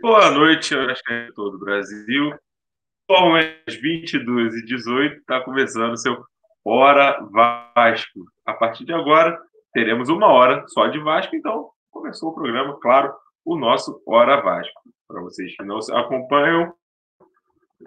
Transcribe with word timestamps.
Boa 0.00 0.30
noite, 0.30 0.74
acho 0.74 1.02
que 1.02 1.12
é 1.12 1.28
todo 1.34 1.56
o 1.56 1.58
Brasil. 1.58 2.32
Bom, 3.08 3.36
às 3.36 3.74
22h18 3.74 5.18
está 5.18 5.40
começando 5.40 5.92
o 5.92 5.96
seu 5.96 6.24
Hora 6.64 7.18
Vasco. 7.30 8.20
A 8.44 8.52
partir 8.52 8.84
de 8.84 8.92
agora, 8.92 9.38
teremos 9.72 10.08
uma 10.08 10.26
hora 10.26 10.64
só 10.68 10.88
de 10.88 10.98
Vasco, 10.98 11.36
então 11.36 11.70
começou 11.90 12.30
o 12.30 12.34
programa, 12.34 12.78
claro, 12.80 13.12
o 13.44 13.56
nosso 13.56 14.02
Hora 14.06 14.40
Vasco. 14.40 14.80
Para 15.06 15.20
vocês 15.20 15.56
que 15.56 15.64
não 15.64 15.78
acompanham, 15.92 16.72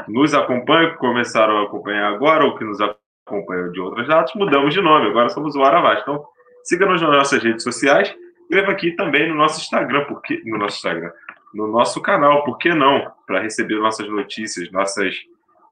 nos 0.07 0.33
acompanham, 0.33 0.91
que 0.91 0.97
começaram 0.97 1.57
a 1.57 1.63
acompanhar 1.63 2.13
agora, 2.13 2.45
ou 2.45 2.57
que 2.57 2.63
nos 2.63 2.79
acompanham 2.79 3.71
de 3.71 3.81
outras 3.81 4.07
datas, 4.07 4.33
mudamos 4.35 4.73
de 4.73 4.81
nome, 4.81 5.09
agora 5.09 5.29
somos 5.29 5.55
o 5.55 5.59
Hora 5.59 5.81
Vasco. 5.81 6.09
Então, 6.09 6.25
siga-nos 6.63 7.01
nas 7.01 7.11
nossas 7.11 7.43
redes 7.43 7.63
sociais, 7.63 8.15
escreva 8.49 8.71
aqui 8.71 8.91
também 8.93 9.29
no 9.29 9.35
nosso 9.35 9.61
Instagram, 9.61 10.05
porque 10.05 10.41
no 10.43 10.57
nosso 10.57 10.77
Instagram, 10.77 11.11
no 11.53 11.67
nosso 11.67 12.01
canal, 12.01 12.43
por 12.43 12.57
que 12.57 12.73
não? 12.73 13.13
Para 13.27 13.41
receber 13.41 13.75
nossas 13.75 14.09
notícias, 14.09 14.71
nossas 14.71 15.15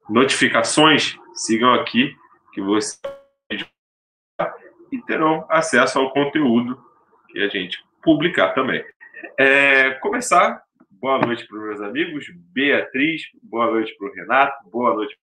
notificações, 0.07 1.17
sigam 1.33 1.73
aqui 1.73 2.15
que 2.53 2.61
você 2.61 2.99
e 4.91 5.01
terão 5.01 5.45
acesso 5.49 5.99
ao 5.99 6.13
conteúdo 6.13 6.79
que 7.29 7.39
a 7.39 7.49
gente 7.49 7.83
publicar 8.03 8.53
também. 8.53 8.85
É, 9.37 9.91
começar, 9.95 10.63
boa 10.91 11.17
noite 11.17 11.47
para 11.47 11.57
os 11.57 11.63
meus 11.63 11.81
amigos, 11.81 12.27
Beatriz, 12.53 13.23
boa 13.41 13.71
noite 13.71 13.93
para 13.97 14.07
o 14.07 14.13
Renato, 14.13 14.69
boa 14.69 14.93
noite 14.93 15.17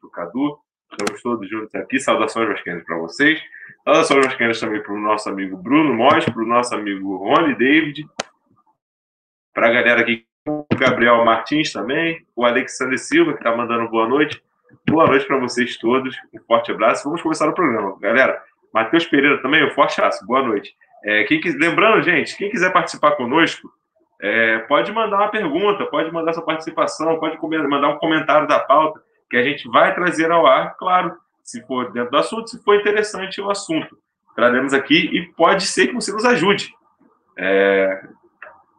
para 0.00 0.08
o 0.08 0.10
Cadu, 0.10 0.58
estamos 0.94 1.22
todos 1.22 1.48
juntos 1.48 1.74
aqui, 1.74 1.98
saudações 1.98 2.48
vascaínas 2.48 2.84
para 2.84 2.96
vocês, 2.98 3.40
saudações 3.84 4.26
vascaínas 4.26 4.60
também 4.60 4.82
para 4.82 4.92
o 4.92 5.00
nosso 5.00 5.28
amigo 5.28 5.56
Bruno 5.56 5.92
Mós, 5.94 6.24
para 6.24 6.42
o 6.42 6.46
nosso 6.46 6.74
amigo 6.74 7.16
Rony 7.16 7.54
David, 7.56 8.06
para 9.52 9.68
a 9.68 9.72
galera 9.72 10.00
aqui, 10.00 10.24
o 10.46 10.66
Gabriel 10.76 11.24
Martins 11.24 11.72
também, 11.72 12.24
o 12.36 12.44
Alexandre 12.44 12.98
Silva, 12.98 13.32
que 13.32 13.38
está 13.38 13.56
mandando 13.56 13.88
boa 13.88 14.06
noite. 14.06 14.42
Boa 14.86 15.06
noite 15.06 15.26
para 15.26 15.38
vocês 15.38 15.76
todos, 15.78 16.14
um 16.34 16.40
forte 16.46 16.70
abraço. 16.70 17.04
Vamos 17.04 17.22
começar 17.22 17.48
o 17.48 17.54
programa. 17.54 17.98
Galera, 17.98 18.42
Matheus 18.72 19.06
Pereira 19.06 19.40
também, 19.40 19.64
um 19.64 19.70
forte 19.70 19.98
abraço, 19.98 20.26
boa 20.26 20.42
noite. 20.42 20.74
É, 21.02 21.24
quem, 21.24 21.40
lembrando, 21.58 22.02
gente, 22.02 22.36
quem 22.36 22.50
quiser 22.50 22.72
participar 22.72 23.12
conosco, 23.12 23.70
é, 24.20 24.58
pode 24.60 24.92
mandar 24.92 25.16
uma 25.16 25.28
pergunta, 25.28 25.86
pode 25.86 26.12
mandar 26.12 26.34
sua 26.34 26.44
participação, 26.44 27.18
pode 27.18 27.38
mandar 27.68 27.88
um 27.88 27.98
comentário 27.98 28.46
da 28.46 28.58
pauta, 28.58 29.00
que 29.30 29.36
a 29.36 29.42
gente 29.42 29.68
vai 29.68 29.94
trazer 29.94 30.30
ao 30.30 30.46
ar, 30.46 30.76
claro, 30.76 31.16
se 31.42 31.64
for 31.66 31.92
dentro 31.92 32.10
do 32.10 32.16
assunto, 32.16 32.48
se 32.48 32.62
for 32.62 32.76
interessante 32.76 33.40
o 33.40 33.50
assunto. 33.50 33.98
Traremos 34.34 34.72
aqui 34.72 35.08
e 35.12 35.26
pode 35.32 35.66
ser 35.66 35.88
que 35.88 35.94
você 35.94 36.12
nos 36.12 36.24
ajude. 36.24 36.72
É, 37.36 38.06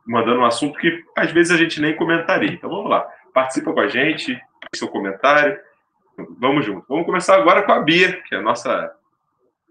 mandando 0.05 0.41
um 0.41 0.45
assunto 0.45 0.79
que 0.79 1.03
às 1.16 1.31
vezes 1.31 1.51
a 1.51 1.57
gente 1.57 1.81
nem 1.81 1.95
comentaria. 1.95 2.51
Então 2.51 2.69
vamos 2.69 2.89
lá, 2.89 3.07
participa 3.33 3.73
com 3.73 3.79
a 3.79 3.88
gente, 3.88 4.39
seu 4.73 4.88
comentário. 4.88 5.57
Vamos 6.39 6.66
junto. 6.66 6.85
Vamos 6.88 7.05
começar 7.05 7.35
agora 7.35 7.63
com 7.63 7.71
a 7.71 7.79
Bia, 7.79 8.21
que 8.23 8.35
é 8.35 8.38
a 8.38 8.41
nossa 8.41 8.91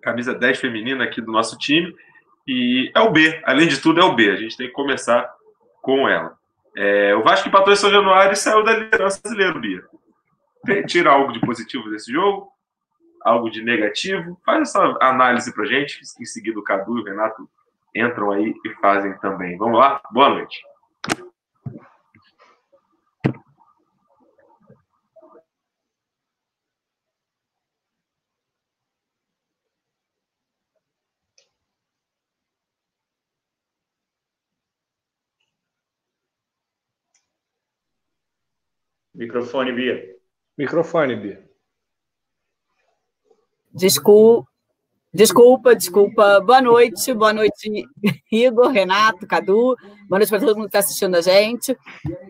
camisa 0.02 0.34
10 0.34 0.60
feminina 0.60 1.04
aqui 1.04 1.20
do 1.20 1.32
nosso 1.32 1.56
time. 1.58 1.94
E 2.46 2.90
é 2.94 3.00
o 3.00 3.10
B, 3.10 3.40
além 3.44 3.66
de 3.66 3.80
tudo, 3.80 4.00
é 4.00 4.04
o 4.04 4.14
B. 4.14 4.30
A 4.30 4.36
gente 4.36 4.56
tem 4.56 4.66
que 4.66 4.72
começar 4.72 5.32
com 5.80 6.08
ela. 6.08 6.36
É, 6.76 7.14
o 7.14 7.22
Vasco 7.22 7.48
empatou 7.48 7.72
em 7.72 7.76
São 7.76 7.90
Januário 7.90 8.32
e 8.32 8.36
saiu 8.36 8.62
da 8.62 8.72
liderança 8.72 9.20
brasileira, 9.22 9.58
Bia. 9.58 9.82
Tira 10.86 11.10
algo 11.10 11.32
de 11.32 11.40
positivo 11.40 11.90
desse 11.90 12.10
jogo, 12.10 12.50
algo 13.22 13.50
de 13.50 13.62
negativo. 13.62 14.40
Faz 14.44 14.68
essa 14.68 14.96
análise 15.00 15.52
pra 15.54 15.66
gente. 15.66 16.00
Em 16.20 16.24
seguida, 16.24 16.58
o 16.58 16.62
Cadu 16.62 16.98
e 16.98 17.02
o 17.02 17.04
Renato 17.04 17.48
entram 17.94 18.30
aí 18.32 18.54
e 18.64 18.70
fazem 18.80 19.16
também. 19.18 19.56
Vamos 19.56 19.78
lá? 19.78 20.00
Boa 20.10 20.30
noite. 20.30 20.62
Microfone, 39.14 39.72
Bia. 39.72 40.13
Microfone, 40.56 41.16
Bia. 41.16 41.44
Desculpa, 43.72 44.48
Desculpa, 45.14 45.76
desculpa. 45.76 46.40
Boa 46.40 46.60
noite, 46.60 47.14
boa 47.14 47.32
noite, 47.32 47.86
Igor, 48.32 48.72
Renato, 48.72 49.28
Cadu. 49.28 49.76
Boa 50.08 50.18
noite 50.18 50.28
para 50.28 50.40
todo 50.40 50.56
mundo 50.56 50.64
que 50.64 50.70
está 50.70 50.80
assistindo 50.80 51.14
a 51.14 51.20
gente. 51.20 51.78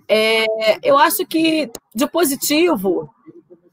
É, 0.06 0.44
eu 0.82 0.98
acho 0.98 1.24
que, 1.26 1.70
de 1.94 2.06
positivo, 2.06 3.08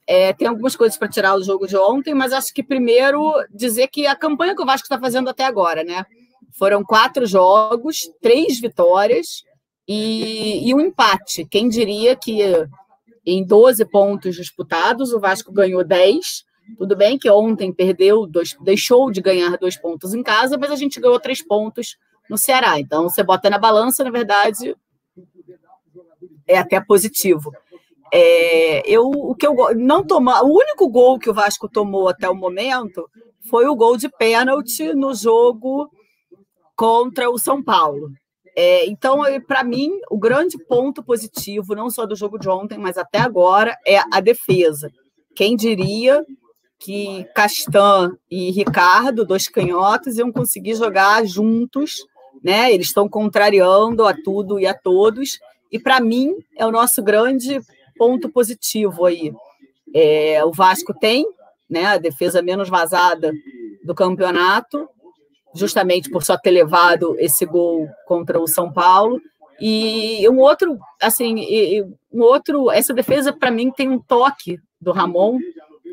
é, 0.08 0.32
tem 0.32 0.48
algumas 0.48 0.78
coisas 0.78 0.98
para 0.98 1.10
tirar 1.10 1.36
do 1.36 1.44
jogo 1.44 1.68
de 1.68 1.76
ontem, 1.76 2.14
mas 2.14 2.32
acho 2.32 2.54
que 2.54 2.64
primeiro 2.64 3.34
dizer 3.54 3.90
que 3.90 4.08
a 4.08 4.16
campanha 4.16 4.56
que 4.56 4.62
o 4.62 4.66
Vasco 4.66 4.86
está 4.86 4.98
fazendo 4.98 5.30
até 5.30 5.44
agora, 5.44 5.84
né? 5.84 6.06
Foram 6.58 6.82
quatro 6.82 7.26
jogos, 7.26 8.10
três 8.22 8.62
vitórias 8.62 9.44
e, 9.86 10.70
e 10.70 10.74
um 10.74 10.80
empate. 10.80 11.46
Quem 11.52 11.68
diria 11.68 12.16
que 12.16 12.42
em 13.26 13.46
12 13.46 13.86
pontos 13.86 14.36
disputados, 14.36 15.14
o 15.14 15.20
Vasco 15.20 15.52
ganhou 15.52 15.84
10 15.84 16.46
tudo 16.78 16.96
bem 16.96 17.18
que 17.18 17.30
ontem 17.30 17.74
perdeu, 17.74 18.26
dois, 18.26 18.56
deixou 18.62 19.12
de 19.12 19.22
ganhar 19.22 19.58
dois 19.58 19.78
pontos 19.78 20.14
em 20.14 20.24
casa, 20.24 20.58
mas 20.58 20.72
a 20.72 20.76
gente 20.76 21.00
ganhou 21.00 21.20
três 21.20 21.46
pontos 21.46 21.98
no 22.30 22.38
Ceará. 22.38 22.80
Então, 22.80 23.10
você 23.10 23.24
bota 23.24 23.50
na 23.50 23.58
balança, 23.58 24.04
na 24.04 24.12
verdade, 24.12 24.76
é 26.48 26.58
até 26.58 26.80
positivo. 26.80 27.52
É, 28.14 28.90
eu, 28.90 29.06
o 29.06 29.36
que 29.36 29.48
eu 29.48 29.56
não 29.76 30.06
tomar, 30.06 30.44
o 30.44 30.54
único 30.54 30.90
gol 30.90 31.18
que 31.18 31.30
o 31.30 31.34
Vasco 31.34 31.70
tomou 31.70 32.10
até 32.10 32.30
o 32.30 32.36
momento 32.36 33.10
foi 33.50 33.68
o 33.68 33.76
gol 33.76 33.98
de 33.98 34.10
pênalti 34.10 34.94
no 34.94 35.14
jogo 35.14 35.90
contra 36.76 37.30
o 37.30 37.38
São 37.38 37.64
Paulo. 37.64 38.10
É, 38.56 38.86
então, 38.86 39.22
para 39.48 39.64
mim, 39.64 39.92
o 40.10 40.18
grande 40.18 40.58
ponto 40.58 41.04
positivo, 41.04 41.76
não 41.76 41.90
só 41.90 42.06
do 42.06 42.16
jogo 42.16 42.38
de 42.38 42.50
ontem, 42.50 42.78
mas 42.78 42.98
até 42.98 43.20
agora, 43.20 43.78
é 43.86 43.98
a 44.12 44.20
defesa. 44.20 44.92
Quem 45.36 45.56
diria 45.56 46.26
que 46.80 47.26
Castan 47.36 48.18
e 48.30 48.52
Ricardo, 48.52 49.26
dois 49.26 49.48
canhotos, 49.48 50.18
iam 50.18 50.32
conseguir 50.32 50.76
jogar 50.76 51.26
juntos, 51.26 52.04
né? 52.44 52.74
Eles 52.74 52.88
estão 52.88 53.08
contrariando 53.08 54.06
a 54.06 54.14
tudo 54.14 54.60
e 54.60 54.66
a 54.66 54.74
todos, 54.74 55.40
e 55.72 55.80
para 55.80 56.00
mim 56.00 56.36
é 56.58 56.66
o 56.66 56.72
nosso 56.72 57.02
grande 57.04 57.62
ponto 57.98 58.30
positivo 58.30 59.06
aí. 59.06 59.32
É, 59.94 60.44
o 60.44 60.52
Vasco 60.52 60.94
tem, 60.94 61.26
né, 61.70 61.86
a 61.86 61.98
defesa 61.98 62.42
menos 62.42 62.68
vazada 62.68 63.32
do 63.84 63.94
campeonato, 63.94 64.90
justamente 65.54 66.10
por 66.10 66.24
só 66.24 66.38
ter 66.38 66.52
levado 66.52 67.16
esse 67.20 67.46
gol 67.46 67.88
contra 68.06 68.40
o 68.40 68.48
São 68.48 68.72
Paulo. 68.72 69.22
E 69.60 70.28
um 70.30 70.40
outro, 70.40 70.80
assim, 71.02 71.84
um 72.12 72.22
outro, 72.22 72.72
essa 72.72 72.94
defesa 72.94 73.32
para 73.32 73.52
mim 73.52 73.72
tem 73.72 73.90
um 73.90 74.00
toque 74.00 74.60
do 74.80 74.92
Ramon, 74.92 75.38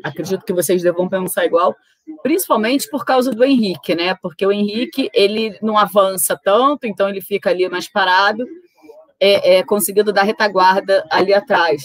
acredito 0.03 0.43
que 0.43 0.53
vocês 0.53 0.81
devam 0.81 1.07
pensar 1.07 1.45
igual, 1.45 1.75
principalmente 2.23 2.89
por 2.89 3.05
causa 3.05 3.31
do 3.31 3.43
Henrique, 3.43 3.93
né? 3.93 4.15
Porque 4.15 4.45
o 4.45 4.51
Henrique 4.51 5.09
ele 5.13 5.55
não 5.61 5.77
avança 5.77 6.39
tanto, 6.43 6.87
então 6.87 7.09
ele 7.09 7.21
fica 7.21 7.51
ali 7.51 7.69
mais 7.69 7.87
parado, 7.87 8.43
é, 9.19 9.57
é 9.57 9.63
conseguindo 9.63 10.11
dar 10.11 10.23
retaguarda 10.23 11.05
ali 11.11 11.33
atrás. 11.33 11.83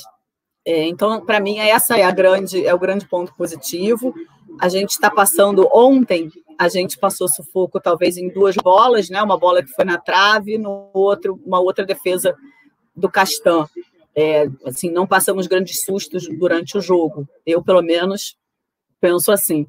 É, 0.66 0.84
então, 0.84 1.24
para 1.24 1.40
mim, 1.40 1.58
essa 1.58 1.98
é 1.98 2.02
a 2.02 2.10
grande, 2.10 2.64
é 2.66 2.72
o 2.72 2.78
grande 2.78 3.06
ponto 3.06 3.34
positivo. 3.34 4.14
A 4.60 4.68
gente 4.68 4.90
está 4.90 5.10
passando 5.10 5.68
ontem, 5.72 6.30
a 6.58 6.68
gente 6.68 6.98
passou 6.98 7.28
sufoco 7.28 7.80
talvez 7.80 8.16
em 8.16 8.28
duas 8.28 8.56
bolas, 8.56 9.08
né? 9.10 9.22
Uma 9.22 9.38
bola 9.38 9.62
que 9.62 9.72
foi 9.72 9.84
na 9.84 9.98
trave, 9.98 10.58
no 10.58 10.90
outro, 10.92 11.40
uma 11.44 11.60
outra 11.60 11.84
defesa 11.84 12.36
do 12.94 13.10
Castan. 13.10 13.66
É, 14.16 14.46
assim, 14.64 14.90
não 14.90 15.06
passamos 15.06 15.46
grandes 15.46 15.84
sustos 15.84 16.28
durante 16.38 16.78
o 16.78 16.80
jogo. 16.80 17.28
Eu, 17.44 17.62
pelo 17.62 17.82
menos, 17.82 18.36
penso 19.00 19.32
assim. 19.32 19.66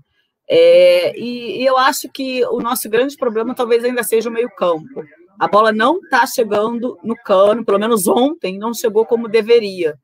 É, 0.47 1.17
e, 1.19 1.61
e, 1.61 1.65
eu 1.65 1.77
acho 1.77 2.07
que 2.13 2.45
o 2.45 2.59
nosso 2.59 2.88
grande 2.88 3.17
problema 3.17 3.55
talvez 3.55 3.83
ainda 3.83 4.03
seja 4.03 4.29
o 4.29 4.33
meio-campo. 4.33 5.03
A 5.39 5.47
bola 5.47 5.71
não 5.71 5.97
está 5.97 6.25
chegando 6.27 6.97
no 7.03 7.15
cano, 7.15 7.65
pelo 7.65 7.79
menos 7.79 8.07
ontem 8.07 8.57
não 8.57 8.73
chegou 8.73 9.05
como 9.05 9.27
deveria. 9.27 9.95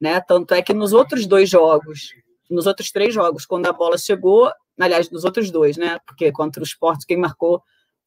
Né? 0.00 0.20
Tanto 0.20 0.54
é 0.54 0.62
que 0.62 0.72
nos 0.72 0.92
outros 0.92 1.26
dois 1.26 1.50
jogos, 1.50 2.10
nos 2.50 2.66
outros 2.66 2.90
três 2.90 3.12
jogos, 3.14 3.46
quando 3.46 3.66
a 3.66 3.72
bola 3.72 3.98
chegou, 3.98 4.50
aliás, 4.78 5.10
nos 5.10 5.24
outros 5.24 5.50
dois, 5.50 5.76
né? 5.76 5.98
Porque 6.06 6.30
contra 6.32 6.62
o 6.62 6.66
Sport 6.66 7.04
quem 7.06 7.16
marcou 7.16 7.62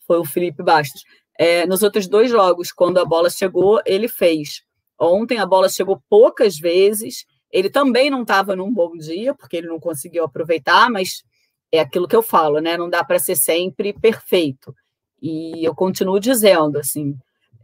foi 0.08 0.18
o 0.18 0.26
Felipe 0.26 0.64
Bastos. 0.64 1.04
É, 1.38 1.66
nos 1.66 1.84
outros 1.84 2.08
dois 2.08 2.30
jogos, 2.30 2.72
quando 2.72 2.98
a 2.98 3.06
bola 3.06 3.30
chegou, 3.30 3.82
ele 3.86 4.08
fez. 4.08 4.64
Ontem 5.00 5.38
a 5.38 5.46
bola 5.46 5.70
chegou 5.70 6.02
poucas 6.10 6.58
vezes. 6.58 7.26
Ele 7.52 7.70
também 7.70 8.10
não 8.10 8.22
estava 8.24 8.56
num 8.56 8.74
bom 8.74 8.98
dia, 8.98 9.34
porque 9.34 9.58
ele 9.58 9.68
não 9.68 9.80
conseguiu 9.80 10.24
aproveitar, 10.24 10.90
mas 10.90 11.24
é 11.72 11.80
aquilo 11.80 12.08
que 12.08 12.16
eu 12.16 12.22
falo, 12.22 12.60
né? 12.60 12.78
Não 12.78 12.90
dá 12.90 13.04
para 13.04 13.20
ser 13.20 13.36
sempre 13.36 13.94
perfeito. 13.94 14.76
E 15.22 15.64
eu 15.66 15.74
continuo 15.76 16.20
dizendo, 16.20 16.78
assim, 16.78 17.18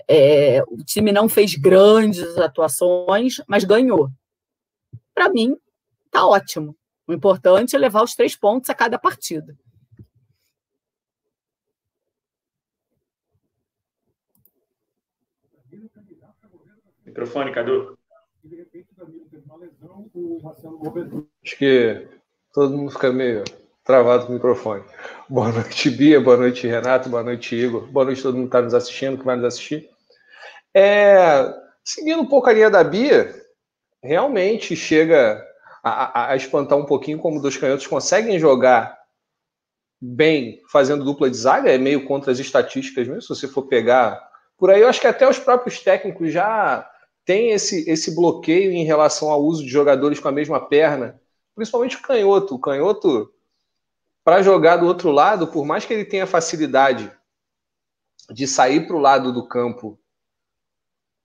É, 0.07 0.61
o 0.67 0.83
time 0.85 1.11
não 1.11 1.27
fez 1.27 1.55
grandes 1.55 2.37
atuações, 2.37 3.41
mas 3.47 3.63
ganhou. 3.63 4.11
Para 5.15 5.29
mim, 5.29 5.57
tá 6.15 6.25
ótimo. 6.25 6.77
O 7.05 7.13
importante 7.13 7.75
é 7.75 7.79
levar 7.79 8.01
os 8.01 8.15
três 8.15 8.37
pontos 8.37 8.69
a 8.69 8.73
cada 8.73 8.97
partida. 8.97 9.53
Microfone, 17.05 17.51
Cadu. 17.51 17.97
Acho 21.43 21.57
que 21.57 22.07
todo 22.53 22.77
mundo 22.77 22.91
fica 22.91 23.11
meio 23.11 23.43
travado 23.83 24.25
com 24.25 24.31
o 24.31 24.35
microfone. 24.35 24.83
Boa 25.29 25.51
noite, 25.51 25.89
Bia. 25.89 26.21
Boa 26.21 26.37
noite, 26.37 26.65
Renato. 26.65 27.09
Boa 27.09 27.23
noite, 27.23 27.55
Igor. 27.55 27.87
Boa 27.87 28.05
noite, 28.05 28.23
todo 28.23 28.35
mundo 28.35 28.49
que 28.49 28.55
está 28.55 28.61
nos 28.61 28.73
assistindo, 28.73 29.17
que 29.17 29.25
vai 29.25 29.35
nos 29.35 29.45
assistir. 29.45 29.89
É, 30.73 31.53
seguindo 31.83 32.21
um 32.21 32.25
pouco 32.25 32.49
a 32.49 32.53
linha 32.53 32.69
da 32.69 32.83
Bia, 32.83 33.35
realmente 34.01 34.75
chega 34.75 35.45
a, 35.89 36.31
a, 36.31 36.35
espantar 36.35 36.77
um 36.77 36.85
pouquinho 36.85 37.19
como 37.19 37.39
os 37.39 37.57
canhotos 37.57 37.85
conseguem 37.85 38.39
jogar 38.39 38.97
bem 40.01 40.61
fazendo 40.71 41.05
dupla 41.05 41.29
de 41.29 41.37
zaga, 41.37 41.71
é 41.71 41.77
meio 41.77 42.05
contra 42.05 42.31
as 42.31 42.39
estatísticas 42.39 43.07
mesmo, 43.07 43.21
se 43.21 43.29
você 43.29 43.47
for 43.47 43.63
pegar 43.67 44.25
por 44.57 44.69
aí, 44.69 44.81
eu 44.81 44.87
acho 44.87 45.01
que 45.01 45.07
até 45.07 45.27
os 45.29 45.37
próprios 45.37 45.79
técnicos 45.81 46.31
já 46.31 46.89
têm 47.25 47.51
esse, 47.51 47.89
esse 47.89 48.15
bloqueio 48.15 48.71
em 48.71 48.85
relação 48.85 49.29
ao 49.29 49.43
uso 49.43 49.63
de 49.63 49.69
jogadores 49.69 50.19
com 50.19 50.27
a 50.27 50.31
mesma 50.31 50.65
perna, 50.65 51.19
principalmente 51.53 51.97
o 51.97 52.01
canhoto. 52.01 52.55
O 52.55 52.59
canhoto, 52.59 53.33
para 54.23 54.41
jogar 54.41 54.77
do 54.77 54.85
outro 54.85 55.11
lado, 55.11 55.47
por 55.47 55.65
mais 55.65 55.85
que 55.85 55.93
ele 55.93 56.05
tenha 56.05 56.25
facilidade 56.25 57.11
de 58.29 58.47
sair 58.47 58.87
para 58.87 58.95
o 58.95 58.99
lado 58.99 59.33
do 59.33 59.47
campo 59.47 59.99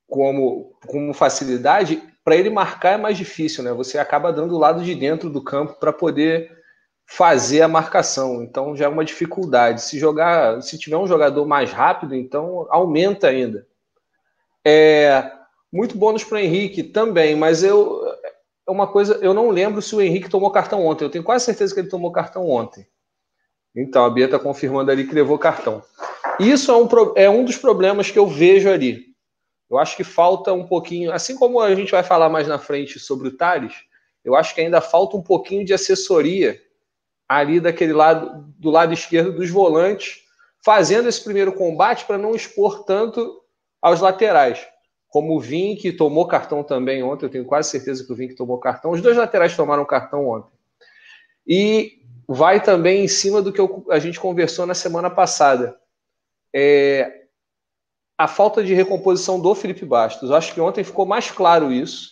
como, 0.08 0.76
como 0.86 1.14
facilidade, 1.14 2.02
para 2.30 2.36
ele 2.36 2.48
marcar 2.48 2.92
é 2.92 2.96
mais 2.96 3.18
difícil, 3.18 3.64
né? 3.64 3.72
Você 3.72 3.98
acaba 3.98 4.32
dando 4.32 4.54
o 4.54 4.58
lado 4.58 4.84
de 4.84 4.94
dentro 4.94 5.28
do 5.28 5.42
campo 5.42 5.80
para 5.80 5.92
poder 5.92 6.48
fazer 7.04 7.60
a 7.60 7.66
marcação. 7.66 8.40
Então 8.40 8.76
já 8.76 8.84
é 8.84 8.88
uma 8.88 9.04
dificuldade. 9.04 9.82
Se 9.82 9.98
jogar, 9.98 10.62
se 10.62 10.78
tiver 10.78 10.96
um 10.96 11.08
jogador 11.08 11.44
mais 11.44 11.72
rápido, 11.72 12.14
então 12.14 12.68
aumenta 12.70 13.26
ainda. 13.26 13.66
É 14.64 15.28
muito 15.72 15.98
bônus 15.98 16.22
para 16.22 16.40
Henrique 16.40 16.84
também, 16.84 17.34
mas 17.34 17.64
eu 17.64 18.00
é 18.64 18.70
uma 18.70 18.86
coisa, 18.86 19.18
eu 19.20 19.34
não 19.34 19.50
lembro 19.50 19.82
se 19.82 19.96
o 19.96 20.00
Henrique 20.00 20.30
tomou 20.30 20.52
cartão 20.52 20.86
ontem. 20.86 21.04
Eu 21.04 21.10
tenho 21.10 21.24
quase 21.24 21.46
certeza 21.46 21.74
que 21.74 21.80
ele 21.80 21.88
tomou 21.88 22.12
cartão 22.12 22.48
ontem. 22.48 22.86
Então 23.74 24.04
a 24.04 24.10
Bia 24.10 24.26
está 24.26 24.38
confirmando 24.38 24.88
ali 24.88 25.04
que 25.04 25.14
levou 25.16 25.36
cartão. 25.36 25.82
Isso 26.38 26.70
é 26.70 26.76
um, 26.76 26.88
é 27.16 27.28
um 27.28 27.44
dos 27.44 27.56
problemas 27.56 28.08
que 28.08 28.20
eu 28.20 28.28
vejo 28.28 28.70
ali. 28.70 29.09
Eu 29.70 29.78
acho 29.78 29.96
que 29.96 30.02
falta 30.02 30.52
um 30.52 30.66
pouquinho, 30.66 31.12
assim 31.12 31.36
como 31.36 31.60
a 31.60 31.74
gente 31.74 31.92
vai 31.92 32.02
falar 32.02 32.28
mais 32.28 32.48
na 32.48 32.58
frente 32.58 32.98
sobre 32.98 33.28
o 33.28 33.36
Thales, 33.36 33.74
eu 34.24 34.34
acho 34.34 34.54
que 34.54 34.60
ainda 34.60 34.80
falta 34.80 35.16
um 35.16 35.22
pouquinho 35.22 35.64
de 35.64 35.72
assessoria 35.72 36.60
ali 37.28 37.60
daquele 37.60 37.92
lado, 37.92 38.52
do 38.58 38.70
lado 38.70 38.92
esquerdo 38.92 39.32
dos 39.32 39.48
volantes, 39.48 40.22
fazendo 40.64 41.08
esse 41.08 41.22
primeiro 41.22 41.52
combate 41.52 42.04
para 42.04 42.18
não 42.18 42.34
expor 42.34 42.84
tanto 42.84 43.40
aos 43.80 44.00
laterais. 44.00 44.66
Como 45.08 45.36
o 45.36 45.40
Vink 45.40 45.92
tomou 45.92 46.26
cartão 46.26 46.62
também 46.62 47.02
ontem, 47.02 47.26
eu 47.26 47.30
tenho 47.30 47.44
quase 47.44 47.70
certeza 47.70 48.04
que 48.04 48.12
o 48.12 48.16
Vink 48.16 48.34
tomou 48.34 48.58
cartão. 48.58 48.90
Os 48.90 49.00
dois 49.00 49.16
laterais 49.16 49.56
tomaram 49.56 49.84
cartão 49.84 50.28
ontem. 50.28 50.52
E 51.46 52.02
vai 52.28 52.62
também 52.62 53.04
em 53.04 53.08
cima 53.08 53.40
do 53.40 53.52
que 53.52 53.60
a 53.90 53.98
gente 53.98 54.20
conversou 54.20 54.66
na 54.66 54.74
semana 54.74 55.08
passada. 55.08 55.76
É, 56.54 57.19
a 58.20 58.28
falta 58.28 58.62
de 58.62 58.74
recomposição 58.74 59.40
do 59.40 59.54
Felipe 59.54 59.86
Bastos. 59.86 60.30
Acho 60.30 60.52
que 60.52 60.60
ontem 60.60 60.84
ficou 60.84 61.06
mais 61.06 61.30
claro 61.30 61.72
isso. 61.72 62.10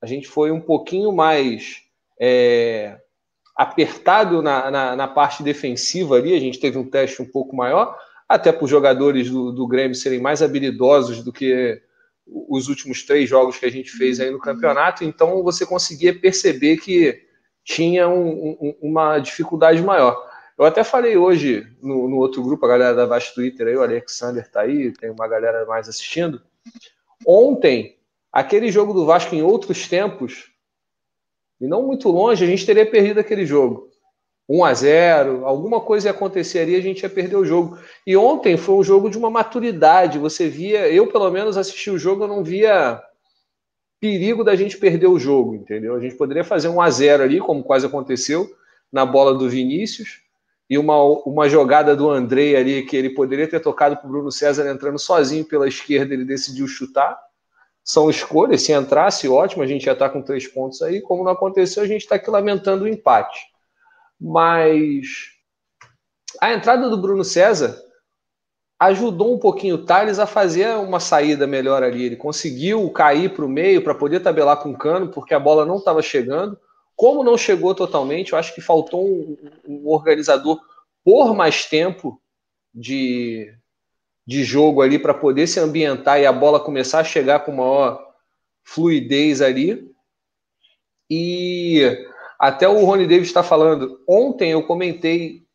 A 0.00 0.06
gente 0.06 0.28
foi 0.28 0.52
um 0.52 0.60
pouquinho 0.60 1.10
mais 1.10 1.78
é, 2.20 2.96
apertado 3.56 4.42
na, 4.42 4.70
na, 4.70 4.94
na, 4.94 5.08
parte 5.08 5.42
defensiva 5.42 6.14
ali. 6.14 6.36
A 6.36 6.38
gente 6.38 6.60
teve 6.60 6.78
um 6.78 6.88
teste 6.88 7.20
um 7.20 7.24
pouco 7.24 7.56
maior, 7.56 7.98
até 8.28 8.52
para 8.52 8.62
os 8.62 8.70
jogadores 8.70 9.28
do, 9.28 9.50
do 9.50 9.66
Grêmio 9.66 9.96
serem 9.96 10.20
mais 10.20 10.40
habilidosos 10.40 11.20
do 11.20 11.32
que 11.32 11.82
os 12.24 12.68
últimos 12.68 13.02
três 13.02 13.28
jogos 13.28 13.58
que 13.58 13.66
a 13.66 13.72
gente 13.72 13.90
fez 13.90 14.20
aí 14.20 14.30
no 14.30 14.38
campeonato. 14.38 15.02
Então 15.02 15.42
você 15.42 15.66
conseguia 15.66 16.16
perceber 16.16 16.76
que 16.76 17.20
tinha 17.64 18.08
um, 18.08 18.50
um, 18.52 18.76
uma 18.80 19.18
dificuldade 19.18 19.82
maior. 19.82 20.29
Eu 20.60 20.66
até 20.66 20.84
falei 20.84 21.16
hoje 21.16 21.66
no, 21.82 22.06
no 22.06 22.18
outro 22.18 22.42
grupo, 22.42 22.66
a 22.66 22.68
galera 22.68 22.94
da 22.94 23.06
Vasco 23.06 23.34
Twitter 23.36 23.66
aí, 23.66 23.74
o 23.74 23.82
Alexander 23.82 24.46
tá 24.46 24.60
aí, 24.60 24.92
tem 24.92 25.08
uma 25.08 25.26
galera 25.26 25.64
mais 25.64 25.88
assistindo. 25.88 26.38
Ontem, 27.26 27.96
aquele 28.30 28.70
jogo 28.70 28.92
do 28.92 29.06
Vasco 29.06 29.34
em 29.34 29.40
outros 29.40 29.88
tempos, 29.88 30.50
e 31.58 31.66
não 31.66 31.86
muito 31.86 32.10
longe, 32.10 32.44
a 32.44 32.46
gente 32.46 32.66
teria 32.66 32.84
perdido 32.84 33.18
aquele 33.18 33.46
jogo. 33.46 33.88
1 34.46 34.62
a 34.62 34.74
0 34.74 35.46
alguma 35.46 35.80
coisa 35.80 36.08
ia 36.08 36.10
acontecer 36.10 36.58
ali, 36.58 36.76
a 36.76 36.82
gente 36.82 37.04
ia 37.04 37.08
perder 37.08 37.36
o 37.36 37.44
jogo. 37.46 37.78
E 38.06 38.14
ontem 38.14 38.58
foi 38.58 38.74
um 38.74 38.84
jogo 38.84 39.08
de 39.08 39.16
uma 39.16 39.30
maturidade. 39.30 40.18
Você 40.18 40.46
via, 40.46 40.92
eu 40.92 41.06
pelo 41.06 41.30
menos 41.30 41.56
assisti 41.56 41.90
o 41.90 41.98
jogo, 41.98 42.24
eu 42.24 42.28
não 42.28 42.44
via 42.44 43.02
perigo 43.98 44.44
da 44.44 44.54
gente 44.54 44.76
perder 44.76 45.06
o 45.06 45.18
jogo, 45.18 45.54
entendeu? 45.54 45.94
A 45.94 46.00
gente 46.00 46.16
poderia 46.16 46.44
fazer 46.44 46.68
1 46.68 46.82
a 46.82 46.90
0 46.90 47.22
ali, 47.22 47.38
como 47.38 47.64
quase 47.64 47.86
aconteceu 47.86 48.46
na 48.92 49.06
bola 49.06 49.32
do 49.32 49.48
Vinícius, 49.48 50.28
e 50.70 50.78
uma, 50.78 51.02
uma 51.26 51.48
jogada 51.48 51.96
do 51.96 52.08
Andrei 52.08 52.54
ali 52.54 52.84
que 52.84 52.96
ele 52.96 53.10
poderia 53.10 53.48
ter 53.48 53.58
tocado 53.58 53.96
para 53.96 54.06
o 54.06 54.08
Bruno 54.08 54.30
César 54.30 54.70
entrando 54.70 55.00
sozinho 55.00 55.44
pela 55.44 55.66
esquerda, 55.66 56.14
ele 56.14 56.24
decidiu 56.24 56.68
chutar. 56.68 57.18
São 57.82 58.08
escolhas, 58.08 58.62
se 58.62 58.72
entrasse, 58.72 59.28
ótimo, 59.28 59.64
a 59.64 59.66
gente 59.66 59.84
já 59.84 59.94
está 59.94 60.08
com 60.08 60.22
três 60.22 60.46
pontos 60.46 60.80
aí. 60.80 61.00
Como 61.00 61.24
não 61.24 61.32
aconteceu, 61.32 61.82
a 61.82 61.86
gente 61.88 62.02
está 62.02 62.14
aqui 62.14 62.30
lamentando 62.30 62.84
o 62.84 62.88
empate. 62.88 63.40
Mas 64.20 65.06
a 66.40 66.52
entrada 66.52 66.88
do 66.88 66.96
Bruno 66.96 67.24
César 67.24 67.76
ajudou 68.78 69.34
um 69.34 69.38
pouquinho 69.40 69.74
o 69.74 69.84
Thales 69.84 70.20
a 70.20 70.26
fazer 70.26 70.76
uma 70.76 71.00
saída 71.00 71.48
melhor 71.48 71.82
ali. 71.82 72.04
Ele 72.04 72.16
conseguiu 72.16 72.88
cair 72.90 73.34
para 73.34 73.44
o 73.44 73.48
meio 73.48 73.82
para 73.82 73.94
poder 73.94 74.20
tabelar 74.20 74.58
com 74.58 74.70
o 74.70 74.78
cano, 74.78 75.08
porque 75.08 75.34
a 75.34 75.40
bola 75.40 75.66
não 75.66 75.78
estava 75.78 76.00
chegando. 76.00 76.56
Como 77.00 77.24
não 77.24 77.38
chegou 77.38 77.74
totalmente, 77.74 78.34
eu 78.34 78.38
acho 78.38 78.54
que 78.54 78.60
faltou 78.60 79.08
um, 79.08 79.34
um 79.66 79.88
organizador 79.88 80.60
por 81.02 81.34
mais 81.34 81.64
tempo 81.64 82.20
de, 82.74 83.56
de 84.26 84.44
jogo 84.44 84.82
ali 84.82 84.98
para 84.98 85.14
poder 85.14 85.46
se 85.46 85.58
ambientar 85.58 86.20
e 86.20 86.26
a 86.26 86.32
bola 86.32 86.60
começar 86.60 87.00
a 87.00 87.04
chegar 87.04 87.40
com 87.40 87.52
maior 87.52 88.06
fluidez 88.62 89.40
ali. 89.40 89.90
E 91.08 92.06
até 92.38 92.68
o 92.68 92.84
Rony 92.84 93.06
Davis 93.06 93.28
está 93.28 93.42
falando. 93.42 94.04
Ontem 94.06 94.50
eu 94.50 94.66
comentei, 94.66 95.46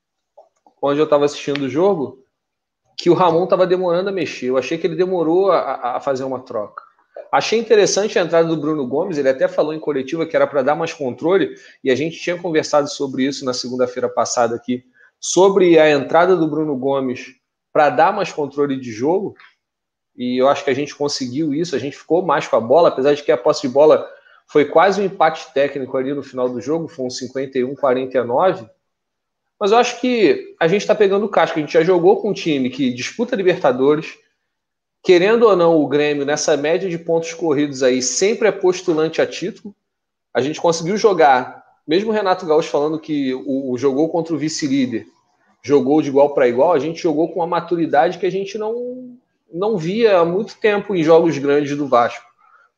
onde 0.82 1.00
eu 1.00 1.06
estava 1.06 1.26
assistindo 1.26 1.66
o 1.66 1.70
jogo, 1.70 2.26
que 2.98 3.08
o 3.08 3.14
Ramon 3.14 3.44
estava 3.44 3.68
demorando 3.68 4.10
a 4.10 4.12
mexer. 4.12 4.48
Eu 4.48 4.58
achei 4.58 4.80
que 4.80 4.88
ele 4.88 4.96
demorou 4.96 5.52
a, 5.52 5.98
a 5.98 6.00
fazer 6.00 6.24
uma 6.24 6.40
troca. 6.40 6.85
Achei 7.36 7.60
interessante 7.60 8.18
a 8.18 8.22
entrada 8.22 8.48
do 8.48 8.56
Bruno 8.56 8.88
Gomes, 8.88 9.18
ele 9.18 9.28
até 9.28 9.46
falou 9.46 9.74
em 9.74 9.80
coletiva 9.80 10.26
que 10.26 10.38
era 10.38 10.48
para 10.48 10.62
dar 10.62 10.74
mais 10.74 10.94
controle, 10.94 11.54
e 11.84 11.92
a 11.92 11.96
gente 11.96 12.18
tinha 12.18 12.38
conversado 12.38 12.90
sobre 12.90 13.26
isso 13.26 13.44
na 13.44 13.54
segunda-feira 13.54 14.08
passada 14.08 14.56
aqui, 14.56 14.86
sobre 15.20 15.78
a 15.78 15.92
entrada 15.92 16.34
do 16.38 16.48
Bruno 16.48 16.78
Gomes 16.78 17.36
para 17.74 17.90
dar 17.90 18.14
mais 18.14 18.32
controle 18.32 18.80
de 18.80 18.90
jogo, 18.90 19.36
e 20.16 20.42
eu 20.42 20.48
acho 20.48 20.64
que 20.64 20.70
a 20.70 20.74
gente 20.74 20.96
conseguiu 20.96 21.54
isso, 21.54 21.76
a 21.76 21.80
gente 21.80 21.98
ficou 21.98 22.22
mais 22.22 22.48
com 22.48 22.56
a 22.56 22.62
bola, 22.62 22.88
apesar 22.88 23.14
de 23.14 23.22
que 23.22 23.34
a 23.34 23.38
posse 23.38 23.64
de 23.64 23.68
bola 23.68 24.10
foi 24.48 24.64
quase 24.64 25.02
um 25.02 25.04
empate 25.04 25.54
técnico 25.54 25.98
ali 25.98 26.14
no 26.14 26.24
final 26.24 26.48
do 26.48 26.62
jogo, 26.62 26.88
foi 26.88 27.04
um 27.04 27.10
51-49, 27.10 28.70
mas 29.60 29.74
eu 29.74 29.78
acho 29.78 30.00
que 30.00 30.56
a 30.58 30.70
gente 30.70 30.84
está 30.84 30.96
pegando 30.96 31.26
o 31.26 31.30
casco, 31.30 31.60
a 31.60 31.62
gente 31.62 31.74
já 31.74 31.84
jogou 31.84 32.22
com 32.22 32.30
um 32.30 32.34
time 32.34 32.70
que 32.70 32.94
disputa 32.94 33.36
Libertadores, 33.36 34.24
querendo 35.06 35.44
ou 35.44 35.56
não, 35.56 35.80
o 35.80 35.88
Grêmio, 35.88 36.26
nessa 36.26 36.58
média 36.58 36.90
de 36.90 36.98
pontos 36.98 37.32
corridos 37.32 37.84
aí, 37.84 38.02
sempre 38.02 38.48
é 38.48 38.52
postulante 38.52 39.22
a 39.22 39.28
título. 39.28 39.74
A 40.34 40.42
gente 40.42 40.60
conseguiu 40.60 40.98
jogar, 40.98 41.64
mesmo 41.88 42.10
o 42.10 42.14
Renato 42.14 42.46
Gaúcho 42.46 42.72
falando 42.72 43.00
que 43.00 43.32
o, 43.36 43.72
o 43.72 43.78
jogou 43.78 44.10
contra 44.10 44.34
o 44.34 44.38
vice-líder, 44.38 45.06
jogou 45.62 46.02
de 46.02 46.10
igual 46.10 46.34
para 46.34 46.48
igual, 46.48 46.74
a 46.74 46.80
gente 46.80 47.04
jogou 47.04 47.30
com 47.30 47.40
uma 47.40 47.48
maturidade 47.48 48.18
que 48.18 48.26
a 48.26 48.32
gente 48.32 48.58
não, 48.58 49.16
não 49.54 49.78
via 49.78 50.18
há 50.18 50.26
muito 50.26 50.58
tempo 50.60 50.96
em 50.96 51.04
jogos 51.04 51.38
grandes 51.38 51.78
do 51.78 51.88
Vasco. 51.88 52.26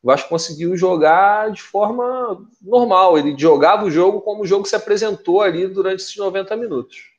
O 0.03 0.07
Vasco 0.07 0.27
conseguiu 0.27 0.75
jogar 0.75 1.49
de 1.51 1.61
forma 1.61 2.45
normal, 2.61 3.17
ele 3.17 3.35
jogava 3.37 3.85
o 3.85 3.91
jogo 3.91 4.19
como 4.19 4.43
o 4.43 4.45
jogo 4.45 4.67
se 4.67 4.75
apresentou 4.75 5.41
ali 5.41 5.65
durante 5.65 6.01
esses 6.01 6.17
90 6.17 6.57
minutos. 6.57 7.16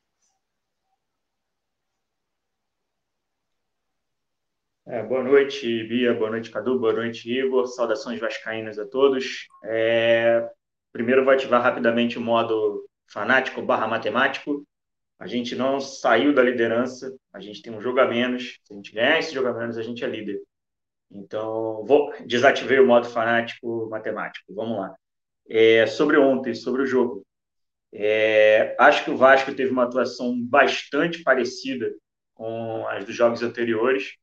É, 4.90 5.02
boa 5.02 5.22
noite, 5.22 5.84
Bia, 5.84 6.14
boa 6.14 6.30
noite, 6.30 6.50
Cadu, 6.50 6.78
boa 6.78 6.94
noite, 6.94 7.30
Igor. 7.30 7.66
Saudações 7.66 8.18
vascaínas 8.18 8.78
a 8.78 8.86
todos. 8.86 9.46
É, 9.62 10.48
primeiro 10.90 11.26
vou 11.26 11.34
ativar 11.34 11.62
rapidamente 11.62 12.16
o 12.16 12.22
modo 12.22 12.88
fanático 13.06 13.60
barra 13.60 13.86
matemático. 13.86 14.66
A 15.18 15.26
gente 15.26 15.54
não 15.54 15.78
saiu 15.78 16.32
da 16.32 16.42
liderança, 16.42 17.14
a 17.34 17.38
gente 17.38 17.60
tem 17.60 17.70
um 17.70 17.82
jogo 17.82 18.00
a 18.00 18.06
menos. 18.06 18.58
Se 18.64 18.72
a 18.72 18.76
gente 18.76 18.94
ganhar 18.94 19.18
esse 19.18 19.34
jogo 19.34 19.48
a 19.48 19.52
menos, 19.52 19.76
a 19.76 19.82
gente 19.82 20.02
é 20.02 20.06
líder. 20.06 20.40
Então, 21.10 21.84
vou 21.84 22.10
desativei 22.24 22.80
o 22.80 22.86
modo 22.86 23.08
fanático 23.08 23.90
matemático. 23.90 24.54
Vamos 24.54 24.78
lá. 24.78 24.94
É, 25.50 25.86
sobre 25.86 26.16
ontem, 26.16 26.54
sobre 26.54 26.80
o 26.80 26.86
jogo. 26.86 27.26
É, 27.92 28.74
acho 28.78 29.04
que 29.04 29.10
o 29.10 29.18
Vasco 29.18 29.54
teve 29.54 29.70
uma 29.70 29.84
atuação 29.84 30.34
bastante 30.46 31.22
parecida 31.22 31.94
com 32.32 32.86
as 32.88 33.04
dos 33.04 33.14
jogos 33.14 33.42
anteriores. 33.42 34.16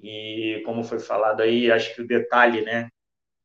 E 0.00 0.62
como 0.64 0.84
foi 0.84 0.98
falado 0.98 1.40
aí, 1.42 1.70
acho 1.70 1.94
que 1.94 2.02
o 2.02 2.06
detalhe, 2.06 2.62
né? 2.62 2.88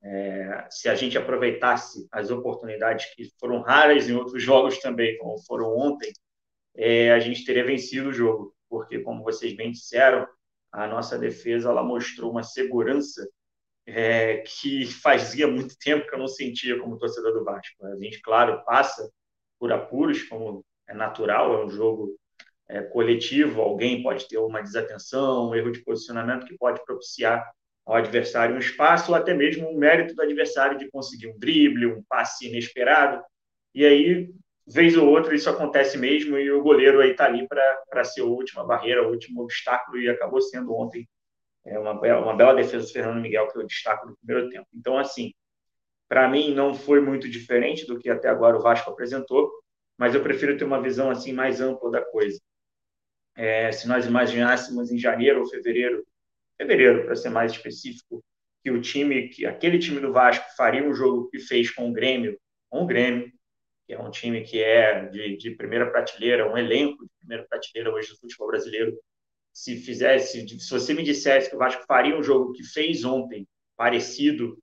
É, 0.03 0.67
se 0.69 0.89
a 0.89 0.95
gente 0.95 1.17
aproveitasse 1.17 2.07
as 2.11 2.31
oportunidades 2.31 3.13
que 3.13 3.29
foram 3.39 3.61
raras 3.61 4.09
em 4.09 4.15
outros 4.15 4.41
jogos 4.41 4.79
também, 4.79 5.17
como 5.17 5.37
foram 5.43 5.75
ontem, 5.77 6.11
é, 6.75 7.11
a 7.11 7.19
gente 7.19 7.45
teria 7.45 7.63
vencido 7.63 8.09
o 8.09 8.13
jogo, 8.13 8.55
porque, 8.69 8.99
como 8.99 9.23
vocês 9.23 9.55
bem 9.55 9.71
disseram, 9.71 10.27
a 10.71 10.87
nossa 10.87 11.17
defesa 11.17 11.69
ela 11.69 11.83
mostrou 11.83 12.31
uma 12.31 12.43
segurança 12.43 13.27
é, 13.85 14.37
que 14.37 14.85
fazia 14.85 15.47
muito 15.47 15.77
tempo 15.77 16.07
que 16.07 16.15
eu 16.15 16.19
não 16.19 16.27
sentia 16.27 16.79
como 16.79 16.97
torcedor 16.97 17.33
do 17.33 17.43
Vasco. 17.43 17.85
A 17.85 17.95
gente, 17.97 18.21
claro, 18.21 18.63
passa 18.65 19.09
por 19.59 19.71
apuros, 19.71 20.23
como 20.23 20.65
é 20.87 20.93
natural, 20.93 21.61
é 21.61 21.65
um 21.65 21.69
jogo 21.69 22.17
é, 22.71 22.81
coletivo, 22.81 23.61
alguém 23.61 24.01
pode 24.01 24.27
ter 24.29 24.37
uma 24.37 24.61
desatenção, 24.61 25.49
um 25.49 25.55
erro 25.55 25.71
de 25.71 25.83
posicionamento 25.83 26.45
que 26.45 26.57
pode 26.57 26.83
propiciar 26.85 27.45
ao 27.85 27.95
adversário 27.95 28.55
um 28.55 28.59
espaço 28.59 29.11
ou 29.11 29.17
até 29.17 29.33
mesmo 29.33 29.69
um 29.69 29.77
mérito 29.77 30.15
do 30.15 30.21
adversário 30.21 30.77
de 30.77 30.89
conseguir 30.89 31.27
um 31.27 31.37
drible, 31.37 31.87
um 31.87 32.01
passe 32.03 32.47
inesperado. 32.47 33.21
E 33.75 33.85
aí, 33.85 34.29
vez 34.65 34.95
ou 34.95 35.09
outra, 35.09 35.35
isso 35.35 35.49
acontece 35.49 35.97
mesmo 35.97 36.37
e 36.37 36.49
o 36.49 36.63
goleiro 36.63 37.01
aí 37.01 37.11
está 37.11 37.25
ali 37.25 37.45
para 37.47 38.03
ser 38.05 38.21
a 38.21 38.25
última 38.25 38.63
barreira, 38.63 39.05
o 39.05 39.11
último 39.11 39.41
obstáculo 39.41 39.99
e 39.99 40.09
acabou 40.09 40.41
sendo 40.41 40.73
ontem 40.73 41.05
é 41.65 41.77
uma, 41.77 41.99
bela, 41.99 42.21
uma 42.21 42.35
bela 42.35 42.55
defesa 42.55 42.87
do 42.87 42.91
Fernando 42.91 43.21
Miguel 43.21 43.47
que 43.49 43.57
eu 43.57 43.67
destaco 43.67 44.07
no 44.07 44.17
primeiro 44.17 44.49
tempo. 44.49 44.67
Então, 44.73 44.97
assim, 44.97 45.33
para 46.07 46.27
mim 46.27 46.53
não 46.53 46.73
foi 46.73 47.01
muito 47.01 47.29
diferente 47.29 47.85
do 47.85 47.99
que 47.99 48.09
até 48.09 48.29
agora 48.29 48.57
o 48.57 48.61
Vasco 48.61 48.89
apresentou, 48.89 49.51
mas 49.97 50.15
eu 50.15 50.23
prefiro 50.23 50.57
ter 50.57 50.63
uma 50.63 50.81
visão 50.81 51.11
assim 51.11 51.33
mais 51.33 51.59
ampla 51.61 51.91
da 51.91 52.01
coisa. 52.01 52.39
É, 53.35 53.71
se 53.71 53.87
nós 53.87 54.05
imaginássemos 54.05 54.91
em 54.91 54.97
janeiro 54.97 55.41
ou 55.41 55.47
fevereiro, 55.47 56.05
fevereiro 56.57 57.05
para 57.05 57.15
ser 57.15 57.29
mais 57.29 57.51
específico, 57.51 58.23
que 58.63 58.69
o 58.69 58.81
time, 58.81 59.29
que 59.29 59.45
aquele 59.45 59.79
time 59.79 59.99
do 59.99 60.13
Vasco 60.13 60.45
faria 60.55 60.83
um 60.83 60.93
jogo 60.93 61.29
que 61.29 61.39
fez 61.39 61.71
com 61.71 61.89
o 61.89 61.93
Grêmio, 61.93 62.39
com 62.69 62.83
o 62.83 62.85
Grêmio, 62.85 63.31
que 63.87 63.93
é 63.93 63.99
um 63.99 64.11
time 64.11 64.41
que 64.41 64.61
é 64.61 65.05
de, 65.05 65.37
de 65.37 65.51
primeira 65.51 65.89
prateleira, 65.89 66.51
um 66.51 66.57
elenco 66.57 67.03
de 67.03 67.11
primeira 67.19 67.45
prateleira 67.47 67.91
hoje 67.91 68.09
do 68.09 68.17
futebol 68.17 68.47
brasileiro. 68.47 68.97
Se 69.51 69.77
fizesse, 69.77 70.47
se 70.47 70.69
você 70.69 70.93
me 70.93 71.03
dissesse 71.03 71.49
que 71.49 71.55
o 71.55 71.59
Vasco 71.59 71.83
faria 71.85 72.17
um 72.17 72.23
jogo 72.23 72.53
que 72.53 72.63
fez 72.63 73.03
ontem, 73.03 73.47
parecido 73.75 74.57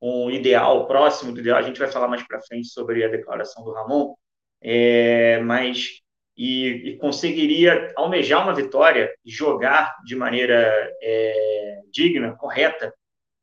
um 0.00 0.30
ideal, 0.30 0.88
próximo 0.88 1.32
do 1.32 1.38
ideal. 1.38 1.58
A 1.58 1.62
gente 1.62 1.78
vai 1.78 1.88
falar 1.88 2.08
mais 2.08 2.26
para 2.26 2.42
frente 2.42 2.68
sobre 2.68 3.04
a 3.04 3.08
declaração 3.08 3.62
do 3.62 3.72
Ramon, 3.72 4.14
é, 4.60 5.38
mas 5.40 6.01
e, 6.36 6.68
e, 6.68 6.96
conseguiria 6.98 7.92
almejar 7.96 8.42
uma 8.42 8.54
vitória 8.54 9.12
jogar 9.24 9.96
de 10.04 10.16
maneira 10.16 10.90
é, 11.02 11.80
digna, 11.92 12.36
correta, 12.36 12.92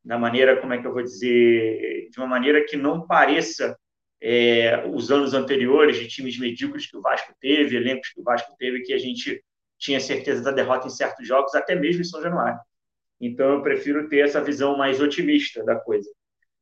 da 0.04 0.18
maneira, 0.18 0.60
como 0.60 0.72
é 0.72 0.78
que 0.80 0.86
eu 0.86 0.92
vou 0.92 1.02
dizer, 1.02 2.08
de 2.10 2.18
uma 2.18 2.26
maneira 2.26 2.64
que 2.64 2.76
não 2.76 3.06
pareça 3.06 3.76
é, 4.20 4.84
os 4.86 5.10
anos 5.10 5.34
anteriores 5.34 5.98
de 5.98 6.08
times 6.08 6.38
medíocres 6.38 6.90
que 6.90 6.96
o 6.96 7.02
Vasco 7.02 7.34
teve, 7.40 7.76
elencos 7.76 8.10
que 8.10 8.20
o 8.20 8.24
Vasco 8.24 8.54
teve, 8.58 8.82
que 8.82 8.92
a 8.92 8.98
gente 8.98 9.42
tinha 9.78 10.00
certeza 10.00 10.42
da 10.42 10.50
derrota 10.50 10.86
em 10.86 10.90
certos 10.90 11.26
jogos, 11.26 11.54
até 11.54 11.74
mesmo 11.74 12.02
em 12.02 12.04
São 12.04 12.22
Januário. 12.22 12.58
Então, 13.20 13.50
eu 13.54 13.62
prefiro 13.62 14.08
ter 14.08 14.24
essa 14.24 14.42
visão 14.42 14.76
mais 14.76 15.00
otimista 15.00 15.62
da 15.64 15.76
coisa. 15.76 16.10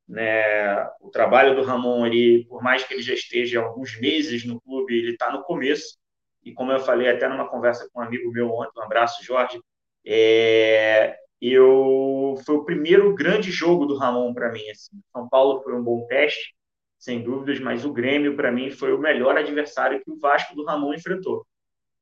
Né? 0.08 0.85
O 1.00 1.11
trabalho 1.11 1.54
do 1.54 1.62
Ramon, 1.62 2.06
ele, 2.06 2.47
por 2.49 2.62
mais 2.62 2.82
que 2.85 2.94
ele 2.94 3.02
já 3.02 3.14
esteja 3.14 3.61
alguns 3.61 3.99
meses 4.00 4.44
no 4.44 4.61
clube, 4.61 4.97
ele 4.97 5.12
está 5.12 5.30
no 5.30 5.42
começo. 5.42 5.97
E 6.45 6.52
como 6.52 6.73
eu 6.73 6.80
falei 6.80 7.09
até 7.09 7.28
numa 7.28 7.49
conversa 7.49 7.88
com 7.92 8.00
um 8.00 8.04
amigo 8.04 8.30
meu 8.33 8.50
ontem, 8.50 8.78
um 8.78 8.83
abraço, 8.83 9.25
Jorge, 9.25 9.61
é, 10.07 11.16
eu 11.40 12.37
foi 12.45 12.57
o 12.57 12.64
primeiro 12.64 13.14
grande 13.14 13.50
jogo 13.50 13.87
do 13.87 13.97
Ramon 13.97 14.33
para 14.35 14.50
mim. 14.52 14.68
Assim. 14.71 15.00
São 15.12 15.28
Paulo 15.28 15.62
foi 15.62 15.75
um 15.75 15.83
bom 15.83 16.07
teste, 16.07 16.54
sem 16.99 17.23
dúvidas, 17.23 17.61
mas 17.61 17.85
o 17.85 17.92
Grêmio 17.92 18.37
para 18.37 18.50
mim 18.50 18.71
foi 18.71 18.92
o 18.92 18.99
melhor 18.99 19.37
adversário 19.37 20.02
que 20.02 20.11
o 20.11 20.18
Vasco 20.18 20.54
do 20.54 20.64
Ramon 20.64 20.95
enfrentou. 20.95 21.47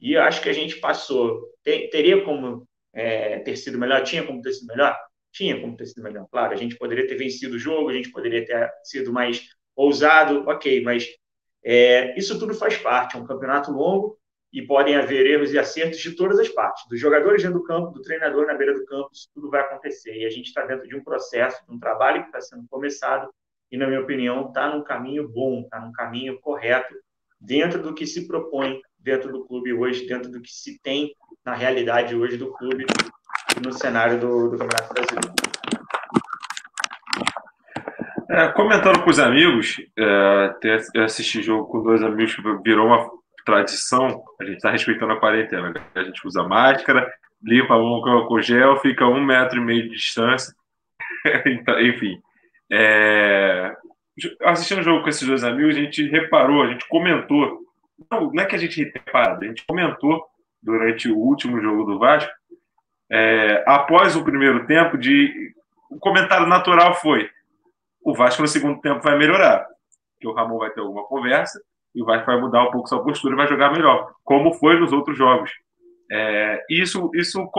E 0.00 0.16
acho 0.16 0.42
que 0.42 0.48
a 0.48 0.52
gente 0.52 0.76
passou. 0.76 1.52
Ter, 1.62 1.88
teria 1.90 2.24
como 2.24 2.66
é, 2.92 3.38
ter 3.40 3.56
sido 3.56 3.78
melhor? 3.78 4.02
Tinha 4.02 4.24
como 4.24 4.40
ter 4.40 4.52
sido 4.52 4.68
melhor? 4.68 4.96
Tinha 5.32 5.60
como 5.60 5.76
ter 5.76 5.86
sido 5.86 6.02
melhor, 6.02 6.26
claro. 6.30 6.52
A 6.52 6.56
gente 6.56 6.76
poderia 6.76 7.06
ter 7.06 7.16
vencido 7.16 7.56
o 7.56 7.58
jogo, 7.58 7.88
a 7.90 7.92
gente 7.92 8.10
poderia 8.10 8.44
ter 8.44 8.70
sido 8.84 9.12
mais 9.12 9.42
ousado, 9.74 10.44
ok, 10.48 10.82
mas 10.82 11.06
é, 11.62 12.18
isso 12.18 12.38
tudo 12.38 12.54
faz 12.54 12.78
parte. 12.78 13.16
É 13.16 13.18
um 13.20 13.26
campeonato 13.26 13.70
longo 13.70 14.18
e 14.56 14.62
podem 14.62 14.96
haver 14.96 15.26
erros 15.26 15.52
e 15.52 15.58
acertos 15.58 15.98
de 15.98 16.16
todas 16.16 16.38
as 16.38 16.48
partes, 16.48 16.88
dos 16.88 16.98
jogadores 16.98 17.42
dentro 17.42 17.58
do 17.58 17.64
campo, 17.64 17.92
do 17.92 18.00
treinador 18.00 18.46
na 18.46 18.54
beira 18.54 18.72
do 18.72 18.86
campo, 18.86 19.10
isso 19.12 19.28
tudo 19.34 19.50
vai 19.50 19.60
acontecer. 19.60 20.16
E 20.16 20.24
a 20.24 20.30
gente 20.30 20.46
está 20.46 20.64
dentro 20.64 20.88
de 20.88 20.96
um 20.96 21.04
processo, 21.04 21.62
de 21.68 21.74
um 21.74 21.78
trabalho 21.78 22.22
que 22.22 22.28
está 22.28 22.40
sendo 22.40 22.66
começado 22.70 23.28
e, 23.70 23.76
na 23.76 23.86
minha 23.86 24.00
opinião, 24.00 24.46
está 24.48 24.74
num 24.74 24.82
caminho 24.82 25.28
bom, 25.28 25.60
está 25.60 25.78
num 25.78 25.92
caminho 25.92 26.40
correto, 26.40 26.94
dentro 27.38 27.82
do 27.82 27.92
que 27.92 28.06
se 28.06 28.26
propõe 28.26 28.80
dentro 28.98 29.30
do 29.30 29.44
clube 29.44 29.74
hoje, 29.74 30.06
dentro 30.06 30.30
do 30.30 30.40
que 30.40 30.50
se 30.50 30.80
tem 30.80 31.14
na 31.44 31.52
realidade 31.52 32.16
hoje 32.16 32.38
do 32.38 32.50
clube 32.50 32.86
no 33.62 33.74
cenário 33.74 34.18
do, 34.18 34.48
do 34.48 34.56
Campeonato 34.56 34.94
Brasileiro. 34.94 35.34
É, 38.30 38.48
comentando 38.52 39.04
com 39.04 39.10
os 39.10 39.18
amigos, 39.18 39.76
é, 39.98 40.48
ter, 40.62 40.82
assistir 41.04 41.42
jogo 41.42 41.66
com 41.66 41.82
dois 41.82 42.02
amigos 42.02 42.34
virou 42.64 42.86
uma 42.86 43.06
tradição, 43.46 44.22
a 44.38 44.44
gente 44.44 44.56
está 44.56 44.70
respeitando 44.70 45.12
a 45.12 45.20
quarentena. 45.20 45.72
A 45.94 46.02
gente 46.02 46.26
usa 46.26 46.42
máscara, 46.42 47.10
limpa 47.42 47.74
a 47.74 47.78
mão 47.78 48.02
com 48.26 48.42
gel, 48.42 48.76
fica 48.80 49.06
um 49.06 49.24
metro 49.24 49.58
e 49.58 49.64
meio 49.64 49.84
de 49.84 49.90
distância. 49.90 50.52
então, 51.46 51.80
enfim. 51.80 52.20
É, 52.70 53.74
assistindo 54.44 54.80
o 54.80 54.82
jogo 54.82 55.02
com 55.02 55.08
esses 55.08 55.26
dois 55.26 55.44
amigos, 55.44 55.76
a 55.76 55.80
gente 55.80 56.06
reparou, 56.08 56.62
a 56.62 56.68
gente 56.68 56.86
comentou. 56.88 57.60
Não, 58.10 58.30
não 58.32 58.42
é 58.42 58.46
que 58.46 58.56
a 58.56 58.58
gente 58.58 58.82
reparou, 58.82 59.38
a 59.40 59.46
gente 59.46 59.64
comentou 59.66 60.26
durante 60.62 61.08
o 61.08 61.16
último 61.16 61.60
jogo 61.62 61.84
do 61.84 61.98
Vasco 61.98 62.30
é, 63.10 63.62
após 63.66 64.16
o 64.16 64.24
primeiro 64.24 64.66
tempo, 64.66 64.98
de 64.98 65.54
o 65.88 65.98
comentário 65.98 66.46
natural 66.46 66.94
foi: 66.94 67.30
o 68.02 68.14
Vasco 68.14 68.42
no 68.42 68.48
segundo 68.48 68.80
tempo 68.80 69.02
vai 69.02 69.16
melhorar, 69.16 69.64
que 70.20 70.26
o 70.26 70.32
Ramon 70.32 70.58
vai 70.58 70.70
ter 70.70 70.80
alguma 70.80 71.04
conversa 71.04 71.60
e 71.96 72.02
Vasco 72.04 72.26
vai 72.26 72.38
mudar 72.38 72.62
um 72.62 72.70
pouco 72.70 72.88
sua 72.88 73.02
postura 73.02 73.34
e 73.34 73.36
vai 73.38 73.48
jogar 73.48 73.72
melhor, 73.72 74.12
como 74.22 74.52
foi 74.52 74.78
nos 74.78 74.92
outros 74.92 75.16
jogos. 75.16 75.50
É, 76.12 76.62
isso, 76.68 77.10
isso 77.14 77.50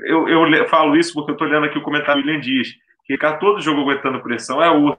eu, 0.00 0.28
eu 0.28 0.68
falo 0.68 0.96
isso 0.96 1.14
porque 1.14 1.30
eu 1.30 1.34
estou 1.34 1.46
olhando 1.46 1.66
aqui 1.66 1.78
o 1.78 1.82
comentário 1.82 2.20
do 2.20 2.26
William 2.26 2.40
Dias, 2.40 2.68
que 3.04 3.14
ficar 3.14 3.38
todo 3.38 3.60
jogo 3.60 3.82
aguentando 3.82 4.20
pressão 4.20 4.60
é 4.60 4.70
osso. 4.70 4.98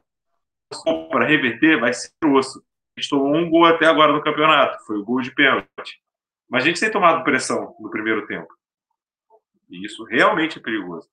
Para 1.12 1.28
reverter, 1.28 1.80
vai 1.80 1.94
ser 1.94 2.10
osso. 2.26 2.64
A 2.98 3.02
gente 3.02 3.10
tomou 3.10 3.36
um 3.36 3.50
gol 3.50 3.66
até 3.66 3.86
agora 3.86 4.14
no 4.14 4.24
campeonato, 4.24 4.84
foi 4.86 4.98
o 4.98 5.04
gol 5.04 5.22
de 5.22 5.32
pênalti. 5.32 6.02
Mas 6.50 6.64
a 6.64 6.68
gente 6.68 6.80
tem 6.80 6.90
tomado 6.90 7.24
pressão 7.24 7.76
no 7.80 7.90
primeiro 7.90 8.26
tempo. 8.26 8.48
E 9.70 9.86
isso 9.86 10.04
realmente 10.06 10.58
é 10.58 10.62
perigoso. 10.62 11.08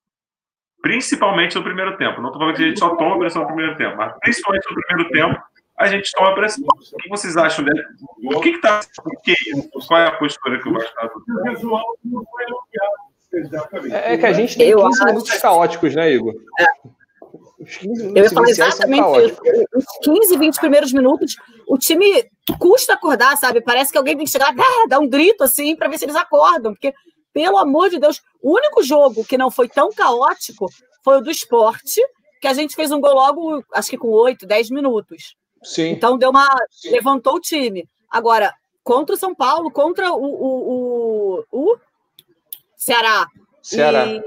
Principalmente 0.80 1.56
no 1.56 1.64
primeiro 1.64 1.96
tempo. 1.96 2.20
Não 2.20 2.28
estou 2.28 2.40
falando 2.40 2.56
que 2.56 2.62
a 2.62 2.66
gente 2.68 2.78
só 2.78 2.94
toma 2.96 3.18
pressão 3.18 3.42
no 3.42 3.48
primeiro 3.48 3.76
tempo, 3.76 3.96
mas 3.96 4.16
principalmente 4.20 4.68
no 4.70 4.82
primeiro 4.82 5.10
tempo, 5.10 5.42
a 5.82 5.86
gente 5.88 6.12
toma 6.12 6.34
pressão. 6.34 6.64
O 6.64 6.96
que 6.96 7.08
vocês 7.08 7.36
acham 7.36 7.64
dele? 7.64 7.82
O 8.24 8.40
que 8.40 8.50
está. 8.50 8.80
Qual 9.88 10.00
é 10.00 10.06
a 10.06 10.12
postura 10.12 10.62
que 10.62 10.68
o 10.68 10.72
Vasco 10.72 10.88
está 10.88 11.10
é, 13.90 14.14
é 14.14 14.18
que 14.18 14.26
a 14.26 14.32
gente 14.32 14.56
tem 14.56 14.76
15 14.76 15.04
minutos 15.06 15.38
caóticos, 15.38 15.94
né, 15.94 16.12
Igor? 16.12 16.34
É. 16.60 16.66
Os 17.58 17.76
15 17.76 17.88
minutos 17.88 18.16
Eu 18.16 18.24
ia 18.24 18.30
falar 18.30 18.48
exatamente 18.48 19.26
isso. 19.26 19.40
Os 19.74 19.84
15, 20.02 20.38
20 20.38 20.60
primeiros 20.60 20.92
minutos, 20.92 21.36
o 21.66 21.78
time 21.78 22.30
custa 22.58 22.94
acordar, 22.94 23.36
sabe? 23.36 23.60
Parece 23.60 23.90
que 23.90 23.98
alguém 23.98 24.16
tem 24.16 24.26
que 24.26 24.32
chegar, 24.32 24.54
dar 24.88 24.98
um 24.98 25.08
grito 25.08 25.42
assim, 25.42 25.74
para 25.74 25.88
ver 25.88 25.98
se 25.98 26.04
eles 26.04 26.16
acordam, 26.16 26.72
porque 26.72 26.92
pelo 27.32 27.56
amor 27.56 27.88
de 27.88 27.98
Deus, 27.98 28.20
o 28.42 28.54
único 28.54 28.82
jogo 28.82 29.24
que 29.24 29.38
não 29.38 29.50
foi 29.50 29.68
tão 29.68 29.90
caótico 29.90 30.66
foi 31.02 31.18
o 31.18 31.20
do 31.20 31.30
esporte, 31.30 32.00
que 32.40 32.48
a 32.48 32.52
gente 32.52 32.74
fez 32.74 32.92
um 32.92 33.00
gol 33.00 33.14
logo, 33.14 33.64
acho 33.72 33.88
que 33.88 33.96
com 33.96 34.08
8, 34.08 34.46
10 34.46 34.70
minutos. 34.70 35.34
Sim. 35.62 35.90
Então 35.90 36.18
deu 36.18 36.30
uma. 36.30 36.48
Sim. 36.70 36.90
levantou 36.90 37.36
o 37.36 37.40
time. 37.40 37.88
Agora, 38.10 38.52
contra 38.82 39.14
o 39.14 39.18
São 39.18 39.34
Paulo, 39.34 39.70
contra 39.70 40.12
o, 40.12 40.24
o, 40.24 41.44
o, 41.50 41.70
o 41.72 41.76
Ceará. 42.76 43.26
Ceará. 43.62 44.06
E, 44.06 44.20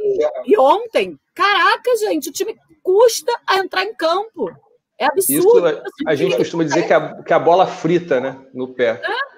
e, 0.48 0.58
ontem, 0.58 1.20
caraca, 1.34 1.96
gente, 1.98 2.30
o 2.30 2.32
time 2.32 2.56
custa 2.82 3.32
a 3.46 3.58
entrar 3.58 3.84
em 3.84 3.94
campo. 3.94 4.50
É 4.98 5.06
absurdo. 5.06 5.68
Isso, 5.68 5.84
a, 6.08 6.12
a 6.12 6.16
gente 6.16 6.38
costuma 6.38 6.64
dizer 6.64 6.88
que 6.88 6.94
a, 6.94 7.22
que 7.22 7.34
a 7.34 7.40
bola 7.40 7.68
frita, 7.68 8.22
né? 8.22 8.40
No 8.54 8.70
pé. 8.70 9.02
É. 9.04 9.36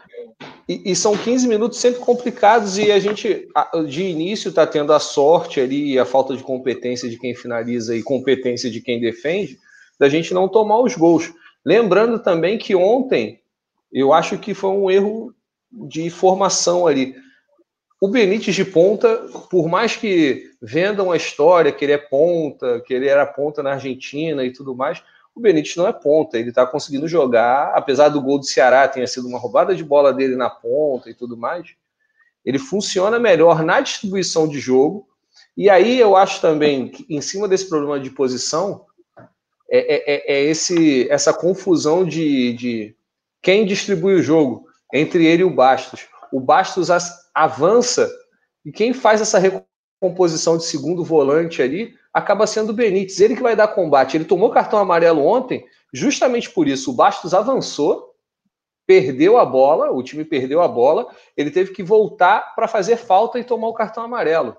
E, 0.70 0.92
e, 0.92 0.96
são 0.96 1.18
15 1.18 1.48
minutos 1.48 1.80
sempre 1.80 2.02
complicados 2.02 2.78
e 2.78 2.92
a 2.92 3.00
gente, 3.00 3.48
de 3.88 4.04
início, 4.04 4.50
está 4.50 4.68
tendo 4.68 4.92
a 4.92 5.00
sorte 5.00 5.62
ali 5.62 5.98
a 5.98 6.06
falta 6.06 6.36
de 6.36 6.44
competência 6.44 7.10
de 7.10 7.18
quem 7.18 7.34
finaliza 7.34 7.96
e 7.96 8.04
competência 8.04 8.70
de 8.70 8.82
quem 8.82 9.00
defende, 9.00 9.58
da 9.98 10.10
gente 10.10 10.34
não 10.34 10.50
tomar 10.50 10.80
os 10.82 10.94
gols. 10.96 11.32
Lembrando 11.68 12.18
também 12.18 12.58
que 12.58 12.74
ontem, 12.74 13.42
eu 13.92 14.14
acho 14.14 14.38
que 14.38 14.54
foi 14.54 14.70
um 14.70 14.90
erro 14.90 15.36
de 15.70 16.10
formação 16.10 16.88
ali. 16.88 17.14
O 18.00 18.08
Benítez 18.08 18.56
de 18.56 18.64
ponta, 18.64 19.14
por 19.52 19.68
mais 19.68 19.94
que 19.94 20.50
vendam 20.62 21.12
a 21.12 21.18
história 21.18 21.74
que 21.74 21.84
ele 21.84 21.92
é 21.92 21.98
ponta, 21.98 22.80
que 22.80 22.94
ele 22.94 23.10
era 23.10 23.26
ponta 23.26 23.62
na 23.62 23.72
Argentina 23.72 24.46
e 24.46 24.54
tudo 24.54 24.74
mais, 24.74 25.04
o 25.36 25.42
Benítez 25.42 25.76
não 25.76 25.86
é 25.86 25.92
ponta, 25.92 26.40
ele 26.40 26.48
está 26.48 26.66
conseguindo 26.66 27.06
jogar, 27.06 27.74
apesar 27.76 28.08
do 28.08 28.22
gol 28.22 28.40
do 28.40 28.46
Ceará 28.46 28.88
tenha 28.88 29.06
sido 29.06 29.28
uma 29.28 29.38
roubada 29.38 29.76
de 29.76 29.84
bola 29.84 30.14
dele 30.14 30.38
na 30.38 30.50
ponta 30.50 31.10
e 31.10 31.14
tudo 31.14 31.36
mais, 31.36 31.76
ele 32.46 32.60
funciona 32.60 33.20
melhor 33.20 33.62
na 33.62 33.82
distribuição 33.82 34.48
de 34.48 34.58
jogo. 34.58 35.06
E 35.58 35.70
aí 35.70 36.00
eu 36.00 36.16
acho 36.16 36.40
também 36.40 36.88
que, 36.88 37.06
em 37.10 37.20
cima 37.20 37.46
desse 37.46 37.68
problema 37.68 38.00
de 38.00 38.10
posição, 38.10 38.87
é, 39.70 39.96
é, 39.96 40.16
é, 40.16 40.34
é 40.34 40.44
esse, 40.44 41.10
essa 41.10 41.34
confusão 41.34 42.06
de, 42.06 42.54
de 42.54 42.96
quem 43.42 43.66
distribui 43.66 44.16
o 44.16 44.24
jogo 44.24 44.66
entre 44.94 45.26
ele 45.26 45.42
e 45.42 45.46
o 45.46 45.54
Bastos. 45.54 46.08
O 46.32 46.40
Bastos 46.40 46.90
avança 47.34 48.10
e 48.66 48.72
quem 48.72 48.94
faz 48.94 49.22
essa 49.22 49.40
recomposição 49.40 50.58
de 50.58 50.66
segundo 50.66 51.04
volante 51.04 51.62
ali 51.62 51.94
acaba 52.14 52.48
sendo 52.48 52.72
o 52.72 52.74
Benítez, 52.74 53.20
ele 53.20 53.36
que 53.36 53.44
vai 53.44 53.56
dar 53.56 53.68
combate. 53.70 54.18
Ele 54.18 54.26
tomou 54.26 54.50
cartão 54.50 54.80
amarelo 54.80 55.24
ontem, 55.24 55.66
justamente 55.94 56.50
por 56.50 56.68
isso. 56.68 56.92
O 56.92 56.94
Bastos 56.94 57.34
avançou, 57.34 58.16
perdeu 58.86 59.38
a 59.38 59.46
bola, 59.46 59.92
o 59.92 60.02
time 60.02 60.26
perdeu 60.26 60.62
a 60.62 60.68
bola, 60.68 61.08
ele 61.36 61.52
teve 61.52 61.72
que 61.74 61.84
voltar 61.84 62.56
para 62.56 62.68
fazer 62.68 62.98
falta 62.98 63.38
e 63.38 63.44
tomar 63.44 63.68
o 63.68 63.74
cartão 63.74 64.04
amarelo. 64.04 64.58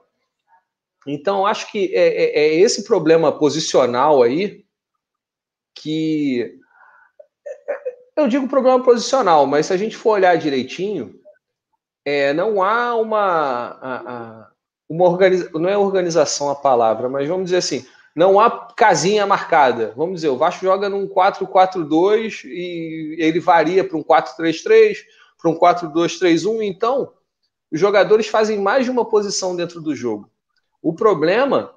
Então, 1.07 1.47
acho 1.47 1.71
que 1.73 1.95
é, 1.95 2.25
é, 2.25 2.39
é 2.41 2.55
esse 2.55 2.85
problema 2.85 3.33
posicional 3.33 4.23
aí 4.23 4.65
que. 5.81 6.59
Eu 8.17 8.27
digo 8.27 8.49
problema 8.49 8.83
posicional, 8.83 9.47
mas 9.47 9.67
se 9.67 9.73
a 9.73 9.77
gente 9.77 9.97
for 9.97 10.11
olhar 10.11 10.37
direitinho, 10.37 11.15
é, 12.05 12.33
não 12.33 12.63
há 12.63 12.95
uma. 12.97 13.79
A, 13.81 14.51
uma 14.89 15.05
organiza... 15.05 15.51
não 15.55 15.69
é 15.69 15.77
organização 15.77 16.51
a 16.51 16.55
palavra, 16.55 17.09
mas 17.09 17.29
vamos 17.29 17.45
dizer 17.45 17.59
assim, 17.59 17.87
não 18.17 18.41
há 18.41 18.51
casinha 18.75 19.27
marcada. 19.27 19.93
Vamos 19.97 20.17
dizer, 20.17 20.29
o 20.29 20.37
Vasco 20.37 20.65
joga 20.65 20.89
num 20.89 21.07
4-4-2 21.07 22.45
e 22.45 23.17
ele 23.19 23.39
varia 23.39 23.85
para 23.85 23.97
um 23.97 24.03
4-3-3, 24.03 24.97
para 25.41 25.51
um 25.51 25.59
4-2-3-1, 25.59 26.63
então 26.63 27.13
os 27.71 27.79
jogadores 27.79 28.27
fazem 28.27 28.59
mais 28.59 28.85
de 28.85 28.91
uma 28.91 29.05
posição 29.05 29.55
dentro 29.55 29.81
do 29.81 29.95
jogo. 29.95 30.31
O 30.83 30.95
problema 30.95 31.71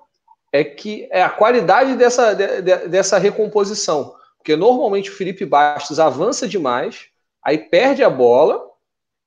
é 0.52 0.64
que 0.64 1.08
é 1.12 1.22
a 1.22 1.30
qualidade 1.30 1.96
dessa, 1.96 2.34
de, 2.34 2.62
dessa 2.88 3.18
recomposição, 3.18 4.16
porque 4.38 4.56
normalmente 4.56 5.10
o 5.10 5.14
Felipe 5.14 5.46
Bastos 5.46 6.00
avança 6.00 6.48
demais, 6.48 7.08
aí 7.44 7.58
perde 7.58 8.04
a 8.04 8.10
bola 8.10 8.62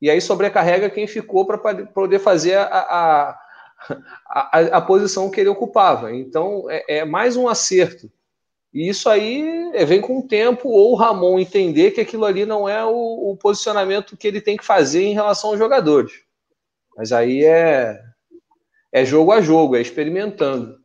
e 0.00 0.10
aí 0.10 0.20
sobrecarrega 0.20 0.90
quem 0.90 1.06
ficou 1.06 1.46
para 1.46 1.58
poder 1.58 2.18
fazer 2.18 2.56
a, 2.56 2.66
a 2.66 3.38
a, 4.28 4.58
a, 4.58 4.80
posição 4.80 5.30
que 5.30 5.40
ele 5.40 5.48
ocupava. 5.48 6.14
Então, 6.14 6.64
é, 6.70 6.98
é, 6.98 7.04
mais 7.04 7.36
um 7.36 7.48
acerto. 7.48 8.10
E 8.72 8.88
isso 8.88 9.08
aí 9.08 9.70
é, 9.74 9.84
vem 9.84 10.00
com 10.00 10.18
o 10.18 10.26
tempo, 10.26 10.68
ou 10.68 10.92
o 10.92 10.96
Ramon 10.96 11.38
entender 11.38 11.92
que 11.92 12.00
aquilo 12.00 12.24
ali 12.24 12.44
não 12.44 12.68
é 12.68 12.84
o, 12.84 13.30
o 13.30 13.36
posicionamento 13.36 14.16
que 14.16 14.26
ele 14.26 14.40
tem 14.40 14.56
que 14.56 14.64
fazer 14.64 15.02
em 15.02 15.14
relação 15.14 15.50
aos 15.50 15.58
jogadores. 15.58 16.12
Mas 16.96 17.12
aí 17.12 17.44
é, 17.44 18.00
é 18.92 19.04
jogo 19.04 19.32
a 19.32 19.40
jogo, 19.40 19.76
é 19.76 19.80
experimentando. 19.80 20.78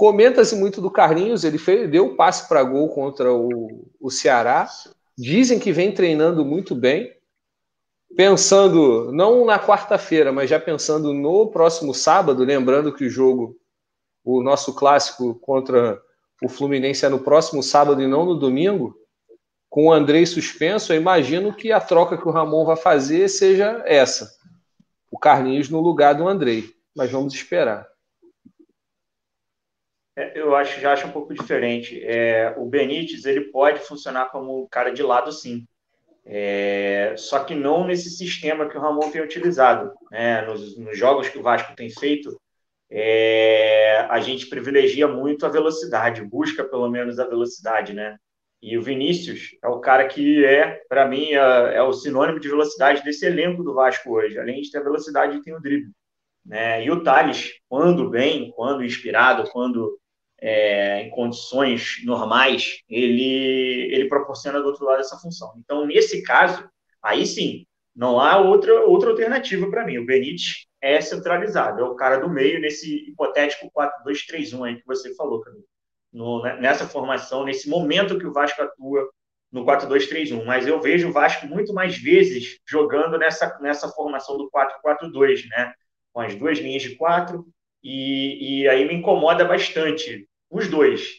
Comenta-se 0.00 0.56
muito 0.56 0.80
do 0.80 0.90
Carlinhos, 0.90 1.44
ele 1.44 1.58
fez, 1.58 1.90
deu 1.90 2.16
passe 2.16 2.48
para 2.48 2.62
gol 2.62 2.88
contra 2.88 3.34
o, 3.34 3.86
o 4.00 4.10
Ceará. 4.10 4.66
Dizem 5.14 5.58
que 5.58 5.74
vem 5.74 5.92
treinando 5.92 6.42
muito 6.42 6.74
bem 6.74 7.14
pensando 8.16 9.12
não 9.12 9.44
na 9.44 9.58
quarta-feira, 9.58 10.32
mas 10.32 10.48
já 10.48 10.58
pensando 10.58 11.12
no 11.12 11.50
próximo 11.50 11.92
sábado, 11.92 12.42
lembrando 12.44 12.94
que 12.94 13.04
o 13.04 13.10
jogo, 13.10 13.54
o 14.24 14.42
nosso 14.42 14.72
clássico 14.72 15.34
contra 15.34 16.00
o 16.42 16.48
Fluminense 16.48 17.04
é 17.04 17.10
no 17.10 17.18
próximo 17.18 17.62
sábado 17.62 18.00
e 18.00 18.06
não 18.06 18.24
no 18.24 18.36
domingo, 18.36 18.96
com 19.68 19.88
o 19.88 19.92
Andrei 19.92 20.24
suspenso, 20.24 20.94
eu 20.94 20.96
imagino 20.96 21.54
que 21.54 21.72
a 21.72 21.78
troca 21.78 22.16
que 22.16 22.26
o 22.26 22.32
Ramon 22.32 22.64
vai 22.64 22.76
fazer 22.76 23.28
seja 23.28 23.82
essa. 23.84 24.32
O 25.10 25.18
Carlinhos 25.18 25.68
no 25.68 25.82
lugar 25.82 26.14
do 26.14 26.26
Andrei. 26.26 26.70
Mas 26.96 27.10
vamos 27.10 27.34
esperar. 27.34 27.89
É, 30.16 30.38
eu 30.38 30.54
acho, 30.54 30.80
já 30.80 30.92
acho 30.92 31.06
um 31.06 31.12
pouco 31.12 31.32
diferente. 31.34 32.02
É, 32.04 32.54
o 32.56 32.66
Benítez 32.66 33.24
ele 33.24 33.42
pode 33.50 33.80
funcionar 33.80 34.30
como 34.30 34.68
cara 34.68 34.90
de 34.90 35.02
lado, 35.02 35.32
sim. 35.32 35.66
É, 36.24 37.14
só 37.16 37.42
que 37.42 37.54
não 37.54 37.86
nesse 37.86 38.10
sistema 38.10 38.68
que 38.68 38.76
o 38.76 38.80
Ramon 38.80 39.10
tem 39.10 39.22
utilizado. 39.22 39.92
Né? 40.10 40.42
Nos, 40.42 40.76
nos 40.78 40.98
jogos 40.98 41.28
que 41.28 41.38
o 41.38 41.42
Vasco 41.42 41.74
tem 41.74 41.90
feito, 41.90 42.40
é, 42.90 44.06
a 44.10 44.20
gente 44.20 44.46
privilegia 44.46 45.06
muito 45.06 45.46
a 45.46 45.48
velocidade, 45.48 46.22
busca 46.22 46.64
pelo 46.64 46.88
menos 46.88 47.18
a 47.18 47.26
velocidade, 47.26 47.92
né? 47.92 48.16
E 48.62 48.76
o 48.76 48.82
Vinícius 48.82 49.56
é 49.62 49.68
o 49.68 49.80
cara 49.80 50.06
que 50.06 50.44
é, 50.44 50.82
para 50.88 51.06
mim, 51.06 51.32
é, 51.32 51.76
é, 51.76 51.82
o 51.82 51.92
sinônimo 51.92 52.38
de 52.38 52.48
velocidade 52.48 53.02
desse 53.02 53.24
elenco 53.24 53.62
do 53.62 53.72
Vasco 53.74 54.10
hoje. 54.10 54.38
Além 54.38 54.60
de 54.60 54.70
ter 54.70 54.78
a 54.78 54.82
velocidade, 54.82 55.42
tem 55.42 55.54
o 55.54 55.60
drible. 55.60 55.92
Né? 56.44 56.84
E 56.84 56.90
o 56.90 57.02
Thales, 57.02 57.52
quando 57.68 58.08
bem, 58.08 58.50
quando 58.52 58.84
inspirado, 58.84 59.48
quando 59.50 59.98
é, 60.40 61.02
em 61.02 61.10
condições 61.10 62.02
normais, 62.04 62.82
ele, 62.88 63.92
ele 63.92 64.08
proporciona 64.08 64.60
do 64.60 64.66
outro 64.66 64.84
lado 64.84 65.00
essa 65.00 65.18
função. 65.18 65.52
Então, 65.58 65.86
nesse 65.86 66.22
caso, 66.22 66.68
aí 67.02 67.26
sim, 67.26 67.66
não 67.94 68.18
há 68.18 68.38
outra, 68.38 68.86
outra 68.86 69.10
alternativa 69.10 69.68
para 69.70 69.84
mim. 69.84 69.98
O 69.98 70.06
Benítez 70.06 70.66
é 70.80 71.00
centralizado, 71.00 71.80
é 71.80 71.84
o 71.84 71.94
cara 71.94 72.16
do 72.16 72.30
meio 72.30 72.60
nesse 72.60 73.10
hipotético 73.10 73.70
4-2-3-1 73.70 74.66
aí 74.66 74.76
que 74.76 74.86
você 74.86 75.14
falou, 75.14 75.40
Camilo. 75.40 75.64
No, 76.12 76.42
né, 76.42 76.58
nessa 76.58 76.86
formação, 76.88 77.44
nesse 77.44 77.68
momento 77.68 78.18
que 78.18 78.26
o 78.26 78.32
Vasco 78.32 78.62
atua 78.62 79.08
no 79.52 79.64
4-2-3-1. 79.64 80.44
Mas 80.44 80.66
eu 80.66 80.80
vejo 80.80 81.08
o 81.08 81.12
Vasco 81.12 81.46
muito 81.46 81.72
mais 81.74 81.98
vezes 81.98 82.58
jogando 82.66 83.18
nessa, 83.18 83.58
nessa 83.60 83.88
formação 83.88 84.36
do 84.36 84.50
4-4-2, 84.50 85.46
né? 85.48 85.72
Com 86.12 86.20
as 86.20 86.34
duas 86.34 86.58
linhas 86.58 86.82
de 86.82 86.96
quatro, 86.96 87.46
e, 87.82 88.62
e 88.62 88.68
aí 88.68 88.86
me 88.86 88.94
incomoda 88.94 89.44
bastante 89.44 90.28
os 90.50 90.68
dois, 90.68 91.18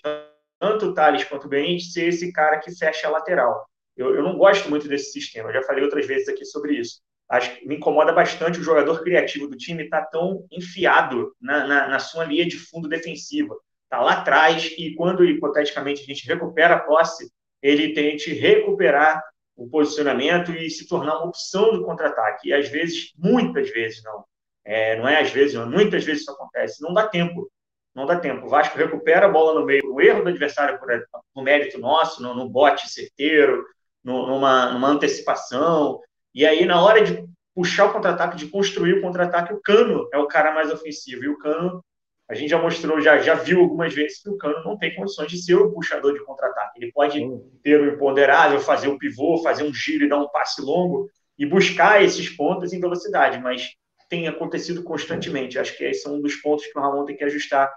tanto 0.60 0.88
o 0.88 0.93
Thales 0.93 1.23
quanto 1.23 1.45
o 1.45 1.49
Benítez, 1.49 1.93
ser 1.93 2.10
esse 2.10 2.32
cara 2.32 2.60
que 2.60 2.75
fecha 2.75 3.08
a 3.08 3.12
lateral. 3.12 3.65
Eu, 3.95 4.15
eu 4.15 4.23
não 4.23 4.38
gosto 4.38 4.69
muito 4.69 4.88
desse 4.88 5.12
sistema, 5.12 5.49
eu 5.49 5.54
já 5.54 5.63
falei 5.63 5.84
outras 5.84 6.06
vezes 6.06 6.27
aqui 6.27 6.45
sobre 6.45 6.73
isso. 6.73 7.01
Acho 7.30 7.56
que 7.56 7.65
me 7.65 7.77
incomoda 7.77 8.12
bastante 8.12 8.60
o 8.60 8.63
jogador 8.63 9.01
criativo 9.04 9.47
do 9.47 9.56
time 9.56 9.84
estar 9.84 10.01
tá 10.01 10.08
tão 10.08 10.45
enfiado 10.51 11.34
na, 11.39 11.65
na, 11.65 11.88
na 11.88 11.99
sua 11.99 12.25
linha 12.25 12.45
de 12.45 12.58
fundo 12.58 12.89
defensiva. 12.89 13.56
Está 13.86 14.01
lá 14.01 14.13
atrás 14.13 14.73
e 14.77 14.93
quando, 14.95 15.23
hipoteticamente, 15.23 16.01
a 16.01 16.06
gente 16.06 16.27
recupera 16.27 16.75
a 16.75 16.80
posse, 16.80 17.32
ele 17.62 17.93
tente 17.93 18.34
recuperar 18.34 19.23
o 19.56 19.69
posicionamento 19.69 20.51
e 20.51 20.69
se 20.69 20.88
tornar 20.88 21.17
uma 21.17 21.27
opção 21.27 21.71
do 21.71 21.86
contra-ataque. 21.86 22.49
E 22.49 22.54
às 22.54 22.67
vezes, 22.67 23.13
muitas 23.17 23.69
vezes 23.69 24.04
não. 24.04 24.25
É, 24.63 24.95
não 24.97 25.08
é 25.08 25.21
às 25.21 25.32
vezes, 25.32 25.56
muitas 25.65 26.04
vezes 26.04 26.21
isso 26.21 26.32
acontece. 26.32 26.82
Não 26.82 26.93
dá 26.93 27.08
tempo 27.08 27.50
não 27.93 28.06
dá 28.06 28.17
tempo. 28.17 28.45
O 28.45 28.50
Vasco 28.50 28.78
recupera 28.78 29.26
a 29.26 29.30
bola 29.30 29.60
no 29.60 29.65
meio, 29.65 29.82
o 29.86 30.02
erro 30.02 30.24
do 30.24 30.30
adversário 30.30 30.80
por, 30.80 30.88
no 31.36 31.43
mérito 31.43 31.78
nosso, 31.78 32.21
no, 32.21 32.34
no 32.34 32.50
bote 32.50 32.89
certeiro, 32.89 33.65
no, 34.04 34.28
numa, 34.28 34.71
numa 34.71 34.88
antecipação. 34.88 36.00
E 36.34 36.45
aí, 36.45 36.65
na 36.65 36.82
hora 36.82 37.04
de 37.04 37.26
puxar 37.54 37.86
o 37.86 37.93
contra-ataque, 37.93 38.38
de 38.38 38.47
construir 38.47 38.93
o 38.93 39.02
contra-ataque, 39.02 39.54
o 39.54 39.62
Cano 39.62 40.08
é 40.13 40.17
o 40.17 40.28
cara 40.28 40.54
mais 40.54 40.71
ofensivo. 40.71 41.26
E 41.26 41.30
o 41.30 41.38
Cano, 41.38 41.84
a 42.30 42.34
gente 42.34 42.50
já 42.50 42.62
mostrou, 42.62 43.02
já, 43.02 43.17
já 43.17 43.34
viu 43.34 43.60
algumas 43.60 43.93
vezes 43.93 44.21
que 44.21 44.30
o 44.30 44.38
Cano 44.38 44.63
não 44.63 44.78
tem 44.78 44.95
condições 44.95 45.30
de 45.30 45.43
ser 45.43 45.56
o 45.56 45.71
puxador 45.74 46.13
de 46.13 46.24
contra-ataque. 46.24 46.80
Ele 46.82 46.91
pode 46.93 47.19
ter 47.62 47.82
o 47.82 47.93
imponderável, 47.93 48.60
fazer 48.62 48.88
o 48.88 48.97
pivô, 48.97 49.43
fazer 49.43 49.63
um 49.63 49.74
giro 49.74 50.06
e 50.06 50.10
dar 50.10 50.17
um 50.17 50.30
passe 50.30 50.62
longo 50.62 51.10
e 51.38 51.45
buscar 51.45 52.02
esses 52.02 52.30
pontos 52.30 52.71
em 52.71 52.80
velocidade, 52.80 53.39
mas 53.39 53.71
tem 54.12 54.28
acontecido 54.28 54.84
constantemente. 54.84 55.58
Acho 55.58 55.76
que 55.78 55.86
esse 55.86 56.06
é 56.06 56.12
um 56.12 56.21
dos 56.21 56.36
pontos 56.36 56.67
que 56.67 56.78
o 56.78 56.82
Ramon 56.82 57.06
tem 57.06 57.15
que 57.15 57.24
ajustar. 57.24 57.74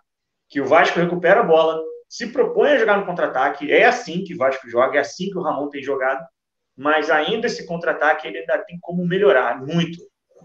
Que 0.48 0.60
o 0.60 0.66
Vasco 0.66 0.98
recupera 0.98 1.40
a 1.40 1.44
bola, 1.44 1.80
se 2.08 2.26
propõe 2.26 2.72
a 2.72 2.76
jogar 2.76 2.98
no 2.98 3.06
contra-ataque, 3.06 3.72
é 3.72 3.84
assim 3.84 4.24
que 4.24 4.34
o 4.34 4.36
Vasco 4.36 4.68
joga, 4.68 4.98
é 4.98 5.00
assim 5.00 5.30
que 5.30 5.38
o 5.38 5.42
Ramon 5.42 5.68
tem 5.68 5.80
jogado, 5.80 6.26
mas 6.76 7.08
ainda 7.08 7.46
esse 7.46 7.64
contra-ataque 7.64 8.26
ele 8.26 8.38
ainda 8.38 8.58
tem 8.64 8.76
como 8.80 9.06
melhorar 9.06 9.64
muito, 9.64 9.98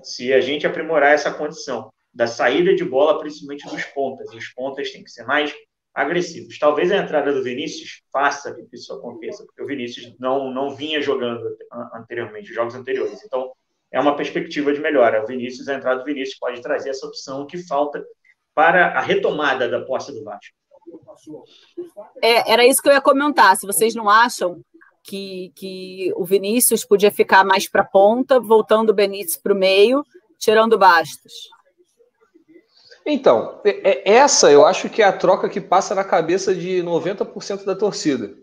se 0.04 0.32
a 0.32 0.40
gente 0.40 0.68
aprimorar 0.68 1.12
essa 1.12 1.34
condição 1.34 1.92
da 2.14 2.28
saída 2.28 2.76
de 2.76 2.86
bola, 2.86 3.20
principalmente 3.20 3.68
dos 3.68 3.84
pontas. 3.86 4.32
Os 4.32 4.48
pontas 4.50 4.92
têm 4.92 5.04
que 5.04 5.10
ser 5.10 5.26
mais 5.26 5.54
agressivos. 5.92 6.60
Talvez 6.60 6.92
a 6.92 6.98
entrada 6.98 7.34
do 7.34 7.44
Vinícius 7.44 8.04
faça 8.14 8.54
que 8.54 8.64
isso 8.72 8.94
aconteça, 8.94 9.44
porque 9.44 9.64
o 9.64 9.66
Vinícius 9.66 10.16
não, 10.20 10.54
não 10.54 10.76
vinha 10.76 11.02
jogando 11.02 11.44
anteriormente, 11.94 12.54
jogos 12.54 12.76
anteriores. 12.76 13.24
Então, 13.24 13.52
é 13.92 14.00
uma 14.00 14.16
perspectiva 14.16 14.74
de 14.74 14.80
melhora. 14.80 15.24
O 15.24 15.28
Vinícius, 15.28 15.68
a 15.68 15.76
entrada 15.76 16.00
do 16.00 16.06
Vinícius 16.06 16.38
pode 16.38 16.62
trazer 16.62 16.90
essa 16.90 17.06
opção 17.06 17.46
que 17.46 17.58
falta 17.58 18.04
para 18.54 18.98
a 18.98 19.02
retomada 19.02 19.70
da 19.70 19.82
posse 19.82 20.12
do 20.14 20.24
Vasco. 20.24 20.56
É, 22.22 22.52
era 22.52 22.66
isso 22.66 22.82
que 22.82 22.90
eu 22.90 22.94
ia 22.94 23.02
comentar. 23.02 23.56
Se 23.56 23.66
vocês 23.66 23.96
não 23.96 24.10
acham 24.10 24.62
que, 25.04 25.52
que 25.56 26.14
o 26.16 26.26
Vinícius 26.26 26.86
podia 26.86 27.12
ficar 27.12 27.44
mais 27.44 27.70
para 27.70 27.82
a 27.82 27.86
ponta, 27.86 28.40
voltando 28.40 28.92
o 28.92 28.94
Benítez 28.94 29.38
para 29.38 29.54
o 29.54 29.58
meio, 29.58 30.04
tirando 30.38 30.74
o 30.74 30.78
Bastos. 30.78 31.50
Então, 33.06 33.60
é, 33.66 33.90
é, 33.90 34.14
essa 34.18 34.52
eu 34.52 34.66
acho 34.66 34.90
que 34.90 35.02
é 35.02 35.06
a 35.06 35.18
troca 35.18 35.50
que 35.50 35.60
passa 35.60 35.96
na 35.96 36.04
cabeça 36.04 36.54
de 36.54 36.84
90% 36.84 37.66
da 37.66 37.76
torcida. 37.76 38.36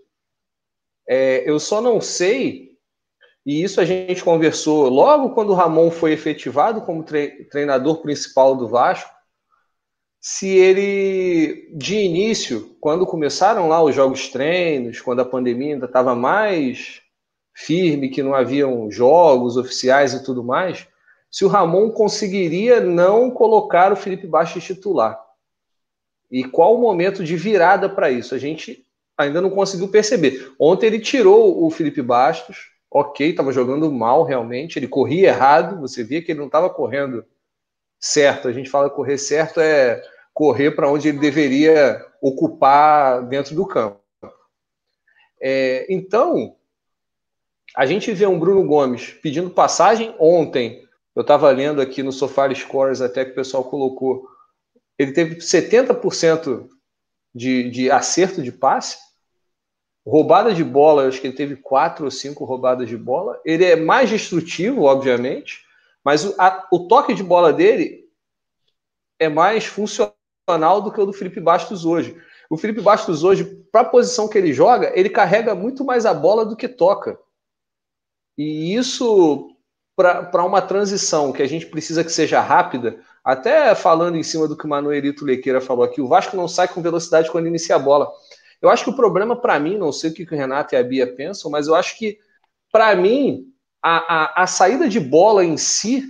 É, 1.09 1.49
eu 1.49 1.61
só 1.61 1.81
não 1.81 2.01
sei, 2.01 2.76
e 3.47 3.63
isso 3.63 3.81
a 3.81 3.85
gente 3.85 4.25
conversou 4.25 4.89
logo 4.89 5.31
quando 5.31 5.51
o 5.51 5.55
Ramon 5.55 5.89
foi 5.89 6.11
efetivado 6.13 6.81
como 6.81 7.05
treinador 7.05 8.03
principal 8.03 8.57
do 8.57 8.67
Vasco, 8.67 9.15
se 10.21 10.49
ele, 10.49 11.71
de 11.73 11.95
início, 11.95 12.77
quando 12.81 13.07
começaram 13.07 13.69
lá 13.69 13.81
os 13.81 13.95
jogos 13.95 14.29
treinos, 14.29 15.01
quando 15.01 15.21
a 15.21 15.25
pandemia 15.25 15.75
ainda 15.75 15.87
estava 15.87 16.17
mais 16.17 17.01
firme, 17.55 18.09
que 18.09 18.25
não 18.25 18.35
haviam 18.35 18.91
jogos 18.91 19.57
oficiais 19.57 20.13
e 20.13 20.25
tudo 20.25 20.43
mais, 20.43 20.89
se 21.31 21.45
o 21.45 21.49
Ramon 21.49 21.93
conseguiria 21.93 22.81
não 22.81 23.31
colocar 23.31 23.93
o 23.93 23.97
Felipe 23.97 24.27
Bastos 24.27 24.65
titular. 24.65 25.17
E 26.29 26.43
qual 26.43 26.75
o 26.75 26.81
momento 26.81 27.23
de 27.23 27.37
virada 27.37 27.89
para 27.89 28.11
isso? 28.11 28.35
A 28.35 28.39
gente 28.39 28.85
ainda 29.17 29.41
não 29.41 29.51
conseguiu 29.51 29.87
perceber. 29.87 30.53
Ontem 30.59 30.87
ele 30.87 30.99
tirou 30.99 31.65
o 31.65 31.71
Felipe 31.71 32.03
Bastos, 32.03 32.75
ok, 32.91 33.31
estava 33.31 33.53
jogando 33.53 33.91
mal 33.91 34.25
realmente, 34.25 34.79
ele 34.79 34.89
corria 34.89 35.29
errado, 35.29 35.81
você 35.81 36.03
via 36.03 36.23
que 36.23 36.33
ele 36.33 36.39
não 36.39 36.47
estava 36.47 36.71
correndo 36.71 37.25
certo. 37.99 38.49
A 38.49 38.53
gente 38.53 38.71
fala 38.71 38.91
correr 38.91 39.19
certo 39.19 39.61
é 39.61 40.03
correr 40.33 40.73
para 40.73 40.91
onde 40.91 41.09
ele 41.09 41.19
deveria 41.19 42.05
ocupar 42.21 43.27
dentro 43.27 43.55
do 43.55 43.67
campo. 43.67 44.01
É, 45.41 45.87
então, 45.89 46.57
a 47.75 47.87
gente 47.87 48.13
vê 48.13 48.27
um 48.27 48.39
Bruno 48.39 48.67
Gomes 48.67 49.13
pedindo 49.23 49.51
passagem 49.51 50.15
ontem. 50.19 50.87
Eu 51.15 51.23
estava 51.23 51.51
lendo 51.51 51.81
aqui 51.81 52.03
no 52.03 52.13
Sofar 52.13 52.55
Scores, 52.55 53.01
até 53.01 53.25
que 53.25 53.33
o 53.33 53.35
pessoal 53.35 53.65
colocou. 53.65 54.27
Ele 54.99 55.13
teve 55.13 55.37
70% 55.37 56.69
de, 57.35 57.71
de 57.71 57.91
acerto 57.91 58.43
de 58.43 58.53
passe. 58.53 58.99
Roubada 60.07 60.55
de 60.55 60.63
bola, 60.63 61.03
eu 61.03 61.09
acho 61.09 61.21
que 61.21 61.27
ele 61.27 61.37
teve 61.37 61.57
quatro 61.57 62.05
ou 62.05 62.11
cinco 62.11 62.45
roubadas 62.45 62.89
de 62.89 62.97
bola. 62.97 63.41
Ele 63.45 63.65
é 63.65 63.75
mais 63.75 64.09
destrutivo, 64.09 64.85
obviamente, 64.85 65.67
mas 66.05 66.25
o, 66.25 66.35
a, 66.39 66.69
o 66.71 66.87
toque 66.87 67.13
de 67.13 67.25
bola 67.25 67.53
dele 67.53 68.05
é 69.19 69.29
mais 69.29 69.67
funcional 69.67 70.81
do 70.81 70.93
que 70.93 71.01
o 71.01 71.07
do 71.07 71.13
Felipe 71.13 71.41
Bastos 71.41 71.85
hoje. 71.85 72.17
O 72.49 72.57
Felipe 72.57 72.81
Bastos 72.81 73.25
hoje, 73.25 73.45
para 73.73 73.81
a 73.81 73.85
posição 73.85 74.29
que 74.29 74.39
ele 74.39 74.53
joga, 74.53 74.93
ele 74.95 75.11
carrega 75.11 75.57
muito 75.57 75.85
mais 75.85 76.07
a 76.07 76.15
bola 76.15 76.47
do 76.47 76.55
que 76.57 76.69
toca. 76.69 77.19
E 78.39 78.77
isso, 78.77 79.51
para 79.97 80.45
uma 80.45 80.63
transição 80.63 81.33
que 81.33 81.43
a 81.43 81.49
gente 81.49 81.67
precisa 81.67 82.05
que 82.05 82.13
seja 82.13 82.41
rápida, 82.41 83.01
até 83.25 83.75
falando 83.75 84.17
em 84.17 84.23
cima 84.23 84.47
do 84.47 84.57
que 84.57 84.67
o 84.67 84.69
Manuelito 84.69 85.25
Lequeira 85.25 85.61
falou 85.61 85.85
aqui, 85.85 86.01
o 86.01 86.07
Vasco 86.07 86.37
não 86.37 86.47
sai 86.47 86.69
com 86.69 86.81
velocidade 86.81 87.29
quando 87.29 87.49
inicia 87.49 87.75
a 87.75 87.81
bola. 87.81 88.09
Eu 88.61 88.71
acho 88.71 88.85
que 88.85 88.91
o 88.91 88.97
problema 88.97 89.37
para 89.37 89.59
mim, 89.59 89.77
não 89.77 89.93
sei 89.93 90.11
o 90.11 90.15
que 90.15 90.23
o 90.23 90.29
Renato 90.29 90.75
e 90.75 90.79
a 90.79 90.83
Bia 90.83 91.07
pensam, 91.07 91.51
mas 91.51 91.67
eu 91.67 91.75
acho 91.75 91.99
que, 91.99 92.19
para 92.73 92.95
mim, 92.97 93.53
a, 93.83 94.41
a, 94.41 94.43
a 94.43 94.47
saída 94.47 94.89
de 94.89 94.99
bola 94.99 95.45
em 95.45 95.57
si 95.57 96.05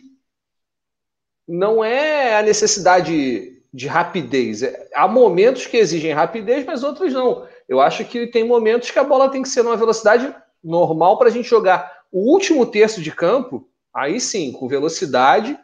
não 1.46 1.84
é 1.84 2.36
a 2.36 2.42
necessidade 2.42 3.62
de 3.72 3.86
rapidez. 3.86 4.62
É, 4.62 4.88
há 4.94 5.06
momentos 5.06 5.66
que 5.66 5.76
exigem 5.76 6.12
rapidez, 6.12 6.64
mas 6.64 6.82
outros 6.82 7.12
não. 7.12 7.46
Eu 7.68 7.80
acho 7.80 8.04
que 8.04 8.26
tem 8.26 8.44
momentos 8.44 8.90
que 8.90 8.98
a 8.98 9.04
bola 9.04 9.30
tem 9.30 9.42
que 9.42 9.48
ser 9.48 9.62
numa 9.62 9.76
velocidade 9.76 10.34
normal 10.62 11.18
para 11.18 11.28
a 11.28 11.30
gente 11.30 11.48
jogar 11.48 11.96
o 12.10 12.32
último 12.32 12.64
terço 12.64 13.02
de 13.02 13.12
campo, 13.12 13.68
aí 13.92 14.20
sim, 14.20 14.52
com 14.52 14.68
velocidade 14.68 15.58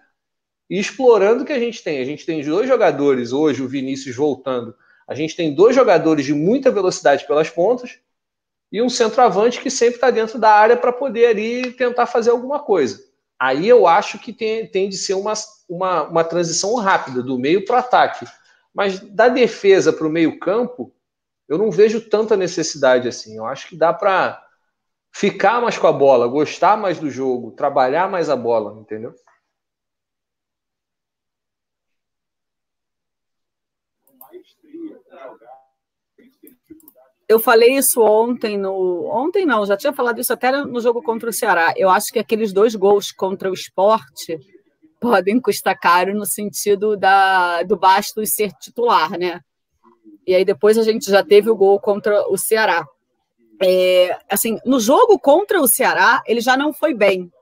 e 0.68 0.78
explorando 0.78 1.42
o 1.42 1.46
que 1.46 1.52
a 1.52 1.58
gente 1.58 1.82
tem. 1.82 2.00
A 2.00 2.04
gente 2.04 2.26
tem 2.26 2.42
dois 2.44 2.68
jogadores, 2.68 3.32
hoje 3.32 3.62
o 3.62 3.68
Vinícius 3.68 4.14
voltando, 4.14 4.74
a 5.06 5.14
gente 5.14 5.36
tem 5.36 5.54
dois 5.54 5.74
jogadores 5.74 6.24
de 6.24 6.34
muita 6.34 6.70
velocidade 6.70 7.26
pelas 7.26 7.50
pontas 7.50 7.98
e 8.70 8.80
um 8.80 8.88
centroavante 8.88 9.60
que 9.60 9.70
sempre 9.70 9.96
está 9.96 10.10
dentro 10.10 10.38
da 10.38 10.50
área 10.50 10.76
para 10.76 10.92
poder 10.92 11.26
ali 11.26 11.72
tentar 11.72 12.06
fazer 12.06 12.30
alguma 12.30 12.60
coisa. 12.60 13.00
Aí 13.38 13.68
eu 13.68 13.86
acho 13.86 14.18
que 14.18 14.32
tem, 14.32 14.66
tem 14.66 14.88
de 14.88 14.96
ser 14.96 15.14
uma, 15.14 15.34
uma, 15.68 16.04
uma 16.04 16.24
transição 16.24 16.74
rápida, 16.76 17.22
do 17.22 17.38
meio 17.38 17.64
para 17.64 17.76
o 17.76 17.78
ataque. 17.78 18.24
Mas 18.72 19.00
da 19.00 19.28
defesa 19.28 19.92
para 19.92 20.06
o 20.06 20.10
meio-campo, 20.10 20.94
eu 21.48 21.58
não 21.58 21.70
vejo 21.70 22.00
tanta 22.08 22.36
necessidade 22.36 23.08
assim. 23.08 23.36
Eu 23.36 23.44
acho 23.44 23.68
que 23.68 23.76
dá 23.76 23.92
para 23.92 24.42
ficar 25.12 25.60
mais 25.60 25.76
com 25.76 25.86
a 25.86 25.92
bola, 25.92 26.26
gostar 26.28 26.76
mais 26.76 26.98
do 26.98 27.10
jogo, 27.10 27.50
trabalhar 27.50 28.08
mais 28.08 28.30
a 28.30 28.36
bola, 28.36 28.80
entendeu? 28.80 29.14
Eu 37.32 37.40
falei 37.40 37.76
isso 37.76 38.02
ontem 38.02 38.58
no. 38.58 39.06
Ontem 39.10 39.46
não, 39.46 39.64
já 39.64 39.74
tinha 39.74 39.92
falado 39.92 40.20
isso 40.20 40.34
até 40.34 40.52
no 40.52 40.80
jogo 40.82 41.02
contra 41.02 41.30
o 41.30 41.32
Ceará. 41.32 41.72
Eu 41.78 41.88
acho 41.88 42.12
que 42.12 42.18
aqueles 42.18 42.52
dois 42.52 42.74
gols 42.74 43.10
contra 43.10 43.50
o 43.50 43.54
esporte 43.54 44.38
podem 45.00 45.40
custar 45.40 45.78
caro 45.80 46.14
no 46.14 46.26
sentido 46.26 46.94
da, 46.94 47.62
do 47.62 47.74
Bastos 47.74 48.34
ser 48.34 48.52
titular, 48.52 49.18
né? 49.18 49.40
E 50.26 50.34
aí 50.34 50.44
depois 50.44 50.76
a 50.76 50.82
gente 50.82 51.10
já 51.10 51.24
teve 51.24 51.48
o 51.48 51.56
gol 51.56 51.80
contra 51.80 52.28
o 52.28 52.36
Ceará. 52.36 52.86
É, 53.62 54.18
assim, 54.28 54.58
no 54.66 54.78
jogo 54.78 55.18
contra 55.18 55.58
o 55.58 55.66
Ceará, 55.66 56.22
ele 56.26 56.42
já 56.42 56.54
não 56.54 56.70
foi 56.70 56.92
bem. 56.92 57.32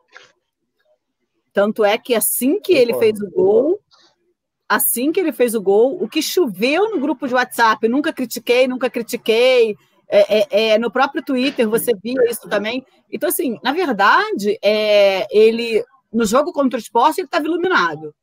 Tanto 1.52 1.84
é 1.84 1.98
que 1.98 2.14
assim 2.14 2.60
que 2.60 2.72
ele 2.74 2.94
fez 2.94 3.20
o 3.20 3.28
gol, 3.28 3.80
assim 4.70 5.10
que 5.10 5.18
ele 5.18 5.32
fez 5.32 5.52
o 5.56 5.60
gol, 5.60 6.00
o 6.00 6.08
que 6.08 6.22
choveu 6.22 6.88
no 6.90 7.00
grupo 7.00 7.26
de 7.26 7.34
WhatsApp, 7.34 7.88
nunca 7.88 8.12
critiquei, 8.12 8.68
nunca 8.68 8.88
critiquei. 8.88 9.76
É, 10.08 10.38
é, 10.38 10.68
é, 10.68 10.78
no 10.78 10.92
próprio 10.92 11.24
Twitter 11.24 11.68
você 11.68 11.92
via 12.00 12.30
isso 12.30 12.48
também. 12.48 12.86
Então, 13.10 13.28
assim, 13.28 13.58
na 13.64 13.72
verdade, 13.72 14.56
é, 14.62 15.26
ele 15.36 15.84
no 16.12 16.24
jogo 16.24 16.52
contra 16.52 16.78
o 16.78 16.80
esporte 16.80 17.20
ele 17.20 17.26
estava 17.26 17.46
iluminado. 17.46 18.14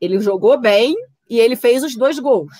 Ele 0.00 0.18
jogou 0.18 0.58
bem 0.58 0.96
e 1.30 1.38
ele 1.38 1.54
fez 1.54 1.84
os 1.84 1.94
dois 1.94 2.18
gols. 2.18 2.52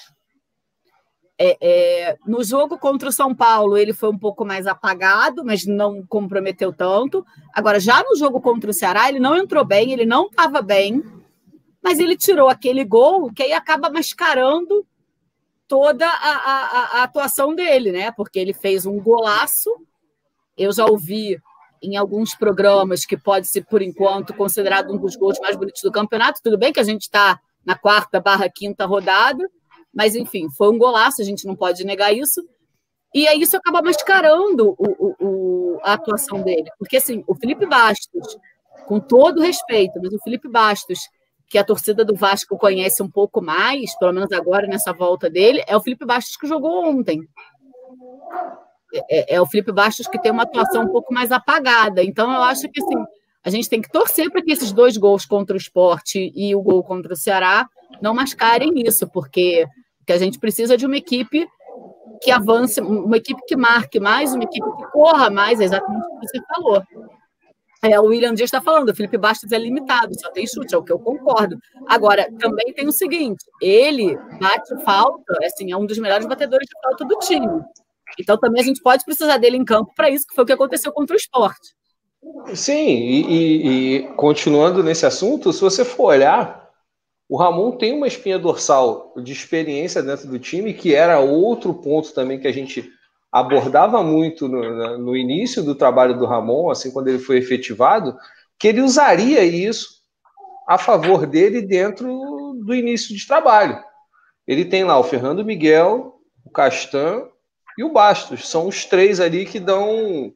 É, 1.40 1.56
é, 1.60 2.16
no 2.24 2.42
jogo 2.44 2.78
contra 2.78 3.08
o 3.08 3.12
São 3.12 3.34
Paulo, 3.34 3.76
ele 3.76 3.92
foi 3.92 4.10
um 4.10 4.18
pouco 4.18 4.44
mais 4.44 4.66
apagado, 4.66 5.44
mas 5.44 5.66
não 5.66 6.04
comprometeu 6.06 6.72
tanto. 6.72 7.24
Agora, 7.52 7.80
já 7.80 8.00
no 8.02 8.16
jogo 8.16 8.40
contra 8.40 8.70
o 8.70 8.74
Ceará, 8.74 9.08
ele 9.08 9.20
não 9.20 9.36
entrou 9.36 9.64
bem, 9.64 9.92
ele 9.92 10.06
não 10.06 10.26
estava 10.26 10.62
bem 10.62 11.02
mas 11.82 11.98
ele 11.98 12.16
tirou 12.16 12.48
aquele 12.48 12.84
gol 12.84 13.32
que 13.32 13.42
aí 13.42 13.52
acaba 13.52 13.90
mascarando 13.90 14.86
toda 15.66 16.08
a, 16.08 16.10
a, 16.10 16.98
a, 16.98 17.02
atuação 17.02 17.54
dele, 17.54 17.92
né? 17.92 18.10
Porque 18.12 18.38
ele 18.38 18.54
fez 18.54 18.86
um 18.86 18.98
golaço. 18.98 19.70
Eu 20.56 20.72
já 20.72 20.86
ouvi 20.86 21.40
em 21.82 21.96
alguns 21.96 22.34
programas 22.34 23.04
que 23.04 23.16
pode 23.16 23.46
ser, 23.46 23.64
por 23.66 23.82
enquanto, 23.82 24.34
considerado 24.34 24.92
um 24.92 24.96
dos 24.96 25.14
gols 25.14 25.38
mais 25.40 25.56
bonitos 25.56 25.82
do 25.82 25.92
campeonato. 25.92 26.40
Tudo 26.42 26.58
bem 26.58 26.72
que 26.72 26.80
a 26.80 26.84
gente 26.84 27.02
está 27.02 27.38
na 27.64 27.76
quarta 27.76 28.18
barra 28.18 28.48
quinta 28.48 28.86
rodada, 28.86 29.48
mas 29.94 30.14
enfim, 30.16 30.48
foi 30.50 30.70
um 30.70 30.78
golaço, 30.78 31.20
a 31.20 31.24
gente 31.24 31.46
não 31.46 31.54
pode 31.54 31.84
negar 31.84 32.12
isso. 32.12 32.42
E 33.14 33.28
aí 33.28 33.40
isso 33.40 33.56
acaba 33.56 33.82
mascarando 33.82 34.74
o, 34.78 34.86
o, 34.98 35.16
o, 35.20 35.80
a 35.82 35.92
atuação 35.92 36.42
dele. 36.42 36.70
Porque 36.78 36.96
assim, 36.96 37.22
o 37.26 37.34
Felipe 37.34 37.66
Bastos, 37.66 38.38
com 38.86 38.98
todo 38.98 39.42
respeito, 39.42 40.00
mas 40.02 40.12
o 40.12 40.18
Felipe 40.20 40.48
Bastos 40.48 41.00
que 41.48 41.58
a 41.58 41.64
torcida 41.64 42.04
do 42.04 42.14
Vasco 42.14 42.58
conhece 42.58 43.02
um 43.02 43.10
pouco 43.10 43.40
mais, 43.40 43.96
pelo 43.98 44.12
menos 44.12 44.30
agora 44.32 44.66
nessa 44.66 44.92
volta 44.92 45.30
dele, 45.30 45.62
é 45.66 45.76
o 45.76 45.80
Felipe 45.80 46.04
Bastos 46.04 46.36
que 46.36 46.46
jogou 46.46 46.84
ontem. 46.86 47.26
É, 49.10 49.34
é, 49.34 49.40
o 49.40 49.46
Felipe 49.46 49.72
Bastos 49.72 50.06
que 50.06 50.20
tem 50.20 50.30
uma 50.30 50.42
atuação 50.42 50.84
um 50.84 50.88
pouco 50.88 51.12
mais 51.12 51.32
apagada. 51.32 52.02
Então, 52.02 52.30
eu 52.32 52.42
acho 52.42 52.68
que 52.68 52.80
assim, 52.82 53.04
a 53.42 53.50
gente 53.50 53.68
tem 53.68 53.80
que 53.80 53.90
torcer 53.90 54.30
para 54.30 54.42
que 54.42 54.52
esses 54.52 54.72
dois 54.72 54.96
gols 54.96 55.24
contra 55.24 55.54
o 55.54 55.58
esporte 55.58 56.32
e 56.34 56.54
o 56.54 56.62
gol 56.62 56.84
contra 56.84 57.14
o 57.14 57.16
Ceará 57.16 57.66
não 58.00 58.12
mascarem 58.12 58.70
isso, 58.76 59.08
porque, 59.08 59.66
porque 59.98 60.12
a 60.12 60.18
gente 60.18 60.38
precisa 60.38 60.76
de 60.76 60.84
uma 60.84 60.96
equipe 60.96 61.48
que 62.20 62.30
avance, 62.30 62.80
uma 62.80 63.16
equipe 63.16 63.40
que 63.46 63.56
marque 63.56 64.00
mais, 64.00 64.34
uma 64.34 64.44
equipe 64.44 64.66
que 64.76 64.86
corra 64.90 65.30
mais, 65.30 65.60
é 65.60 65.64
exatamente 65.64 66.06
o 66.06 66.20
que 66.20 66.28
você 66.28 66.40
falou. 66.46 66.82
É, 67.82 67.98
o 68.00 68.06
William 68.06 68.34
Dias 68.34 68.48
está 68.48 68.60
falando, 68.60 68.90
o 68.90 68.94
Felipe 68.94 69.16
Bastos 69.16 69.52
é 69.52 69.58
limitado, 69.58 70.18
só 70.18 70.30
tem 70.30 70.46
chute, 70.46 70.74
é 70.74 70.78
o 70.78 70.82
que 70.82 70.92
eu 70.92 70.98
concordo. 70.98 71.56
Agora, 71.86 72.28
também 72.38 72.72
tem 72.72 72.88
o 72.88 72.92
seguinte: 72.92 73.44
ele 73.60 74.16
bate 74.40 74.82
falta, 74.84 75.34
assim, 75.44 75.70
é 75.70 75.76
um 75.76 75.86
dos 75.86 75.98
melhores 75.98 76.26
batedores 76.26 76.66
de 76.66 76.80
falta 76.82 77.04
do 77.04 77.16
time. 77.18 77.46
Então, 78.18 78.36
também 78.36 78.62
a 78.62 78.64
gente 78.64 78.82
pode 78.82 79.04
precisar 79.04 79.38
dele 79.38 79.56
em 79.56 79.64
campo 79.64 79.92
para 79.94 80.10
isso, 80.10 80.26
que 80.26 80.34
foi 80.34 80.44
o 80.44 80.46
que 80.46 80.52
aconteceu 80.52 80.92
contra 80.92 81.14
o 81.14 81.18
esporte. 81.18 81.76
Sim, 82.52 82.88
e, 82.88 83.22
e, 83.22 83.96
e, 83.96 84.02
continuando 84.14 84.82
nesse 84.82 85.06
assunto, 85.06 85.52
se 85.52 85.60
você 85.60 85.84
for 85.84 86.06
olhar, 86.06 86.68
o 87.28 87.36
Ramon 87.36 87.72
tem 87.72 87.92
uma 87.92 88.08
espinha 88.08 88.38
dorsal 88.38 89.12
de 89.22 89.32
experiência 89.32 90.02
dentro 90.02 90.26
do 90.26 90.38
time, 90.38 90.74
que 90.74 90.94
era 90.94 91.20
outro 91.20 91.74
ponto 91.74 92.12
também 92.12 92.40
que 92.40 92.48
a 92.48 92.52
gente 92.52 92.90
abordava 93.40 94.02
muito 94.02 94.48
no, 94.48 94.98
no 94.98 95.16
início 95.16 95.62
do 95.62 95.74
trabalho 95.74 96.18
do 96.18 96.26
Ramon, 96.26 96.70
assim, 96.70 96.90
quando 96.90 97.08
ele 97.08 97.18
foi 97.18 97.38
efetivado, 97.38 98.16
que 98.58 98.68
ele 98.68 98.80
usaria 98.80 99.42
isso 99.44 99.98
a 100.66 100.76
favor 100.76 101.26
dele 101.26 101.62
dentro 101.62 102.08
do 102.64 102.74
início 102.74 103.16
de 103.16 103.26
trabalho. 103.26 103.82
Ele 104.46 104.64
tem 104.64 104.84
lá 104.84 104.98
o 104.98 105.04
Fernando 105.04 105.44
Miguel, 105.44 106.14
o 106.44 106.50
Castan 106.50 107.22
e 107.76 107.84
o 107.84 107.92
Bastos. 107.92 108.48
São 108.48 108.66
os 108.66 108.84
três 108.84 109.20
ali 109.20 109.44
que 109.44 109.60
dão 109.60 110.32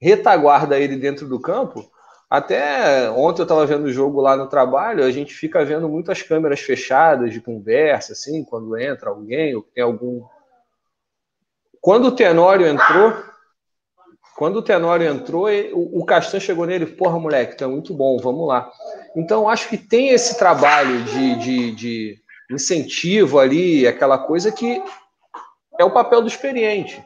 retaguarda 0.00 0.76
a 0.76 0.78
ele 0.78 0.96
dentro 0.96 1.28
do 1.28 1.40
campo. 1.40 1.90
Até 2.30 3.10
ontem 3.10 3.40
eu 3.40 3.44
estava 3.44 3.64
vendo 3.64 3.84
o 3.84 3.92
jogo 3.92 4.20
lá 4.20 4.36
no 4.36 4.48
trabalho, 4.48 5.02
a 5.02 5.10
gente 5.10 5.32
fica 5.32 5.64
vendo 5.64 5.88
muitas 5.88 6.20
câmeras 6.20 6.60
fechadas 6.60 7.32
de 7.32 7.40
conversa, 7.40 8.12
assim, 8.12 8.44
quando 8.44 8.76
entra 8.78 9.08
alguém 9.08 9.54
ou 9.54 9.62
tem 9.62 9.82
algum. 9.82 10.22
Quando 11.88 12.08
o 12.08 12.12
Tenório 12.12 12.66
entrou, 12.66 13.14
quando 14.36 14.56
o 14.56 14.62
Tenório 14.62 15.08
entrou, 15.08 15.48
o, 15.72 16.04
Castan 16.04 16.38
chegou 16.38 16.66
nele, 16.66 16.84
porra, 16.84 17.18
moleque, 17.18 17.56
tá 17.56 17.66
muito 17.66 17.94
bom, 17.94 18.18
vamos 18.18 18.46
lá. 18.46 18.70
Então, 19.16 19.48
acho 19.48 19.70
que 19.70 19.78
tem 19.78 20.10
esse 20.10 20.36
trabalho 20.38 21.02
de, 21.04 21.36
de, 21.36 21.72
de 21.74 22.18
incentivo 22.50 23.38
ali, 23.38 23.86
aquela 23.86 24.18
coisa 24.18 24.52
que 24.52 24.82
é 25.78 25.82
o 25.82 25.90
papel 25.90 26.20
do 26.20 26.28
experiente. 26.28 27.02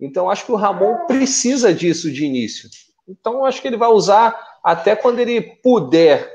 Então, 0.00 0.30
acho 0.30 0.46
que 0.46 0.52
o 0.52 0.56
Ramon 0.56 1.04
precisa 1.06 1.74
disso 1.74 2.10
de 2.10 2.24
início. 2.24 2.70
Então, 3.06 3.44
acho 3.44 3.60
que 3.60 3.68
ele 3.68 3.76
vai 3.76 3.90
usar 3.90 4.34
até 4.64 4.96
quando 4.96 5.18
ele 5.18 5.42
puder 5.62 6.26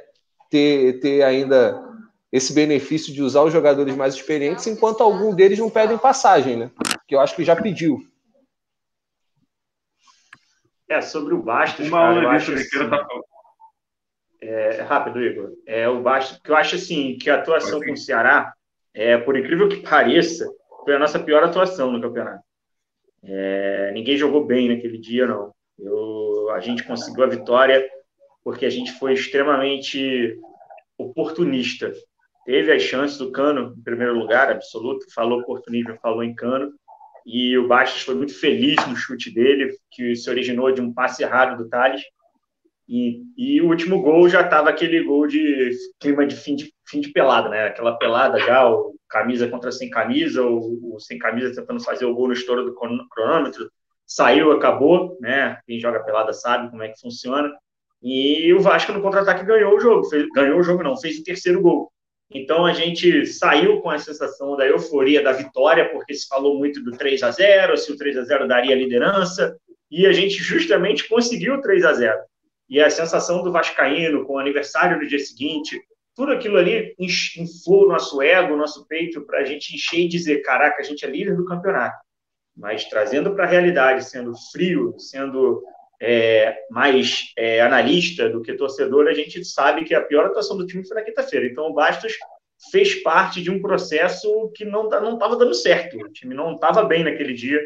ter, 0.51 0.99
ter 0.99 1.23
ainda 1.23 1.83
esse 2.31 2.53
benefício 2.53 3.13
de 3.13 3.21
usar 3.21 3.43
os 3.43 3.53
jogadores 3.53 3.95
mais 3.95 4.13
experientes, 4.13 4.67
enquanto 4.67 5.01
algum 5.01 5.33
deles 5.33 5.59
não 5.59 5.69
pedem 5.69 5.97
passagem, 5.97 6.57
né? 6.57 6.71
Que 7.07 7.15
eu 7.15 7.19
acho 7.19 7.35
que 7.35 7.43
já 7.43 7.55
pediu. 7.55 7.99
É, 10.89 11.01
sobre 11.01 11.33
o 11.33 11.41
Bastos, 11.41 11.87
Uma 11.87 11.97
cara, 11.99 12.23
eu 12.23 12.29
acho 12.29 12.53
assim, 12.53 12.89
tá... 12.89 13.07
é, 14.41 14.81
rápido, 14.81 15.21
Igor. 15.21 15.51
É, 15.65 15.87
o 15.87 16.01
Bastos, 16.01 16.39
que 16.41 16.51
eu 16.51 16.55
acho 16.55 16.75
assim, 16.75 17.17
que 17.17 17.29
a 17.29 17.35
atuação 17.35 17.79
com 17.81 17.91
o 17.91 17.97
Ceará, 17.97 18.53
é, 18.93 19.17
por 19.17 19.37
incrível 19.37 19.67
que 19.67 19.77
pareça, 19.77 20.45
foi 20.83 20.95
a 20.95 20.99
nossa 20.99 21.19
pior 21.19 21.43
atuação 21.43 21.91
no 21.91 22.01
campeonato. 22.01 22.43
É, 23.23 23.91
ninguém 23.93 24.15
jogou 24.15 24.45
bem 24.45 24.69
naquele 24.69 24.97
dia, 24.97 25.27
não. 25.27 25.51
Eu, 25.77 26.49
a 26.51 26.59
gente 26.59 26.83
conseguiu 26.83 27.23
a 27.23 27.27
vitória 27.27 27.85
porque 28.43 28.65
a 28.65 28.69
gente 28.69 28.93
foi 28.93 29.13
extremamente 29.13 30.39
oportunista. 30.97 31.91
Teve 32.47 32.71
as 32.71 32.81
chances 32.81 33.17
do 33.17 33.29
Cano, 33.29 33.75
em 33.77 33.83
primeiro 33.83 34.17
lugar, 34.17 34.49
absoluto, 34.49 35.05
falou 35.13 35.41
oportunismo, 35.41 35.99
falou 36.01 36.23
em 36.23 36.33
Cano, 36.33 36.71
e 37.25 37.57
o 37.57 37.67
Bastos 37.67 38.03
foi 38.03 38.15
muito 38.15 38.33
feliz 38.39 38.77
no 38.87 38.95
chute 38.95 39.29
dele, 39.29 39.75
que 39.91 40.15
se 40.15 40.29
originou 40.29 40.71
de 40.71 40.79
um 40.79 40.93
passe 40.93 41.23
errado 41.23 41.61
do 41.61 41.67
Thales, 41.67 42.01
e, 42.87 43.21
e 43.37 43.61
o 43.61 43.67
último 43.67 44.01
gol 44.01 44.29
já 44.29 44.43
estava 44.43 44.69
aquele 44.69 45.03
gol 45.03 45.27
de 45.27 45.71
clima 45.99 46.25
de 46.25 46.37
fim, 46.37 46.55
de 46.55 46.71
fim 46.87 47.01
de 47.01 47.09
pelada, 47.09 47.49
né? 47.49 47.65
Aquela 47.65 47.97
pelada 47.97 48.39
já, 48.39 48.65
o 48.65 48.95
camisa 49.09 49.49
contra 49.49 49.69
sem 49.69 49.89
camisa, 49.89 50.41
o, 50.41 50.95
o 50.95 50.99
sem 51.01 51.17
camisa 51.17 51.53
tentando 51.53 51.83
fazer 51.83 52.05
o 52.05 52.15
gol 52.15 52.27
no 52.27 52.33
estouro 52.33 52.63
do 52.63 52.73
cronômetro. 52.73 53.69
Saiu, 54.05 54.53
acabou, 54.53 55.17
né? 55.19 55.59
Quem 55.67 55.81
joga 55.81 55.99
pelada 55.99 56.31
sabe 56.31 56.69
como 56.69 56.81
é 56.81 56.87
que 56.87 57.01
funciona. 57.01 57.51
E 58.01 58.53
o 58.53 58.61
Vasco 58.61 58.93
no 58.93 59.01
contra-ataque 59.01 59.43
ganhou 59.43 59.75
o 59.75 59.79
jogo. 59.81 60.05
Fez, 60.05 60.25
ganhou 60.33 60.57
o 60.57 60.63
jogo, 60.63 60.81
não, 60.81 60.95
fez 60.95 61.19
o 61.19 61.23
terceiro 61.25 61.61
gol. 61.61 61.91
Então 62.29 62.65
a 62.65 62.73
gente 62.73 63.25
saiu 63.25 63.79
com 63.81 63.89
a 63.89 63.97
sensação 63.97 64.57
da 64.57 64.65
euforia 64.65 65.23
da 65.23 65.31
vitória, 65.31 65.89
porque 65.89 66.13
se 66.13 66.27
falou 66.27 66.57
muito 66.57 66.83
do 66.83 66.91
3 66.91 67.23
a 67.23 67.31
0 67.31 67.77
se 67.77 67.91
o 67.91 67.97
3 67.97 68.17
a 68.17 68.23
0 68.23 68.47
daria 68.47 68.75
liderança, 68.75 69.57
e 69.89 70.05
a 70.05 70.11
gente 70.11 70.35
justamente 70.35 71.07
conseguiu 71.07 71.55
o 71.55 71.61
3 71.61 71.85
a 71.85 71.93
0 71.93 72.17
e 72.69 72.81
a 72.81 72.89
sensação 72.89 73.43
do 73.43 73.51
Vascaíno 73.51 74.25
com 74.25 74.33
o 74.33 74.39
aniversário 74.39 74.99
no 74.99 75.07
dia 75.07 75.19
seguinte, 75.19 75.81
tudo 76.15 76.31
aquilo 76.31 76.57
ali 76.57 76.95
inflou 76.99 77.85
o 77.85 77.87
nosso 77.87 78.21
ego, 78.21 78.53
o 78.53 78.57
nosso 78.57 78.85
peito, 78.87 79.21
para 79.25 79.39
a 79.39 79.45
gente 79.45 79.75
encher 79.75 80.01
e 80.01 80.07
dizer: 80.07 80.41
caraca, 80.41 80.81
a 80.81 80.83
gente 80.83 81.05
é 81.05 81.09
líder 81.09 81.35
do 81.35 81.45
campeonato. 81.45 81.97
Mas 82.55 82.85
trazendo 82.85 83.33
para 83.35 83.45
a 83.45 83.47
realidade, 83.47 84.03
sendo 84.03 84.33
frio, 84.51 84.95
sendo 84.97 85.63
é, 86.01 86.55
mais 86.69 87.31
é, 87.37 87.61
analista 87.61 88.29
do 88.29 88.41
que 88.41 88.53
torcedor, 88.53 89.07
a 89.07 89.13
gente 89.13 89.43
sabe 89.43 89.83
que 89.83 89.95
a 89.95 90.01
pior 90.01 90.25
atuação 90.25 90.57
do 90.57 90.65
time 90.65 90.87
foi 90.87 90.95
na 90.95 91.03
quinta-feira. 91.03 91.45
Então 91.45 91.67
o 91.67 91.73
Bastos 91.73 92.13
fez 92.71 92.95
parte 93.01 93.41
de 93.41 93.51
um 93.51 93.61
processo 93.61 94.51
que 94.55 94.65
não 94.65 94.89
tá, 94.89 94.97
estava 94.97 95.35
dando 95.35 95.53
certo. 95.53 95.97
O 95.97 96.11
time 96.11 96.33
não 96.33 96.53
estava 96.53 96.83
bem 96.83 97.03
naquele 97.03 97.33
dia. 97.33 97.59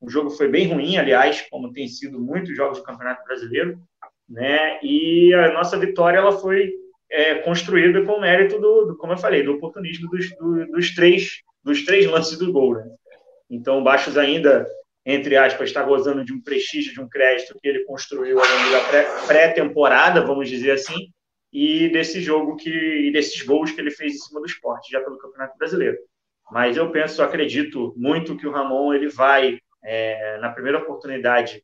O 0.00 0.10
jogo 0.10 0.30
foi 0.30 0.48
bem 0.48 0.68
ruim, 0.68 0.98
aliás, 0.98 1.42
como 1.50 1.72
tem 1.72 1.88
sido 1.88 2.20
muitos 2.20 2.54
jogos 2.56 2.78
do 2.78 2.84
Campeonato 2.84 3.24
Brasileiro 3.24 3.80
né? 4.28 4.78
E 4.82 5.32
a 5.34 5.52
nossa 5.52 5.78
vitória 5.78 6.18
ela 6.18 6.32
foi 6.32 6.72
é, 7.10 7.36
construída 7.36 8.02
com 8.04 8.12
o 8.12 8.20
mérito 8.20 8.60
do, 8.60 8.86
do, 8.86 8.96
como 8.96 9.12
eu 9.12 9.18
falei, 9.18 9.42
do 9.42 9.54
oportunismo 9.54 10.10
dos, 10.10 10.30
do, 10.36 10.66
dos 10.66 10.94
três 10.94 11.40
dos 11.62 11.84
três 11.84 12.06
lances 12.06 12.38
do 12.38 12.52
gol, 12.52 12.74
né? 12.74 12.84
Então, 13.50 13.80
o 13.80 13.82
Baixos 13.82 14.16
ainda, 14.16 14.66
entre 15.06 15.36
aspas, 15.36 15.68
está 15.68 15.84
gozando 15.84 16.24
de 16.24 16.32
um 16.32 16.42
prestígio, 16.42 16.92
de 16.92 17.00
um 17.00 17.08
crédito 17.08 17.56
que 17.62 17.68
ele 17.68 17.84
construiu 17.84 18.40
ao 18.40 18.44
longo 18.44 18.70
da 18.72 19.26
pré-temporada, 19.28 20.26
vamos 20.26 20.48
dizer 20.48 20.72
assim, 20.72 21.12
e 21.52 21.88
desse 21.90 22.20
jogo 22.20 22.56
que 22.56 22.68
e 22.68 23.12
desses 23.12 23.40
gols 23.42 23.70
que 23.70 23.80
ele 23.80 23.92
fez 23.92 24.14
em 24.14 24.18
cima 24.18 24.40
do 24.40 24.46
esporte, 24.46 24.90
já 24.90 25.00
pelo 25.00 25.16
Campeonato 25.16 25.56
Brasileiro. 25.56 25.96
Mas 26.50 26.76
eu 26.76 26.90
penso, 26.90 27.22
acredito 27.22 27.94
muito 27.96 28.36
que 28.36 28.48
o 28.48 28.50
Ramon 28.50 28.92
ele 28.92 29.08
vai, 29.08 29.58
é, 29.84 30.38
na 30.38 30.50
primeira 30.50 30.78
oportunidade, 30.78 31.62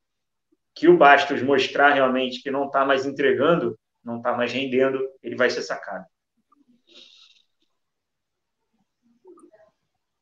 que 0.73 0.87
o 0.87 0.97
Bastos 0.97 1.43
mostrar 1.43 1.91
realmente 1.91 2.41
que 2.41 2.51
não 2.51 2.67
está 2.67 2.85
mais 2.85 3.05
entregando, 3.05 3.77
não 4.05 4.19
está 4.19 4.37
mais 4.37 4.53
rendendo, 4.53 5.01
ele 5.21 5.35
vai 5.35 5.51
ser 5.51 5.63
sacado. 5.63 6.05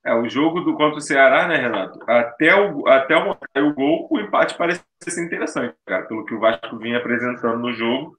É, 0.05 0.15
o 0.15 0.29
jogo 0.29 0.61
do 0.61 0.75
contra 0.75 0.99
o 0.99 1.01
Ceará, 1.01 1.47
né, 1.47 1.57
Renato? 1.57 1.99
Até 2.07 2.55
o, 2.55 2.89
até 2.89 3.17
o, 3.17 3.33
o 3.33 3.75
gol, 3.75 4.09
o 4.11 4.19
empate 4.19 4.57
parecia 4.57 4.83
ser 5.03 5.25
interessante, 5.25 5.75
cara. 5.87 6.07
Pelo 6.07 6.25
que 6.25 6.35
o 6.35 6.41
Vasco 6.41 6.79
vinha 6.79 6.97
apresentando 6.97 7.59
no 7.59 7.73
jogo, 7.73 8.17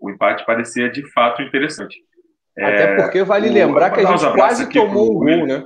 o 0.00 0.10
empate 0.10 0.44
parecia 0.44 0.90
de 0.90 1.08
fato 1.12 1.40
interessante. 1.40 1.96
Até 2.58 2.82
é, 2.82 2.96
porque 2.96 3.22
vale 3.22 3.48
o, 3.48 3.52
lembrar 3.52 3.90
que 3.90 4.00
a 4.00 4.04
gente 4.04 4.32
quase 4.34 4.68
tomou 4.70 5.12
um 5.12 5.14
gol, 5.14 5.46
né? 5.46 5.64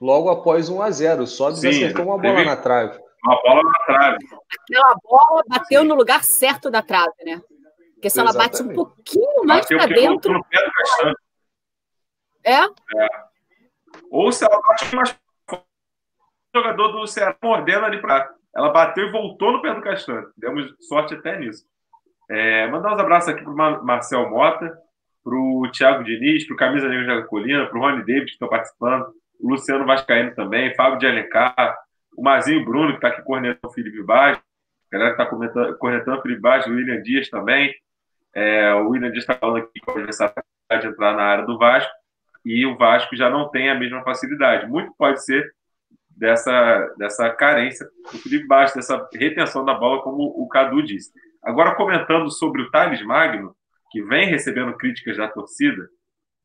Logo 0.00 0.30
após 0.30 0.68
1 0.68 0.82
a 0.82 0.90
0 0.90 1.26
Só 1.26 1.50
desacertou 1.50 2.06
uma 2.06 2.18
bola 2.18 2.36
teve, 2.36 2.48
na 2.48 2.56
trave. 2.56 2.98
Uma 3.24 3.42
bola 3.42 3.62
na 3.62 3.84
trave. 3.84 4.26
Aquela 4.62 4.94
bola 5.02 5.42
bateu 5.46 5.84
no 5.84 5.94
lugar 5.94 6.24
certo 6.24 6.70
da 6.70 6.82
trave, 6.82 7.12
né? 7.24 7.40
Porque 7.94 8.08
se 8.08 8.18
ela 8.18 8.32
bate 8.32 8.62
um 8.62 8.72
pouquinho 8.72 9.44
mais 9.44 9.66
para 9.66 9.86
dentro. 9.86 10.32
No 10.32 10.44
pé 10.44 10.58
do 10.58 11.14
é? 12.42 12.62
é? 12.62 13.29
Ou 14.10 14.32
se 14.32 14.44
ela 14.44 14.60
bate 14.60 14.94
mais 14.94 15.16
o 15.52 16.58
jogador 16.58 16.88
do 16.88 17.06
Ceará 17.06 17.36
mordendo 17.42 17.86
ali 17.86 18.00
para. 18.00 18.28
Ela 18.54 18.70
bateu 18.70 19.06
e 19.06 19.12
voltou 19.12 19.52
no 19.52 19.62
pé 19.62 19.72
do 19.72 19.80
Castanho. 19.80 20.26
Demos 20.36 20.74
sorte 20.80 21.14
até 21.14 21.38
nisso. 21.38 21.64
É, 22.28 22.66
mandar 22.66 22.94
uns 22.94 22.98
abraços 22.98 23.28
aqui 23.28 23.44
para 23.44 23.52
o 23.52 23.84
Marcel 23.84 24.28
Mota, 24.28 24.76
para 25.22 25.34
o 25.34 25.70
Thiago 25.70 26.02
Diniz, 26.02 26.44
para 26.44 26.54
o 26.54 26.56
Camisa 26.56 26.88
Negra 26.88 27.20
da 27.20 27.26
Colina, 27.26 27.66
para 27.66 27.78
o 27.78 27.80
Rony 27.80 28.04
David, 28.04 28.26
que 28.26 28.32
estão 28.32 28.48
participando, 28.48 29.06
o 29.38 29.50
Luciano 29.50 29.86
Vascaíno 29.86 30.34
também, 30.34 30.74
Fábio 30.74 30.98
de 30.98 31.06
Alencar, 31.06 31.78
o 32.16 32.22
Mazinho 32.22 32.64
Bruno, 32.64 32.90
que 32.90 32.96
está 32.96 33.08
aqui 33.08 33.22
cornetando 33.22 33.60
o 33.64 33.70
Felipe 33.72 34.02
Vaz, 34.02 34.36
a 34.36 34.42
galera 34.90 35.14
que 35.14 35.22
está 35.22 35.74
cornetando 35.78 36.18
o 36.18 36.22
Felipe 36.22 36.40
Vaz, 36.40 36.66
o 36.66 36.70
William 36.70 37.00
Dias 37.02 37.28
também. 37.28 37.72
É, 38.34 38.74
o 38.74 38.88
William 38.88 39.10
Dias 39.12 39.22
está 39.22 39.34
falando 39.34 39.58
aqui 39.58 39.70
que 39.74 39.86
pode 39.86 40.04
de 40.04 40.86
entrar 40.86 41.14
na 41.14 41.22
área 41.22 41.46
do 41.46 41.56
Vasco 41.58 41.99
e 42.44 42.66
o 42.66 42.76
Vasco 42.76 43.16
já 43.16 43.28
não 43.28 43.48
tem 43.48 43.70
a 43.70 43.74
mesma 43.74 44.02
facilidade. 44.02 44.66
Muito 44.66 44.92
pode 44.96 45.24
ser 45.24 45.52
dessa, 46.08 46.94
dessa 46.98 47.30
carência 47.30 47.86
do 48.12 48.18
Felipe 48.18 48.46
Baixo, 48.46 48.74
dessa 48.74 49.08
retenção 49.14 49.64
da 49.64 49.74
bola, 49.74 50.02
como 50.02 50.22
o 50.22 50.48
Cadu 50.48 50.82
disse. 50.82 51.10
Agora, 51.42 51.74
comentando 51.74 52.30
sobre 52.30 52.62
o 52.62 52.70
Thales 52.70 53.02
Magno, 53.02 53.54
que 53.90 54.02
vem 54.02 54.26
recebendo 54.26 54.76
críticas 54.76 55.16
da 55.16 55.28
torcida, 55.28 55.88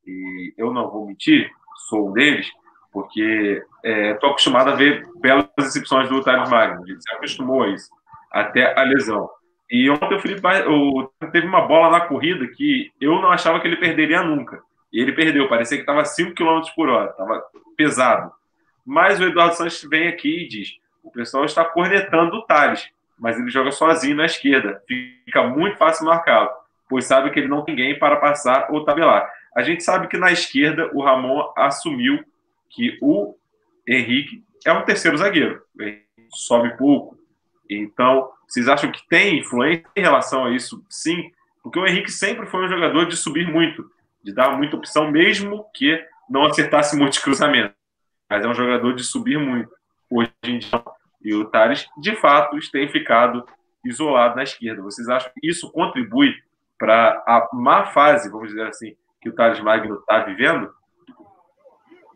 e 0.06 0.54
eu 0.58 0.72
não 0.72 0.90
vou 0.90 1.06
mentir, 1.06 1.50
sou 1.90 2.10
um 2.10 2.14
deles, 2.14 2.50
porque 2.92 3.62
estou 3.84 4.30
é, 4.30 4.32
acostumado 4.32 4.70
a 4.70 4.76
ver 4.76 5.06
belas 5.20 5.50
exibições 5.60 6.08
do 6.08 6.24
Thales 6.24 6.50
Magno, 6.50 6.82
a 6.82 6.88
gente 6.88 7.04
se 7.04 7.16
acostumou 7.16 7.64
a 7.64 7.70
isso, 7.70 7.90
até 8.32 8.80
a 8.80 8.84
lesão. 8.84 9.30
E 9.70 9.90
ontem 9.90 10.16
o 10.16 10.20
Felipe 10.20 10.42
o, 10.68 11.12
teve 11.32 11.48
uma 11.48 11.68
bola 11.68 11.90
na 11.90 12.06
corrida 12.06 12.48
que 12.48 12.92
eu 13.02 13.22
não 13.22 13.32
achava 13.32 13.60
que 13.60 13.68
ele 13.68 13.78
perderia 13.78 14.24
nunca. 14.24 14.62
E 14.91 15.02
ele 15.02 15.13
perdeu, 15.13 15.48
parecia 15.48 15.78
que 15.78 15.84
estava 15.84 16.06
5 16.06 16.34
km 16.34 16.62
por 16.76 16.89
hora, 16.89 17.12
estava 17.12 17.43
pesado. 17.76 18.32
Mas 18.86 19.19
o 19.19 19.24
Eduardo 19.24 19.56
Santos 19.56 19.82
vem 19.89 20.08
aqui 20.08 20.43
e 20.43 20.48
diz: 20.48 20.78
o 21.04 21.12
pessoal 21.12 21.45
está 21.45 21.63
cornetando 21.63 22.38
o 22.38 22.41
Thales. 22.43 22.89
mas 23.17 23.39
ele 23.39 23.50
joga 23.50 23.71
sozinho 23.71 24.15
na 24.15 24.26
esquerda. 24.26 24.82
Fica 24.88 25.43
muito 25.43 25.78
fácil 25.78 26.06
marcá-lo, 26.06 26.50
pois 26.89 27.06
sabe 27.06 27.30
que 27.32 27.39
ele 27.39 27.48
não 27.48 27.63
tem 27.63 27.76
ninguém 27.76 27.98
para 27.98 28.17
passar 28.17 28.67
ou 28.71 28.84
tabelar. 28.84 29.30
A 29.56 29.62
gente 29.62 29.84
sabe 29.84 30.08
que 30.08 30.17
na 30.17 30.32
esquerda 30.32 30.89
o 30.93 31.02
Ramon 31.02 31.52
assumiu 31.56 32.24
que 32.69 32.98
o 33.02 33.36
Henrique 33.88 34.43
é 34.65 34.74
um 34.74 34.84
terceiro 34.84 35.17
zagueiro. 35.17 35.62
Sobe 36.30 36.76
pouco. 36.78 37.17
Então, 37.69 38.30
vocês 38.48 38.67
acham 38.67 38.91
que 38.91 39.08
tem 39.08 39.39
influência 39.39 39.86
em 39.95 40.02
relação 40.02 40.45
a 40.45 40.52
isso? 40.52 40.84
Sim, 40.89 41.32
porque 41.63 41.80
o 41.80 41.88
Henrique 41.88 42.12
sempre 42.12 42.45
foi 42.48 42.65
um 42.65 42.67
jogador 42.67 43.06
de 43.06 43.15
subir 43.15 43.48
muito, 43.50 43.89
de 44.26 44.34
dar 44.34 44.58
muita 44.58 44.76
opção, 44.76 45.12
mesmo 45.12 45.70
que 45.72 46.04
não 46.28 46.46
acertasse 46.46 46.98
muitos 46.98 47.20
cruzamentos. 47.20 47.76
Mas 48.28 48.44
é 48.44 48.48
um 48.48 48.56
jogador 48.56 48.96
de 48.96 49.04
subir 49.04 49.38
muito. 49.38 49.72
Hoje 50.10 50.32
em 50.44 50.58
dia, 50.58 50.84
e 51.22 51.34
o 51.36 51.46
Thales, 51.46 51.88
de 52.00 52.16
fato, 52.16 52.58
tem 52.72 52.90
ficado 52.90 53.46
isolado 53.84 54.36
na 54.36 54.44
esquerda. 54.44 54.82
Vocês 54.82 55.08
acham 55.08 55.32
que 55.40 55.48
isso 55.48 55.72
contribui 55.72 56.34
para 56.78 57.24
a 57.28 57.48
má 57.54 57.86
fase, 57.86 58.30
vamos 58.30 58.50
dizer 58.50 58.68
assim, 58.68 58.96
que 59.22 59.30
o 59.30 59.34
Thales 59.34 59.60
Magno 59.60 60.00
está 60.00 60.24
vivendo? 60.24 60.74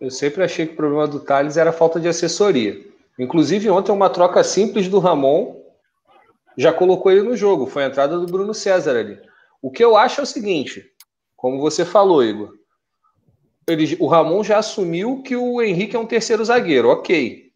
Eu 0.01 0.09
sempre 0.09 0.43
achei 0.43 0.65
que 0.65 0.73
o 0.73 0.77
problema 0.77 1.07
do 1.07 1.19
Thales 1.19 1.57
era 1.57 1.69
a 1.69 1.73
falta 1.73 1.99
de 1.99 2.07
assessoria. 2.07 2.83
Inclusive, 3.19 3.69
ontem, 3.69 3.91
uma 3.91 4.09
troca 4.09 4.43
simples 4.43 4.87
do 4.87 4.97
Ramon 4.97 5.61
já 6.57 6.73
colocou 6.73 7.11
ele 7.11 7.21
no 7.21 7.37
jogo. 7.37 7.67
Foi 7.67 7.83
a 7.83 7.87
entrada 7.87 8.17
do 8.17 8.25
Bruno 8.25 8.53
César 8.53 8.97
ali. 8.97 9.19
O 9.61 9.69
que 9.69 9.83
eu 9.83 9.95
acho 9.95 10.21
é 10.21 10.23
o 10.23 10.27
seguinte: 10.27 10.89
como 11.39 11.57
você 11.57 11.85
falou, 11.85 12.21
Igor, 12.21 12.53
ele, 13.65 13.95
o 13.97 14.07
Ramon 14.07 14.43
já 14.43 14.57
assumiu 14.57 15.23
que 15.23 15.37
o 15.37 15.61
Henrique 15.61 15.95
é 15.95 15.99
um 15.99 16.05
terceiro 16.05 16.43
zagueiro, 16.43 16.89
ok. 16.89 17.49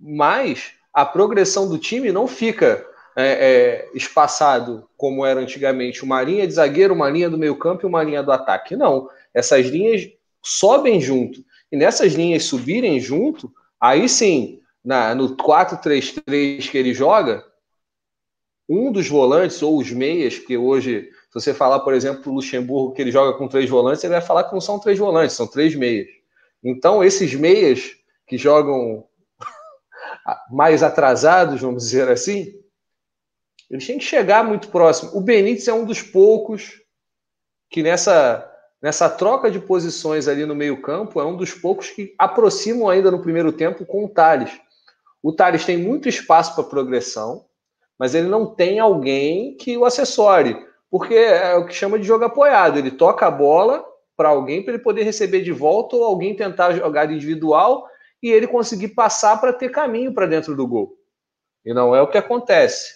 Mas 0.00 0.72
a 0.92 1.06
progressão 1.06 1.68
do 1.68 1.78
time 1.78 2.10
não 2.10 2.26
fica 2.26 2.84
é, 3.16 3.26
é, 3.26 3.90
espaçado 3.94 4.88
como 4.96 5.24
era 5.24 5.38
antigamente, 5.38 6.02
uma 6.02 6.20
linha 6.22 6.44
de 6.44 6.54
zagueiro, 6.54 6.92
uma 6.92 7.08
linha 7.08 7.30
do 7.30 7.38
meio 7.38 7.56
campo 7.56 7.86
e 7.86 7.88
uma 7.88 8.02
linha 8.02 8.20
do 8.20 8.32
ataque. 8.32 8.74
Não. 8.74 9.08
Essas 9.32 9.66
linhas 9.66 10.08
sobem 10.42 11.00
junto. 11.00 11.44
E 11.70 11.76
nessas 11.76 12.14
linhas 12.14 12.44
subirem 12.44 12.98
junto, 12.98 13.52
aí 13.80 14.08
sim, 14.08 14.60
na, 14.84 15.14
no 15.14 15.36
4-3-3 15.36 16.68
que 16.68 16.76
ele 16.76 16.92
joga, 16.92 17.44
um 18.68 18.90
dos 18.90 19.08
volantes 19.08 19.62
ou 19.62 19.78
os 19.78 19.92
meias, 19.92 20.36
que 20.36 20.56
hoje 20.56 21.10
se 21.34 21.40
você 21.40 21.54
falar, 21.54 21.80
por 21.80 21.92
exemplo, 21.92 22.30
o 22.30 22.36
Luxemburgo 22.36 22.94
que 22.94 23.02
ele 23.02 23.10
joga 23.10 23.36
com 23.36 23.48
três 23.48 23.68
volantes, 23.68 24.04
ele 24.04 24.12
vai 24.12 24.22
falar 24.22 24.44
que 24.44 24.52
não 24.52 24.60
são 24.60 24.78
três 24.78 24.96
volantes, 24.96 25.34
são 25.34 25.48
três 25.48 25.74
meias. 25.74 26.06
Então, 26.62 27.02
esses 27.02 27.34
meias 27.34 27.96
que 28.24 28.38
jogam 28.38 29.04
mais 30.48 30.84
atrasados, 30.84 31.60
vamos 31.60 31.82
dizer 31.82 32.08
assim, 32.08 32.54
eles 33.68 33.84
têm 33.84 33.98
que 33.98 34.04
chegar 34.04 34.44
muito 34.44 34.68
próximo. 34.68 35.10
O 35.12 35.20
Benítez 35.20 35.66
é 35.66 35.72
um 35.72 35.84
dos 35.84 36.00
poucos 36.00 36.80
que 37.68 37.82
nessa, 37.82 38.48
nessa 38.80 39.10
troca 39.10 39.50
de 39.50 39.58
posições 39.58 40.28
ali 40.28 40.46
no 40.46 40.54
meio-campo 40.54 41.20
é 41.20 41.24
um 41.24 41.36
dos 41.36 41.52
poucos 41.52 41.90
que 41.90 42.14
aproximam 42.16 42.88
ainda 42.88 43.10
no 43.10 43.20
primeiro 43.20 43.50
tempo 43.50 43.84
com 43.84 44.04
o 44.04 44.08
Thales. 44.08 44.52
O 45.20 45.32
Thales 45.32 45.64
tem 45.64 45.78
muito 45.78 46.08
espaço 46.08 46.54
para 46.54 46.62
progressão, 46.62 47.44
mas 47.98 48.14
ele 48.14 48.28
não 48.28 48.46
tem 48.46 48.78
alguém 48.78 49.56
que 49.56 49.76
o 49.76 49.84
acessore 49.84 50.72
porque 50.94 51.14
é 51.14 51.56
o 51.56 51.66
que 51.66 51.74
chama 51.74 51.98
de 51.98 52.06
jogo 52.06 52.24
apoiado. 52.24 52.78
Ele 52.78 52.92
toca 52.92 53.26
a 53.26 53.30
bola 53.30 53.84
para 54.16 54.28
alguém 54.28 54.62
para 54.62 54.74
ele 54.74 54.82
poder 54.82 55.02
receber 55.02 55.42
de 55.42 55.50
volta 55.50 55.96
ou 55.96 56.04
alguém 56.04 56.36
tentar 56.36 56.70
jogar 56.70 57.10
individual 57.10 57.90
e 58.22 58.30
ele 58.30 58.46
conseguir 58.46 58.90
passar 58.90 59.40
para 59.40 59.52
ter 59.52 59.72
caminho 59.72 60.14
para 60.14 60.28
dentro 60.28 60.54
do 60.54 60.64
gol. 60.68 60.96
E 61.64 61.74
não 61.74 61.96
é 61.96 62.00
o 62.00 62.06
que 62.06 62.16
acontece. 62.16 62.94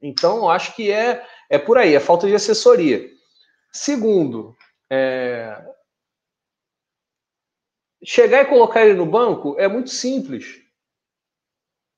Então, 0.00 0.48
acho 0.48 0.74
que 0.74 0.90
é, 0.90 1.22
é 1.50 1.58
por 1.58 1.76
aí, 1.76 1.94
é 1.94 2.00
falta 2.00 2.26
de 2.26 2.34
assessoria. 2.34 3.10
Segundo, 3.70 4.56
é... 4.88 5.62
chegar 8.02 8.40
e 8.40 8.46
colocar 8.46 8.86
ele 8.86 8.94
no 8.94 9.04
banco 9.04 9.54
é 9.58 9.68
muito 9.68 9.90
simples. 9.90 10.62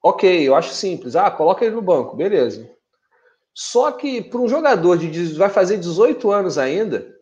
Ok, 0.02 0.48
eu 0.48 0.56
acho 0.56 0.74
simples. 0.74 1.14
Ah, 1.14 1.30
coloca 1.30 1.64
ele 1.64 1.76
no 1.76 1.82
banco, 1.82 2.16
beleza. 2.16 2.81
Só 3.54 3.92
que 3.92 4.22
para 4.22 4.40
um 4.40 4.48
jogador 4.48 4.96
de 4.96 5.34
vai 5.34 5.50
fazer 5.50 5.76
18 5.76 6.30
anos 6.30 6.56
ainda, 6.56 7.14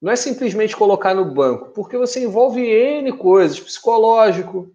não 0.00 0.12
é 0.12 0.16
simplesmente 0.16 0.76
colocar 0.76 1.14
no 1.14 1.24
banco, 1.24 1.70
porque 1.70 1.96
você 1.96 2.22
envolve 2.22 2.60
N 2.60 3.12
coisas, 3.16 3.58
psicológico. 3.58 4.70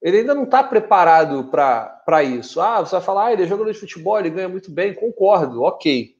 Ele 0.00 0.18
ainda 0.18 0.34
não 0.34 0.44
está 0.44 0.62
preparado 0.62 1.44
para 1.44 2.22
isso. 2.22 2.60
Ah, 2.60 2.80
você 2.80 2.92
vai 2.92 3.00
falar, 3.00 3.26
ah, 3.26 3.32
ele 3.32 3.42
é 3.42 3.46
jogador 3.46 3.72
de 3.72 3.78
futebol, 3.78 4.18
ele 4.18 4.30
ganha 4.30 4.48
muito 4.48 4.70
bem, 4.70 4.94
concordo, 4.94 5.62
ok. 5.62 6.16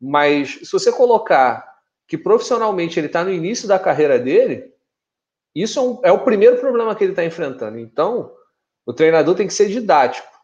Mas 0.00 0.58
se 0.62 0.72
você 0.72 0.92
colocar 0.92 1.76
que 2.06 2.18
profissionalmente 2.18 2.98
ele 2.98 3.06
está 3.06 3.24
no 3.24 3.32
início 3.32 3.66
da 3.66 3.78
carreira 3.78 4.18
dele, 4.18 4.72
isso 5.54 5.78
é, 5.78 5.82
um, 5.82 6.00
é 6.04 6.12
o 6.12 6.24
primeiro 6.24 6.58
problema 6.58 6.94
que 6.94 7.02
ele 7.02 7.12
está 7.12 7.24
enfrentando. 7.24 7.78
Então, 7.78 8.30
o 8.84 8.92
treinador 8.92 9.34
tem 9.34 9.46
que 9.46 9.54
ser 9.54 9.68
didático. 9.68 10.35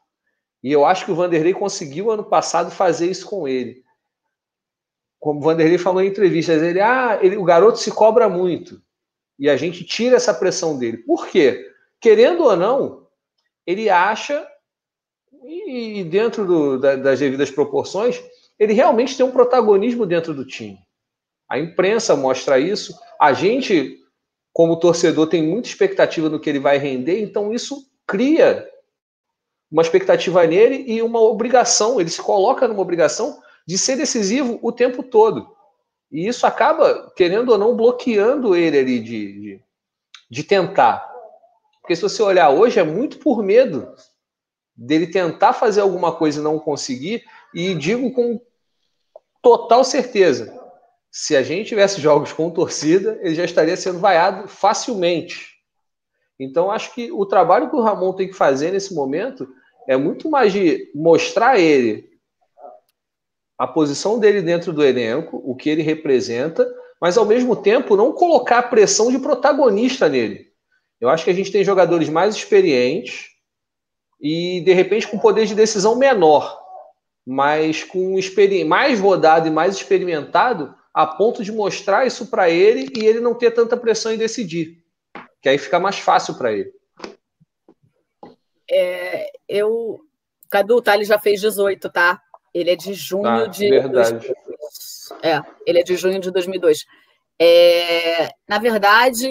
E 0.63 0.71
eu 0.71 0.85
acho 0.85 1.05
que 1.05 1.11
o 1.11 1.15
Vanderlei 1.15 1.53
conseguiu 1.53 2.11
ano 2.11 2.23
passado 2.23 2.71
fazer 2.71 3.11
isso 3.11 3.27
com 3.27 3.49
ele. 3.49 3.83
Como 5.19 5.41
o 5.41 5.43
Vanderlei 5.43 5.79
falou 5.79 6.03
em 6.03 6.09
entrevistas, 6.09 6.63
ele, 6.63 6.81
ah, 6.81 7.19
ele, 7.21 7.37
o 7.37 7.45
garoto 7.45 7.79
se 7.79 7.91
cobra 7.91 8.29
muito. 8.29 8.81
E 9.39 9.51
a 9.51 9.57
gente 9.57 9.85
tira 9.85 10.17
essa 10.17 10.33
pressão 10.33 10.79
dele. 10.79 10.99
Por 10.99 11.27
quê? 11.27 11.69
Querendo 12.01 12.45
ou 12.45 12.57
não, 12.57 13.07
ele 13.67 13.91
acha, 13.91 14.47
e 15.45 16.05
dentro 16.05 16.47
do, 16.47 16.79
da, 16.79 16.97
das 16.97 17.19
devidas 17.19 17.51
proporções, 17.51 18.23
ele 18.59 18.73
realmente 18.73 19.17
tem 19.17 19.27
um 19.27 19.33
protagonismo 19.33 20.07
dentro 20.07 20.33
do 20.33 20.45
time. 20.45 20.79
A 21.49 21.59
imprensa 21.59 22.15
mostra 22.17 22.59
isso. 22.59 22.99
A 23.21 23.33
gente, 23.33 23.99
como 24.53 24.79
torcedor, 24.79 25.27
tem 25.27 25.43
muita 25.43 25.69
expectativa 25.69 26.29
no 26.29 26.39
que 26.39 26.49
ele 26.49 26.61
vai 26.61 26.79
render, 26.79 27.21
então 27.21 27.53
isso 27.53 27.91
cria 28.07 28.69
uma 29.73 29.81
expectativa 29.81 30.47
nele 30.47 30.85
e 30.87 31.01
uma 31.01 31.19
obrigação, 31.19 31.99
ele 31.99 32.11
se 32.11 32.21
coloca 32.21 32.69
numa 32.69 32.83
obrigação 32.83 33.43
de 33.67 33.79
ser 33.79 33.97
decisivo 33.97 34.59
o 34.61 34.71
tempo 34.71 35.03
todo. 35.03 35.57
E 36.11 36.29
isso 36.29 36.47
acaba, 36.47 37.11
querendo 37.17 37.53
ou 37.53 37.59
não, 37.59 37.75
bloqueando 37.75 38.55
ele 38.55 38.79
ali 38.79 39.01
de, 39.01 39.41
de, 39.41 39.61
de 40.31 40.45
tentar. 40.45 41.11
Porque 41.81 41.97
se 41.97 42.03
você 42.03 42.23
olhar 42.23 42.51
hoje, 42.51 42.79
é 42.79 42.85
muito 42.85 43.19
por 43.19 43.43
medo 43.43 43.91
dele 44.77 45.07
tentar 45.07 45.55
fazer 45.55 45.81
alguma 45.81 46.15
coisa 46.15 46.39
e 46.39 46.45
não 46.45 46.59
conseguir, 46.59 47.25
e 47.55 47.75
digo 47.75 48.13
com 48.13 48.39
total 49.41 49.85
certeza: 49.85 50.55
se 51.11 51.35
a 51.35 51.43
gente 51.43 51.69
tivesse 51.69 51.99
jogos 51.99 52.31
com 52.31 52.51
torcida, 52.51 53.19
ele 53.23 53.35
já 53.35 53.45
estaria 53.45 53.77
sendo 53.77 54.01
vaiado 54.01 54.49
facilmente. 54.49 55.53
Então, 56.39 56.71
acho 56.71 56.95
que 56.95 57.11
o 57.11 57.25
trabalho 57.25 57.71
que 57.71 57.77
o 57.77 57.81
Ramon 57.81 58.13
tem 58.13 58.29
que 58.29 58.35
fazer 58.35 58.73
nesse 58.73 58.95
momento 58.95 59.49
é 59.89 59.97
muito 59.97 60.31
mais 60.31 60.53
de 60.53 60.91
mostrar 60.95 61.59
ele 61.59 62.11
a 63.59 63.67
posição 63.67 64.19
dele 64.19 64.43
dentro 64.43 64.73
do 64.73 64.85
elenco, 64.85 65.41
o 65.45 65.55
que 65.55 65.71
ele 65.71 65.83
representa, 65.83 66.69
mas 67.01 67.17
ao 67.17 67.25
mesmo 67.25 67.55
tempo 67.55 67.97
não 67.97 68.13
colocar 68.13 68.59
a 68.59 68.63
pressão 68.63 69.11
de 69.11 69.19
protagonista 69.19 70.09
nele. 70.09 70.49
Eu 71.01 71.09
acho 71.09 71.25
que 71.25 71.31
a 71.31 71.35
gente 71.35 71.51
tem 71.51 71.65
jogadores 71.65 72.09
mais 72.09 72.35
experientes 72.35 73.29
e 74.21 74.61
de 74.61 74.73
repente 74.73 75.09
com 75.09 75.19
poder 75.19 75.47
de 75.47 75.55
decisão 75.55 75.97
menor, 75.97 76.61
mas 77.27 77.83
com 77.85 78.17
mais 78.67 79.01
rodado 79.01 79.49
e 79.49 79.51
mais 79.51 79.77
experimentado 79.77 80.75
a 80.95 81.07
ponto 81.07 81.43
de 81.43 81.51
mostrar 81.51 82.07
isso 82.07 82.27
para 82.27 82.51
ele 82.51 82.89
e 82.97 83.05
ele 83.05 83.21
não 83.21 83.35
ter 83.35 83.51
tanta 83.53 83.77
pressão 83.77 84.13
em 84.13 84.19
decidir, 84.19 84.79
que 85.41 85.49
aí 85.49 85.59
fica 85.59 85.81
mais 85.81 85.99
fácil 85.99 86.35
para 86.35 86.53
ele. 86.53 86.73
É, 88.71 89.31
eu. 89.49 90.01
Cadu, 90.51 90.83
tá? 90.83 90.95
Ele 90.95 91.05
já 91.05 91.19
fez 91.19 91.41
18, 91.41 91.91
tá? 91.91 92.21
Ele 92.53 92.71
é 92.71 92.77
de 92.77 92.95
junho 92.95 93.27
ah, 93.27 93.47
de. 93.47 93.69
Verdade. 93.69 94.19
2002. 94.19 95.13
É, 95.23 95.43
ele 95.67 95.81
é 95.81 95.83
de 95.83 95.97
junho 95.97 96.21
de 96.21 96.31
2002. 96.31 96.85
É, 97.39 98.29
na 98.49 98.59
verdade, 98.59 99.27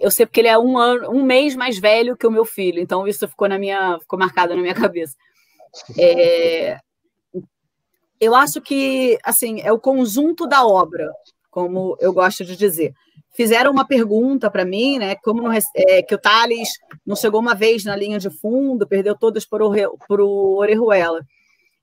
eu 0.00 0.10
sei 0.10 0.26
porque 0.26 0.40
ele 0.40 0.48
é 0.48 0.58
um, 0.58 0.76
ano, 0.76 1.10
um 1.10 1.22
mês 1.22 1.56
mais 1.56 1.78
velho 1.78 2.16
que 2.16 2.26
o 2.26 2.30
meu 2.30 2.44
filho, 2.44 2.80
então 2.80 3.06
isso 3.06 3.26
ficou 3.26 3.48
na 3.48 3.58
minha, 3.58 3.98
ficou 4.00 4.18
marcado 4.18 4.54
na 4.54 4.60
minha 4.60 4.74
cabeça. 4.74 5.16
É, 5.98 6.78
eu 8.20 8.34
acho 8.34 8.60
que 8.60 9.18
assim 9.22 9.60
é 9.60 9.72
o 9.72 9.80
conjunto 9.80 10.46
da 10.46 10.66
obra, 10.66 11.10
como 11.56 11.96
eu 12.00 12.12
gosto 12.12 12.44
de 12.44 12.54
dizer 12.54 12.92
fizeram 13.34 13.72
uma 13.72 13.86
pergunta 13.86 14.50
para 14.50 14.62
mim, 14.62 14.98
né? 14.98 15.16
Como 15.16 15.50
é, 15.52 16.02
que 16.02 16.14
o 16.14 16.18
Thales 16.18 16.68
não 17.04 17.16
chegou 17.16 17.40
uma 17.40 17.54
vez 17.54 17.82
na 17.82 17.96
linha 17.96 18.18
de 18.18 18.28
fundo, 18.28 18.86
perdeu 18.86 19.16
todas 19.16 19.46
para 19.46 19.64
o 19.64 20.56
Orejuela. 20.58 21.22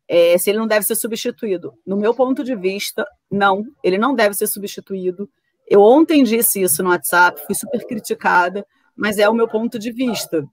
É, 0.07 0.37
se 0.37 0.49
ele 0.49 0.59
não 0.59 0.67
deve 0.67 0.85
ser 0.85 0.95
substituído. 0.95 1.73
No 1.85 1.97
meu 1.97 2.13
ponto 2.13 2.43
de 2.43 2.55
vista, 2.55 3.05
não, 3.31 3.63
ele 3.83 3.97
não 3.97 4.13
deve 4.13 4.35
ser 4.35 4.47
substituído. 4.47 5.27
Eu 5.67 5.81
ontem 5.81 6.23
disse 6.23 6.61
isso 6.61 6.83
no 6.83 6.89
WhatsApp, 6.89 7.41
fui 7.45 7.55
super 7.55 7.85
criticada, 7.85 8.65
mas 8.95 9.17
é 9.17 9.27
o 9.27 9.33
meu 9.33 9.47
ponto 9.47 9.79
de 9.79 9.91
vista. 9.91 10.43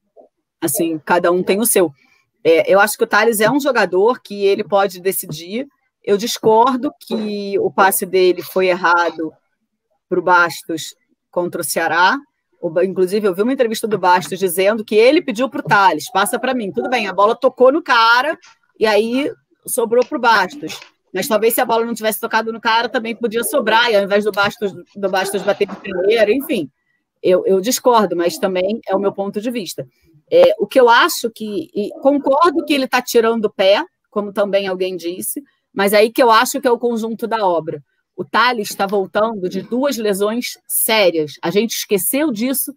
Assim, 0.63 0.99
cada 1.05 1.31
um 1.31 1.43
tem 1.43 1.61
o 1.61 1.67
seu. 1.67 1.91
É, 2.43 2.73
eu 2.73 2.81
acho 2.81 2.97
que 2.97 3.05
o 3.05 3.07
Thales 3.07 3.41
é 3.41 3.51
um 3.51 3.61
jogador 3.61 4.21
que 4.23 4.47
ele 4.47 4.65
pode 4.65 5.01
decidir. 5.01 5.67
Eu 6.05 6.17
discordo 6.17 6.93
que 7.01 7.59
o 7.59 7.71
passe 7.71 8.07
dele 8.07 8.43
foi 8.43 8.69
errado 8.69 9.33
para 10.09 10.19
o 10.19 10.23
Bastos 10.23 10.95
contra 11.31 11.61
o 11.61 11.65
Ceará. 11.65 12.19
Inclusive, 12.83 13.27
eu 13.27 13.35
vi 13.35 13.43
uma 13.43 13.53
entrevista 13.53 13.87
do 13.87 13.99
Bastos 13.99 14.39
dizendo 14.39 14.85
que 14.85 14.95
ele 14.95 15.23
pediu 15.23 15.49
para 15.49 15.61
o 15.61 15.65
Thales, 15.65 16.11
passa 16.11 16.39
para 16.39 16.55
mim. 16.55 16.73
Tudo 16.73 16.91
bem, 16.91 17.07
a 17.07 17.13
bola 17.13 17.35
tocou 17.35 17.73
no 17.73 17.83
cara 17.83 18.39
e 18.79 18.87
aí 18.87 19.31
sobrou 19.67 20.05
para 20.05 20.19
o 20.19 20.21
Bastos. 20.21 20.81
Mas 21.13 21.27
talvez 21.27 21.55
se 21.55 21.61
a 21.61 21.65
bola 21.65 21.85
não 21.85 21.95
tivesse 21.95 22.21
tocado 22.21 22.53
no 22.53 22.61
cara, 22.61 22.89
também 22.89 23.17
podia 23.17 23.43
sobrar, 23.43 23.91
e 23.91 23.97
ao 23.97 24.03
invés 24.03 24.25
do 24.25 24.33
Bastos, 24.33 24.73
do 24.95 25.09
Bastos 25.09 25.43
bater 25.43 25.67
de 25.67 25.77
primeira, 25.77 26.33
enfim. 26.33 26.71
Eu, 27.23 27.45
eu 27.45 27.61
discordo, 27.61 28.17
mas 28.17 28.39
também 28.39 28.81
é 28.87 28.95
o 28.95 28.99
meu 28.99 29.13
ponto 29.13 29.41
de 29.41 29.51
vista. 29.51 29.87
É, 30.31 30.55
o 30.59 30.67
que 30.67 30.81
eu 30.81 30.89
acho 30.89 31.29
que. 31.31 31.69
concordo 32.01 32.65
que 32.65 32.73
ele 32.73 32.85
está 32.85 33.03
tirando 33.03 33.47
o 33.47 33.51
pé, 33.51 33.85
como 34.09 34.33
também 34.33 34.69
alguém 34.69 34.97
disse, 34.97 35.43
mas 35.73 35.95
aí 35.95 36.11
que 36.11 36.23
eu 36.23 36.31
acho 36.31 36.61
que 36.61 36.69
é 36.69 36.71
o 36.71 36.79
conjunto 36.79 37.27
da 37.27 37.47
obra. 37.47 37.83
O 38.17 38.25
Thales 38.25 38.69
está 38.69 38.87
voltando 38.87 39.49
de 39.49 39.63
duas 39.63 39.97
lesões 39.97 40.59
sérias. 40.69 41.33
A 41.43 41.51
gente 41.51 41.75
esqueceu 41.75 42.31
disso, 42.31 42.75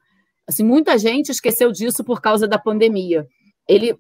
assim, 0.48 0.64
muita 0.64 0.98
gente 0.98 1.30
esqueceu 1.30 1.72
disso 1.72 2.04
por 2.04 2.22
causa 2.22 2.48
da 2.48 2.58
pandemia. 2.58 3.28
Ele, 3.68 3.98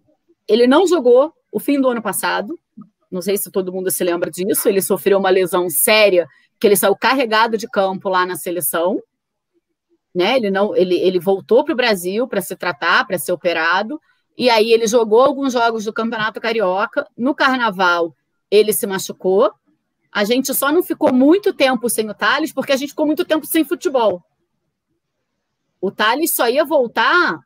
ele 0.48 0.68
não 0.68 0.88
jogou 0.88 1.34
o 1.52 1.60
fim 1.60 1.80
do 1.80 1.89
ano 1.89 2.02
passado, 2.02 2.58
não 3.14 3.22
sei 3.22 3.38
se 3.38 3.52
todo 3.52 3.72
mundo 3.72 3.91
se 3.91 4.04
lembra 4.04 4.32
disso. 4.32 4.68
Ele 4.68 4.82
sofreu 4.82 5.20
uma 5.20 5.30
lesão 5.30 5.70
séria, 5.70 6.28
que 6.60 6.66
ele 6.66 6.76
saiu 6.76 6.96
carregado 6.96 7.58
de 7.58 7.70
campo 7.70 8.10
lá 8.10 8.26
na 8.26 8.36
seleção. 8.36 9.00
Né? 10.16 10.38
Ele 10.38 10.50
não, 10.50 10.76
ele, 10.76 10.96
ele 10.96 11.20
voltou 11.20 11.64
para 11.64 11.74
o 11.74 11.78
Brasil 11.78 12.28
para 12.28 12.41
se 12.41 12.56
tratar, 12.56 13.06
para 13.06 13.20
ser 13.20 13.32
operado. 13.32 14.00
E 14.36 14.50
aí 14.50 14.72
ele 14.72 14.88
jogou 14.88 15.22
alguns 15.22 15.54
jogos 15.54 15.86
do 15.86 15.94
Campeonato 15.94 16.41
Carioca. 16.41 17.06
No 17.16 17.36
Carnaval, 17.36 18.16
ele 18.54 18.72
se 18.72 18.86
machucou. 18.86 19.51
A 20.12 20.24
gente 20.24 20.54
só 20.54 20.72
não 20.72 20.84
ficou 20.84 21.12
muito 21.12 21.51
tempo 21.51 21.89
sem 21.89 22.08
o 22.08 22.14
Thales, 22.14 22.54
porque 22.54 22.72
a 22.72 22.76
gente 22.76 22.89
ficou 22.89 23.08
muito 23.08 23.26
tempo 23.26 23.47
sem 23.47 23.66
futebol. 23.66 24.24
O 25.82 25.89
Thales 25.89 26.36
só 26.36 26.47
ia 26.47 26.64
voltar 26.64 27.39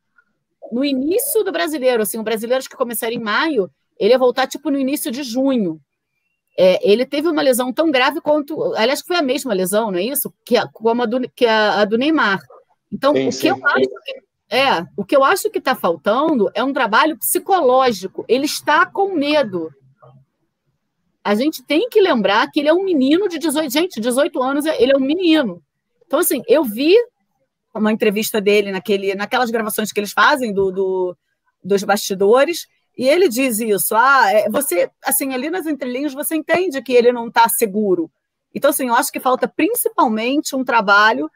no 0.70 0.84
início 0.84 1.45
do 1.45 1.51
brasileiro, 1.51 2.03
assim, 2.03 2.20
o 2.20 2.24
brasileiro 2.24 2.62
que 2.66 2.76
começaria 2.76 3.18
em 3.18 3.24
maio, 3.24 3.72
ele 3.97 4.12
ia 4.12 4.20
voltar 4.20 4.47
tipo 4.47 4.70
no 4.70 4.78
início 4.78 5.10
de 5.10 5.24
junho. 5.24 5.80
É, 6.60 6.78
ele 6.86 7.05
teve 7.05 7.30
uma 7.30 7.41
lesão 7.41 7.72
tão 7.72 7.89
grave 7.89 8.20
quanto. 8.20 8.74
Aliás, 8.76 9.01
foi 9.01 9.16
a 9.16 9.22
mesma 9.22 9.53
lesão, 9.53 9.89
não 9.89 9.99
é 9.99 10.03
isso? 10.03 10.34
Que 10.43 10.58
a, 10.58 10.68
como 10.68 11.03
a 11.03 11.05
do, 11.05 11.22
que 11.30 11.45
a, 11.45 11.82
a 11.82 11.86
do 11.86 11.97
Neymar. 11.97 12.41
Então, 12.91 13.14
sim, 13.14 13.28
o 13.28 13.30
que 13.30 13.32
sim. 13.32 13.47
eu 13.47 13.66
acho 13.66 13.89
que. 14.03 14.28
É, 14.49 14.86
o 14.95 15.05
que 15.05 15.16
eu 15.16 15.24
acho 15.24 15.49
que 15.49 15.60
está 15.60 15.76
faltando 15.76 16.49
é 16.53 16.64
um 16.64 16.74
trabalho 16.74 17.18
psicológico. 17.18 18.26
Ele 18.28 18.45
está 18.45 18.86
com 18.86 19.14
medo. 19.14 19.72
A 21.28 21.36
gente 21.36 21.61
tem 21.61 21.89
que 21.89 21.99
lembrar 21.99 22.49
que 22.49 22.61
ele 22.61 22.69
é 22.69 22.73
um 22.73 22.86
menino 22.86 23.28
de 23.28 23.38
18, 23.38 23.69
gente, 23.69 23.99
18 23.99 24.41
anos, 24.41 24.65
ele 24.65 24.93
é 24.93 24.95
um 24.95 25.01
menino. 25.01 25.61
Então, 26.05 26.19
assim, 26.19 26.41
eu 26.47 26.63
vi 26.63 26.95
uma 27.75 27.91
entrevista 27.91 28.39
dele 28.39 28.71
naquele, 28.71 29.13
naquelas 29.13 29.51
gravações 29.51 29.91
que 29.91 29.99
eles 29.99 30.13
fazem 30.13 30.53
do, 30.53 30.71
do 30.71 31.17
dos 31.61 31.84
bastidores, 31.84 32.65
e 32.97 33.09
ele 33.09 33.28
diz 33.28 33.59
isso, 33.59 33.93
ah, 33.93 34.32
é, 34.32 34.49
você, 34.49 34.89
assim, 35.03 35.34
ali 35.34 35.49
nas 35.49 35.67
entrelinhas 35.67 36.13
você 36.13 36.34
entende 36.34 36.82
que 36.82 36.93
ele 36.93 37.11
não 37.11 37.28
está 37.28 37.49
seguro. 37.49 38.09
Então, 38.55 38.69
assim, 38.69 38.88
eu 38.88 38.95
acho 38.95 39.11
que 39.11 39.19
falta 39.19 39.49
principalmente 39.49 40.55
um 40.55 40.63
trabalho 40.63 41.30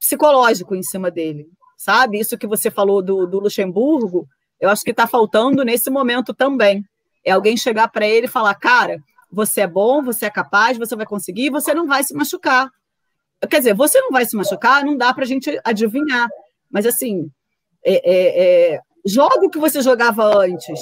psicológico 0.00 0.74
em 0.74 0.82
cima 0.82 1.10
dele, 1.10 1.46
sabe? 1.76 2.18
Isso 2.18 2.38
que 2.38 2.46
você 2.46 2.70
falou 2.70 3.02
do, 3.02 3.26
do 3.26 3.40
Luxemburgo, 3.40 4.26
eu 4.58 4.70
acho 4.70 4.82
que 4.82 4.90
está 4.90 5.06
faltando 5.06 5.62
nesse 5.66 5.90
momento 5.90 6.32
também. 6.32 6.82
É 7.22 7.32
alguém 7.32 7.58
chegar 7.58 7.88
para 7.88 8.08
ele 8.08 8.24
e 8.24 8.30
falar, 8.30 8.54
cara, 8.54 8.98
você 9.34 9.62
é 9.62 9.66
bom, 9.66 10.02
você 10.02 10.26
é 10.26 10.30
capaz, 10.30 10.78
você 10.78 10.94
vai 10.94 11.04
conseguir, 11.04 11.50
você 11.50 11.74
não 11.74 11.86
vai 11.86 12.02
se 12.04 12.14
machucar. 12.14 12.70
Quer 13.50 13.58
dizer, 13.58 13.74
você 13.74 14.00
não 14.00 14.10
vai 14.10 14.24
se 14.24 14.36
machucar, 14.36 14.84
não 14.84 14.96
dá 14.96 15.12
para 15.12 15.24
a 15.24 15.26
gente 15.26 15.60
adivinhar. 15.64 16.28
Mas, 16.70 16.86
assim, 16.86 17.30
é, 17.84 17.94
é, 17.94 18.74
é, 18.74 18.80
joga 19.04 19.44
o 19.44 19.50
que 19.50 19.58
você 19.58 19.82
jogava 19.82 20.38
antes. 20.38 20.80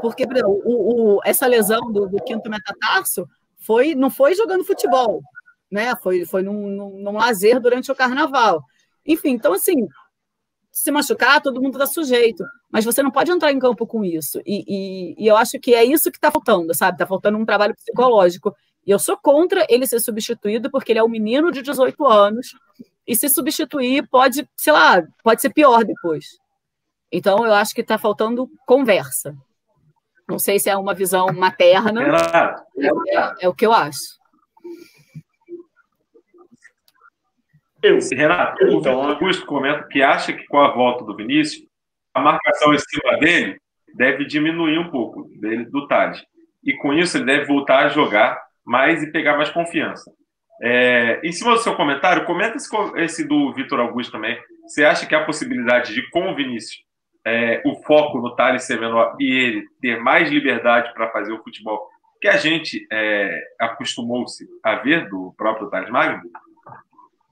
Porque 0.00 0.24
o, 0.44 1.16
o, 1.16 1.20
essa 1.24 1.46
lesão 1.46 1.90
do, 1.90 2.06
do, 2.06 2.22
quinto 2.22 2.50
metatarso 2.50 3.26
foi, 3.58 3.94
não 3.94 4.10
foi 4.10 4.34
jogando 4.34 4.64
futebol, 4.64 5.22
né? 5.70 5.96
Foi, 5.96 6.24
foi 6.26 6.42
num, 6.42 6.68
num, 6.68 6.98
num 6.98 7.12
lazer 7.12 7.58
durante 7.60 7.90
o 7.90 7.94
carnaval. 7.94 8.62
Enfim, 9.04 9.30
então 9.30 9.52
assim, 9.52 9.88
se 10.76 10.90
machucar, 10.90 11.40
todo 11.40 11.60
mundo 11.60 11.78
está 11.78 11.86
sujeito. 11.86 12.44
Mas 12.70 12.84
você 12.84 13.02
não 13.02 13.10
pode 13.10 13.30
entrar 13.30 13.50
em 13.50 13.58
campo 13.58 13.86
com 13.86 14.04
isso. 14.04 14.42
E, 14.44 14.62
e, 14.68 15.24
e 15.24 15.26
eu 15.26 15.34
acho 15.34 15.58
que 15.58 15.74
é 15.74 15.82
isso 15.82 16.10
que 16.10 16.18
está 16.18 16.30
faltando, 16.30 16.74
sabe? 16.74 16.96
Está 16.96 17.06
faltando 17.06 17.38
um 17.38 17.46
trabalho 17.46 17.74
psicológico. 17.74 18.54
E 18.86 18.90
eu 18.90 18.98
sou 18.98 19.16
contra 19.16 19.66
ele 19.70 19.86
ser 19.86 20.00
substituído, 20.00 20.70
porque 20.70 20.92
ele 20.92 20.98
é 20.98 21.02
um 21.02 21.08
menino 21.08 21.50
de 21.50 21.62
18 21.62 22.06
anos. 22.06 22.48
E 23.06 23.16
se 23.16 23.26
substituir, 23.30 24.06
pode, 24.06 24.46
sei 24.54 24.72
lá, 24.74 25.02
pode 25.24 25.40
ser 25.40 25.50
pior 25.50 25.82
depois. 25.82 26.26
Então, 27.10 27.46
eu 27.46 27.54
acho 27.54 27.74
que 27.74 27.80
está 27.80 27.96
faltando 27.96 28.46
conversa. 28.66 29.34
Não 30.28 30.38
sei 30.38 30.58
se 30.58 30.68
é 30.68 30.76
uma 30.76 30.92
visão 30.92 31.28
materna. 31.32 32.02
É, 32.78 32.86
é, 33.16 33.34
é 33.40 33.48
o 33.48 33.54
que 33.54 33.64
eu 33.64 33.72
acho. 33.72 34.15
Eu, 37.86 37.98
Renato, 38.12 38.64
o 38.64 38.80
então, 38.80 39.02
Augusto 39.02 39.46
comenta 39.46 39.86
que 39.88 40.02
acha 40.02 40.32
que 40.32 40.44
com 40.46 40.58
a 40.58 40.72
volta 40.72 41.04
do 41.04 41.14
Vinícius, 41.14 41.64
a 42.12 42.20
marcação 42.20 42.74
em 42.74 42.78
cima 42.78 43.16
dele 43.18 43.60
deve 43.94 44.24
diminuir 44.24 44.78
um 44.78 44.90
pouco, 44.90 45.28
dele, 45.40 45.64
do 45.66 45.86
Tade. 45.86 46.24
E 46.64 46.74
com 46.74 46.92
isso 46.92 47.16
ele 47.16 47.26
deve 47.26 47.44
voltar 47.44 47.86
a 47.86 47.88
jogar 47.88 48.40
mais 48.64 49.02
e 49.02 49.12
pegar 49.12 49.36
mais 49.36 49.50
confiança. 49.50 50.10
É, 50.62 51.20
em 51.22 51.30
cima 51.30 51.52
do 51.52 51.58
seu 51.58 51.76
comentário, 51.76 52.24
comenta 52.24 52.56
esse, 52.56 52.68
esse 52.96 53.28
do 53.28 53.52
Vitor 53.52 53.78
Augusto 53.78 54.12
também. 54.12 54.38
Você 54.66 54.84
acha 54.84 55.06
que 55.06 55.14
há 55.14 55.24
possibilidade 55.24 55.94
de, 55.94 56.08
com 56.10 56.30
o 56.30 56.34
Vinícius, 56.34 56.82
é, 57.24 57.62
o 57.64 57.82
foco 57.82 58.18
no 58.18 58.34
Thales 58.34 58.64
ser 58.64 58.80
menor 58.80 59.16
e 59.20 59.30
ele 59.30 59.66
ter 59.80 60.00
mais 60.00 60.30
liberdade 60.30 60.92
para 60.94 61.10
fazer 61.10 61.32
o 61.32 61.42
futebol 61.42 61.88
que 62.20 62.28
a 62.28 62.36
gente 62.36 62.86
é, 62.90 63.40
acostumou-se 63.60 64.46
a 64.62 64.76
ver 64.76 65.08
do 65.08 65.34
próprio 65.36 65.68
Thales 65.68 65.90
Magno? 65.90 66.22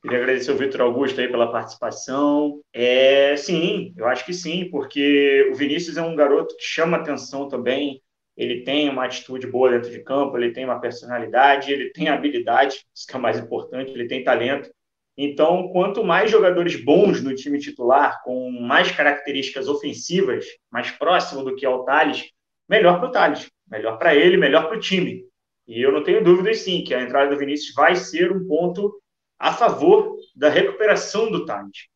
Queria 0.04 0.18
agradecer 0.18 0.50
ao 0.50 0.58
Vitor 0.58 0.82
Augusto 0.82 1.18
aí 1.18 1.28
pela 1.28 1.50
participação. 1.50 2.60
É, 2.74 3.34
sim, 3.38 3.94
eu 3.96 4.06
acho 4.06 4.22
que 4.26 4.34
sim, 4.34 4.68
porque 4.70 5.48
o 5.50 5.54
Vinícius 5.54 5.96
é 5.96 6.02
um 6.02 6.14
garoto 6.14 6.54
que 6.58 6.62
chama 6.62 6.98
atenção 6.98 7.48
também. 7.48 8.02
Ele 8.36 8.64
tem 8.64 8.90
uma 8.90 9.06
atitude 9.06 9.46
boa 9.46 9.70
dentro 9.70 9.90
de 9.90 10.04
campo, 10.04 10.36
ele 10.36 10.52
tem 10.52 10.66
uma 10.66 10.78
personalidade, 10.78 11.72
ele 11.72 11.90
tem 11.90 12.10
habilidade, 12.10 12.84
isso 12.94 13.06
que 13.06 13.14
é 13.14 13.18
o 13.18 13.22
mais 13.22 13.38
importante, 13.38 13.92
ele 13.92 14.06
tem 14.06 14.22
talento. 14.22 14.70
Então, 15.16 15.68
quanto 15.68 16.04
mais 16.04 16.30
jogadores 16.30 16.76
bons 16.84 17.22
no 17.22 17.34
time 17.34 17.58
titular, 17.58 18.22
com 18.24 18.50
mais 18.50 18.92
características 18.92 19.68
ofensivas, 19.68 20.44
mais 20.70 20.90
próximo 20.90 21.42
do 21.42 21.56
que 21.56 21.64
é 21.64 21.70
o 21.70 21.82
Thales, 21.82 22.30
melhor 22.68 22.98
para 22.98 23.08
o 23.08 23.10
Thales, 23.10 23.50
melhor 23.70 23.96
para 23.96 24.14
ele, 24.14 24.36
melhor 24.36 24.68
para 24.68 24.76
o 24.76 24.80
time. 24.80 25.24
E 25.66 25.80
eu 25.80 25.90
não 25.90 26.02
tenho 26.02 26.22
dúvidas, 26.22 26.58
sim, 26.58 26.84
que 26.84 26.92
a 26.92 27.00
entrada 27.00 27.30
do 27.30 27.38
Vinícius 27.38 27.72
vai 27.74 27.96
ser 27.96 28.30
um 28.30 28.46
ponto 28.46 29.00
a 29.38 29.52
favor 29.52 30.16
da 30.34 30.48
recuperação 30.48 31.30
do 31.30 31.44
Thales. 31.44 31.88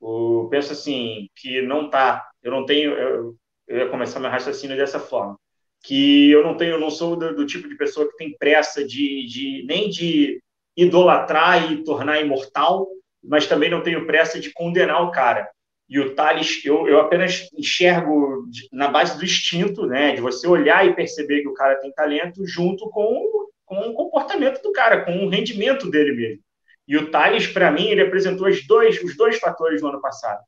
Eu 0.00 0.48
penso 0.50 0.72
assim, 0.72 1.28
que 1.36 1.60
não 1.62 1.86
está, 1.86 2.26
eu 2.42 2.50
não 2.50 2.64
tenho, 2.64 2.92
eu, 2.92 3.36
eu 3.68 3.78
ia 3.78 3.88
começar 3.88 4.18
meu 4.18 4.30
raciocínio 4.30 4.76
dessa 4.76 4.98
forma, 4.98 5.38
que 5.82 6.30
eu 6.30 6.42
não 6.42 6.56
tenho, 6.56 6.72
eu 6.72 6.80
não 6.80 6.90
sou 6.90 7.16
do, 7.16 7.34
do 7.34 7.46
tipo 7.46 7.68
de 7.68 7.76
pessoa 7.76 8.08
que 8.08 8.16
tem 8.16 8.36
pressa 8.36 8.84
de, 8.84 9.26
de 9.26 9.64
nem 9.66 9.90
de 9.90 10.42
idolatrar 10.76 11.70
e 11.70 11.84
tornar 11.84 12.20
imortal, 12.20 12.88
mas 13.22 13.46
também 13.46 13.70
não 13.70 13.82
tenho 13.82 14.06
pressa 14.06 14.40
de 14.40 14.52
condenar 14.52 15.02
o 15.02 15.10
cara. 15.10 15.48
E 15.88 15.98
o 15.98 16.14
Thales, 16.14 16.64
eu, 16.64 16.86
eu 16.86 17.00
apenas 17.00 17.48
enxergo 17.52 18.46
na 18.72 18.88
base 18.88 19.18
do 19.18 19.24
instinto, 19.24 19.86
né, 19.86 20.14
de 20.14 20.20
você 20.20 20.46
olhar 20.46 20.86
e 20.86 20.94
perceber 20.94 21.42
que 21.42 21.48
o 21.48 21.54
cara 21.54 21.80
tem 21.80 21.92
talento, 21.92 22.46
junto 22.46 22.88
com, 22.90 23.48
com 23.66 23.76
o 23.76 23.94
comportamento 23.94 24.62
do 24.62 24.72
cara, 24.72 25.04
com 25.04 25.26
o 25.26 25.28
rendimento 25.28 25.90
dele 25.90 26.12
mesmo. 26.12 26.42
E 26.90 26.96
o 26.96 27.08
Thales, 27.08 27.46
para 27.46 27.70
mim, 27.70 27.86
ele 27.86 28.02
apresentou 28.02 28.48
os 28.48 28.66
dois, 28.66 29.00
os 29.00 29.16
dois 29.16 29.38
fatores 29.38 29.80
no 29.80 29.90
ano 29.90 30.00
passado. 30.00 30.42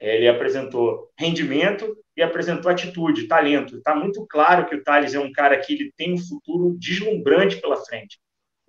Ele 0.00 0.26
apresentou 0.26 1.12
rendimento 1.16 1.96
e 2.16 2.22
apresentou 2.22 2.72
atitude, 2.72 3.28
talento. 3.28 3.76
Está 3.76 3.94
muito 3.94 4.26
claro 4.26 4.66
que 4.66 4.74
o 4.74 4.82
Thales 4.82 5.14
é 5.14 5.20
um 5.20 5.30
cara 5.30 5.56
que 5.56 5.74
ele 5.74 5.92
tem 5.96 6.12
um 6.12 6.18
futuro 6.18 6.76
deslumbrante 6.76 7.60
pela 7.60 7.76
frente. 7.76 8.18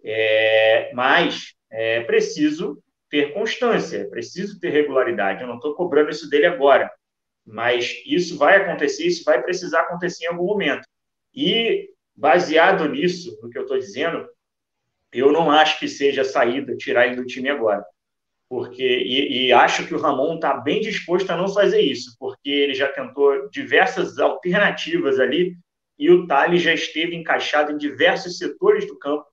É, 0.04 0.92
mas 0.94 1.56
é 1.72 2.02
preciso 2.02 2.78
ter 3.10 3.34
constância, 3.34 3.98
é 3.98 4.06
preciso 4.06 4.60
ter 4.60 4.70
regularidade. 4.70 5.42
Eu 5.42 5.48
não 5.48 5.56
estou 5.56 5.74
cobrando 5.74 6.12
isso 6.12 6.30
dele 6.30 6.46
agora, 6.46 6.88
mas 7.44 8.00
isso 8.06 8.38
vai 8.38 8.58
acontecer, 8.58 9.08
isso 9.08 9.24
vai 9.24 9.42
precisar 9.42 9.82
acontecer 9.82 10.26
em 10.26 10.28
algum 10.28 10.46
momento. 10.46 10.88
E 11.34 11.90
baseado 12.16 12.88
nisso, 12.88 13.40
no 13.42 13.50
que 13.50 13.58
eu 13.58 13.64
estou 13.64 13.80
dizendo, 13.80 14.30
eu 15.14 15.32
não 15.32 15.50
acho 15.52 15.80
que 15.80 15.88
seja 15.88 16.24
saída 16.24 16.76
tirar 16.76 17.08
ele 17.08 17.18
do 17.18 17.26
time 17.26 17.50
agora. 17.50 17.86
porque 18.50 18.84
e, 18.84 19.48
e 19.48 19.54
acho 19.54 19.86
que 19.88 19.94
o 19.94 20.00
Ramon 20.00 20.36
está 20.36 20.56
bem 20.58 20.82
disposto 20.82 21.30
a 21.32 21.38
não 21.38 21.48
fazer 21.48 21.82
isso, 21.82 22.16
porque 22.20 22.50
ele 22.50 22.74
já 22.74 22.88
tentou 22.90 23.50
diversas 23.50 24.18
alternativas 24.20 25.20
ali 25.20 25.56
e 26.00 26.10
o 26.12 26.28
Thales 26.28 26.62
já 26.62 26.74
esteve 26.74 27.16
encaixado 27.16 27.72
em 27.72 27.78
diversos 27.78 28.38
setores 28.38 28.88
do 28.88 28.98
campo. 28.98 29.26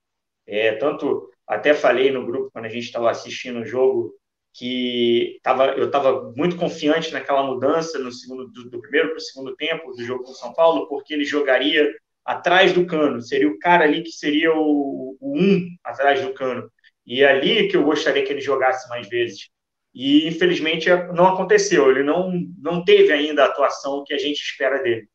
É, 0.47 0.73
tanto 0.73 1.31
até 1.47 1.75
falei 1.75 2.11
no 2.11 2.27
grupo 2.27 2.51
quando 2.53 2.67
a 2.67 2.71
gente 2.71 2.85
estava 2.85 3.11
assistindo 3.11 3.61
o 3.61 3.67
jogo 3.67 4.15
que 4.55 5.41
tava, 5.43 5.67
eu 5.73 5.87
estava 5.87 6.33
muito 6.37 6.57
confiante 6.57 7.13
naquela 7.13 7.43
mudança 7.43 7.99
no 7.99 8.13
segundo 8.13 8.47
do, 8.49 8.71
do 8.71 8.81
primeiro 8.81 9.09
para 9.09 9.19
o 9.19 9.21
segundo 9.21 9.55
tempo 9.57 9.93
do 9.93 10.03
jogo 10.05 10.25
com 10.25 10.33
São 10.33 10.55
Paulo, 10.55 10.87
porque 10.89 11.13
ele 11.13 11.25
jogaria 11.25 11.93
atrás 12.25 12.73
do 12.73 12.87
cano, 12.87 13.21
seria 13.21 13.49
o 13.49 13.59
cara 13.59 13.85
ali 13.85 14.03
que 14.03 14.11
seria 14.11 14.53
o, 14.55 15.17
o 15.21 15.39
um 15.39 15.69
atrás 15.85 16.23
do 16.23 16.33
cano. 16.33 16.71
E 17.07 17.23
é 17.23 17.29
ali 17.29 17.69
que 17.69 17.77
eu 17.77 17.85
gostaria 17.85 18.25
que 18.25 18.33
ele 18.33 18.41
jogasse 18.41 18.89
mais 18.89 19.09
vezes. 19.09 19.49
E 19.95 20.27
infelizmente 20.27 20.89
não 21.15 21.27
aconteceu, 21.29 21.91
ele 21.91 22.03
não, 22.03 22.33
não 22.59 22.85
teve 22.85 23.13
ainda 23.13 23.43
a 23.43 23.47
atuação 23.47 24.03
que 24.05 24.15
a 24.15 24.19
gente 24.19 24.41
espera 24.41 24.83
dele. 24.83 25.07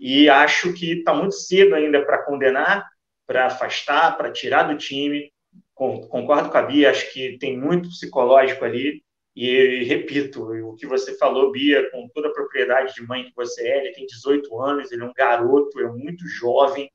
E 0.00 0.28
acho 0.28 0.72
que 0.72 0.98
está 0.98 1.14
muito 1.14 1.34
cedo 1.34 1.74
ainda 1.74 2.04
para 2.04 2.24
condenar, 2.24 2.88
para 3.26 3.46
afastar, 3.46 4.16
para 4.16 4.32
tirar 4.32 4.64
do 4.64 4.76
time 4.76 5.32
concordo 5.74 6.50
com 6.50 6.58
a 6.58 6.62
Bia, 6.62 6.90
acho 6.90 7.12
que 7.12 7.38
tem 7.38 7.58
muito 7.58 7.88
psicológico 7.88 8.64
ali. 8.64 9.02
E 9.34 9.84
repito, 9.84 10.42
o 10.42 10.76
que 10.76 10.86
você 10.86 11.16
falou, 11.16 11.50
Bia, 11.50 11.90
com 11.90 12.08
toda 12.08 12.28
a 12.28 12.32
propriedade 12.32 12.94
de 12.94 13.02
mãe 13.06 13.24
que 13.24 13.32
você 13.34 13.66
é, 13.66 13.78
ele 13.78 13.94
tem 13.94 14.06
18 14.06 14.60
anos, 14.60 14.92
ele 14.92 15.02
é 15.02 15.06
um 15.06 15.12
garoto, 15.12 15.80
é 15.80 15.86
muito 15.86 16.26
jovem. 16.28 16.90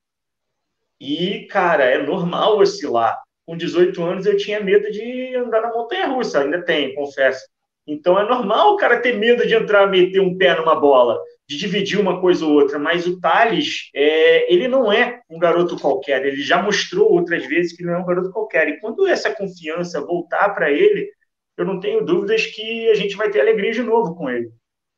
E, 1.00 1.48
cara, 1.48 1.84
é 1.84 2.02
normal 2.02 2.60
oscilar. 2.60 3.20
Com 3.46 3.58
18 3.58 4.04
anos 4.04 4.26
eu 4.26 4.38
tinha 4.38 4.60
medo 4.60 4.92
de 4.92 5.36
andar 5.36 5.62
na 5.62 5.74
montanha 5.74 6.08
russa, 6.08 6.42
ainda 6.42 6.62
tem, 6.64 6.94
confesso. 6.94 7.44
Então 7.88 8.20
é 8.20 8.28
normal 8.28 8.74
o 8.74 8.78
cara 8.78 9.00
ter 9.00 9.18
medo 9.18 9.48
de 9.48 9.56
entrar, 9.56 9.88
meter 9.88 10.20
um 10.20 10.38
pé 10.38 10.56
numa 10.56 10.76
bola 10.76 11.18
de 11.48 11.58
dividir 11.58 11.98
uma 11.98 12.20
coisa 12.20 12.46
ou 12.46 12.52
outra, 12.52 12.78
mas 12.78 13.08
o 13.08 13.22
Thales, 13.22 13.90
é, 13.96 14.54
ele 14.54 14.68
não 14.68 14.92
é 14.92 15.22
um 15.30 15.40
garoto 15.40 15.80
qualquer, 15.80 16.26
ele 16.26 16.42
já 16.42 16.62
mostrou 16.62 17.10
outras 17.10 17.46
vezes 17.46 17.72
que 17.72 17.84
não 17.84 17.94
é 17.94 17.98
um 17.98 18.06
garoto 18.06 18.32
qualquer, 18.34 18.68
e 18.68 18.80
quando 18.82 19.08
essa 19.08 19.34
confiança 19.34 20.02
voltar 20.02 20.50
para 20.50 20.70
ele, 20.70 21.10
eu 21.58 21.66
não 21.66 21.80
tenho 21.80 22.06
dúvidas 22.06 22.46
que 22.46 22.90
a 22.90 22.96
gente 22.96 23.16
vai 23.16 23.30
ter 23.30 23.42
alegria 23.42 23.72
de 23.72 23.82
novo 23.82 24.16
com 24.16 24.30
ele. 24.30 24.52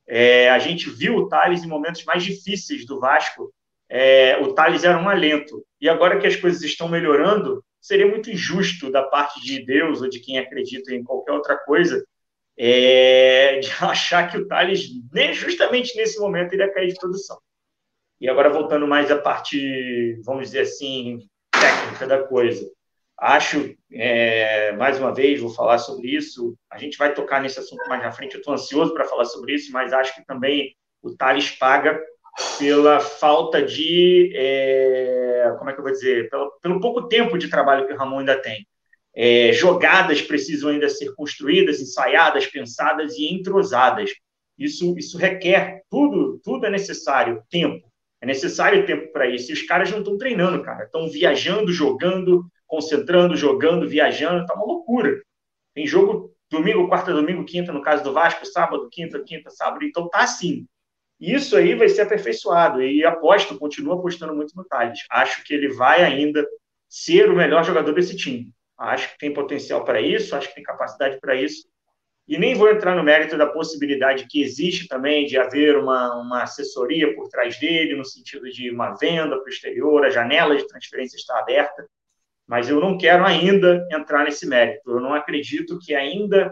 É, 0.05 0.49
a 0.49 0.59
gente 0.59 0.89
viu 0.89 1.15
o 1.15 1.29
Thales 1.29 1.63
em 1.63 1.67
momentos 1.67 2.03
mais 2.03 2.23
difíceis 2.23 2.85
do 2.85 2.99
Vasco, 2.99 3.53
é, 3.87 4.37
o 4.37 4.53
Thales 4.53 4.83
era 4.83 4.97
um 4.97 5.07
alento, 5.07 5.63
e 5.79 5.87
agora 5.87 6.19
que 6.19 6.27
as 6.27 6.35
coisas 6.35 6.61
estão 6.61 6.89
melhorando, 6.89 7.63
seria 7.79 8.07
muito 8.07 8.29
injusto 8.29 8.91
da 8.91 9.03
parte 9.03 9.39
de 9.41 9.65
Deus 9.65 10.01
ou 10.01 10.09
de 10.09 10.19
quem 10.19 10.37
acredita 10.37 10.93
em 10.93 11.03
qualquer 11.03 11.31
outra 11.31 11.57
coisa, 11.57 12.03
é, 12.57 13.59
de 13.59 13.69
achar 13.81 14.29
que 14.29 14.37
o 14.37 14.47
Thales, 14.47 14.89
justamente 15.33 15.95
nesse 15.95 16.19
momento, 16.19 16.53
ele 16.53 16.63
ia 16.63 16.73
cair 16.73 16.89
de 16.89 16.99
produção. 16.99 17.39
E 18.19 18.27
agora, 18.27 18.49
voltando 18.49 18.85
mais 18.85 19.09
à 19.09 19.17
parte, 19.17 20.19
vamos 20.25 20.47
dizer 20.47 20.61
assim, 20.61 21.19
técnica 21.51 22.05
da 22.05 22.21
coisa. 22.23 22.69
Acho, 23.21 23.75
é, 23.91 24.71
mais 24.73 24.97
uma 24.97 25.13
vez, 25.13 25.41
vou 25.41 25.49
falar 25.49 25.77
sobre 25.77 26.07
isso. 26.07 26.55
A 26.71 26.77
gente 26.77 26.97
vai 26.97 27.13
tocar 27.13 27.41
nesse 27.41 27.59
assunto 27.59 27.87
mais 27.89 28.01
na 28.01 28.11
frente. 28.11 28.35
Eu 28.35 28.39
estou 28.39 28.53
ansioso 28.53 28.93
para 28.93 29.05
falar 29.05 29.25
sobre 29.25 29.55
isso, 29.55 29.71
mas 29.73 29.91
acho 29.91 30.15
que 30.15 30.25
também 30.25 30.73
o 31.01 31.15
Thales 31.15 31.51
paga 31.51 31.99
pela 32.57 32.99
falta 33.01 33.61
de. 33.61 34.31
É, 34.33 35.53
como 35.57 35.69
é 35.69 35.73
que 35.73 35.79
eu 35.79 35.83
vou 35.83 35.91
dizer? 35.91 36.29
Pelo, 36.29 36.51
pelo 36.61 36.79
pouco 36.79 37.07
tempo 37.09 37.37
de 37.37 37.49
trabalho 37.49 37.85
que 37.85 37.93
o 37.93 37.97
Ramon 37.97 38.19
ainda 38.19 38.41
tem. 38.41 38.65
É, 39.13 39.51
jogadas 39.51 40.21
precisam 40.21 40.69
ainda 40.69 40.87
ser 40.87 41.13
construídas, 41.13 41.81
ensaiadas, 41.81 42.47
pensadas 42.47 43.17
e 43.17 43.33
entrosadas. 43.33 44.11
Isso, 44.57 44.97
isso 44.97 45.17
requer 45.17 45.81
tudo, 45.89 46.39
tudo 46.41 46.65
é 46.65 46.69
necessário 46.69 47.43
tempo. 47.49 47.85
É 48.21 48.25
necessário 48.25 48.85
tempo 48.85 49.11
para 49.11 49.27
isso. 49.27 49.51
E 49.51 49.53
os 49.53 49.61
caras 49.63 49.91
não 49.91 49.99
estão 49.99 50.17
treinando, 50.17 50.63
cara. 50.63 50.85
Estão 50.85 51.09
viajando, 51.09 51.71
jogando, 51.71 52.45
concentrando, 52.69 53.35
jogando, 53.35 53.89
viajando. 53.89 54.45
Tá 54.45 54.53
uma 54.53 54.65
loucura. 54.65 55.21
Tem 55.73 55.85
jogo 55.85 56.33
domingo, 56.49 56.87
quarta, 56.87 57.11
domingo, 57.11 57.43
quinta, 57.43 57.73
no 57.73 57.81
caso 57.81 58.03
do 58.03 58.13
Vasco, 58.13 58.45
sábado, 58.45 58.87
quinta, 58.89 59.21
quinta, 59.21 59.49
sábado. 59.49 59.83
Então 59.83 60.07
tá 60.07 60.19
assim. 60.19 60.65
Isso 61.19 61.57
aí 61.57 61.75
vai 61.75 61.89
ser 61.89 62.03
aperfeiçoado. 62.03 62.81
E 62.81 63.03
aposto, 63.03 63.57
continuo 63.57 63.93
apostando 63.93 64.33
muito 64.33 64.55
no 64.55 64.63
Thales. 64.63 64.99
Acho 65.11 65.43
que 65.43 65.53
ele 65.53 65.73
vai 65.73 66.03
ainda 66.03 66.47
ser 66.87 67.29
o 67.29 67.35
melhor 67.35 67.65
jogador 67.65 67.91
desse 67.91 68.15
time. 68.15 68.53
Acho 68.77 69.11
que 69.11 69.17
tem 69.17 69.33
potencial 69.33 69.83
para 69.83 69.99
isso, 69.99 70.33
acho 70.35 70.47
que 70.47 70.55
tem 70.55 70.63
capacidade 70.63 71.19
para 71.19 71.35
isso. 71.35 71.67
E 72.25 72.37
nem 72.37 72.53
vou 72.53 72.69
entrar 72.69 72.95
no 72.95 73.03
mérito 73.03 73.35
da 73.37 73.47
possibilidade 73.47 74.27
que 74.27 74.41
existe 74.41 74.87
também 74.87 75.25
de 75.25 75.37
haver 75.37 75.75
uma, 75.75 76.15
uma 76.15 76.43
assessoria 76.43 77.13
por 77.15 77.27
trás 77.27 77.59
dele, 77.59 77.95
no 77.95 78.05
sentido 78.05 78.49
de 78.49 78.69
uma 78.69 78.93
venda 78.95 79.35
para 79.35 79.45
o 79.45 79.49
exterior, 79.49 80.05
a 80.05 80.09
janela 80.09 80.55
de 80.55 80.67
transferência 80.67 81.17
está 81.17 81.39
aberta, 81.39 81.89
mas 82.49 82.67
eu 82.67 82.79
não 82.79 82.97
quero 82.97 83.23
ainda 83.23 83.87
entrar 83.91 84.23
nesse 84.23 84.47
mérito. 84.47 84.89
Eu 84.89 84.99
não 84.99 85.13
acredito 85.13 85.77
que 85.77 85.93
ainda 85.93 86.51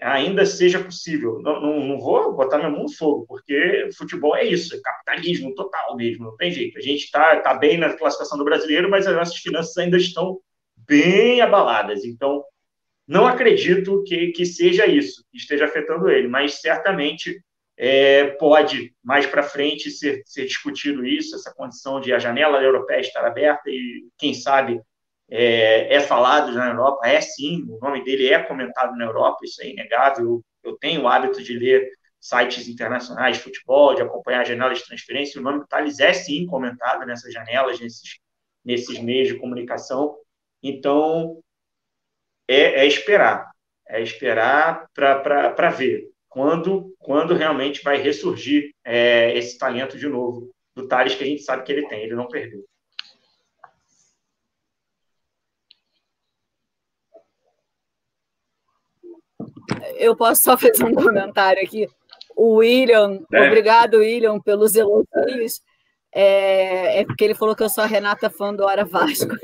ainda 0.00 0.44
seja 0.44 0.78
possível. 0.78 1.40
Não, 1.40 1.60
não, 1.60 1.80
não, 1.80 1.98
vou 1.98 2.36
botar 2.36 2.58
minha 2.58 2.70
mão 2.70 2.82
no 2.82 2.92
fogo, 2.92 3.24
porque 3.26 3.88
futebol 3.96 4.36
é 4.36 4.44
isso, 4.44 4.76
é 4.76 4.80
capitalismo 4.80 5.54
total 5.54 5.96
mesmo, 5.96 6.26
não 6.26 6.36
tem 6.36 6.52
jeito. 6.52 6.78
A 6.78 6.82
gente 6.82 7.04
está 7.04 7.40
tá 7.40 7.54
bem 7.54 7.78
na 7.78 7.94
classificação 7.94 8.36
do 8.36 8.44
brasileiro, 8.44 8.90
mas 8.90 9.06
as 9.06 9.16
nossas 9.16 9.38
finanças 9.38 9.76
ainda 9.78 9.96
estão 9.96 10.38
bem 10.76 11.40
abaladas. 11.40 12.04
Então, 12.04 12.44
não 13.06 13.26
acredito 13.26 14.04
que, 14.04 14.28
que 14.32 14.44
seja 14.44 14.86
isso, 14.86 15.24
que 15.32 15.38
esteja 15.38 15.64
afetando 15.64 16.10
ele, 16.10 16.28
mas 16.28 16.60
certamente 16.60 17.42
é, 17.76 18.26
pode, 18.32 18.94
mais 19.02 19.26
para 19.26 19.42
frente, 19.42 19.90
ser, 19.90 20.22
ser 20.26 20.44
discutido 20.44 21.04
isso, 21.06 21.34
essa 21.34 21.52
condição 21.54 22.00
de 22.00 22.12
a 22.12 22.18
janela 22.18 22.62
europeia 22.62 23.00
estar 23.00 23.24
aberta 23.24 23.68
e, 23.70 24.06
quem 24.18 24.34
sabe, 24.34 24.80
é, 25.30 25.94
é, 25.94 26.00
falado 26.00 26.52
na 26.52 26.68
Europa, 26.68 27.06
é 27.06 27.20
sim, 27.20 27.64
o 27.68 27.78
nome 27.78 28.02
dele 28.02 28.28
é 28.28 28.42
comentado 28.42 28.96
na 28.96 29.04
Europa, 29.04 29.38
isso 29.44 29.62
é 29.62 29.68
inegável. 29.68 30.42
Eu 30.64 30.76
tenho 30.78 31.02
o 31.02 31.08
hábito 31.08 31.42
de 31.42 31.52
ler 31.58 31.90
sites 32.20 32.66
internacionais 32.68 33.36
de 33.36 33.42
futebol, 33.42 33.94
de 33.94 34.02
acompanhar 34.02 34.44
janelas 34.44 34.78
de 34.78 34.86
transferência, 34.86 35.40
o 35.40 35.44
nome 35.44 35.60
do 35.60 35.66
Thales 35.66 36.00
é 36.00 36.12
sim 36.12 36.46
comentado 36.46 37.06
nessas 37.06 37.32
janelas, 37.32 37.78
nesses, 37.80 38.18
nesses 38.64 38.98
meios 38.98 39.28
de 39.28 39.38
comunicação. 39.38 40.16
Então, 40.62 41.40
é, 42.48 42.80
é 42.80 42.86
esperar. 42.86 43.50
É 43.86 44.02
esperar 44.02 44.86
para 44.94 45.70
ver 45.70 46.10
quando, 46.28 46.94
quando 46.98 47.34
realmente 47.34 47.82
vai 47.82 47.98
ressurgir 47.98 48.70
é, 48.84 49.36
esse 49.36 49.56
talento 49.58 49.96
de 49.98 50.08
novo 50.08 50.50
do 50.74 50.86
Thales 50.86 51.14
que 51.14 51.24
a 51.24 51.26
gente 51.26 51.42
sabe 51.42 51.64
que 51.64 51.72
ele 51.72 51.88
tem, 51.88 52.02
ele 52.02 52.14
não 52.14 52.28
perdeu. 52.28 52.64
Eu 59.98 60.16
posso 60.16 60.42
só 60.42 60.56
fazer 60.56 60.84
um 60.84 60.94
comentário 60.94 61.62
aqui. 61.62 61.88
O 62.36 62.56
William, 62.56 63.20
é. 63.32 63.46
obrigado, 63.46 63.98
William, 63.98 64.40
pelos 64.40 64.76
elogios. 64.76 65.60
É, 66.14 67.00
é, 67.00 67.04
porque 67.04 67.24
ele 67.24 67.34
falou 67.34 67.54
que 67.54 67.62
eu 67.62 67.68
sou 67.68 67.84
a 67.84 67.86
Renata 67.86 68.30
fã 68.30 68.54
do 68.54 68.64
Hora 68.64 68.84
Vasco. 68.84 69.34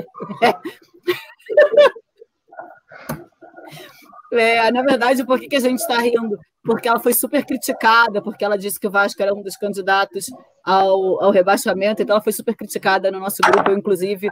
É, 4.33 4.69
na 4.73 4.83
verdade, 4.83 5.25
por 5.25 5.39
que, 5.39 5.47
que 5.47 5.55
a 5.55 5.61
gente 5.61 5.79
está 5.79 5.99
rindo? 5.99 6.37
Porque 6.65 6.89
ela 6.89 6.99
foi 6.99 7.15
super 7.15 7.47
criticada, 7.47 8.21
porque 8.21 8.45
ela 8.45 8.59
disse 8.59 8.81
que 8.81 8.87
o 8.87 8.91
Vasco 8.91 9.23
era 9.23 9.33
um 9.33 9.43
dos 9.43 9.57
candidatos 9.57 10.27
ao, 10.65 11.23
ao 11.23 11.31
rebaixamento, 11.31 12.03
então 12.03 12.15
ela 12.15 12.23
foi 12.23 12.33
super 12.33 12.57
criticada 12.57 13.13
no 13.13 13.21
nosso 13.21 13.37
grupo. 13.43 13.71
Eu, 13.71 13.79
inclusive, 13.79 14.29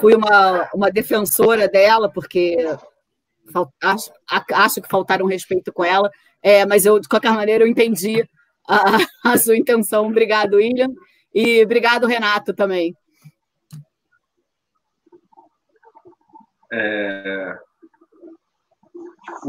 fui 0.00 0.16
uma, 0.16 0.68
uma 0.74 0.90
defensora 0.90 1.68
dela, 1.68 2.10
porque 2.10 2.56
acho, 3.82 4.10
acho 4.52 4.82
que 4.82 4.88
faltaram 4.88 5.26
respeito 5.26 5.72
com 5.72 5.84
ela, 5.84 6.10
é, 6.42 6.64
mas 6.64 6.86
eu, 6.86 6.98
de 6.98 7.08
qualquer 7.08 7.32
maneira, 7.32 7.64
eu 7.64 7.68
entendi 7.68 8.22
a, 8.68 9.32
a 9.32 9.38
sua 9.38 9.56
intenção. 9.56 10.06
Obrigado, 10.06 10.54
William. 10.54 10.92
E 11.34 11.62
obrigado, 11.62 12.06
Renato, 12.06 12.54
também. 12.54 12.94
É... 16.72 17.58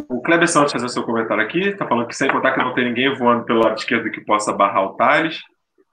O 0.10 0.22
Kleber 0.22 0.48
Santos 0.48 0.72
fazendo 0.72 0.90
seu 0.90 1.04
comentário 1.04 1.44
aqui, 1.44 1.60
está 1.60 1.88
falando 1.88 2.08
que 2.08 2.16
sem 2.16 2.30
contar 2.30 2.54
que 2.54 2.60
não 2.60 2.74
tem 2.74 2.86
ninguém 2.86 3.14
voando 3.16 3.46
pelo 3.46 3.64
lado 3.64 3.78
esquerdo 3.78 4.12
que 4.12 4.22
possa 4.22 4.54
barrar 4.54 4.86
o 4.86 4.96
Thales. 4.96 5.40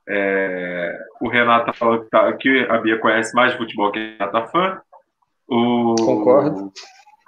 É... 0.09 0.97
O 1.21 1.29
Renato 1.29 1.71
está 1.71 1.73
falando 1.73 2.05
que, 2.05 2.11
tá... 2.11 2.33
que, 2.35 2.67
a 2.69 2.79
Bia 2.79 2.99
conhece 2.99 3.35
mais 3.35 3.53
de 3.53 3.59
futebol 3.59 3.91
que 3.91 3.99
a 3.99 4.25
Renata 4.25 4.47
fã. 4.49 4.81
O... 5.49 5.95
Concordo. 5.97 6.73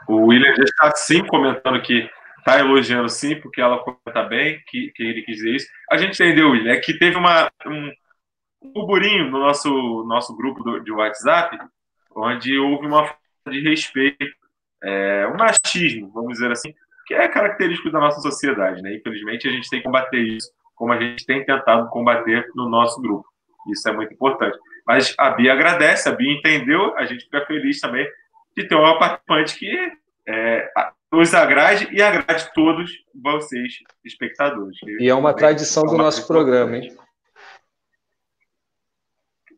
O 0.08 0.26
William 0.26 0.54
já 0.54 0.64
está 0.64 0.90
sim 0.96 1.24
comentando 1.26 1.80
que 1.82 2.08
está 2.38 2.58
elogiando 2.58 3.08
sim, 3.10 3.38
porque 3.40 3.60
ela 3.60 3.78
comenta 3.78 4.22
bem, 4.22 4.58
que, 4.66 4.90
que 4.94 5.02
ele 5.02 5.22
quis 5.22 5.36
dizer 5.36 5.54
isso. 5.54 5.66
A 5.90 5.98
gente 5.98 6.14
entendeu, 6.14 6.50
William, 6.50 6.72
é 6.72 6.80
que 6.80 6.98
teve 6.98 7.16
uma, 7.16 7.50
um, 7.66 7.92
burburinho 8.72 9.30
no 9.30 9.38
nosso, 9.38 10.04
nosso 10.04 10.34
grupo 10.34 10.62
do, 10.64 10.80
de 10.80 10.90
WhatsApp, 10.90 11.58
onde 12.16 12.58
houve 12.58 12.86
uma 12.86 13.04
falta 13.04 13.50
de 13.50 13.60
respeito, 13.60 14.24
é, 14.82 15.26
um 15.26 15.36
machismo, 15.36 16.10
vamos 16.12 16.32
dizer 16.32 16.50
assim, 16.50 16.72
que 17.06 17.14
é 17.14 17.28
característico 17.28 17.90
da 17.90 18.00
nossa 18.00 18.20
sociedade, 18.20 18.80
né? 18.82 18.96
Infelizmente, 18.96 19.46
a 19.46 19.50
gente 19.50 19.68
tem 19.68 19.80
que 19.80 19.84
combater 19.84 20.20
isso, 20.20 20.50
como 20.74 20.92
a 20.92 21.00
gente 21.00 21.26
tem 21.26 21.44
tentado 21.44 21.88
combater 21.90 22.46
no 22.54 22.68
nosso 22.68 23.00
grupo. 23.00 23.26
Isso 23.70 23.86
é 23.88 23.92
muito 23.92 24.14
importante. 24.14 24.56
Mas 24.86 25.14
a 25.18 25.30
Bia 25.30 25.52
agradece, 25.52 26.08
a 26.08 26.12
Bia 26.12 26.32
entendeu, 26.32 26.96
a 26.96 27.04
gente 27.04 27.24
fica 27.24 27.44
feliz 27.44 27.80
também 27.80 28.08
de 28.62 28.68
ter 28.68 28.74
uma 28.74 28.98
participante 28.98 29.58
que 29.58 29.92
é, 30.26 30.70
nos 31.12 31.32
agrade 31.34 31.88
e 31.92 32.02
agrade 32.02 32.50
todos 32.52 32.90
vocês, 33.14 33.78
espectadores. 34.04 34.76
E 35.00 35.08
é 35.08 35.14
uma 35.14 35.32
tradição 35.32 35.84
do 35.84 35.96
nosso 35.96 36.26
programa, 36.26 36.76
hein? 36.76 36.96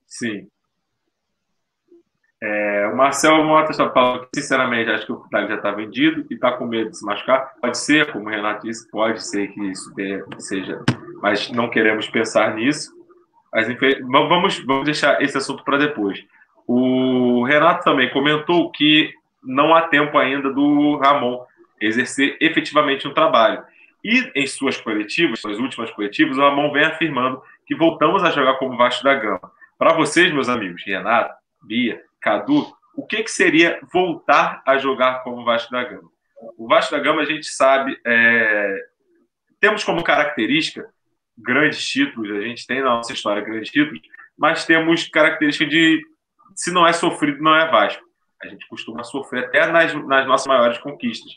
Sim. 0.06 0.48
É, 2.42 2.88
o 2.88 2.96
Marcel 2.96 3.44
Mota 3.44 3.70
está 3.70 3.90
falando 3.90 4.26
que, 4.32 4.40
sinceramente, 4.40 4.90
acho 4.90 5.06
que 5.06 5.12
o 5.12 5.26
Dali 5.30 5.48
já 5.48 5.56
está 5.56 5.70
vendido 5.72 6.26
e 6.30 6.34
está 6.34 6.52
com 6.52 6.66
medo 6.66 6.90
de 6.90 6.98
se 6.98 7.04
machucar. 7.04 7.54
Pode 7.60 7.78
ser, 7.78 8.10
como 8.12 8.26
o 8.26 8.28
Renato 8.30 8.66
disse, 8.66 8.90
pode 8.90 9.22
ser 9.22 9.48
que 9.48 9.60
isso 9.70 9.92
seja, 10.38 10.82
mas 11.22 11.50
não 11.50 11.68
queremos 11.68 12.08
pensar 12.08 12.54
nisso. 12.54 12.92
Mas 13.52 13.66
vamos, 14.28 14.58
vamos 14.64 14.84
deixar 14.84 15.20
esse 15.22 15.36
assunto 15.36 15.64
para 15.64 15.76
depois. 15.76 16.24
O 16.66 17.29
Renato 17.44 17.84
também 17.84 18.10
comentou 18.10 18.70
que 18.70 19.12
não 19.42 19.74
há 19.74 19.82
tempo 19.82 20.18
ainda 20.18 20.52
do 20.52 20.96
Ramon 20.96 21.44
exercer 21.80 22.36
efetivamente 22.40 23.08
um 23.08 23.14
trabalho. 23.14 23.62
E 24.04 24.30
em 24.34 24.46
suas 24.46 24.80
coletivas, 24.80 25.40
suas 25.40 25.58
últimas 25.58 25.90
coletivas, 25.90 26.36
o 26.36 26.40
Ramon 26.40 26.72
vem 26.72 26.84
afirmando 26.84 27.42
que 27.66 27.74
voltamos 27.74 28.22
a 28.24 28.30
jogar 28.30 28.54
como 28.54 28.76
Vasco 28.76 29.04
da 29.04 29.14
Gama. 29.14 29.52
Para 29.78 29.94
vocês, 29.94 30.32
meus 30.32 30.48
amigos, 30.48 30.82
Renato, 30.84 31.34
Bia, 31.62 32.02
Cadu, 32.20 32.66
o 32.94 33.06
que, 33.06 33.22
que 33.22 33.30
seria 33.30 33.78
voltar 33.92 34.62
a 34.66 34.76
jogar 34.78 35.22
como 35.22 35.44
Vasco 35.44 35.70
da 35.70 35.84
Gama? 35.84 36.10
O 36.58 36.66
Vasco 36.66 36.92
da 36.92 36.98
Gama, 36.98 37.22
a 37.22 37.24
gente 37.24 37.46
sabe, 37.46 37.98
é... 38.04 38.84
temos 39.60 39.84
como 39.84 40.02
característica 40.02 40.86
grandes 41.36 41.86
títulos, 41.86 42.30
a 42.30 42.40
gente 42.42 42.66
tem 42.66 42.80
na 42.80 42.96
nossa 42.96 43.12
história 43.12 43.42
grandes 43.42 43.70
títulos, 43.70 44.00
mas 44.36 44.66
temos 44.66 45.08
característica 45.08 45.68
de 45.68 46.02
se 46.54 46.72
não 46.72 46.86
é 46.86 46.92
sofrido, 46.92 47.42
não 47.42 47.54
é 47.54 47.70
Vasco. 47.70 48.02
A 48.42 48.48
gente 48.48 48.66
costuma 48.68 49.02
sofrer 49.04 49.44
até 49.44 49.66
nas, 49.70 49.92
nas 50.06 50.26
nossas 50.26 50.46
maiores 50.46 50.78
conquistas. 50.78 51.32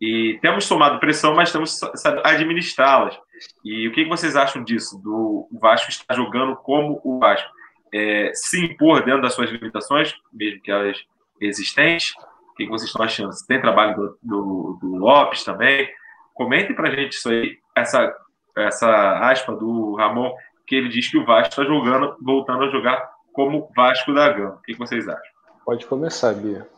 E 0.00 0.38
temos 0.40 0.68
tomado 0.68 1.00
pressão, 1.00 1.34
mas 1.34 1.50
sabe 1.50 2.20
administrá-las. 2.24 3.18
E 3.64 3.88
o 3.88 3.92
que 3.92 4.04
vocês 4.04 4.36
acham 4.36 4.62
disso? 4.62 4.98
Do 5.02 5.48
Vasco 5.60 5.90
estar 5.90 6.14
jogando 6.14 6.56
como 6.56 7.00
o 7.04 7.18
Vasco? 7.18 7.50
É, 7.92 8.30
se 8.34 8.64
impor 8.64 9.04
dentro 9.04 9.22
das 9.22 9.34
suas 9.34 9.50
limitações, 9.50 10.14
mesmo 10.32 10.62
que 10.62 10.70
elas 10.70 10.98
existentes? 11.40 12.14
O 12.52 12.54
que 12.54 12.66
vocês 12.66 12.90
estão 12.90 13.04
achando? 13.04 13.30
Tem 13.46 13.60
trabalho 13.60 13.96
do, 13.96 14.18
do, 14.22 14.78
do 14.80 14.96
Lopes 14.96 15.44
também? 15.44 15.88
Comentem 16.32 16.76
para 16.76 16.88
a 16.88 16.94
gente 16.94 17.12
isso 17.12 17.28
aí, 17.28 17.58
essa, 17.74 18.14
essa 18.56 19.18
aspa 19.30 19.54
do 19.54 19.96
Ramon, 19.96 20.32
que 20.66 20.76
ele 20.76 20.88
diz 20.88 21.10
que 21.10 21.18
o 21.18 21.24
Vasco 21.24 21.48
está 21.48 21.64
jogando, 21.64 22.16
voltando 22.22 22.64
a 22.64 22.70
jogar 22.70 23.10
como 23.38 23.70
Vasco 23.72 24.12
da 24.12 24.32
Gama. 24.32 24.56
O 24.56 24.62
que 24.62 24.74
vocês 24.74 25.06
acham? 25.06 25.32
Pode 25.64 25.86
começar, 25.86 26.34
Bia. 26.34 26.68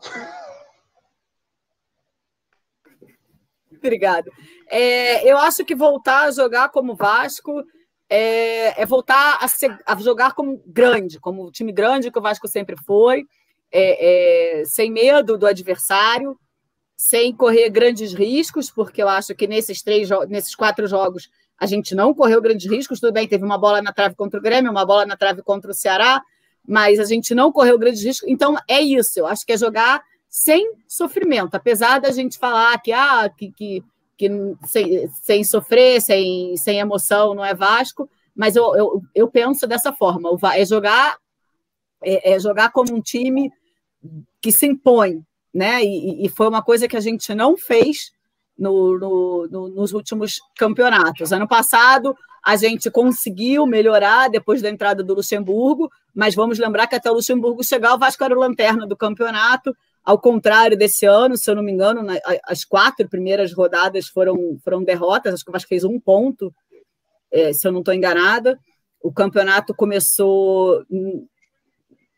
Obrigada. 3.72 4.30
É, 4.68 5.26
eu 5.26 5.38
acho 5.38 5.64
que 5.64 5.74
voltar 5.74 6.24
a 6.24 6.30
jogar 6.30 6.68
como 6.68 6.94
Vasco 6.94 7.64
é, 8.10 8.78
é 8.78 8.84
voltar 8.84 9.38
a, 9.40 9.48
ser, 9.48 9.74
a, 9.86 9.96
jogar 9.96 10.34
como 10.34 10.62
grande, 10.66 11.18
como 11.18 11.46
o 11.46 11.50
time 11.50 11.72
grande 11.72 12.10
que 12.10 12.18
o 12.18 12.22
Vasco 12.22 12.46
sempre 12.46 12.76
foi, 12.76 13.24
é, 13.72 14.60
é, 14.60 14.64
sem 14.66 14.90
medo 14.90 15.38
do 15.38 15.46
adversário, 15.46 16.38
sem 16.94 17.34
correr 17.34 17.70
grandes 17.70 18.12
riscos, 18.12 18.70
porque 18.70 19.02
eu 19.02 19.08
acho 19.08 19.34
que 19.34 19.46
nesses 19.46 19.80
três, 19.80 20.10
nesses 20.28 20.54
quatro 20.54 20.86
jogos 20.86 21.30
a 21.58 21.64
gente 21.64 21.94
não 21.94 22.12
correu 22.12 22.42
grandes 22.42 22.70
riscos. 22.70 23.00
Tudo 23.00 23.14
bem, 23.14 23.26
teve 23.26 23.46
uma 23.46 23.56
bola 23.56 23.80
na 23.80 23.94
trave 23.94 24.14
contra 24.14 24.38
o 24.38 24.42
Grêmio, 24.42 24.70
uma 24.70 24.84
bola 24.84 25.06
na 25.06 25.16
trave 25.16 25.42
contra 25.42 25.70
o 25.70 25.74
Ceará, 25.74 26.22
mas 26.66 26.98
a 26.98 27.04
gente 27.04 27.34
não 27.34 27.52
correu 27.52 27.78
grandes 27.78 28.04
riscos. 28.04 28.28
Então 28.28 28.56
é 28.68 28.80
isso. 28.80 29.18
Eu 29.18 29.26
acho 29.26 29.44
que 29.44 29.52
é 29.52 29.56
jogar 29.58 30.02
sem 30.28 30.72
sofrimento, 30.86 31.56
apesar 31.56 31.98
da 31.98 32.12
gente 32.12 32.38
falar 32.38 32.80
que, 32.80 32.92
ah, 32.92 33.28
que, 33.28 33.50
que, 33.50 33.84
que 34.16 34.30
sem, 34.64 35.08
sem 35.08 35.44
sofrer, 35.44 36.00
sem, 36.00 36.56
sem 36.56 36.78
emoção, 36.78 37.34
não 37.34 37.44
é 37.44 37.52
Vasco, 37.52 38.08
mas 38.34 38.54
eu, 38.54 38.76
eu, 38.76 39.02
eu 39.12 39.28
penso 39.28 39.66
dessa 39.66 39.92
forma, 39.92 40.30
é 40.54 40.64
jogar, 40.64 41.18
é, 42.02 42.34
é 42.34 42.38
jogar 42.38 42.70
como 42.70 42.94
um 42.94 43.00
time 43.00 43.52
que 44.40 44.52
se 44.52 44.66
impõe, 44.66 45.22
né? 45.52 45.84
E, 45.84 46.24
e, 46.24 46.28
foi 46.28 46.48
uma 46.48 46.62
coisa 46.62 46.86
que 46.86 46.96
a 46.96 47.00
gente 47.00 47.34
não 47.34 47.56
fez 47.56 48.12
no, 48.56 48.98
no, 48.98 49.48
no, 49.48 49.68
nos 49.68 49.92
últimos 49.92 50.38
campeonatos. 50.56 51.32
Ano 51.32 51.48
passado, 51.48 52.16
a 52.44 52.56
gente 52.56 52.90
conseguiu 52.90 53.66
melhorar 53.66 54.28
depois 54.28 54.62
da 54.62 54.70
entrada 54.70 55.02
do 55.02 55.14
Luxemburgo, 55.14 55.90
mas 56.14 56.34
vamos 56.34 56.58
lembrar 56.58 56.86
que 56.86 56.94
até 56.94 57.10
o 57.10 57.14
Luxemburgo 57.14 57.62
chegar, 57.62 57.94
o 57.94 57.98
Vasco 57.98 58.24
era 58.24 58.34
o 58.34 58.38
lanterna 58.38 58.86
do 58.86 58.96
campeonato, 58.96 59.74
ao 60.02 60.18
contrário 60.18 60.76
desse 60.76 61.04
ano, 61.04 61.36
se 61.36 61.50
eu 61.50 61.54
não 61.54 61.62
me 61.62 61.70
engano, 61.70 62.06
as 62.44 62.64
quatro 62.64 63.08
primeiras 63.08 63.52
rodadas 63.52 64.06
foram, 64.06 64.58
foram 64.64 64.82
derrotas, 64.82 65.34
acho 65.34 65.44
que 65.44 65.50
o 65.50 65.52
Vasco 65.52 65.68
fez 65.68 65.84
um 65.84 66.00
ponto, 66.00 66.52
é, 67.30 67.52
se 67.52 67.68
eu 67.68 67.72
não 67.72 67.80
estou 67.80 67.94
enganada. 67.94 68.58
O 69.02 69.12
campeonato 69.12 69.74
começou 69.74 70.82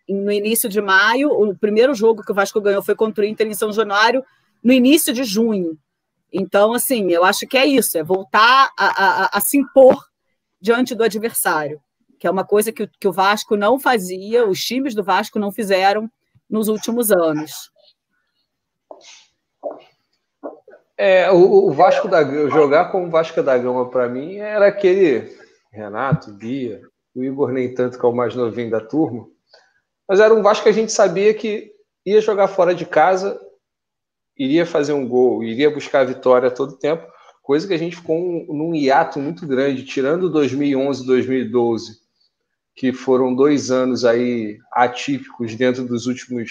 no 0.09 0.33
início 0.33 0.69
de 0.69 0.81
maio, 0.81 1.31
o 1.31 1.57
primeiro 1.57 1.95
jogo 1.95 2.23
que 2.23 2.33
o 2.33 2.35
Vasco 2.35 2.61
ganhou 2.61 2.83
foi 2.83 2.95
contra 2.95 3.25
o 3.25 3.27
Inter 3.27 3.47
em 3.47 3.55
São 3.55 3.73
Januário, 3.73 4.25
no 4.63 4.73
início 4.73 5.13
de 5.13 5.25
junho. 5.25 5.77
Então, 6.33 6.73
assim, 6.73 7.11
eu 7.11 7.25
acho 7.25 7.47
que 7.47 7.59
é 7.59 7.67
isso, 7.67 7.99
é 7.99 8.03
voltar 8.03 8.71
a, 8.79 8.87
a, 8.87 9.31
a 9.35 9.41
se 9.41 9.59
impor 9.59 10.12
diante 10.63 10.95
do 10.95 11.03
adversário, 11.03 11.83
que 12.21 12.27
é 12.27 12.31
uma 12.31 12.45
coisa 12.45 12.71
que, 12.71 12.87
que 12.87 13.09
o 13.09 13.13
Vasco 13.13 13.57
não 13.57 13.81
fazia, 13.81 14.47
os 14.47 14.61
times 14.61 14.95
do 14.95 15.03
Vasco 15.03 15.41
não 15.41 15.51
fizeram 15.51 16.09
nos 16.49 16.69
últimos 16.69 17.11
anos. 17.11 17.51
É, 20.97 21.33
o, 21.33 21.67
o 21.67 21.73
Vasco 21.73 22.07
da 22.07 22.23
jogar 22.49 22.93
com 22.93 23.05
o 23.05 23.11
Vasco 23.11 23.43
da 23.43 23.59
Gama 23.59 23.91
para 23.91 24.09
mim 24.09 24.37
era 24.37 24.69
aquele 24.69 25.37
Renato, 25.73 26.33
Bia, 26.33 26.81
o 27.13 27.25
Igor 27.25 27.51
nem 27.51 27.75
tanto 27.75 27.99
que 27.99 28.07
é 28.07 28.09
o 28.09 28.15
mais 28.15 28.37
novinho 28.37 28.71
da 28.71 28.81
turma, 28.81 29.27
mas 30.07 30.21
era 30.21 30.33
um 30.33 30.43
Vasco 30.43 30.63
que 30.63 30.69
a 30.69 30.75
gente 30.75 30.93
sabia 30.93 31.35
que 31.35 31.73
ia 32.07 32.21
jogar 32.21 32.47
fora 32.47 32.73
de 32.73 32.87
casa, 32.87 33.41
iria 34.39 34.65
fazer 34.65 34.93
um 34.93 35.09
gol, 35.09 35.43
iria 35.43 35.71
buscar 35.71 36.01
a 36.01 36.05
vitória 36.05 36.53
todo 36.53 36.79
tempo, 36.79 37.05
coisa 37.43 37.67
que 37.67 37.75
a 37.75 37.79
gente 37.79 37.97
ficou 37.97 38.17
um, 38.17 38.47
num 38.55 38.75
hiato 38.75 39.19
muito 39.19 39.47
grande, 39.47 39.85
tirando 39.85 40.31
2011 40.31 41.05
2012, 41.05 42.01
que 42.75 42.93
foram 42.93 43.35
dois 43.35 43.71
anos 43.71 44.05
aí 44.05 44.59
atípicos 44.73 45.55
dentro 45.57 45.85
dos 45.85 46.07
últimos 46.07 46.51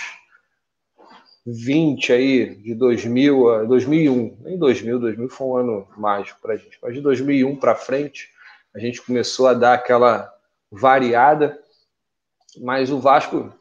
20 1.46 2.14
aí, 2.14 2.56
de 2.56 2.76
2000 2.76 3.50
a 3.50 3.64
2001, 3.64 4.38
nem 4.42 4.58
2000, 4.60 5.00
2000 5.00 5.30
foi 5.30 5.48
um 5.48 5.58
ano 5.58 5.88
mágico 5.98 6.40
para 6.42 6.54
a 6.54 6.58
gente, 6.58 6.78
mas 6.82 6.94
de 6.94 7.02
2001 7.02 7.56
para 7.56 7.74
frente 7.76 8.30
a 8.74 8.80
gente 8.80 9.02
começou 9.02 9.48
a 9.48 9.54
dar 9.54 9.74
aquela 9.74 10.32
variada, 10.72 11.60
mas 12.60 12.92
o 12.92 13.00
Vasco, 13.00 13.52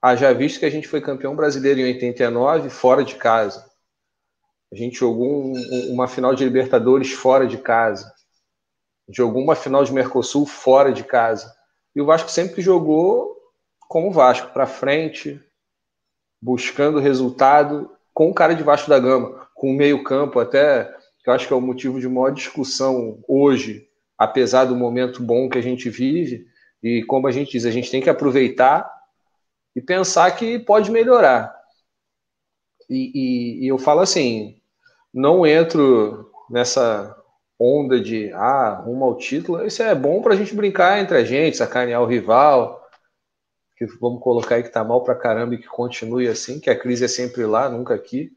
haja 0.00 0.32
visto 0.32 0.60
que 0.60 0.66
a 0.66 0.70
gente 0.70 0.88
foi 0.88 1.00
campeão 1.00 1.34
brasileiro 1.34 1.80
em 1.80 1.84
89, 1.84 2.70
fora 2.70 3.04
de 3.04 3.16
casa. 3.16 3.67
A 4.72 4.76
gente 4.76 4.98
jogou 4.98 5.26
um, 5.26 5.92
uma 5.92 6.06
final 6.06 6.34
de 6.34 6.44
Libertadores 6.44 7.12
fora 7.12 7.46
de 7.46 7.58
casa. 7.58 8.12
Jogou 9.08 9.42
uma 9.42 9.54
final 9.54 9.82
de 9.84 9.92
Mercosul 9.92 10.44
fora 10.46 10.92
de 10.92 11.04
casa. 11.04 11.54
E 11.94 12.00
o 12.00 12.06
Vasco 12.06 12.30
sempre 12.30 12.60
jogou 12.60 13.36
como 13.88 14.12
Vasco, 14.12 14.52
para 14.52 14.66
frente, 14.66 15.40
buscando 16.40 17.00
resultado 17.00 17.90
com 18.12 18.30
o 18.30 18.34
cara 18.34 18.54
de 18.54 18.62
Vasco 18.62 18.90
da 18.90 18.98
Gama, 18.98 19.48
com 19.54 19.70
o 19.70 19.74
meio-campo, 19.74 20.38
até 20.38 20.84
que 21.24 21.30
eu 21.30 21.32
acho 21.32 21.46
que 21.46 21.52
é 21.52 21.56
o 21.56 21.60
motivo 21.60 21.98
de 21.98 22.08
maior 22.08 22.30
discussão 22.30 23.22
hoje, 23.26 23.88
apesar 24.16 24.66
do 24.66 24.76
momento 24.76 25.22
bom 25.22 25.48
que 25.48 25.56
a 25.56 25.62
gente 25.62 25.88
vive. 25.88 26.46
E 26.82 27.02
como 27.04 27.26
a 27.26 27.32
gente 27.32 27.52
diz, 27.52 27.64
a 27.64 27.70
gente 27.70 27.90
tem 27.90 28.02
que 28.02 28.10
aproveitar 28.10 28.88
e 29.74 29.80
pensar 29.80 30.30
que 30.32 30.58
pode 30.58 30.90
melhorar. 30.90 31.57
E, 32.88 33.12
e, 33.14 33.64
e 33.64 33.68
eu 33.68 33.78
falo 33.78 34.00
assim: 34.00 34.60
não 35.12 35.46
entro 35.46 36.30
nessa 36.50 37.14
onda 37.58 38.00
de 38.00 38.32
ah, 38.32 38.82
rumo 38.84 39.04
ao 39.04 39.16
título. 39.16 39.66
Isso 39.66 39.82
é 39.82 39.94
bom 39.94 40.22
para 40.22 40.34
a 40.34 40.36
gente 40.36 40.54
brincar 40.54 41.00
entre 41.00 41.16
a 41.16 41.24
gente, 41.24 41.56
sacanear 41.56 42.02
o 42.02 42.06
rival, 42.06 42.82
que 43.76 43.86
vamos 44.00 44.22
colocar 44.22 44.56
aí 44.56 44.62
que 44.62 44.72
tá 44.72 44.84
mal 44.84 45.02
para 45.02 45.14
caramba 45.14 45.54
e 45.54 45.58
que 45.58 45.66
continue 45.66 46.28
assim, 46.28 46.60
que 46.60 46.70
a 46.70 46.78
crise 46.78 47.04
é 47.04 47.08
sempre 47.08 47.44
lá, 47.44 47.68
nunca 47.68 47.94
aqui. 47.94 48.30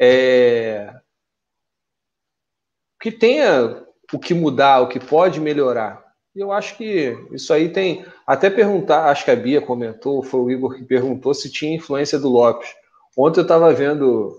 É... 0.00 0.94
Que 3.00 3.12
tenha 3.12 3.84
o 4.12 4.18
que 4.18 4.34
mudar, 4.34 4.80
o 4.80 4.88
que 4.88 4.98
pode 4.98 5.40
melhorar. 5.40 6.02
E 6.34 6.40
eu 6.40 6.50
acho 6.50 6.76
que 6.76 7.16
isso 7.32 7.52
aí 7.52 7.68
tem. 7.68 8.04
Até 8.26 8.50
perguntar, 8.50 9.10
acho 9.10 9.24
que 9.24 9.30
a 9.30 9.36
Bia 9.36 9.60
comentou, 9.60 10.22
foi 10.22 10.40
o 10.40 10.50
Igor 10.50 10.74
que 10.74 10.84
perguntou 10.84 11.32
se 11.34 11.50
tinha 11.50 11.76
influência 11.76 12.18
do 12.18 12.28
Lopes. 12.28 12.74
Ontem 13.16 13.40
eu 13.40 13.44
estava 13.44 13.72
vendo 13.72 14.36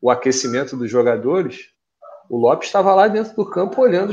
o 0.00 0.10
aquecimento 0.10 0.76
dos 0.76 0.90
jogadores 0.90 1.70
O 2.30 2.38
Lopes 2.38 2.68
estava 2.68 2.94
lá 2.94 3.08
dentro 3.08 3.34
do 3.34 3.44
campo 3.44 3.82
olhando 3.82 4.12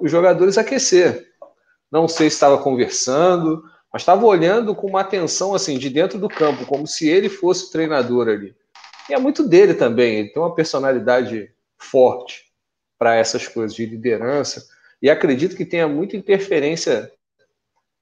os 0.00 0.08
jogadores 0.08 0.56
aquecer. 0.56 1.26
Não 1.90 2.06
sei 2.06 2.30
se 2.30 2.36
estava 2.36 2.56
conversando, 2.56 3.64
mas 3.92 4.02
estava 4.02 4.24
olhando 4.24 4.76
com 4.76 4.86
uma 4.86 5.00
atenção 5.00 5.52
assim 5.52 5.76
de 5.76 5.90
dentro 5.90 6.20
do 6.20 6.28
campo, 6.28 6.64
como 6.64 6.86
se 6.86 7.08
ele 7.08 7.28
fosse 7.28 7.66
o 7.66 7.70
treinador 7.72 8.28
ali. 8.28 8.54
E 9.10 9.12
é 9.12 9.18
muito 9.18 9.46
dele 9.46 9.74
também, 9.74 10.20
ele 10.20 10.28
tem 10.28 10.40
uma 10.40 10.54
personalidade 10.54 11.50
forte 11.76 12.44
para 12.96 13.16
essas 13.16 13.48
coisas 13.48 13.74
de 13.74 13.84
liderança. 13.86 14.64
E 15.02 15.10
acredito 15.10 15.56
que 15.56 15.66
tenha 15.66 15.88
muita 15.88 16.16
interferência 16.16 17.10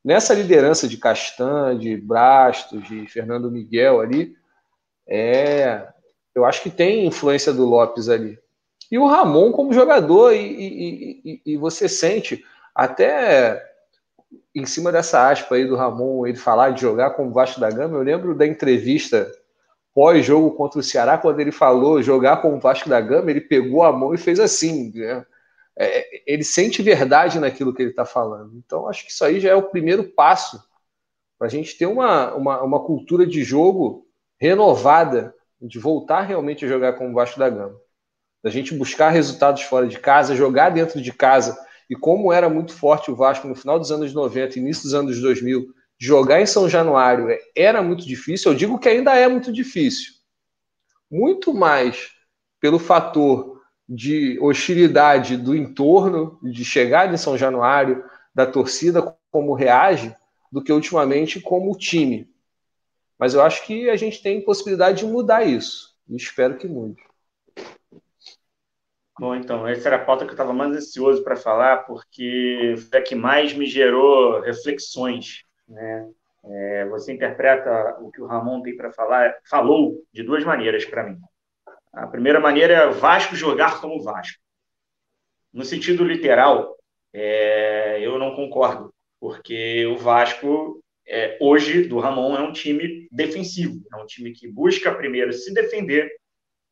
nessa 0.04 0.34
liderança 0.34 0.86
de 0.86 0.98
Castan, 0.98 1.78
de 1.78 1.96
Brastos, 1.96 2.86
de 2.86 3.06
Fernando 3.06 3.50
Miguel 3.50 4.00
ali. 4.00 4.36
É, 5.10 5.88
eu 6.34 6.44
acho 6.44 6.62
que 6.62 6.70
tem 6.70 7.06
influência 7.06 7.52
do 7.52 7.64
Lopes 7.64 8.08
ali. 8.08 8.38
E 8.90 8.98
o 8.98 9.06
Ramon 9.06 9.52
como 9.52 9.72
jogador, 9.72 10.32
e, 10.32 10.38
e, 10.38 11.20
e, 11.24 11.42
e 11.52 11.56
você 11.56 11.88
sente 11.88 12.44
até 12.74 13.68
em 14.54 14.64
cima 14.64 14.90
dessa 14.92 15.28
aspa 15.28 15.54
aí 15.54 15.66
do 15.66 15.76
Ramon, 15.76 16.26
ele 16.26 16.36
falar 16.36 16.70
de 16.70 16.80
jogar 16.80 17.10
como 17.10 17.32
Vasco 17.32 17.60
da 17.60 17.70
Gama, 17.70 17.96
eu 17.96 18.02
lembro 18.02 18.34
da 18.34 18.46
entrevista 18.46 19.30
pós-jogo 19.94 20.52
contra 20.52 20.78
o 20.78 20.82
Ceará, 20.82 21.18
quando 21.18 21.40
ele 21.40 21.52
falou 21.52 22.02
jogar 22.02 22.38
como 22.38 22.60
Vasco 22.60 22.88
da 22.88 23.00
Gama, 23.00 23.30
ele 23.30 23.40
pegou 23.40 23.82
a 23.82 23.92
mão 23.92 24.14
e 24.14 24.18
fez 24.18 24.38
assim. 24.38 24.92
Né? 24.94 25.24
É, 25.76 26.06
ele 26.26 26.44
sente 26.44 26.82
verdade 26.82 27.38
naquilo 27.38 27.74
que 27.74 27.82
ele 27.82 27.90
está 27.90 28.04
falando. 28.04 28.56
Então, 28.56 28.88
acho 28.88 29.04
que 29.04 29.12
isso 29.12 29.24
aí 29.24 29.40
já 29.40 29.50
é 29.50 29.54
o 29.54 29.70
primeiro 29.70 30.04
passo 30.04 30.62
para 31.38 31.46
a 31.46 31.50
gente 31.50 31.76
ter 31.76 31.86
uma, 31.86 32.34
uma, 32.34 32.62
uma, 32.62 32.84
cultura 32.84 33.26
de 33.26 33.42
jogo 33.42 34.06
renovada, 34.40 35.34
de 35.60 35.78
voltar 35.78 36.22
realmente 36.22 36.64
a 36.64 36.68
jogar 36.68 36.94
como 36.94 37.14
Vasco 37.14 37.38
da 37.38 37.50
Gama. 37.50 37.76
Da 38.42 38.48
gente 38.48 38.74
buscar 38.74 39.10
resultados 39.10 39.62
fora 39.62 39.86
de 39.86 39.98
casa, 39.98 40.34
jogar 40.34 40.70
dentro 40.70 41.00
de 41.02 41.12
casa. 41.12 41.58
E 41.90 41.94
como 41.94 42.32
era 42.32 42.48
muito 42.48 42.72
forte 42.72 43.10
o 43.10 43.16
Vasco 43.16 43.46
no 43.46 43.54
final 43.54 43.78
dos 43.78 43.92
anos 43.92 44.14
90, 44.14 44.58
início 44.58 44.84
dos 44.84 44.94
anos 44.94 45.20
2000, 45.20 45.66
jogar 45.98 46.40
em 46.40 46.46
São 46.46 46.66
Januário 46.66 47.28
era 47.54 47.82
muito 47.82 48.06
difícil, 48.06 48.50
eu 48.50 48.56
digo 48.56 48.78
que 48.78 48.88
ainda 48.88 49.14
é 49.14 49.28
muito 49.28 49.52
difícil. 49.52 50.12
Muito 51.10 51.52
mais 51.52 52.08
pelo 52.58 52.78
fator 52.78 53.60
de 53.86 54.38
hostilidade 54.40 55.36
do 55.36 55.54
entorno, 55.54 56.38
de 56.42 56.64
chegar 56.64 57.12
em 57.12 57.16
São 57.18 57.36
Januário, 57.36 58.02
da 58.34 58.46
torcida 58.46 59.02
como 59.30 59.52
reage, 59.52 60.14
do 60.50 60.62
que 60.62 60.72
ultimamente 60.72 61.40
como 61.40 61.76
time. 61.76 62.29
Mas 63.20 63.34
eu 63.34 63.42
acho 63.42 63.66
que 63.66 63.90
a 63.90 63.96
gente 63.96 64.22
tem 64.22 64.44
possibilidade 64.44 65.00
de 65.00 65.06
mudar 65.06 65.44
isso. 65.44 65.94
E 66.08 66.16
espero 66.16 66.56
que 66.56 66.66
mude. 66.66 67.00
Bom, 69.18 69.36
então, 69.36 69.68
essa 69.68 69.90
era 69.90 69.96
a 69.96 70.04
pauta 70.04 70.24
que 70.24 70.30
eu 70.30 70.34
estava 70.34 70.54
mais 70.54 70.74
ansioso 70.74 71.22
para 71.22 71.36
falar, 71.36 71.84
porque 71.84 72.74
foi 72.90 72.98
a 72.98 73.02
que 73.02 73.14
mais 73.14 73.52
me 73.52 73.66
gerou 73.66 74.40
reflexões 74.40 75.44
né? 75.70 76.10
É, 76.42 76.86
você 76.86 77.12
interpreta 77.12 77.98
o 78.00 78.10
que 78.10 78.20
o 78.20 78.26
Ramon 78.26 78.62
tem 78.62 78.76
para 78.76 78.92
falar, 78.92 79.34
falou 79.48 80.02
de 80.12 80.22
duas 80.22 80.44
maneiras 80.44 80.84
para 80.84 81.04
mim. 81.04 81.18
A 81.92 82.06
primeira 82.06 82.40
maneira 82.40 82.74
é 82.74 82.90
Vasco 82.90 83.36
jogar 83.36 83.80
como 83.80 84.02
Vasco. 84.02 84.40
No 85.52 85.64
sentido 85.64 86.04
literal, 86.04 86.76
é, 87.12 87.98
eu 88.00 88.18
não 88.18 88.34
concordo, 88.34 88.92
porque 89.18 89.86
o 89.86 89.98
Vasco, 89.98 90.82
é, 91.10 91.36
hoje, 91.40 91.82
do 91.82 91.98
Ramon, 91.98 92.36
é 92.36 92.40
um 92.40 92.52
time 92.52 93.08
defensivo, 93.10 93.82
é 93.92 93.96
um 93.96 94.06
time 94.06 94.30
que 94.30 94.46
busca 94.46 94.94
primeiro 94.94 95.32
se 95.32 95.52
defender 95.52 96.08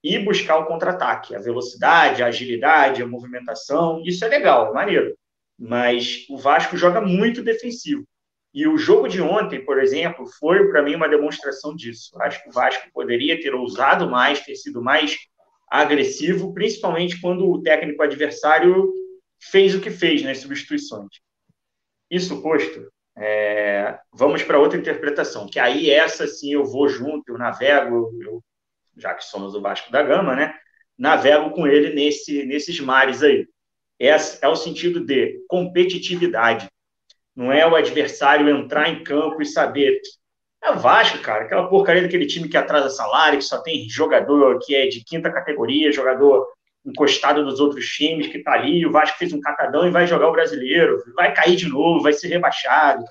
e 0.03 0.17
buscar 0.21 0.59
o 0.59 0.67
contra-ataque, 0.67 1.35
a 1.35 1.41
velocidade, 1.41 2.23
a 2.23 2.27
agilidade, 2.27 3.03
a 3.03 3.07
movimentação, 3.07 4.01
isso 4.07 4.25
é 4.25 4.29
legal, 4.29 4.71
é 4.71 4.73
maneiro. 4.73 5.19
Mas 5.59 6.25
o 6.31 6.39
Vasco 6.39 6.77
joga 6.77 7.01
muito 7.01 7.43
defensivo. 7.43 8.05
E 8.55 8.67
o 8.69 8.79
jogo 8.79 9.09
de 9.09 9.21
ontem, 9.21 9.65
por 9.65 9.83
exemplo, 9.83 10.25
foi 10.39 10.69
para 10.69 10.83
mim 10.83 10.95
uma 10.95 11.09
demonstração 11.09 11.75
disso. 11.75 12.11
Acho 12.23 12.41
que 12.43 12.49
o 12.49 12.53
Vasco 12.53 12.89
poderia 12.93 13.41
ter 13.41 13.53
ousado 13.55 14.09
mais, 14.09 14.45
ter 14.45 14.55
sido 14.55 14.81
mais 14.81 15.17
agressivo, 15.69 16.55
principalmente 16.55 17.21
quando 17.21 17.51
o 17.51 17.61
técnico 17.61 18.03
adversário 18.03 18.91
fez 19.51 19.75
o 19.75 19.81
que 19.81 19.91
fez 19.91 20.23
nas 20.23 20.39
substituições. 20.39 21.11
Isso 22.09 22.41
posto, 22.41 22.89
é, 23.21 23.99
vamos 24.13 24.43
para 24.43 24.59
outra 24.59 24.79
interpretação, 24.79 25.49
que 25.49 25.59
aí 25.59 25.91
essa 25.91 26.27
sim 26.27 26.53
eu 26.53 26.65
vou 26.65 26.89
junto, 26.89 27.33
eu 27.33 27.39
navego, 27.39 28.11
eu, 28.23 28.43
já 28.97 29.15
que 29.15 29.25
somos 29.25 29.55
o 29.55 29.61
Vasco 29.61 29.91
da 29.91 30.03
Gama, 30.03 30.35
né? 30.37 30.55
Navego 30.97 31.51
com 31.51 31.67
ele 31.67 31.95
nesse, 31.95 32.45
nesses 32.45 32.79
mares 32.81 33.23
aí. 33.23 33.47
É, 34.01 34.11
é 34.43 34.49
o 34.49 34.57
sentido 34.57 35.05
de 35.05 35.45
competitividade 35.49 36.69
não 37.39 37.53
é 37.53 37.65
o 37.65 37.77
adversário 37.77 38.49
entrar 38.49 38.89
em 38.89 39.05
campo 39.05 39.41
e 39.41 39.47
saber. 39.47 40.01
É 40.61 40.73
o 40.73 40.79
Vasco, 40.81 41.19
cara, 41.21 41.45
aquela 41.45 41.69
porcaria 41.69 42.03
daquele 42.03 42.27
time 42.27 42.49
que 42.49 42.57
atrasa 42.57 42.91
salário, 42.91 43.39
que 43.39 43.45
só 43.45 43.63
tem 43.63 43.89
jogador 43.89 44.59
que 44.59 44.75
é 44.75 44.89
de 44.89 45.05
quinta 45.05 45.31
categoria, 45.31 45.93
jogador 45.93 46.49
encostado 46.89 47.45
dos 47.45 47.61
outros 47.61 47.87
times 47.87 48.27
que 48.27 48.43
tá 48.43 48.53
ali. 48.53 48.85
O 48.87 48.91
Vasco 48.91 49.19
fez 49.19 49.33
um 49.33 49.41
catadão 49.41 49.87
e 49.87 49.91
vai 49.91 50.07
jogar 50.07 50.29
o 50.29 50.33
brasileiro, 50.33 51.03
vai 51.15 51.33
cair 51.35 51.57
de 51.57 51.69
novo, 51.69 52.03
vai 52.03 52.13
ser 52.13 52.29
rebaixado. 52.29 53.05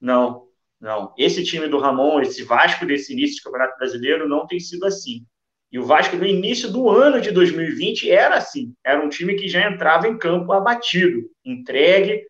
Não, 0.00 0.46
não. 0.80 1.14
Esse 1.16 1.42
time 1.44 1.68
do 1.68 1.78
Ramon, 1.78 2.20
esse 2.20 2.42
Vasco 2.44 2.84
desse 2.84 3.12
início 3.12 3.36
de 3.36 3.42
Campeonato 3.42 3.78
Brasileiro, 3.78 4.28
não 4.28 4.46
tem 4.46 4.60
sido 4.60 4.84
assim. 4.84 5.24
E 5.70 5.78
o 5.78 5.84
Vasco, 5.84 6.16
no 6.16 6.26
início 6.26 6.70
do 6.70 6.90
ano 6.90 7.20
de 7.20 7.30
2020, 7.30 8.10
era 8.10 8.36
assim. 8.36 8.74
Era 8.84 9.02
um 9.02 9.08
time 9.08 9.34
que 9.34 9.48
já 9.48 9.66
entrava 9.66 10.06
em 10.06 10.18
campo 10.18 10.52
abatido, 10.52 11.30
entregue, 11.42 12.26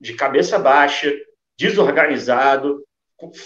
de 0.00 0.14
cabeça 0.14 0.58
baixa, 0.58 1.14
desorganizado, 1.58 2.82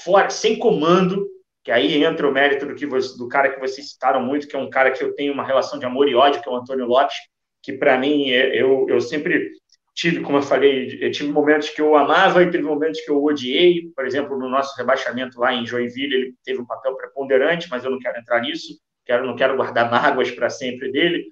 fora, 0.04 0.30
sem 0.30 0.56
comando, 0.56 1.26
que 1.64 1.72
aí 1.72 2.04
entra 2.04 2.28
o 2.28 2.32
mérito 2.32 2.66
do, 2.66 2.74
que 2.74 2.84
você, 2.84 3.16
do 3.16 3.26
cara 3.26 3.48
que 3.48 3.58
vocês 3.58 3.90
citaram 3.90 4.22
muito, 4.22 4.46
que 4.46 4.54
é 4.54 4.58
um 4.58 4.68
cara 4.68 4.90
que 4.90 5.02
eu 5.02 5.14
tenho 5.14 5.32
uma 5.32 5.44
relação 5.44 5.78
de 5.78 5.86
amor 5.86 6.08
e 6.08 6.14
ódio, 6.14 6.42
que 6.42 6.48
é 6.48 6.52
o 6.52 6.56
Antônio 6.56 6.84
Lopes, 6.84 7.16
que 7.62 7.72
para 7.72 7.98
mim 7.98 8.30
é, 8.30 8.54
eu, 8.54 8.86
eu 8.86 9.00
sempre 9.00 9.50
tive, 9.94 10.20
como 10.20 10.36
eu 10.36 10.42
falei, 10.42 10.98
eu 11.00 11.10
tive 11.10 11.32
momentos 11.32 11.70
que 11.70 11.80
eu 11.80 11.96
amava 11.96 12.42
e 12.42 12.50
teve 12.50 12.62
momentos 12.62 13.00
que 13.00 13.10
eu 13.10 13.24
odiei. 13.24 13.90
Por 13.96 14.04
exemplo, 14.04 14.38
no 14.38 14.50
nosso 14.50 14.76
rebaixamento 14.76 15.40
lá 15.40 15.54
em 15.54 15.64
Joinville, 15.64 16.14
ele 16.14 16.34
teve 16.44 16.60
um 16.60 16.66
papel 16.66 16.94
preponderante, 16.96 17.68
mas 17.70 17.82
eu 17.82 17.90
não 17.90 17.98
quero 17.98 18.18
entrar 18.18 18.42
nisso. 18.42 18.78
Quero, 19.06 19.26
não 19.26 19.34
quero 19.34 19.56
guardar 19.56 19.90
mágoas 19.90 20.30
para 20.30 20.50
sempre 20.50 20.92
dele. 20.92 21.24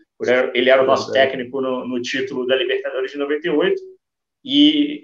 Ele 0.55 0.71
era 0.71 0.83
o 0.83 0.87
nosso 0.87 1.13
técnico 1.13 1.61
no, 1.61 1.87
no 1.87 2.01
título 2.01 2.47
da 2.47 2.57
Libertadores 2.57 3.11
de 3.11 3.19
98 3.19 3.81
e, 4.45 5.01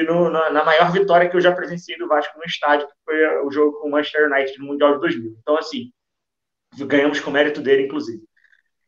e 0.00 0.02
no, 0.06 0.30
na, 0.30 0.50
na, 0.50 0.64
maior 0.64 0.90
vitória 0.92 1.28
que 1.28 1.36
eu 1.36 1.40
já 1.40 1.52
presenciei 1.52 1.96
do 1.96 2.08
Vasco 2.08 2.36
no 2.36 2.44
estádio, 2.44 2.86
que 2.88 2.94
foi 3.04 3.46
o 3.46 3.50
jogo 3.50 3.80
com 3.80 3.88
o 3.88 3.90
Manchester 3.90 4.30
United 4.30 4.58
no 4.58 4.66
Mundial 4.66 4.94
de 4.94 5.00
2000. 5.00 5.36
Então, 5.40 5.56
assim, 5.56 5.92
ganhamos 6.76 7.20
com 7.20 7.30
mérito 7.30 7.60
dele, 7.60 7.84
inclusive. 7.84 8.22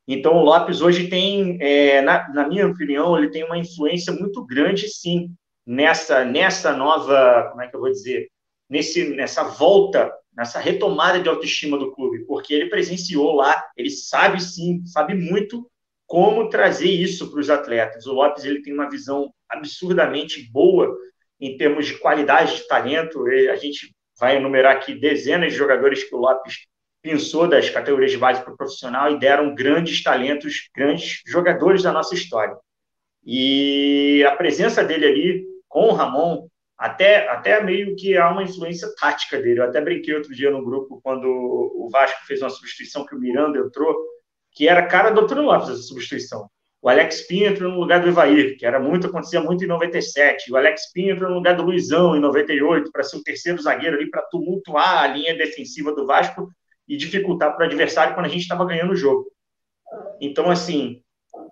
Então, 0.08 0.34
o 0.34 0.42
Lopes 0.42 0.80
hoje 0.80 1.08
tem, 1.08 1.56
é, 1.60 2.00
na, 2.02 2.28
na, 2.32 2.48
minha 2.48 2.66
opinião, 2.66 3.16
ele 3.16 3.30
tem 3.30 3.44
uma 3.44 3.58
influência 3.58 4.12
muito 4.12 4.44
grande, 4.44 4.88
sim, 4.88 5.32
nessa, 5.64 6.24
nessa 6.24 6.72
nova, 6.72 7.48
como 7.50 7.62
é 7.62 7.68
que 7.68 7.76
eu 7.76 7.80
vou 7.80 7.90
dizer, 7.90 8.28
nesse, 8.68 9.10
nessa 9.10 9.44
volta, 9.44 10.12
nessa 10.36 10.58
retomada 10.58 11.20
de 11.20 11.28
autoestima 11.28 11.78
do 11.78 11.92
clube, 11.92 12.24
porque 12.26 12.52
ele 12.52 12.68
presenciou 12.68 13.36
lá, 13.36 13.64
ele 13.76 13.90
sabe 13.90 14.42
sim, 14.42 14.84
sabe 14.84 15.14
muito 15.14 15.70
como 16.11 16.48
trazer 16.48 16.90
isso 16.90 17.30
para 17.30 17.38
os 17.38 17.48
atletas. 17.48 18.04
O 18.04 18.12
Lopes 18.12 18.44
ele 18.44 18.62
tem 18.62 18.74
uma 18.74 18.90
visão 18.90 19.32
absurdamente 19.48 20.50
boa 20.50 20.92
em 21.40 21.56
termos 21.56 21.86
de 21.86 21.98
qualidade 21.98 22.56
de 22.56 22.66
talento. 22.66 23.24
A 23.48 23.54
gente 23.54 23.94
vai 24.18 24.36
enumerar 24.36 24.74
aqui 24.74 24.92
dezenas 24.92 25.52
de 25.52 25.58
jogadores 25.58 26.02
que 26.02 26.12
o 26.12 26.18
Lopes 26.18 26.66
pensou 27.00 27.46
das 27.46 27.70
categorias 27.70 28.11
de 28.11 28.18
base 28.18 28.42
para 28.42 28.52
o 28.52 28.56
profissional 28.56 29.12
e 29.12 29.20
deram 29.20 29.54
grandes 29.54 30.02
talentos, 30.02 30.68
grandes 30.74 31.22
jogadores 31.28 31.84
da 31.84 31.92
nossa 31.92 32.12
história. 32.12 32.56
E 33.24 34.24
a 34.28 34.34
presença 34.34 34.82
dele 34.82 35.06
ali 35.06 35.44
com 35.68 35.90
o 35.90 35.92
Ramon, 35.92 36.48
até, 36.76 37.28
até 37.28 37.62
meio 37.62 37.94
que 37.94 38.16
há 38.16 38.28
uma 38.32 38.42
influência 38.42 38.92
tática 39.00 39.40
dele. 39.40 39.61
Eu 39.61 39.64
até 39.64 39.80
brinquei 39.80 40.12
outro 40.16 40.34
dia 40.34 40.50
no 40.50 40.64
grupo 40.64 41.00
quando 41.04 41.28
o 41.28 41.88
Vasco 41.88 42.26
fez 42.26 42.42
uma 42.42 42.50
substituição 42.50 43.06
que 43.06 43.14
o 43.14 43.20
Miranda 43.20 43.61
entrou 43.61 43.94
que 44.53 44.68
era 44.68 44.86
cara 44.86 45.11
do 45.11 45.20
Antônio 45.20 45.44
Lopes, 45.44 45.68
essa 45.68 45.82
substituição. 45.82 46.48
O 46.82 46.88
Alex 46.88 47.22
Pinho 47.22 47.48
entrou 47.48 47.70
no 47.70 47.78
lugar 47.78 48.01
do 48.01 48.09
Ivair, 48.09 48.57
que 48.57 48.64
era 48.64 48.80
muito, 48.80 49.07
acontecia 49.07 49.40
muito 49.40 49.62
em 49.62 49.66
97. 49.66 50.51
O 50.51 50.57
Alex 50.57 50.90
Pinho 50.92 51.14
entrou 51.14 51.28
no 51.28 51.36
lugar 51.36 51.55
do 51.55 51.62
Luizão 51.62 52.16
em 52.16 52.20
98, 52.20 52.90
para 52.90 53.03
ser 53.03 53.18
o 53.18 53.22
terceiro 53.22 53.61
zagueiro 53.61 53.96
ali, 53.96 54.09
para 54.09 54.22
tumultuar 54.22 55.05
a 55.05 55.07
linha 55.07 55.36
defensiva 55.36 55.94
do 55.94 56.07
Vasco 56.07 56.48
e 56.88 56.96
dificultar 56.96 57.55
para 57.55 57.64
o 57.64 57.66
adversário 57.66 58.14
quando 58.14 58.26
a 58.26 58.30
gente 58.30 58.42
estava 58.42 58.64
ganhando 58.64 58.92
o 58.92 58.96
jogo. 58.96 59.30
Então, 60.20 60.51
assim, 60.51 61.03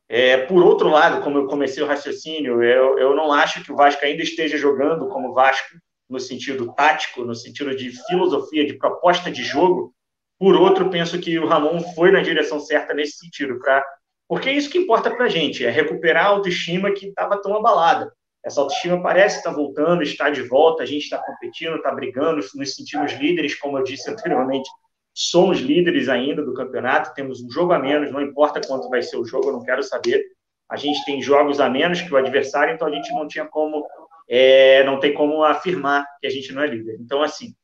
é, 0.08 0.38
por 0.38 0.64
outro 0.64 0.88
lado, 0.88 1.22
como 1.22 1.36
eu 1.36 1.46
comecei 1.46 1.82
o 1.82 1.86
raciocínio, 1.86 2.62
eu, 2.62 2.98
eu 2.98 3.14
não 3.14 3.30
acho 3.30 3.62
que 3.62 3.70
o 3.70 3.76
Vasco 3.76 4.04
ainda 4.04 4.22
esteja 4.22 4.56
jogando 4.56 5.08
como 5.08 5.34
Vasco 5.34 5.76
no 6.08 6.18
sentido 6.18 6.72
tático, 6.72 7.22
no 7.22 7.34
sentido 7.34 7.76
de 7.76 7.92
filosofia, 8.06 8.66
de 8.66 8.78
proposta 8.78 9.30
de 9.30 9.42
jogo, 9.42 9.94
por 10.38 10.54
outro, 10.54 10.88
penso 10.90 11.18
que 11.18 11.38
o 11.38 11.46
Ramon 11.46 11.80
foi 11.94 12.12
na 12.12 12.20
direção 12.20 12.60
certa 12.60 12.94
nesse 12.94 13.18
sentido, 13.18 13.58
para 13.58 13.84
Porque 14.28 14.48
é 14.48 14.52
isso 14.52 14.70
que 14.70 14.78
importa 14.78 15.10
para 15.10 15.26
a 15.26 15.28
gente, 15.28 15.64
é 15.64 15.70
recuperar 15.70 16.26
a 16.26 16.28
autoestima 16.28 16.92
que 16.92 17.06
estava 17.06 17.40
tão 17.42 17.56
abalada. 17.56 18.12
Essa 18.44 18.60
autoestima 18.60 19.02
parece 19.02 19.38
estar 19.38 19.50
voltando, 19.50 20.02
está 20.02 20.30
de 20.30 20.42
volta, 20.42 20.82
a 20.82 20.86
gente 20.86 21.02
está 21.02 21.18
competindo, 21.18 21.76
está 21.76 21.90
brigando, 21.90 22.40
nos 22.54 22.74
sentimos 22.74 23.12
líderes, 23.12 23.54
como 23.56 23.78
eu 23.78 23.82
disse 23.82 24.08
anteriormente, 24.10 24.68
somos 25.12 25.58
líderes 25.58 26.08
ainda 26.08 26.44
do 26.44 26.54
campeonato, 26.54 27.12
temos 27.14 27.42
um 27.42 27.50
jogo 27.50 27.72
a 27.72 27.78
menos, 27.78 28.12
não 28.12 28.22
importa 28.22 28.60
quanto 28.64 28.88
vai 28.88 29.02
ser 29.02 29.16
o 29.16 29.24
jogo, 29.24 29.48
eu 29.48 29.52
não 29.52 29.64
quero 29.64 29.82
saber. 29.82 30.22
A 30.70 30.76
gente 30.76 31.04
tem 31.04 31.20
jogos 31.20 31.58
a 31.58 31.68
menos 31.68 32.00
que 32.00 32.12
o 32.12 32.16
adversário, 32.16 32.72
então 32.74 32.86
a 32.86 32.90
gente 32.90 33.12
não 33.12 33.26
tinha 33.26 33.44
como, 33.44 33.84
é, 34.28 34.84
não 34.84 35.00
tem 35.00 35.12
como 35.12 35.42
afirmar 35.42 36.06
que 36.20 36.26
a 36.26 36.30
gente 36.30 36.52
não 36.52 36.62
é 36.62 36.68
líder. 36.68 36.98
Então, 37.00 37.22
assim, 37.22 37.54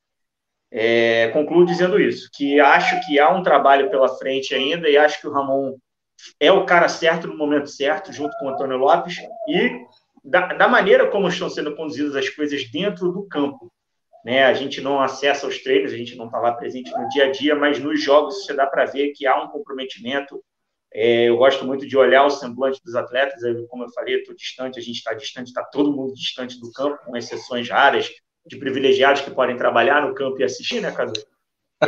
é, 0.76 1.28
concluo 1.28 1.64
dizendo 1.64 2.00
isso, 2.00 2.28
que 2.34 2.58
acho 2.58 3.00
que 3.06 3.16
há 3.20 3.30
um 3.30 3.44
trabalho 3.44 3.88
pela 3.90 4.08
frente 4.08 4.52
ainda 4.52 4.88
e 4.88 4.96
acho 4.96 5.20
que 5.20 5.28
o 5.28 5.32
Ramon 5.32 5.76
é 6.40 6.50
o 6.50 6.66
cara 6.66 6.88
certo 6.88 7.28
no 7.28 7.38
momento 7.38 7.68
certo, 7.68 8.12
junto 8.12 8.36
com 8.38 8.46
o 8.46 8.48
Antônio 8.48 8.76
Lopes, 8.76 9.18
e 9.48 9.70
da, 10.24 10.48
da 10.48 10.66
maneira 10.66 11.08
como 11.08 11.28
estão 11.28 11.48
sendo 11.48 11.76
conduzidas 11.76 12.16
as 12.16 12.28
coisas 12.28 12.68
dentro 12.72 13.12
do 13.12 13.24
campo. 13.28 13.72
Né? 14.24 14.42
A 14.42 14.52
gente 14.52 14.80
não 14.80 15.00
acessa 15.00 15.46
os 15.46 15.62
treinos, 15.62 15.92
a 15.92 15.96
gente 15.96 16.16
não 16.16 16.26
está 16.26 16.40
lá 16.40 16.52
presente 16.52 16.90
no 16.90 17.08
dia 17.10 17.26
a 17.26 17.30
dia, 17.30 17.54
mas 17.54 17.78
nos 17.78 18.02
jogos 18.02 18.44
você 18.44 18.52
dá 18.52 18.66
para 18.66 18.84
ver 18.84 19.12
que 19.12 19.28
há 19.28 19.40
um 19.40 19.48
comprometimento. 19.48 20.42
É, 20.92 21.28
eu 21.28 21.36
gosto 21.36 21.64
muito 21.64 21.86
de 21.86 21.96
olhar 21.96 22.24
o 22.24 22.30
semblante 22.30 22.80
dos 22.84 22.96
atletas, 22.96 23.42
como 23.68 23.84
eu 23.84 23.92
falei, 23.92 24.16
estou 24.16 24.34
distante, 24.34 24.80
a 24.80 24.82
gente 24.82 24.96
está 24.96 25.14
distante, 25.14 25.48
está 25.48 25.62
todo 25.62 25.92
mundo 25.92 26.14
distante 26.14 26.58
do 26.58 26.72
campo, 26.72 26.98
com 27.04 27.16
exceções 27.16 27.68
raras 27.68 28.10
de 28.46 28.56
privilegiados 28.56 29.22
que 29.22 29.30
podem 29.30 29.56
trabalhar 29.56 30.06
no 30.06 30.14
campo 30.14 30.40
e 30.40 30.44
assistir, 30.44 30.80
né, 30.80 30.90
Cadu? 30.90 31.12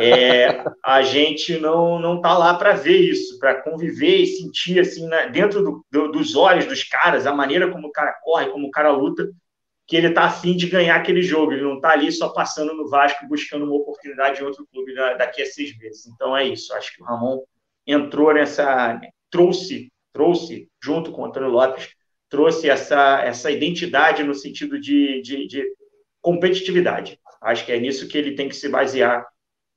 É, 0.00 0.64
a 0.84 1.02
gente 1.02 1.58
não 1.58 1.98
não 1.98 2.16
está 2.16 2.36
lá 2.36 2.54
para 2.54 2.72
ver 2.72 2.98
isso, 2.98 3.38
para 3.38 3.62
conviver 3.62 4.16
e 4.16 4.26
sentir 4.26 4.80
assim 4.80 5.06
né, 5.06 5.28
dentro 5.28 5.62
do, 5.62 5.86
do, 5.90 6.12
dos 6.12 6.34
olhos 6.34 6.66
dos 6.66 6.84
caras 6.84 7.26
a 7.26 7.32
maneira 7.32 7.70
como 7.70 7.88
o 7.88 7.92
cara 7.92 8.12
corre, 8.22 8.50
como 8.50 8.66
o 8.66 8.70
cara 8.70 8.90
luta, 8.90 9.30
que 9.86 9.96
ele 9.96 10.08
está 10.08 10.24
afim 10.24 10.56
de 10.56 10.68
ganhar 10.68 10.96
aquele 10.96 11.22
jogo. 11.22 11.52
Ele 11.52 11.62
não 11.62 11.76
está 11.76 11.90
ali 11.90 12.10
só 12.10 12.28
passando 12.30 12.74
no 12.74 12.88
Vasco 12.88 13.26
buscando 13.28 13.64
uma 13.64 13.76
oportunidade 13.76 14.40
em 14.40 14.44
outro 14.44 14.66
clube 14.72 14.94
daqui 14.94 15.42
a 15.42 15.46
seis 15.46 15.76
meses. 15.78 16.06
Então 16.06 16.36
é 16.36 16.46
isso. 16.46 16.74
Acho 16.74 16.94
que 16.94 17.02
o 17.02 17.06
Ramon 17.06 17.42
entrou 17.86 18.34
nessa 18.34 19.00
trouxe 19.30 19.90
trouxe 20.12 20.68
junto 20.82 21.12
com 21.12 21.22
o 21.22 21.24
Antônio 21.26 21.50
Lopes 21.50 21.90
trouxe 22.28 22.68
essa 22.68 23.20
essa 23.22 23.50
identidade 23.50 24.24
no 24.24 24.34
sentido 24.34 24.80
de, 24.80 25.20
de, 25.22 25.46
de 25.46 25.62
competitividade. 26.26 27.20
Acho 27.40 27.64
que 27.64 27.70
é 27.70 27.78
nisso 27.78 28.08
que 28.08 28.18
ele 28.18 28.34
tem 28.34 28.48
que 28.48 28.56
se 28.56 28.68
basear 28.68 29.24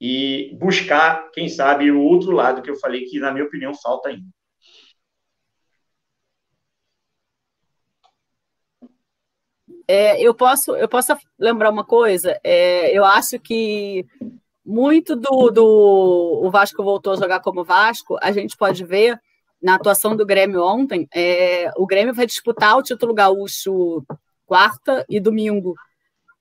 e 0.01 0.57
buscar, 0.59 1.29
quem 1.31 1.47
sabe, 1.47 1.91
o 1.91 2.01
outro 2.01 2.31
lado 2.31 2.63
que 2.63 2.71
eu 2.71 2.75
falei 2.77 3.05
que, 3.05 3.19
na 3.19 3.31
minha 3.31 3.45
opinião, 3.45 3.71
falta 3.75 4.09
ainda. 4.09 4.25
É, 9.87 10.19
eu 10.19 10.33
posso 10.33 10.75
eu 10.75 10.89
posso 10.89 11.15
lembrar 11.37 11.69
uma 11.69 11.83
coisa. 11.85 12.39
É, 12.43 12.97
eu 12.97 13.05
acho 13.05 13.39
que 13.39 14.07
muito 14.65 15.15
do, 15.15 15.51
do 15.51 16.41
o 16.43 16.49
Vasco 16.49 16.83
voltou 16.83 17.13
a 17.13 17.15
jogar 17.15 17.41
como 17.41 17.63
Vasco, 17.63 18.17
a 18.23 18.31
gente 18.31 18.57
pode 18.57 18.83
ver 18.83 19.19
na 19.61 19.75
atuação 19.75 20.15
do 20.15 20.25
Grêmio 20.25 20.63
ontem. 20.63 21.07
É, 21.13 21.71
o 21.77 21.85
Grêmio 21.85 22.13
vai 22.13 22.25
disputar 22.25 22.75
o 22.75 22.81
título 22.83 23.13
gaúcho 23.13 24.03
quarta 24.47 25.05
e 25.07 25.19
domingo 25.19 25.75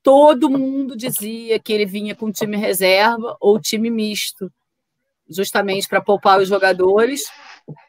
todo 0.08 0.48
mundo 0.48 0.96
dizia 0.96 1.58
que 1.58 1.70
ele 1.70 1.84
vinha 1.84 2.14
com 2.14 2.32
time 2.32 2.56
reserva 2.56 3.36
ou 3.38 3.60
time 3.60 3.90
misto, 3.90 4.50
justamente 5.28 5.86
para 5.86 6.00
poupar 6.00 6.40
os 6.40 6.48
jogadores 6.48 7.24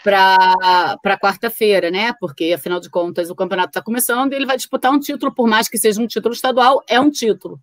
para 0.03 1.17
quarta-feira, 1.17 1.89
né? 1.89 2.11
Porque, 2.19 2.51
afinal 2.51 2.81
de 2.81 2.89
contas, 2.89 3.29
o 3.29 3.35
campeonato 3.35 3.69
está 3.69 3.81
começando 3.81 4.33
e 4.33 4.35
ele 4.35 4.45
vai 4.45 4.57
disputar 4.57 4.91
um 4.91 4.99
título, 4.99 5.33
por 5.33 5.47
mais 5.47 5.69
que 5.69 5.77
seja 5.77 6.01
um 6.01 6.07
título 6.07 6.33
estadual, 6.33 6.83
é 6.89 6.99
um 6.99 7.09
título. 7.09 7.57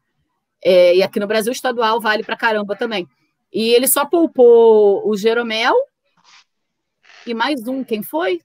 É, 0.64 0.96
e 0.96 1.02
aqui 1.02 1.20
no 1.20 1.26
Brasil, 1.26 1.52
estadual 1.52 2.00
vale 2.00 2.24
para 2.24 2.34
caramba 2.34 2.74
também. 2.74 3.06
E 3.52 3.74
ele 3.74 3.86
só 3.86 4.06
poupou 4.06 5.06
o 5.06 5.14
Jeromel 5.18 5.74
e 7.26 7.34
mais 7.34 7.68
um, 7.68 7.84
quem 7.84 8.02
foi? 8.02 8.40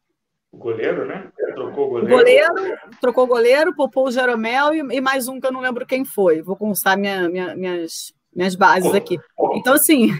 O 0.51 0.57
goleiro, 0.57 1.05
né? 1.05 1.31
Trocou 1.53 1.85
o 1.85 1.89
goleiro. 1.89 2.17
goleiro 2.17 2.77
trocou 2.99 3.23
o 3.23 3.27
goleiro, 3.27 3.75
poupou 3.75 4.07
o 4.07 4.11
Jeromel 4.11 4.73
e, 4.73 4.97
e, 4.97 5.01
mais 5.01 5.27
um 5.27 5.39
que 5.39 5.47
eu 5.47 5.51
não 5.51 5.61
lembro 5.61 5.85
quem 5.85 6.05
foi. 6.05 6.41
Vou 6.41 6.55
constar 6.55 6.97
minha, 6.97 7.29
minha, 7.29 7.55
minhas, 7.55 8.13
minhas 8.33 8.55
bases 8.55 8.93
aqui. 8.93 9.17
Então, 9.55 9.73
assim, 9.73 10.11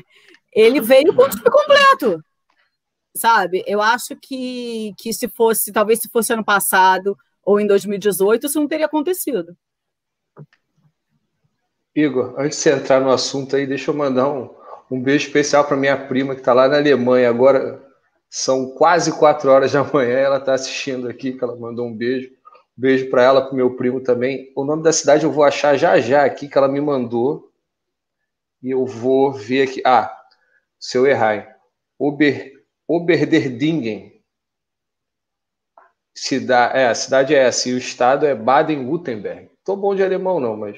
ele 0.53 0.82
veio 0.82 1.13
com 1.15 1.23
o 1.23 1.29
time 1.29 1.43
completo. 1.43 2.23
Sabe? 3.15 3.63
Eu 3.67 3.82
acho 3.82 4.15
que, 4.15 4.93
que 4.97 5.13
se 5.13 5.27
fosse, 5.27 5.71
talvez 5.71 5.99
se 5.99 6.09
fosse 6.09 6.32
ano 6.34 6.45
passado 6.45 7.17
ou 7.43 7.59
em 7.59 7.67
2018, 7.67 8.47
isso 8.47 8.59
não 8.59 8.67
teria 8.67 8.86
acontecido. 8.86 9.55
Igor, 11.93 12.36
antes 12.38 12.57
de 12.57 12.63
você 12.63 12.71
entrar 12.71 13.01
no 13.01 13.11
assunto 13.11 13.55
aí, 13.55 13.67
deixa 13.67 13.91
eu 13.91 13.95
mandar 13.95 14.29
um, 14.29 14.49
um 14.89 15.01
beijo 15.01 15.27
especial 15.27 15.65
para 15.65 15.75
minha 15.75 15.97
prima 15.97 16.34
que 16.34 16.39
está 16.41 16.53
lá 16.53 16.67
na 16.67 16.77
Alemanha. 16.77 17.29
Agora, 17.29 17.82
são 18.34 18.69
quase 18.71 19.11
quatro 19.11 19.51
horas 19.51 19.73
da 19.73 19.84
manhã. 19.84 20.17
Ela 20.17 20.38
está 20.38 20.53
assistindo 20.53 21.09
aqui, 21.09 21.34
que 21.34 21.43
ela 21.43 21.57
mandou 21.57 21.86
um 21.86 21.93
beijo. 21.93 22.29
Um 22.77 22.82
beijo 22.82 23.09
para 23.09 23.21
ela, 23.21 23.41
para 23.41 23.51
o 23.51 23.55
meu 23.55 23.75
primo 23.75 23.99
também. 23.99 24.53
O 24.55 24.63
nome 24.63 24.82
da 24.82 24.93
cidade 24.93 25.25
eu 25.25 25.32
vou 25.32 25.43
achar 25.43 25.75
já 25.75 25.99
já 25.99 26.23
aqui, 26.23 26.47
que 26.47 26.57
ela 26.57 26.69
me 26.69 26.79
mandou. 26.79 27.51
E 28.63 28.71
eu 28.71 28.86
vou 28.86 29.34
ver 29.34 29.63
aqui. 29.63 29.82
Ah, 29.86 30.17
se 30.79 30.97
eu 30.97 31.05
errar, 31.05 31.36
hein? 31.36 31.47
Ober, 31.99 32.53
Oberderdingen. 32.88 34.11
Cidade, 36.15 36.77
é, 36.77 36.88
a 36.88 36.95
cidade 36.95 37.36
é 37.36 37.39
essa, 37.39 37.69
e 37.69 37.73
o 37.73 37.77
estado 37.77 38.25
é 38.25 38.36
Baden-Württemberg. 38.36 39.49
Tô 39.65 39.75
bom 39.75 39.95
de 39.95 40.03
alemão, 40.03 40.39
não, 40.39 40.55
mas 40.55 40.77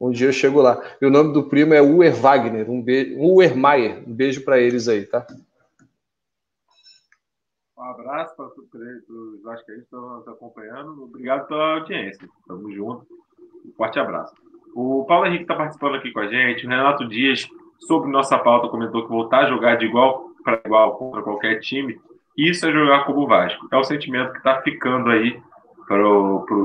um 0.00 0.10
dia 0.10 0.28
eu 0.28 0.32
chego 0.32 0.60
lá. 0.60 0.82
E 1.00 1.06
o 1.06 1.10
nome 1.10 1.32
do 1.32 1.48
primo 1.48 1.72
é 1.72 1.80
Uer 1.80 2.14
Wagner, 2.14 2.70
um 2.70 2.82
beijo. 2.82 3.18
Um 3.18 4.14
beijo 4.14 4.44
para 4.44 4.58
eles 4.58 4.88
aí, 4.88 5.06
tá? 5.06 5.26
Um 7.82 7.90
abraço 7.90 8.36
para 8.36 8.46
os 8.46 9.42
vascaínos 9.42 9.64
que 9.64 9.96
estão 9.96 10.16
nos 10.18 10.28
acompanhando. 10.28 11.02
Obrigado 11.02 11.48
pela 11.48 11.74
audiência. 11.74 12.28
Tamo 12.46 12.70
junto. 12.72 13.04
Um 13.66 13.72
forte 13.72 13.98
abraço. 13.98 14.32
O 14.72 15.04
Paulo 15.04 15.26
Henrique 15.26 15.42
está 15.42 15.56
participando 15.56 15.96
aqui 15.96 16.12
com 16.12 16.20
a 16.20 16.28
gente. 16.28 16.64
O 16.64 16.68
Renato 16.68 17.08
Dias, 17.08 17.48
sobre 17.80 18.08
nossa 18.08 18.38
pauta, 18.38 18.68
comentou 18.68 19.02
que 19.02 19.08
voltar 19.08 19.40
a 19.40 19.48
jogar 19.48 19.74
de 19.74 19.86
igual 19.86 20.30
para 20.44 20.60
igual 20.64 20.96
contra 20.96 21.22
qualquer 21.22 21.58
time, 21.58 22.00
isso 22.36 22.64
é 22.66 22.72
jogar 22.72 23.04
como 23.04 23.22
o 23.22 23.26
Vasco. 23.26 23.66
É 23.72 23.76
o 23.76 23.84
sentimento 23.84 24.30
que 24.30 24.38
está 24.38 24.62
ficando 24.62 25.10
aí 25.10 25.42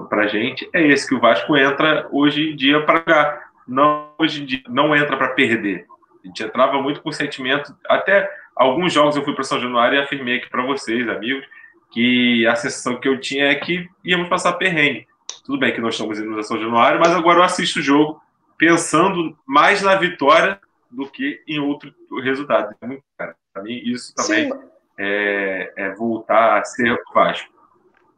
para 0.09 0.21
a 0.21 0.27
gente. 0.27 0.69
É 0.71 0.85
esse 0.87 1.07
que 1.07 1.15
o 1.15 1.19
Vasco 1.19 1.57
entra 1.57 2.07
hoje 2.11 2.51
em 2.51 2.55
dia 2.55 2.85
para 2.85 2.99
jogar. 2.99 3.51
Não, 3.67 4.11
hoje 4.19 4.45
dia, 4.45 4.61
não 4.69 4.95
entra 4.95 5.17
para 5.17 5.29
perder. 5.29 5.87
A 6.23 6.27
gente 6.27 6.43
entrava 6.43 6.79
muito 6.79 7.01
com 7.01 7.11
sentimento, 7.11 7.75
até 7.87 8.29
alguns 8.57 8.93
jogos 8.93 9.15
eu 9.15 9.23
fui 9.23 9.33
para 9.33 9.43
São 9.43 9.59
Januário 9.59 9.97
e 9.97 10.01
afirmei 10.01 10.37
aqui 10.37 10.49
para 10.49 10.65
vocês, 10.65 11.07
amigos, 11.07 11.45
que 11.91 12.45
a 12.47 12.55
sensação 12.55 12.99
que 12.99 13.07
eu 13.07 13.19
tinha 13.19 13.45
é 13.45 13.55
que 13.55 13.87
íamos 14.03 14.27
passar 14.27 14.53
perrengue. 14.53 15.07
Tudo 15.45 15.59
bem 15.59 15.73
que 15.73 15.81
nós 15.81 15.93
estamos 15.93 16.19
indo 16.19 16.33
para 16.33 16.43
São 16.43 16.59
Januário, 16.59 16.99
mas 16.99 17.13
agora 17.13 17.39
eu 17.39 17.43
assisto 17.43 17.79
o 17.79 17.83
jogo 17.83 18.21
pensando 18.57 19.37
mais 19.45 19.81
na 19.81 19.95
vitória 19.95 20.59
do 20.89 21.09
que 21.09 21.41
em 21.47 21.59
outro 21.59 21.93
resultado. 22.21 22.75
Para 22.79 23.63
mim, 23.63 23.81
isso 23.85 24.13
também 24.15 24.51
é, 24.97 25.73
é, 25.75 25.95
voltar 25.95 26.59
a 26.59 26.63
ser 26.63 26.91
o 26.91 27.13
Vasco. 27.13 27.55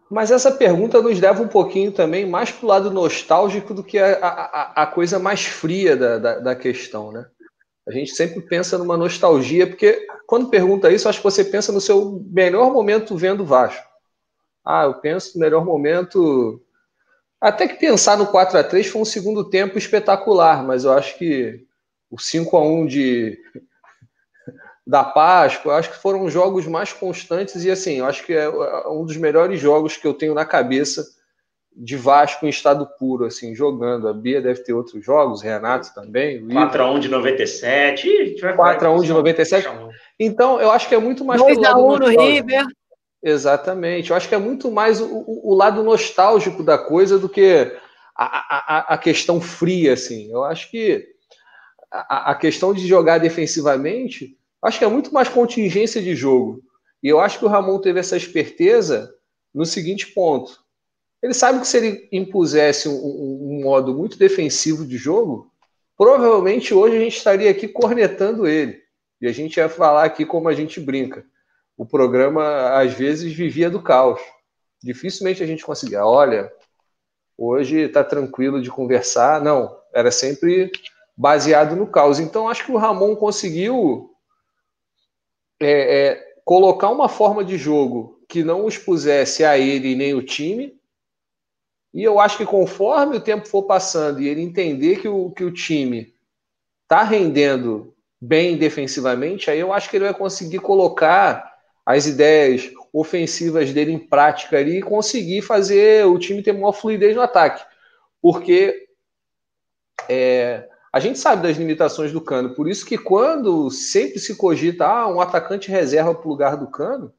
Mas 0.09 0.31
essa 0.31 0.51
pergunta 0.51 1.01
nos 1.01 1.19
leva 1.19 1.43
um 1.43 1.47
pouquinho 1.47 1.91
também 1.91 2.27
mais 2.27 2.51
para 2.51 2.65
o 2.65 2.69
lado 2.69 2.89
nostálgico 2.89 3.75
do 3.75 3.83
que 3.83 3.99
a, 3.99 4.17
a, 4.17 4.83
a 4.83 4.87
coisa 4.87 5.19
mais 5.19 5.45
fria 5.45 5.95
da, 5.95 6.17
da, 6.17 6.39
da 6.39 6.55
questão, 6.55 7.11
né? 7.11 7.27
A 7.89 7.91
gente 7.91 8.11
sempre 8.11 8.39
pensa 8.41 8.77
numa 8.77 8.95
nostalgia, 8.95 9.65
porque 9.65 10.05
quando 10.27 10.51
pergunta 10.51 10.91
isso, 10.91 11.09
acho 11.09 11.17
que 11.17 11.23
você 11.23 11.43
pensa 11.43 11.71
no 11.71 11.81
seu 11.81 12.23
melhor 12.29 12.71
momento 12.71 13.17
vendo 13.17 13.41
o 13.41 13.45
Vasco. 13.45 13.83
Ah, 14.63 14.83
eu 14.83 14.93
penso 14.93 15.31
no 15.33 15.41
melhor 15.43 15.65
momento. 15.65 16.61
Até 17.41 17.67
que 17.67 17.79
pensar 17.79 18.15
no 18.15 18.27
4 18.27 18.59
a 18.59 18.63
3 18.63 18.85
foi 18.85 19.01
um 19.01 19.05
segundo 19.05 19.43
tempo 19.43 19.75
espetacular, 19.75 20.63
mas 20.63 20.83
eu 20.83 20.93
acho 20.93 21.17
que 21.17 21.65
o 22.11 22.19
5 22.19 22.55
a 22.55 22.61
1 22.61 22.85
de 22.85 23.39
da 24.85 25.03
Páscoa, 25.03 25.75
acho 25.75 25.89
que 25.89 25.97
foram 25.97 26.29
jogos 26.29 26.67
mais 26.67 26.93
constantes 26.93 27.63
e 27.63 27.71
assim, 27.71 27.95
eu 27.95 28.05
acho 28.05 28.23
que 28.23 28.33
é 28.33 28.47
um 28.87 29.03
dos 29.03 29.17
melhores 29.17 29.59
jogos 29.59 29.97
que 29.97 30.05
eu 30.05 30.13
tenho 30.13 30.35
na 30.35 30.45
cabeça 30.45 31.03
de 31.81 31.95
Vasco 31.95 32.45
em 32.45 32.49
estado 32.49 32.85
puro, 32.99 33.25
assim, 33.25 33.55
jogando. 33.55 34.09
A 34.09 34.13
Bia 34.13 34.41
deve 34.41 34.61
ter 34.63 34.73
outros 34.73 35.03
jogos, 35.03 35.41
Renato 35.41 35.93
também. 35.93 36.45
4x1 36.45 36.99
de 36.99 37.07
97. 37.07 38.35
4x1 38.41 39.03
de 39.03 39.13
97. 39.13 39.67
Então, 40.19 40.59
eu 40.59 40.71
acho 40.71 40.89
que 40.89 40.95
é 40.95 40.99
muito 40.99 41.23
mais. 41.23 41.41
2x1 41.41 41.99
no 41.99 42.07
River. 42.07 42.65
Exatamente. 43.23 44.09
Eu 44.09 44.17
acho 44.17 44.27
que 44.27 44.35
é 44.35 44.37
muito 44.37 44.69
mais 44.69 44.99
o, 44.99 45.23
o, 45.25 45.55
lado 45.55 45.81
nostálgico 45.81 46.63
da 46.63 46.77
coisa 46.77 47.17
do 47.17 47.29
que 47.29 47.71
a, 48.15 48.25
a, 48.25 48.93
a 48.93 48.97
questão 48.97 49.39
fria, 49.39 49.93
assim. 49.93 50.29
Eu 50.29 50.43
acho 50.43 50.69
que 50.69 51.07
a, 51.89 52.31
a 52.31 52.35
questão 52.35 52.73
de 52.73 52.85
jogar 52.85 53.19
defensivamente, 53.19 54.37
acho 54.61 54.79
que 54.79 54.85
é 54.85 54.89
muito 54.89 55.13
mais 55.13 55.29
contingência 55.29 56.01
de 56.01 56.13
jogo. 56.13 56.61
E 57.01 57.07
eu 57.07 57.21
acho 57.21 57.39
que 57.39 57.45
o 57.45 57.49
Ramon 57.49 57.79
teve 57.79 58.01
essa 58.01 58.17
esperteza 58.17 59.13
no 59.53 59.65
seguinte 59.65 60.07
ponto. 60.07 60.59
Ele 61.21 61.33
sabe 61.33 61.59
que 61.59 61.67
se 61.67 61.77
ele 61.77 62.09
impusesse 62.11 62.87
um, 62.87 62.93
um, 62.93 63.61
modo 63.63 63.93
muito 63.93 64.17
defensivo 64.17 64.85
de 64.85 64.97
jogo, 64.97 65.51
provavelmente 65.97 66.73
hoje 66.73 66.95
a 66.95 66.99
gente 66.99 67.17
estaria 67.17 67.51
aqui 67.51 67.67
cornetando 67.67 68.47
ele. 68.47 68.81
E 69.21 69.27
a 69.27 69.31
gente 69.33 69.57
ia 69.57 69.67
falar 69.67 70.05
aqui 70.05 70.25
como 70.25 70.47
a 70.47 70.53
gente 70.53 70.79
brinca. 70.79 71.25
O 71.77 71.85
programa, 71.85 72.69
às 72.79 72.93
vezes, 72.93 73.33
vivia 73.33 73.69
do 73.69 73.81
caos. 73.81 74.19
Dificilmente 74.81 75.43
a 75.43 75.45
gente 75.45 75.65
conseguia. 75.65 76.05
Olha, 76.05 76.51
hoje 77.37 77.81
está 77.81 78.03
tranquilo 78.03 78.61
de 78.61 78.69
conversar. 78.69 79.41
Não, 79.41 79.77
era 79.93 80.11
sempre 80.11 80.71
baseado 81.17 81.75
no 81.75 81.85
caos. 81.85 82.17
Então, 82.17 82.47
acho 82.47 82.65
que 82.65 82.71
o 82.71 82.77
Ramon 82.77 83.13
conseguiu 83.13 84.09
é, 85.59 85.97
é, 85.97 86.33
colocar 86.45 86.89
uma 86.89 87.09
forma 87.09 87.43
de 87.43 87.57
jogo 87.57 88.23
que 88.29 88.41
não 88.43 88.67
expusesse 88.67 89.43
a 89.43 89.57
ele 89.57 89.95
nem 89.95 90.13
o 90.13 90.23
time. 90.23 90.78
E 91.93 92.03
eu 92.03 92.19
acho 92.19 92.37
que 92.37 92.45
conforme 92.45 93.17
o 93.17 93.21
tempo 93.21 93.47
for 93.47 93.63
passando 93.63 94.21
e 94.21 94.27
ele 94.27 94.41
entender 94.41 95.01
que 95.01 95.07
o, 95.07 95.31
que 95.31 95.43
o 95.43 95.51
time 95.51 96.13
está 96.83 97.03
rendendo 97.03 97.95
bem 98.21 98.57
defensivamente, 98.57 99.49
aí 99.49 99.59
eu 99.59 99.73
acho 99.73 99.89
que 99.89 99.97
ele 99.97 100.05
vai 100.05 100.13
conseguir 100.13 100.59
colocar 100.59 101.57
as 101.85 102.05
ideias 102.05 102.69
ofensivas 102.93 103.73
dele 103.73 103.91
em 103.91 103.99
prática 103.99 104.57
ali 104.57 104.77
e 104.77 104.83
conseguir 104.83 105.41
fazer 105.41 106.05
o 106.05 106.19
time 106.19 106.43
ter 106.43 106.53
maior 106.53 106.73
fluidez 106.73 107.15
no 107.15 107.21
ataque. 107.21 107.65
Porque 108.21 108.87
é, 110.07 110.67
a 110.91 110.99
gente 110.99 111.17
sabe 111.17 111.43
das 111.43 111.57
limitações 111.57 112.11
do 112.11 112.21
Cano, 112.21 112.53
por 112.53 112.67
isso 112.67 112.85
que 112.85 112.97
quando 112.97 113.69
sempre 113.71 114.19
se 114.19 114.35
cogita 114.35 114.85
ah, 114.85 115.07
um 115.07 115.21
atacante 115.21 115.71
reserva 115.71 116.13
para 116.13 116.27
o 116.27 116.29
lugar 116.29 116.57
do 116.57 116.69
Cano, 116.69 117.13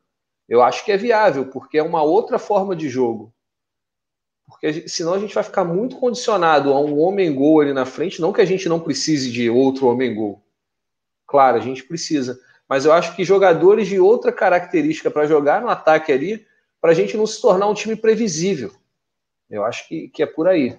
eu 0.48 0.62
acho 0.62 0.84
que 0.84 0.90
é 0.92 0.96
viável, 0.96 1.46
porque 1.46 1.78
é 1.78 1.82
uma 1.82 2.02
outra 2.02 2.38
forma 2.38 2.74
de 2.74 2.88
jogo. 2.88 3.32
Porque 4.60 4.88
senão 4.88 5.14
a 5.14 5.18
gente 5.18 5.34
vai 5.34 5.42
ficar 5.42 5.64
muito 5.64 5.96
condicionado 5.96 6.72
a 6.72 6.78
um 6.78 7.00
homem-gol 7.00 7.60
ali 7.60 7.72
na 7.72 7.86
frente, 7.86 8.20
não 8.20 8.32
que 8.32 8.42
a 8.42 8.44
gente 8.44 8.68
não 8.68 8.78
precise 8.78 9.32
de 9.32 9.48
outro 9.48 9.86
homem-gol. 9.86 10.42
Claro, 11.26 11.56
a 11.56 11.60
gente 11.60 11.82
precisa. 11.82 12.38
Mas 12.68 12.84
eu 12.84 12.92
acho 12.92 13.16
que 13.16 13.24
jogadores 13.24 13.88
de 13.88 13.98
outra 13.98 14.30
característica 14.30 15.10
para 15.10 15.26
jogar 15.26 15.62
no 15.62 15.68
ataque 15.68 16.12
ali, 16.12 16.46
para 16.78 16.90
a 16.90 16.94
gente 16.94 17.16
não 17.16 17.26
se 17.26 17.40
tornar 17.40 17.68
um 17.68 17.74
time 17.74 17.96
previsível. 17.96 18.70
Eu 19.48 19.64
acho 19.64 19.88
que, 19.88 20.08
que 20.08 20.22
é 20.22 20.26
por 20.26 20.46
aí. 20.46 20.78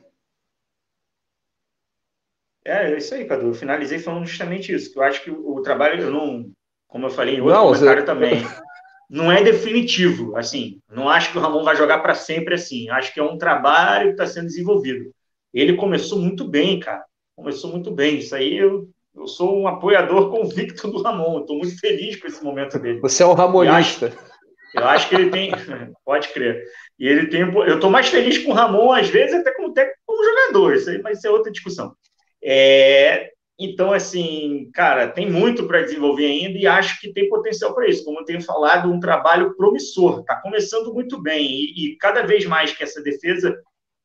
É, 2.63 2.91
é 2.91 2.97
isso 2.97 3.15
aí, 3.15 3.25
Cadu. 3.25 3.47
Eu 3.47 3.53
finalizei 3.53 3.97
falando 3.97 4.25
justamente 4.25 4.71
isso. 4.71 4.93
Que 4.93 4.99
eu 4.99 5.03
acho 5.03 5.23
que 5.23 5.31
o, 5.31 5.55
o 5.55 5.61
trabalho, 5.63 6.03
eu 6.03 6.11
não, 6.11 6.51
como 6.87 7.07
eu 7.07 7.09
falei 7.09 7.35
em 7.35 7.41
outro 7.41 7.55
não, 7.55 7.67
comentário 7.67 8.01
você... 8.01 8.05
também, 8.05 8.43
não 9.11 9.29
é 9.29 9.43
definitivo. 9.43 10.37
Assim, 10.37 10.79
não 10.89 11.09
acho 11.09 11.31
que 11.31 11.37
o 11.37 11.41
Ramon 11.41 11.65
vai 11.65 11.75
jogar 11.75 11.99
para 11.99 12.13
sempre 12.13 12.55
assim. 12.55 12.89
Acho 12.89 13.13
que 13.13 13.19
é 13.19 13.23
um 13.23 13.37
trabalho 13.37 14.05
que 14.05 14.11
está 14.11 14.25
sendo 14.25 14.45
desenvolvido. 14.45 15.11
Ele 15.53 15.75
começou 15.75 16.17
muito 16.17 16.47
bem, 16.47 16.79
cara. 16.79 17.03
Começou 17.35 17.69
muito 17.69 17.91
bem. 17.91 18.19
Isso 18.19 18.33
aí 18.33 18.57
eu 18.57 18.87
eu 19.13 19.27
sou 19.27 19.59
um 19.59 19.67
apoiador 19.67 20.31
convicto 20.31 20.87
do 20.87 21.01
Ramon. 21.01 21.41
Estou 21.41 21.57
muito 21.57 21.77
feliz 21.77 22.15
com 22.15 22.27
esse 22.27 22.41
momento 22.41 22.79
dele. 22.79 23.01
Você 23.01 23.21
é 23.21 23.25
um 23.25 23.33
ramonista. 23.33 24.05
Eu 24.05 24.11
acho, 24.11 24.77
eu 24.77 24.85
acho 24.85 25.09
que 25.09 25.15
ele 25.15 25.29
tem. 25.29 25.51
Pode 26.05 26.29
crer. 26.29 26.63
E 26.97 27.05
ele 27.05 27.27
tem. 27.27 27.41
Eu 27.41 27.75
estou 27.75 27.89
mais 27.89 28.07
feliz 28.07 28.37
com 28.37 28.51
o 28.51 28.53
Ramon, 28.53 28.93
às 28.93 29.09
vezes, 29.09 29.35
até 29.35 29.53
como, 29.53 29.71
até 29.71 29.93
como 30.05 30.23
jogador. 30.23 30.73
Isso 30.73 30.89
aí 30.89 31.01
vai 31.01 31.15
ser 31.15 31.27
outra 31.27 31.51
discussão. 31.51 31.93
É, 32.41 33.29
então, 33.65 33.91
assim, 33.93 34.69
cara, 34.73 35.07
tem 35.07 35.29
muito 35.29 35.67
para 35.67 35.81
desenvolver 35.81 36.25
ainda 36.25 36.57
e 36.57 36.67
acho 36.67 36.99
que 36.99 37.13
tem 37.13 37.29
potencial 37.29 37.73
para 37.73 37.87
isso. 37.87 38.03
Como 38.03 38.19
eu 38.19 38.25
tenho 38.25 38.41
falado, 38.41 38.91
um 38.91 38.99
trabalho 38.99 39.55
promissor. 39.55 40.21
Está 40.21 40.35
começando 40.41 40.93
muito 40.93 41.21
bem. 41.21 41.45
E, 41.45 41.93
e, 41.93 41.97
cada 41.97 42.23
vez 42.23 42.45
mais 42.45 42.71
que 42.71 42.83
essa 42.83 43.01
defesa 43.01 43.55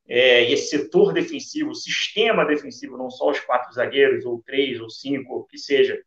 é, 0.08 0.50
esse 0.50 0.68
setor 0.68 1.12
defensivo, 1.12 1.70
o 1.70 1.74
sistema 1.74 2.44
defensivo, 2.44 2.96
não 2.96 3.10
só 3.10 3.30
os 3.30 3.40
quatro 3.40 3.72
zagueiros, 3.72 4.24
ou 4.24 4.42
três, 4.44 4.80
ou 4.80 4.88
cinco, 4.88 5.34
ou 5.34 5.44
que 5.44 5.58
seja, 5.58 6.00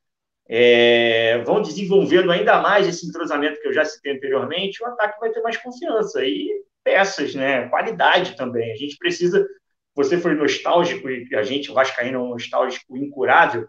é, 0.47 1.43
vão 1.43 1.61
desenvolvendo 1.61 2.31
ainda 2.31 2.61
mais 2.61 2.87
esse 2.87 3.05
entrosamento 3.07 3.59
que 3.61 3.67
eu 3.67 3.73
já 3.73 3.85
citei 3.85 4.13
anteriormente, 4.13 4.81
o 4.81 4.87
ataque 4.87 5.19
vai 5.19 5.31
ter 5.31 5.41
mais 5.41 5.57
confiança. 5.57 6.23
E 6.23 6.49
peças, 6.83 7.35
né? 7.35 7.67
Qualidade 7.69 8.35
também. 8.35 8.71
A 8.71 8.75
gente 8.75 8.97
precisa. 8.97 9.45
Você 9.99 10.17
foi 10.17 10.33
nostálgico 10.33 11.09
e 11.09 11.35
a 11.35 11.43
gente, 11.43 11.69
o 11.69 11.73
Vascaíno, 11.73 12.19
é 12.19 12.21
um 12.21 12.29
nostálgico 12.29 12.95
incurável. 12.95 13.67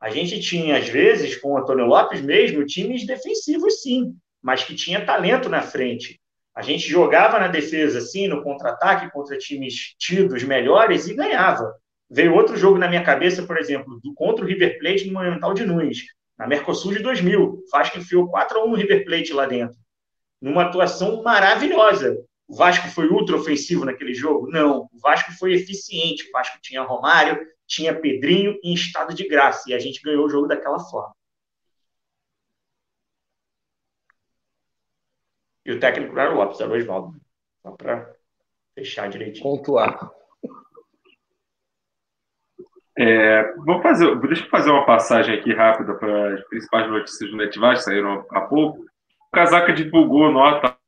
A 0.00 0.10
gente 0.10 0.40
tinha, 0.40 0.76
às 0.76 0.88
vezes, 0.88 1.36
com 1.36 1.52
o 1.52 1.58
Antônio 1.58 1.86
Lopes 1.86 2.20
mesmo, 2.20 2.66
times 2.66 3.06
defensivos, 3.06 3.80
sim, 3.80 4.12
mas 4.42 4.64
que 4.64 4.74
tinha 4.74 5.06
talento 5.06 5.48
na 5.48 5.62
frente. 5.62 6.20
A 6.56 6.60
gente 6.60 6.88
jogava 6.88 7.38
na 7.38 7.46
defesa, 7.46 7.98
assim, 7.98 8.26
no 8.26 8.42
contra-ataque, 8.42 9.12
contra 9.12 9.38
times 9.38 9.94
tidos 9.96 10.42
melhores 10.42 11.06
e 11.06 11.14
ganhava. 11.14 11.72
Veio 12.10 12.34
outro 12.34 12.56
jogo 12.56 12.76
na 12.76 12.88
minha 12.88 13.04
cabeça, 13.04 13.44
por 13.44 13.56
exemplo, 13.56 14.00
do 14.02 14.12
contra 14.12 14.44
o 14.44 14.48
River 14.48 14.76
Plate 14.80 15.06
no 15.06 15.12
Monumental 15.12 15.54
de 15.54 15.64
Nunes, 15.64 16.02
na 16.36 16.48
Mercosul 16.48 16.94
de 16.94 16.98
2000. 16.98 17.62
Vasco 17.70 17.96
enfiou 17.96 18.28
4 18.28 18.58
a 18.58 18.64
1 18.64 18.70
no 18.70 18.76
River 18.76 19.04
Plate 19.04 19.32
lá 19.32 19.46
dentro. 19.46 19.78
Numa 20.42 20.64
atuação 20.64 21.22
maravilhosa. 21.22 22.18
O 22.50 22.56
Vasco 22.56 22.88
foi 22.88 23.06
ultra 23.06 23.36
ofensivo 23.36 23.84
naquele 23.84 24.12
jogo? 24.12 24.50
Não. 24.50 24.88
O 24.92 24.98
Vasco 25.00 25.30
foi 25.38 25.52
eficiente. 25.52 26.28
O 26.28 26.32
Vasco 26.32 26.58
tinha 26.60 26.82
Romário, 26.82 27.46
tinha 27.64 27.94
Pedrinho 27.94 28.58
em 28.64 28.74
estado 28.74 29.14
de 29.14 29.28
graça. 29.28 29.70
E 29.70 29.72
a 29.72 29.78
gente 29.78 30.02
ganhou 30.02 30.26
o 30.26 30.28
jogo 30.28 30.48
daquela 30.48 30.80
forma. 30.80 31.14
E 35.64 35.70
o 35.70 35.78
técnico 35.78 36.18
era 36.18 36.32
o 36.32 36.34
Lopes, 36.34 36.60
era 36.60 36.68
o 36.68 36.76
Oswaldo. 36.76 37.20
Só 37.62 37.70
para 37.70 38.12
fechar 38.74 39.08
direitinho. 39.08 39.44
Pontuar. 39.44 40.10
É, 42.98 43.54
vou 43.58 43.80
fazer, 43.80 44.18
deixa 44.22 44.44
eu 44.44 44.50
fazer 44.50 44.70
uma 44.70 44.84
passagem 44.84 45.38
aqui 45.38 45.54
rápida 45.54 45.94
para 45.94 46.34
as 46.34 46.44
principais 46.48 46.90
notícias 46.90 47.30
do 47.30 47.36
Netivaz, 47.36 47.84
saíram 47.84 48.26
há 48.28 48.40
pouco. 48.40 48.80
O 48.80 49.30
Casaca 49.32 49.72
divulgou 49.72 50.32
nota 50.32 50.79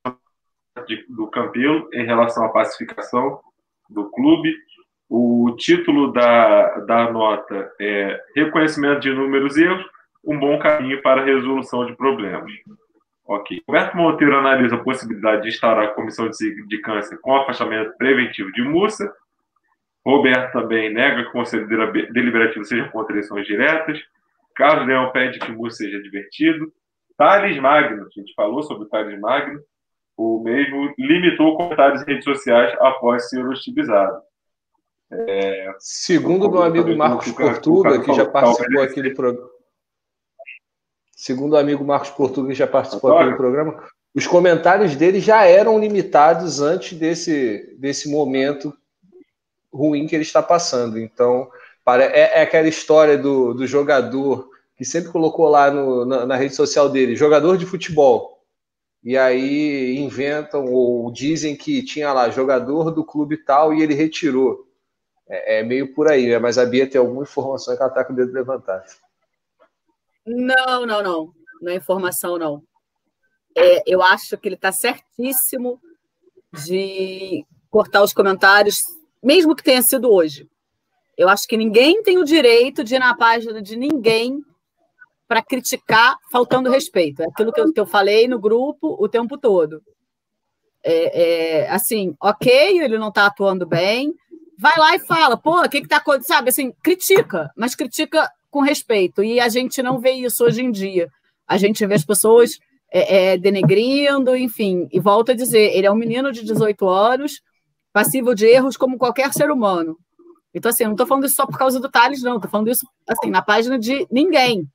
de, 0.96 1.06
do 1.08 1.26
Campelo 1.28 1.88
em 1.92 2.04
relação 2.04 2.44
à 2.44 2.48
pacificação 2.48 3.40
do 3.88 4.10
clube. 4.10 4.54
O 5.08 5.54
título 5.58 6.12
da, 6.12 6.78
da 6.80 7.10
nota 7.10 7.70
é 7.80 8.20
Reconhecimento 8.34 9.00
de 9.00 9.10
inúmeros 9.10 9.56
erros, 9.56 9.84
um 10.24 10.38
bom 10.38 10.58
caminho 10.58 11.02
para 11.02 11.20
a 11.20 11.24
resolução 11.24 11.84
de 11.86 11.94
problemas. 11.96 12.52
Ok. 13.26 13.62
Roberto 13.68 13.96
Monteiro 13.96 14.36
analisa 14.36 14.76
a 14.76 14.82
possibilidade 14.82 15.42
de 15.42 15.48
instaurar 15.48 15.84
a 15.84 15.94
comissão 15.94 16.28
de 16.30 16.78
câncer 16.78 17.18
com 17.20 17.36
afastamento 17.36 17.96
preventivo 17.96 18.50
de 18.52 18.62
Mussa. 18.62 19.12
Roberto 20.04 20.52
também 20.52 20.92
nega 20.92 21.22
que 21.22 21.28
o 21.28 21.32
Conselho 21.32 21.68
Deliberativo 22.12 22.64
seja 22.64 22.88
contra 22.88 23.14
eleições 23.14 23.46
diretas. 23.46 24.00
Carlos 24.54 24.86
Leão 24.86 25.12
pede 25.12 25.38
que 25.38 25.52
Mussa 25.52 25.78
seja 25.78 26.02
divertido. 26.02 26.72
Thales 27.16 27.58
Magno, 27.58 28.06
a 28.06 28.08
gente 28.20 28.34
falou 28.34 28.62
sobre 28.62 28.84
o 28.84 28.88
Thales 28.88 29.18
Magno, 29.20 29.60
o 30.16 30.40
mesmo 30.42 30.94
limitou 30.98 31.56
comentários 31.56 32.02
em 32.02 32.06
redes 32.06 32.24
sociais 32.24 32.76
após 32.80 33.28
ser 33.28 33.46
hostilizado. 33.46 34.22
É, 35.10 35.74
Segundo 35.78 36.50
meu 36.50 36.62
amigo 36.62 36.94
Marcos 36.96 37.32
Portuga, 37.32 38.00
que 38.00 38.14
já 38.14 38.24
participou 38.24 38.82
aqui 38.82 39.02
do 39.02 39.14
programa 39.14 39.52
segundo 41.22 41.52
o 41.52 41.56
amigo 41.56 41.84
Marcos 41.84 42.10
Portugal, 42.10 42.48
que 42.48 42.54
já 42.54 42.66
participou 42.66 43.16
aqui 43.16 43.30
do 43.30 43.36
programa, 43.36 43.80
os 44.12 44.26
comentários 44.26 44.96
dele 44.96 45.20
já 45.20 45.44
eram 45.44 45.78
limitados 45.78 46.60
antes 46.60 46.98
desse, 46.98 47.76
desse 47.78 48.10
momento 48.10 48.74
ruim 49.72 50.08
que 50.08 50.16
ele 50.16 50.24
está 50.24 50.42
passando. 50.42 50.98
Então, 50.98 51.48
é, 51.86 52.40
é 52.40 52.42
aquela 52.42 52.66
história 52.66 53.16
do, 53.16 53.54
do 53.54 53.68
jogador 53.68 54.50
que 54.76 54.84
sempre 54.84 55.12
colocou 55.12 55.48
lá 55.48 55.70
no, 55.70 56.04
na, 56.04 56.26
na, 56.26 56.36
rede 56.36 56.56
social 56.56 56.88
dele, 56.88 57.14
jogador 57.14 57.56
de 57.56 57.66
futebol. 57.66 58.41
E 59.04 59.16
aí 59.16 59.96
inventam 59.96 60.66
ou 60.66 61.10
dizem 61.10 61.56
que 61.56 61.82
tinha 61.82 62.12
lá 62.12 62.30
jogador 62.30 62.90
do 62.90 63.04
clube 63.04 63.36
tal 63.36 63.74
e 63.74 63.82
ele 63.82 63.94
retirou. 63.94 64.66
É, 65.28 65.58
é 65.58 65.62
meio 65.62 65.92
por 65.92 66.10
aí, 66.10 66.28
né? 66.28 66.38
mas 66.38 66.56
a 66.56 66.64
Bia 66.64 66.88
tem 66.88 67.00
alguma 67.00 67.22
informação 67.22 67.74
que 67.74 67.82
ela 67.82 67.90
está 67.90 68.04
com 68.04 68.12
o 68.12 68.16
dedo 68.16 68.32
levantado. 68.32 68.84
Não, 70.24 70.86
não, 70.86 71.02
não. 71.02 71.32
Não 71.60 71.72
é 71.72 71.76
informação, 71.76 72.38
não. 72.38 72.62
É, 73.56 73.82
eu 73.86 74.02
acho 74.02 74.38
que 74.38 74.48
ele 74.48 74.54
está 74.54 74.70
certíssimo 74.72 75.80
de 76.64 77.44
cortar 77.70 78.02
os 78.02 78.12
comentários, 78.12 78.78
mesmo 79.22 79.54
que 79.56 79.62
tenha 79.62 79.82
sido 79.82 80.10
hoje. 80.10 80.48
Eu 81.16 81.28
acho 81.28 81.46
que 81.46 81.56
ninguém 81.56 82.02
tem 82.02 82.18
o 82.18 82.24
direito 82.24 82.82
de 82.84 82.94
ir 82.94 82.98
na 82.98 83.16
página 83.16 83.60
de 83.60 83.76
ninguém 83.76 84.42
para 85.32 85.42
criticar 85.42 86.14
faltando 86.30 86.68
respeito. 86.68 87.22
É 87.22 87.24
aquilo 87.24 87.50
que 87.50 87.60
eu, 87.62 87.72
que 87.72 87.80
eu 87.80 87.86
falei 87.86 88.28
no 88.28 88.38
grupo 88.38 88.98
o 89.02 89.08
tempo 89.08 89.38
todo. 89.38 89.80
É, 90.84 91.22
é, 91.62 91.70
assim, 91.70 92.14
ok, 92.20 92.82
ele 92.82 92.98
não 92.98 93.08
está 93.08 93.24
atuando 93.24 93.66
bem, 93.66 94.12
vai 94.58 94.74
lá 94.76 94.94
e 94.94 94.98
fala, 94.98 95.34
pô, 95.34 95.62
o 95.62 95.68
que 95.70 95.78
está 95.78 95.96
acontecendo? 95.96 96.36
Sabe, 96.36 96.50
assim, 96.50 96.70
critica, 96.84 97.50
mas 97.56 97.74
critica 97.74 98.30
com 98.50 98.60
respeito. 98.60 99.24
E 99.24 99.40
a 99.40 99.48
gente 99.48 99.82
não 99.82 99.98
vê 99.98 100.10
isso 100.10 100.44
hoje 100.44 100.62
em 100.62 100.70
dia. 100.70 101.08
A 101.48 101.56
gente 101.56 101.86
vê 101.86 101.94
as 101.94 102.04
pessoas 102.04 102.58
é, 102.92 103.32
é, 103.32 103.38
denegrindo, 103.38 104.36
enfim. 104.36 104.86
E 104.92 105.00
volto 105.00 105.32
a 105.32 105.34
dizer, 105.34 105.74
ele 105.74 105.86
é 105.86 105.90
um 105.90 105.96
menino 105.96 106.30
de 106.30 106.44
18 106.44 106.86
anos, 106.86 107.40
passivo 107.90 108.34
de 108.34 108.44
erros 108.44 108.76
como 108.76 108.98
qualquer 108.98 109.32
ser 109.32 109.50
humano. 109.50 109.96
Então, 110.52 110.68
assim, 110.68 110.84
não 110.84 110.92
estou 110.92 111.06
falando 111.06 111.24
isso 111.24 111.36
só 111.36 111.46
por 111.46 111.56
causa 111.56 111.80
do 111.80 111.90
Thales, 111.90 112.22
não. 112.22 112.36
Estou 112.36 112.50
falando 112.50 112.68
isso, 112.68 112.86
assim, 113.08 113.30
na 113.30 113.40
página 113.40 113.78
de 113.78 114.06
ninguém. 114.10 114.68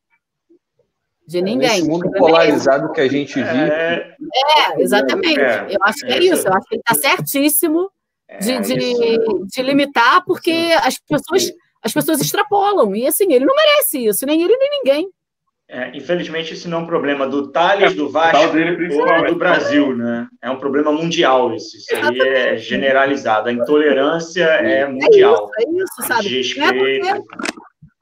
De 1.28 1.42
ninguém. 1.42 1.82
Nesse 1.82 1.90
mundo 1.90 2.10
polarizado 2.12 2.92
que 2.94 3.02
a 3.02 3.08
gente 3.10 3.36
vive. 3.36 3.50
É, 3.50 4.16
é 4.22 4.82
exatamente. 4.82 5.40
É, 5.40 5.68
eu 5.70 5.80
acho 5.82 6.06
que 6.06 6.14
é, 6.14 6.20
isso. 6.20 6.48
Eu 6.48 6.54
acho 6.54 6.68
que 6.68 6.76
ele 6.76 6.84
está 6.88 7.10
certíssimo 7.10 7.92
de, 8.40 8.52
é, 8.54 8.60
de, 8.62 8.76
de, 9.46 9.62
limitar, 9.62 10.24
porque 10.26 10.74
as 10.82 10.98
pessoas, 11.00 11.52
as 11.84 11.94
pessoas 11.94 12.22
extrapolam. 12.22 12.96
E, 12.96 13.06
assim, 13.06 13.34
ele 13.34 13.46
não 13.46 13.56
merece 13.56 14.06
isso, 14.06 14.26
nem 14.26 14.42
ele, 14.42 14.56
nem 14.56 14.70
ninguém. 14.72 15.10
É, 15.70 15.92
infelizmente, 15.94 16.54
esse 16.54 16.66
não 16.70 16.80
é 16.80 16.82
um 16.84 16.88
problema 16.88 17.28
do 17.28 17.52
Thales, 17.52 17.94
do 17.94 18.10
Vasco 18.10 18.54
dele, 18.54 18.88
do 18.88 19.36
Brasil, 19.36 19.94
né? 19.98 20.26
É 20.42 20.50
um 20.50 20.58
problema 20.58 20.94
mundial 20.94 21.54
isso. 21.54 21.76
Isso 21.76 21.94
aí 21.94 22.22
é 22.22 22.56
generalizado. 22.56 23.50
A 23.50 23.52
intolerância 23.52 24.46
é 24.46 24.88
mundial. 24.88 25.52
É 25.60 25.64
isso, 25.64 25.78
é 25.78 25.84
isso 25.84 26.08
sabe? 26.08 26.30
Desrespeito. 26.30 27.26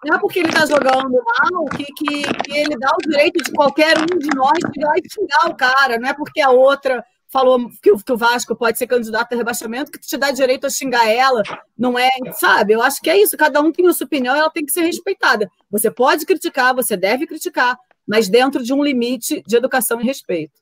Não 0.05 0.17
é 0.17 0.19
porque 0.19 0.39
ele 0.39 0.49
está 0.49 0.67
jogando 0.67 1.11
mal 1.11 1.65
que, 1.75 1.85
que, 1.85 2.21
que, 2.43 2.55
ele 2.55 2.77
dá 2.77 2.91
o 2.91 3.09
direito 3.09 3.43
de 3.43 3.51
qualquer 3.51 3.97
um 3.97 4.19
de 4.19 4.29
nós 4.35 4.59
chegar 4.71 4.93
e 4.97 5.09
xingar 5.11 5.49
o 5.49 5.55
cara. 5.55 5.97
Não 5.97 6.07
é 6.07 6.13
porque 6.13 6.39
a 6.41 6.51
outra 6.51 7.03
falou 7.27 7.67
que 7.81 7.91
o, 7.91 7.97
que 7.97 8.13
o 8.13 8.17
Vasco 8.17 8.55
pode 8.55 8.77
ser 8.77 8.85
candidato 8.85 9.33
a 9.33 9.35
rebaixamento 9.35 9.91
que 9.91 9.99
te 9.99 10.15
dá 10.15 10.29
direito 10.29 10.67
a 10.67 10.69
xingar 10.69 11.09
ela. 11.09 11.41
Não 11.75 11.97
é, 11.97 12.09
sabe? 12.33 12.73
Eu 12.73 12.83
acho 12.83 13.01
que 13.01 13.09
é 13.09 13.19
isso. 13.19 13.35
Cada 13.35 13.59
um 13.61 13.71
tem 13.71 13.87
a 13.87 13.93
sua 13.93 14.05
opinião 14.05 14.35
ela 14.35 14.51
tem 14.51 14.63
que 14.63 14.71
ser 14.71 14.81
respeitada. 14.81 15.49
Você 15.71 15.89
pode 15.89 16.23
criticar, 16.23 16.75
você 16.75 16.95
deve 16.95 17.25
criticar, 17.25 17.75
mas 18.05 18.29
dentro 18.29 18.63
de 18.63 18.73
um 18.73 18.83
limite 18.83 19.41
de 19.47 19.55
educação 19.57 19.99
e 19.99 20.05
respeito. 20.05 20.61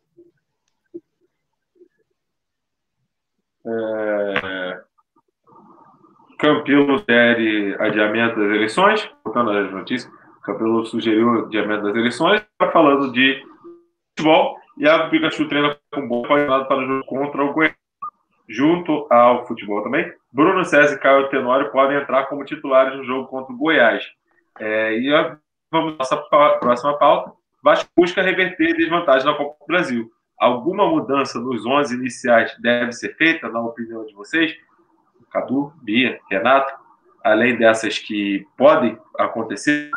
É... 3.65 4.92
Campilo 6.43 6.99
sugere 6.99 7.73
adiamento 7.79 8.37
das 8.37 8.49
eleições, 8.49 9.09
voltando 9.23 9.51
às 9.51 9.71
notícias, 9.71 10.11
Campilo 10.43 10.85
sugeriu 10.85 11.45
adiamento 11.45 11.83
das 11.83 11.95
eleições, 11.95 12.41
está 12.41 12.69
falando 12.69 13.13
de 13.13 13.41
futebol, 14.09 14.57
e 14.77 14.85
a 14.85 15.07
Pikachu 15.07 15.47
treina 15.47 15.77
com 15.93 16.05
bom 16.05 16.25
apoiado 16.25 16.67
para 16.67 16.79
o 16.79 16.85
jogo 16.85 17.05
contra 17.05 17.45
o 17.45 17.53
Goiás. 17.53 17.73
Junto 18.49 19.07
ao 19.09 19.47
futebol 19.47 19.81
também, 19.83 20.11
Bruno 20.33 20.65
César 20.65 20.95
e 20.95 20.99
Caio 20.99 21.29
Tenório 21.29 21.71
podem 21.71 21.95
entrar 21.97 22.25
como 22.25 22.43
titulares 22.43 22.97
no 22.97 23.05
jogo 23.05 23.29
contra 23.29 23.53
o 23.53 23.57
Goiás. 23.57 24.03
É, 24.59 24.99
e 24.99 25.15
a, 25.15 25.37
vamos 25.71 25.97
nossa 25.97 26.17
próxima 26.59 26.97
pauta. 26.97 27.31
Vasco 27.63 27.89
busca 27.95 28.21
reverter 28.21 28.75
desvantagem 28.75 29.25
na 29.25 29.37
Copa 29.37 29.55
do 29.61 29.67
Brasil. 29.67 30.11
Alguma 30.37 30.85
mudança 30.85 31.39
nos 31.39 31.65
11 31.65 31.95
iniciais 31.95 32.53
deve 32.59 32.91
ser 32.91 33.15
feita, 33.15 33.47
na 33.47 33.61
opinião 33.61 34.05
de 34.05 34.13
vocês? 34.13 34.53
Cadu, 35.33 35.73
Bia, 35.81 36.19
Renato, 36.29 36.71
além 37.23 37.57
dessas 37.57 37.97
que 37.97 38.45
podem 38.55 38.97
acontecer, 39.17 39.89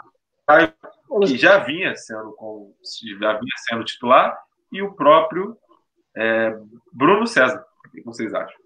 que 1.27 1.37
já 1.37 1.59
vinha 1.59 1.95
sendo 1.95 2.33
com, 2.33 2.73
já 3.21 3.35
vinha 3.35 3.57
sendo 3.69 3.85
titular, 3.85 4.37
e 4.73 4.81
o 4.81 4.95
próprio 4.95 5.57
é, 6.17 6.59
Bruno 6.91 7.27
César. 7.27 7.65
O 7.87 7.91
que 7.91 8.03
vocês 8.03 8.33
acham? 8.33 8.57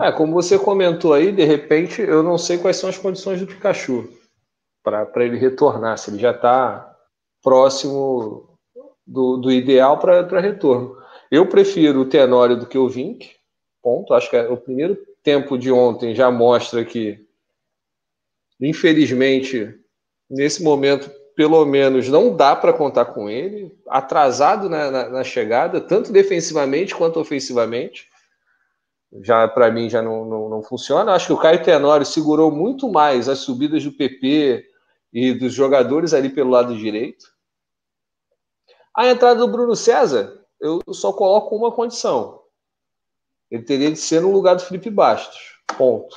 É, 0.00 0.12
como 0.12 0.32
você 0.32 0.58
comentou 0.58 1.14
aí, 1.14 1.32
de 1.32 1.44
repente, 1.44 2.02
eu 2.02 2.22
não 2.22 2.36
sei 2.36 2.58
quais 2.58 2.76
são 2.76 2.90
as 2.90 2.98
condições 2.98 3.40
do 3.40 3.46
Pikachu 3.46 4.08
para 4.84 5.24
ele 5.24 5.38
retornar, 5.38 5.98
se 5.98 6.10
ele 6.10 6.18
já 6.18 6.30
está 6.30 6.96
próximo 7.42 8.58
do, 9.06 9.38
do 9.38 9.50
ideal 9.50 9.98
para 9.98 10.40
retorno. 10.40 10.96
Eu 11.30 11.48
prefiro 11.48 12.00
o 12.00 12.08
Tenório 12.08 12.56
do 12.56 12.66
que 12.66 12.78
o 12.78 12.88
Vink, 12.88 13.34
ponto. 13.82 14.14
Acho 14.14 14.30
que 14.30 14.36
é 14.36 14.48
o 14.48 14.56
primeiro 14.56 14.96
tempo 15.28 15.58
de 15.58 15.70
ontem 15.70 16.14
já 16.14 16.30
mostra 16.30 16.82
que, 16.86 17.22
infelizmente, 18.58 19.78
nesse 20.30 20.62
momento, 20.62 21.10
pelo 21.36 21.66
menos, 21.66 22.08
não 22.08 22.34
dá 22.34 22.56
para 22.56 22.72
contar 22.72 23.04
com 23.04 23.28
ele. 23.28 23.70
Atrasado 23.86 24.70
na, 24.70 24.90
na, 24.90 25.08
na, 25.10 25.24
chegada, 25.24 25.82
tanto 25.82 26.10
defensivamente 26.10 26.94
quanto 26.94 27.20
ofensivamente. 27.20 28.08
Já 29.22 29.46
para 29.46 29.70
mim 29.70 29.90
já 29.90 30.00
não, 30.00 30.24
não, 30.24 30.48
não, 30.48 30.62
funciona. 30.62 31.12
Acho 31.12 31.26
que 31.26 31.32
o 31.34 31.38
Caio 31.38 31.62
Tenório 31.62 32.06
segurou 32.06 32.50
muito 32.50 32.90
mais 32.90 33.28
as 33.28 33.40
subidas 33.40 33.84
do 33.84 33.92
PP 33.92 34.64
e 35.12 35.34
dos 35.34 35.52
jogadores 35.52 36.14
ali 36.14 36.30
pelo 36.30 36.48
lado 36.48 36.74
direito. 36.74 37.26
A 38.96 39.06
entrada 39.10 39.40
do 39.40 39.52
Bruno 39.52 39.76
César, 39.76 40.42
eu 40.58 40.80
só 40.94 41.12
coloco 41.12 41.54
uma 41.54 41.70
condição. 41.70 42.40
Ele 43.50 43.62
teria 43.62 43.90
de 43.90 43.98
ser 43.98 44.20
no 44.20 44.30
lugar 44.30 44.54
do 44.54 44.62
Felipe 44.62 44.90
Bastos. 44.90 45.58
Ponto. 45.76 46.14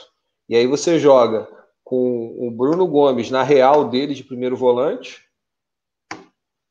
E 0.50 0.56
aí 0.56 0.68
você 0.68 1.00
joga 1.00 1.48
com 1.84 2.36
o 2.40 2.50
Bruno 2.52 2.88
Gomes 2.88 3.30
na 3.30 3.44
real 3.44 3.90
dele 3.90 4.14
de 4.14 4.24
primeiro 4.24 4.56
volante, 4.56 5.22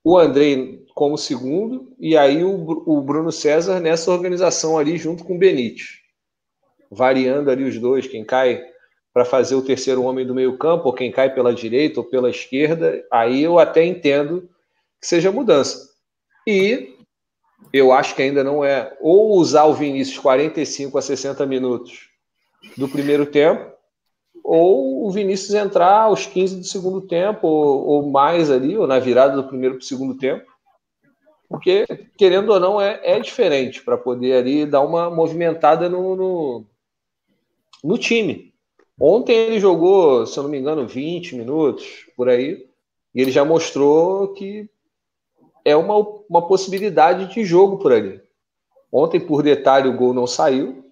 o 0.03 0.17
Andrei 0.17 0.85
como 0.95 1.19
segundo, 1.19 1.95
e 1.99 2.17
aí 2.17 2.43
o, 2.43 2.55
o 2.87 3.03
Bruno 3.03 3.31
César 3.31 3.81
nessa 3.81 4.11
organização 4.11 4.79
ali 4.79 4.97
junto 4.97 5.25
com 5.25 5.35
o 5.35 5.39
Benítez. 5.39 6.01
Variando 6.91 7.51
ali 7.51 7.65
os 7.65 7.79
dois, 7.79 8.07
quem 8.07 8.25
cai 8.25 8.63
para 9.13 9.25
fazer 9.25 9.55
o 9.55 9.63
terceiro 9.63 10.03
homem 10.03 10.27
do 10.27 10.35
meio-campo, 10.35 10.87
ou 10.87 10.95
quem 10.95 11.11
cai 11.11 11.33
pela 11.35 11.53
direita 11.53 12.01
ou 12.01 12.07
pela 12.07 12.31
esquerda, 12.31 13.05
aí 13.11 13.43
eu 13.43 13.59
até 13.59 13.85
entendo 13.85 14.49
que 15.01 15.07
seja 15.07 15.33
mudança. 15.33 15.91
E 16.47 16.90
eu 17.73 17.93
acho 17.93 18.15
que 18.15 18.23
ainda 18.23 18.43
não 18.43 18.65
é 18.65 18.97
ou 19.01 19.37
usar 19.37 19.65
o 19.65 19.75
Vinícius 19.75 20.19
45 20.19 20.99
a 20.99 21.03
60 21.03 21.47
minutos 21.47 22.09
do 22.77 22.89
primeiro 22.89 23.27
tempo, 23.27 23.71
ou 24.43 25.07
o 25.07 25.11
Vinícius 25.11 25.55
entrar 25.55 26.03
aos 26.03 26.27
15 26.27 26.57
do 26.57 26.65
segundo 26.65 27.01
tempo, 27.01 27.47
ou, 27.47 27.87
ou 27.87 28.11
mais 28.11 28.51
ali, 28.51 28.77
ou 28.77 28.87
na 28.87 28.99
virada 28.99 29.37
do 29.37 29.47
primeiro 29.47 29.77
para 29.77 29.83
o 29.83 29.87
segundo 29.87 30.17
tempo. 30.17 30.51
Porque, 31.49 31.85
querendo 32.17 32.53
ou 32.53 32.61
não, 32.61 32.81
é, 32.81 33.01
é 33.03 33.19
diferente 33.19 33.83
para 33.83 33.99
poder 33.99 34.35
ali 34.35 34.65
dar 34.65 34.83
uma 34.83 35.11
movimentada 35.11 35.89
no, 35.89 36.17
no, 36.17 36.67
no 37.83 37.99
time. 37.99 38.53
Ontem 39.01 39.35
ele 39.35 39.61
jogou, 39.61 40.27
se 40.27 40.39
eu 40.39 40.45
não 40.45 40.51
me 40.51 40.59
engano, 40.59 40.87
20 40.87 41.35
minutos 41.35 42.07
por 42.17 42.29
aí, 42.29 42.67
e 43.15 43.21
ele 43.21 43.31
já 43.31 43.45
mostrou 43.45 44.29
que 44.35 44.69
é 45.65 45.77
uma, 45.77 45.97
uma 46.29 46.47
possibilidade 46.47 47.33
de 47.33 47.45
jogo 47.45 47.79
por 47.79 47.93
ali. 47.93 48.21
Ontem, 48.93 49.21
por 49.21 49.43
detalhe, 49.43 49.89
o 49.89 49.97
gol 49.97 50.13
não 50.13 50.27
saiu. 50.27 50.85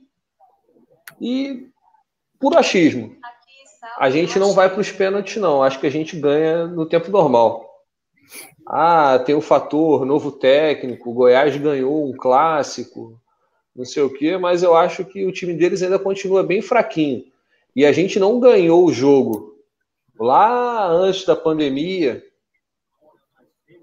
E 1.21 1.69
por 2.39 2.57
achismo, 2.57 3.17
a 3.99 4.09
gente 4.11 4.39
não 4.39 4.53
vai 4.53 4.71
para 4.71 4.81
os 4.81 4.93
pênaltis, 4.93 5.37
não. 5.37 5.63
Acho 5.63 5.81
que 5.81 5.87
a 5.87 5.91
gente 5.91 6.17
ganha 6.17 6.67
no 6.67 6.87
tempo 6.87 7.11
normal. 7.11 7.69
Ah, 8.67 9.19
tem 9.19 9.35
o 9.35 9.41
fator 9.41 10.05
novo 10.05 10.31
técnico, 10.31 11.13
Goiás 11.15 11.57
ganhou 11.57 12.07
um 12.07 12.15
clássico, 12.15 13.19
não 13.75 13.85
sei 13.85 14.03
o 14.03 14.13
quê, 14.13 14.37
mas 14.37 14.63
eu 14.63 14.77
acho 14.77 15.07
que 15.07 15.25
o 15.25 15.33
time 15.33 15.55
deles 15.55 15.83
ainda 15.83 15.99
continua 15.99 16.43
bem 16.43 16.61
fraquinho. 16.61 17.25
E 17.75 17.87
a 17.87 17.93
gente 17.93 18.19
não 18.19 18.39
ganhou 18.39 18.85
o 18.85 18.93
jogo 18.93 19.57
lá 20.21 20.87
antes 20.87 21.25
da 21.25 21.35
pandemia 21.35 22.23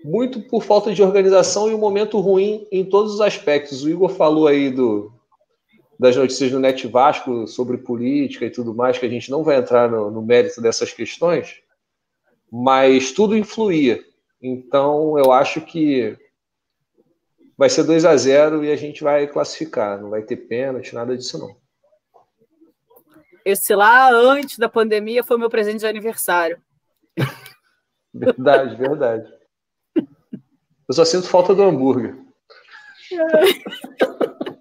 muito 0.06 0.40
por 0.40 0.62
falta 0.62 0.94
de 0.94 1.02
organização 1.02 1.68
e 1.68 1.74
um 1.74 1.80
momento 1.80 2.20
ruim 2.20 2.68
em 2.72 2.86
todos 2.86 3.16
os 3.16 3.22
aspectos. 3.22 3.84
O 3.84 3.90
Igor 3.90 4.10
falou 4.10 4.46
aí 4.46 4.70
do, 4.70 5.12
das 6.00 6.16
notícias 6.16 6.52
do 6.52 6.60
Net 6.60 6.86
Vasco 6.88 7.48
sobre 7.48 7.80
política 7.80 8.46
e 8.46 8.52
tudo 8.52 8.76
mais, 8.76 9.00
que 9.00 9.06
a 9.08 9.10
gente 9.10 9.32
não 9.32 9.44
vai 9.44 9.58
entrar 9.58 9.90
no, 9.90 10.12
no 10.12 10.22
mérito 10.22 10.62
dessas 10.62 10.94
questões, 10.94 11.60
mas 12.52 13.14
tudo 13.14 13.36
influía. 13.36 14.00
Então 14.40 15.18
eu 15.18 15.32
acho 15.32 15.60
que 15.62 16.16
vai 17.58 17.68
ser 17.68 17.84
2 17.84 18.06
a 18.06 18.16
0 18.16 18.64
e 18.64 18.72
a 18.72 18.76
gente 18.76 19.04
vai 19.04 19.26
classificar, 19.26 20.00
não 20.00 20.12
vai 20.12 20.22
ter 20.22 20.36
pênalti, 20.36 20.94
nada 20.94 21.18
disso 21.18 21.40
não. 21.40 21.56
Esse 23.44 23.74
lá 23.74 24.12
antes 24.12 24.60
da 24.60 24.70
pandemia 24.70 25.24
foi 25.24 25.38
meu 25.40 25.50
presente 25.50 25.80
de 25.80 25.88
aniversário. 25.88 26.62
Verdade, 28.14 28.78
verdade. 28.78 29.35
Eu 30.88 30.94
só 30.94 31.06
sinto 31.06 31.28
falta 31.28 31.54
do 31.54 31.64
hambúrguer. 31.64 32.16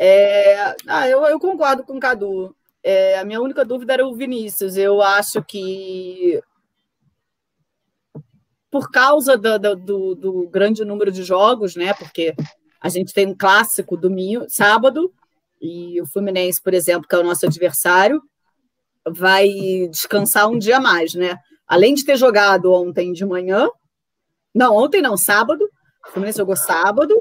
É, 0.00 0.76
ah, 0.86 1.08
eu, 1.08 1.24
eu, 1.24 1.40
concordo 1.40 1.82
com 1.82 1.96
o 1.96 2.00
Cadu. 2.00 2.54
É, 2.84 3.18
a 3.18 3.24
minha 3.24 3.40
única 3.40 3.64
dúvida 3.64 3.94
era 3.94 4.06
o 4.06 4.14
Vinícius. 4.14 4.76
Eu 4.76 5.02
acho 5.02 5.42
que 5.42 6.40
por 8.70 8.90
causa 8.90 9.36
do, 9.36 9.58
do, 9.74 10.14
do, 10.14 10.48
grande 10.48 10.84
número 10.84 11.10
de 11.10 11.24
jogos, 11.24 11.74
né? 11.74 11.92
Porque 11.94 12.32
a 12.80 12.88
gente 12.88 13.12
tem 13.12 13.26
um 13.26 13.36
clássico 13.36 13.96
domingo, 13.96 14.46
sábado, 14.48 15.12
e 15.60 16.00
o 16.00 16.06
Fluminense, 16.06 16.62
por 16.62 16.74
exemplo, 16.74 17.08
que 17.08 17.14
é 17.16 17.18
o 17.18 17.24
nosso 17.24 17.46
adversário, 17.46 18.22
vai 19.06 19.48
descansar 19.90 20.48
um 20.48 20.58
dia 20.58 20.78
mais, 20.78 21.14
né? 21.14 21.36
Além 21.68 21.94
de 21.94 22.04
ter 22.04 22.16
jogado 22.16 22.72
ontem 22.72 23.12
de 23.12 23.24
manhã, 23.24 23.68
Não, 24.54 24.74
ontem 24.74 25.02
não, 25.02 25.16
sábado. 25.16 25.68
O 26.08 26.10
Fluminense 26.10 26.38
jogou 26.38 26.56
sábado, 26.56 27.14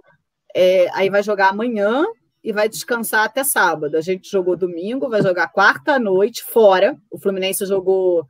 é, 0.56 0.88
aí 0.94 1.10
vai 1.10 1.22
jogar 1.22 1.50
amanhã 1.50 2.06
e 2.44 2.54
vai 2.54 2.70
descansar 2.70 3.26
até 3.26 3.44
sábado. 3.44 3.98
A 3.98 4.02
gente 4.02 4.32
jogou 4.32 4.56
domingo, 4.56 5.10
vai 5.10 5.22
jogar 5.22 5.50
quarta 5.50 5.96
à 5.96 6.00
noite 6.00 6.44
fora. 6.44 6.98
O 7.12 7.20
Fluminense 7.20 7.66
jogou. 7.66 8.26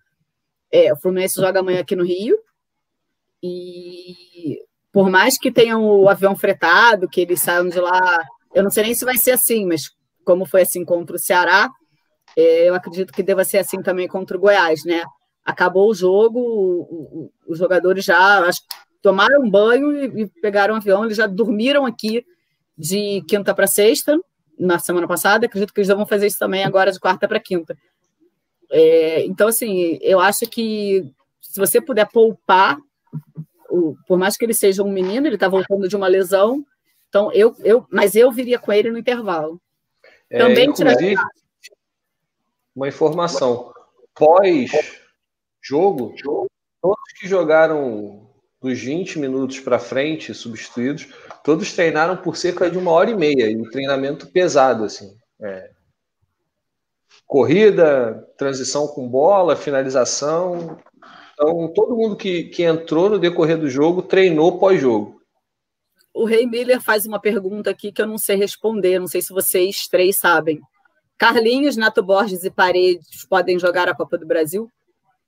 É, 0.71 0.91
o 0.91 0.97
Fluminense 0.97 1.39
joga 1.39 1.59
amanhã 1.59 1.81
aqui 1.81 1.95
no 1.95 2.03
Rio. 2.03 2.37
E 3.41 4.59
por 4.91 5.09
mais 5.09 5.37
que 5.37 5.51
tenham 5.51 5.83
o 5.85 6.09
avião 6.09 6.35
fretado, 6.35 7.07
que 7.07 7.21
eles 7.21 7.39
saiam 7.39 7.69
de 7.69 7.79
lá, 7.79 8.25
eu 8.53 8.63
não 8.63 8.71
sei 8.71 8.83
nem 8.83 8.95
se 8.95 9.05
vai 9.05 9.17
ser 9.17 9.31
assim, 9.31 9.65
mas 9.65 9.91
como 10.25 10.45
foi 10.45 10.63
assim 10.63 10.83
contra 10.83 11.15
o 11.15 11.19
Ceará, 11.19 11.69
é, 12.35 12.67
eu 12.67 12.73
acredito 12.73 13.13
que 13.13 13.23
deva 13.23 13.45
ser 13.45 13.59
assim 13.59 13.81
também 13.81 14.07
contra 14.07 14.35
o 14.35 14.39
Goiás, 14.39 14.83
né? 14.83 15.03
Acabou 15.47 15.89
o 15.89 15.95
jogo, 15.95 17.31
os 17.47 17.57
jogadores 17.57 18.03
já 18.03 18.45
acho, 18.45 18.61
tomaram 19.01 19.49
banho 19.49 19.93
e, 19.93 20.23
e 20.23 20.27
pegaram 20.41 20.73
um 20.73 20.77
avião, 20.77 21.05
eles 21.05 21.15
já 21.15 21.25
dormiram 21.25 21.85
aqui 21.85 22.25
de 22.77 23.23
quinta 23.27 23.55
para 23.55 23.65
sexta, 23.65 24.19
na 24.59 24.77
semana 24.77 25.07
passada, 25.07 25.45
acredito 25.45 25.73
que 25.73 25.79
eles 25.79 25.87
vão 25.87 26.05
fazer 26.05 26.27
isso 26.27 26.37
também 26.37 26.65
agora 26.65 26.91
de 26.91 26.99
quarta 26.99 27.27
para 27.27 27.39
quinta. 27.39 27.77
É, 28.69 29.23
então, 29.25 29.47
assim, 29.47 29.97
eu 30.01 30.19
acho 30.19 30.45
que 30.47 31.09
se 31.39 31.59
você 31.59 31.79
puder 31.79 32.09
poupar, 32.09 32.77
o, 33.69 33.95
por 34.05 34.17
mais 34.17 34.35
que 34.35 34.43
ele 34.43 34.53
seja 34.53 34.83
um 34.83 34.91
menino, 34.91 35.27
ele 35.27 35.35
está 35.35 35.47
voltando 35.47 35.87
de 35.87 35.95
uma 35.95 36.07
lesão, 36.07 36.65
então 37.07 37.31
eu, 37.31 37.55
eu, 37.63 37.87
mas 37.89 38.15
eu 38.15 38.29
viria 38.31 38.59
com 38.59 38.73
ele 38.73 38.91
no 38.91 38.97
intervalo. 38.97 39.61
É, 40.29 40.39
também 40.39 40.69
inclusive, 40.69 41.15
uma 42.75 42.89
informação 42.89 43.71
pós 44.13 44.69
jogo, 45.67 46.13
todos 46.81 47.13
que 47.19 47.27
jogaram 47.27 48.29
dos 48.61 48.79
20 48.79 49.19
minutos 49.19 49.59
para 49.59 49.79
frente, 49.79 50.33
substituídos, 50.33 51.07
todos 51.43 51.73
treinaram 51.73 52.17
por 52.17 52.35
cerca 52.35 52.69
de 52.69 52.77
uma 52.77 52.91
hora 52.91 53.11
e 53.11 53.15
meia, 53.15 53.49
e 53.49 53.57
um 53.57 53.69
treinamento 53.69 54.27
pesado, 54.27 54.83
assim. 54.83 55.15
É. 55.41 55.69
Corrida, 57.25 58.25
transição 58.37 58.87
com 58.87 59.07
bola, 59.07 59.55
finalização. 59.55 60.79
Então, 61.33 61.71
todo 61.73 61.95
mundo 61.95 62.15
que, 62.15 62.45
que 62.45 62.63
entrou 62.63 63.09
no 63.09 63.19
decorrer 63.19 63.57
do 63.57 63.69
jogo 63.69 64.01
treinou 64.01 64.57
pós-jogo. 64.57 65.21
O 66.13 66.25
Rei 66.25 66.47
Miller 66.47 66.81
faz 66.81 67.05
uma 67.05 67.19
pergunta 67.19 67.69
aqui 67.69 67.91
que 67.91 68.01
eu 68.01 68.07
não 68.07 68.17
sei 68.17 68.37
responder, 68.37 68.97
não 68.97 69.07
sei 69.07 69.21
se 69.21 69.31
vocês 69.31 69.87
três 69.87 70.17
sabem. 70.17 70.59
Carlinhos, 71.15 71.77
Nato 71.77 72.01
Borges 72.01 72.43
e 72.43 72.49
Paredes 72.49 73.25
podem 73.29 73.59
jogar 73.59 73.87
a 73.87 73.95
Copa 73.95 74.17
do 74.17 74.25
Brasil? 74.25 74.71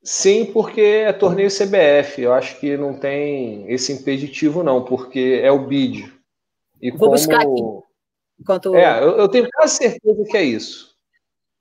Sim, 0.01 0.45
porque 0.45 0.81
é 0.81 1.13
torneio 1.13 1.49
CBF. 1.49 2.21
Eu 2.21 2.33
acho 2.33 2.59
que 2.59 2.77
não 2.77 2.97
tem 2.97 3.69
esse 3.71 3.91
impeditivo, 3.91 4.63
não, 4.63 4.85
porque 4.85 5.41
é 5.43 5.51
o 5.51 5.67
bid. 5.67 6.11
E 6.81 6.89
Vou 6.91 6.99
como... 6.99 7.11
buscar 7.11 7.41
aqui. 7.41 7.61
Enquanto... 8.39 8.75
É, 8.75 9.03
eu, 9.03 9.17
eu, 9.17 9.27
tenho 9.27 9.49
quase 9.51 9.75
certeza 9.75 10.23
que 10.23 10.37
é 10.37 10.43
isso. 10.43 10.95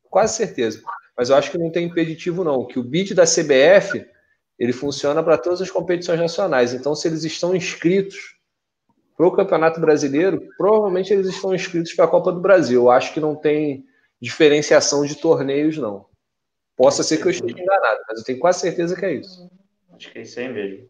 Quase 0.04 0.36
certeza. 0.36 0.80
Mas 1.16 1.30
eu 1.30 1.36
acho 1.36 1.50
que 1.50 1.58
não 1.58 1.70
tem 1.70 1.86
impeditivo, 1.86 2.44
não. 2.44 2.64
Que 2.64 2.78
o 2.78 2.84
bid 2.84 3.14
da 3.14 3.24
CBF 3.24 4.06
ele 4.58 4.72
funciona 4.72 5.22
para 5.22 5.38
todas 5.38 5.60
as 5.60 5.70
competições 5.70 6.18
nacionais. 6.18 6.72
Então, 6.72 6.94
se 6.94 7.06
eles 7.08 7.24
estão 7.24 7.54
inscritos 7.54 8.36
para 9.16 9.26
o 9.26 9.32
Campeonato 9.32 9.80
Brasileiro, 9.80 10.40
provavelmente 10.56 11.12
eles 11.12 11.26
estão 11.26 11.54
inscritos 11.54 11.92
para 11.92 12.04
a 12.04 12.08
Copa 12.08 12.32
do 12.32 12.40
Brasil. 12.40 12.82
Eu 12.82 12.90
acho 12.90 13.12
que 13.12 13.20
não 13.20 13.34
tem 13.34 13.84
diferenciação 14.20 15.04
de 15.04 15.16
torneios, 15.16 15.76
não. 15.76 16.07
Possa 16.78 17.02
ser 17.02 17.16
que 17.16 17.26
eu 17.26 17.32
esteja 17.32 17.60
enganado, 17.60 18.00
mas 18.08 18.20
eu 18.20 18.24
tenho 18.24 18.38
quase 18.38 18.60
certeza 18.60 18.94
que 18.94 19.04
é 19.04 19.14
isso. 19.14 19.50
Acho 19.92 20.12
que 20.12 20.18
é 20.20 20.22
isso 20.22 20.38
aí 20.38 20.48
mesmo. 20.48 20.88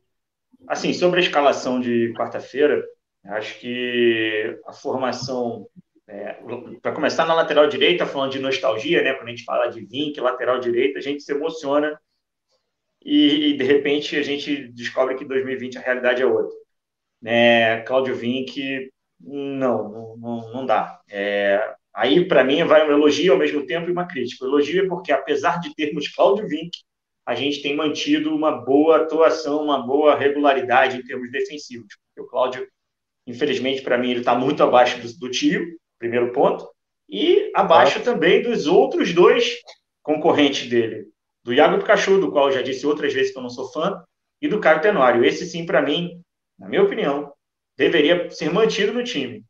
Assim, 0.67 0.93
sobre 0.93 1.19
a 1.19 1.23
escalação 1.23 1.81
de 1.81 2.13
quarta-feira, 2.15 2.85
acho 3.25 3.59
que 3.59 4.61
a 4.67 4.73
formação. 4.75 5.67
É, 6.07 6.39
para 6.83 6.93
começar 6.93 7.25
na 7.25 7.33
lateral 7.33 7.67
direita, 7.69 8.05
falando 8.05 8.33
de 8.33 8.39
nostalgia, 8.39 9.03
né? 9.03 9.15
Quando 9.15 9.29
a 9.29 9.31
gente 9.31 9.45
fala 9.45 9.69
de 9.69 9.81
Vink, 9.81 10.21
lateral 10.21 10.61
direita, 10.61 10.99
a 10.99 11.03
gente 11.03 11.23
se 11.23 11.33
emociona 11.33 11.99
e, 13.03 13.53
e, 13.53 13.57
de 13.57 13.65
repente 13.65 14.15
a 14.17 14.23
gente 14.23 14.69
descobre 14.69 15.15
que 15.15 15.25
2020 15.25 15.79
a 15.79 15.81
realidade 15.81 16.21
é 16.23 16.27
outra. 16.27 16.55
Né? 17.21 17.81
Cláudio 17.83 18.15
Vink, 18.15 18.91
não, 19.19 20.17
não, 20.19 20.53
não 20.53 20.67
dá. 20.67 21.01
É, 21.09 21.75
Aí, 21.99 22.29
para 22.29 22.45
mim, 22.45 22.63
vai 22.63 22.89
um 22.89 22.93
elogio 22.93 23.33
ao 23.33 23.39
mesmo 23.41 23.67
tempo 23.67 23.89
e 23.89 23.93
uma 23.93 24.07
crítica. 24.07 24.45
O 24.45 24.49
elogio 24.49 24.85
é 24.85 24.87
porque, 24.87 25.11
apesar 25.11 25.59
de 25.59 25.75
termos 25.75 26.07
Cláudio 26.15 26.47
Vink, 26.47 26.71
a 27.27 27.35
gente 27.35 27.61
tem 27.61 27.75
mantido 27.75 28.33
uma 28.33 28.53
boa 28.53 28.99
atuação, 28.99 29.65
uma 29.65 29.85
boa 29.85 30.15
regularidade 30.15 30.97
em 30.97 31.03
termos 31.03 31.29
defensivos. 31.33 31.89
Porque 32.07 32.25
o 32.25 32.31
Cláudio, 32.31 32.69
infelizmente, 33.27 33.83
para 33.83 33.99
mim, 33.99 34.13
ele 34.13 34.21
está 34.21 34.33
muito 34.33 34.63
abaixo 34.63 35.03
do, 35.03 35.13
do 35.19 35.29
tio, 35.29 35.77
primeiro 35.99 36.33
ponto, 36.33 36.65
e 37.09 37.51
abaixo 37.53 38.01
também 38.01 38.43
dos 38.43 38.69
outros 38.69 39.13
dois 39.13 39.57
concorrentes 40.01 40.71
dele, 40.71 41.09
do 41.43 41.53
Iago 41.53 41.79
Pikachu, 41.79 42.21
do 42.21 42.31
qual 42.31 42.47
eu 42.47 42.53
já 42.53 42.63
disse 42.63 42.87
outras 42.87 43.13
vezes 43.13 43.33
que 43.33 43.39
eu 43.39 43.43
não 43.43 43.51
sou 43.51 43.73
fã, 43.73 44.01
e 44.41 44.47
do 44.47 44.61
Caio 44.61 44.81
Tenório. 44.81 45.25
Esse 45.25 45.45
sim, 45.47 45.67
para 45.67 45.83
mim, 45.83 46.23
na 46.57 46.69
minha 46.69 46.85
opinião, 46.85 47.33
deveria 47.77 48.31
ser 48.31 48.53
mantido 48.53 48.93
no 48.93 49.03
time 49.03 49.45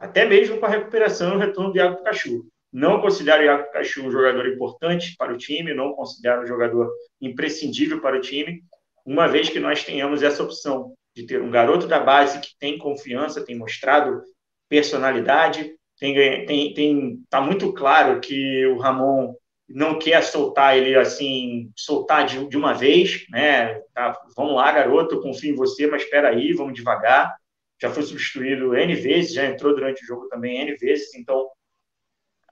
até 0.00 0.24
mesmo 0.24 0.58
com 0.58 0.64
a 0.64 0.70
recuperação 0.70 1.34
e 1.34 1.36
o 1.36 1.38
retorno 1.38 1.72
do 1.72 1.76
Iago 1.76 1.98
Pikachu. 1.98 2.46
Não 2.72 3.00
considero 3.00 3.42
o 3.42 3.44
Iago 3.44 3.64
Pikachu 3.64 4.06
um 4.06 4.10
jogador 4.10 4.48
importante 4.48 5.14
para 5.18 5.32
o 5.32 5.36
time, 5.36 5.74
não 5.74 5.92
considero 5.92 6.42
um 6.42 6.46
jogador 6.46 6.90
imprescindível 7.20 8.00
para 8.00 8.16
o 8.16 8.20
time, 8.20 8.62
uma 9.04 9.28
vez 9.28 9.50
que 9.50 9.60
nós 9.60 9.84
tenhamos 9.84 10.22
essa 10.22 10.42
opção 10.42 10.94
de 11.14 11.26
ter 11.26 11.42
um 11.42 11.50
garoto 11.50 11.86
da 11.86 12.00
base 12.00 12.40
que 12.40 12.56
tem 12.58 12.78
confiança, 12.78 13.44
tem 13.44 13.58
mostrado 13.58 14.22
personalidade, 14.68 15.74
tem 15.98 16.46
tem 16.46 16.72
tem 16.72 17.22
tá 17.28 17.40
muito 17.40 17.72
claro 17.74 18.20
que 18.20 18.64
o 18.66 18.78
Ramon 18.78 19.34
não 19.68 19.98
quer 19.98 20.22
soltar 20.22 20.76
ele 20.78 20.96
assim, 20.96 21.70
soltar 21.76 22.24
de, 22.24 22.48
de 22.48 22.56
uma 22.56 22.72
vez, 22.72 23.26
né? 23.30 23.74
Tá, 23.92 24.18
vamos 24.36 24.54
lá, 24.54 24.70
garoto, 24.72 25.20
confio 25.20 25.52
em 25.52 25.56
você, 25.56 25.86
mas 25.86 26.02
espera 26.02 26.28
aí, 26.28 26.52
vamos 26.52 26.74
devagar 26.74 27.36
já 27.80 27.90
foi 27.90 28.02
substituído 28.02 28.74
N 28.74 28.94
vezes, 28.94 29.32
já 29.32 29.46
entrou 29.46 29.74
durante 29.74 30.02
o 30.02 30.06
jogo 30.06 30.28
também 30.28 30.58
N 30.60 30.76
vezes, 30.76 31.14
então 31.14 31.48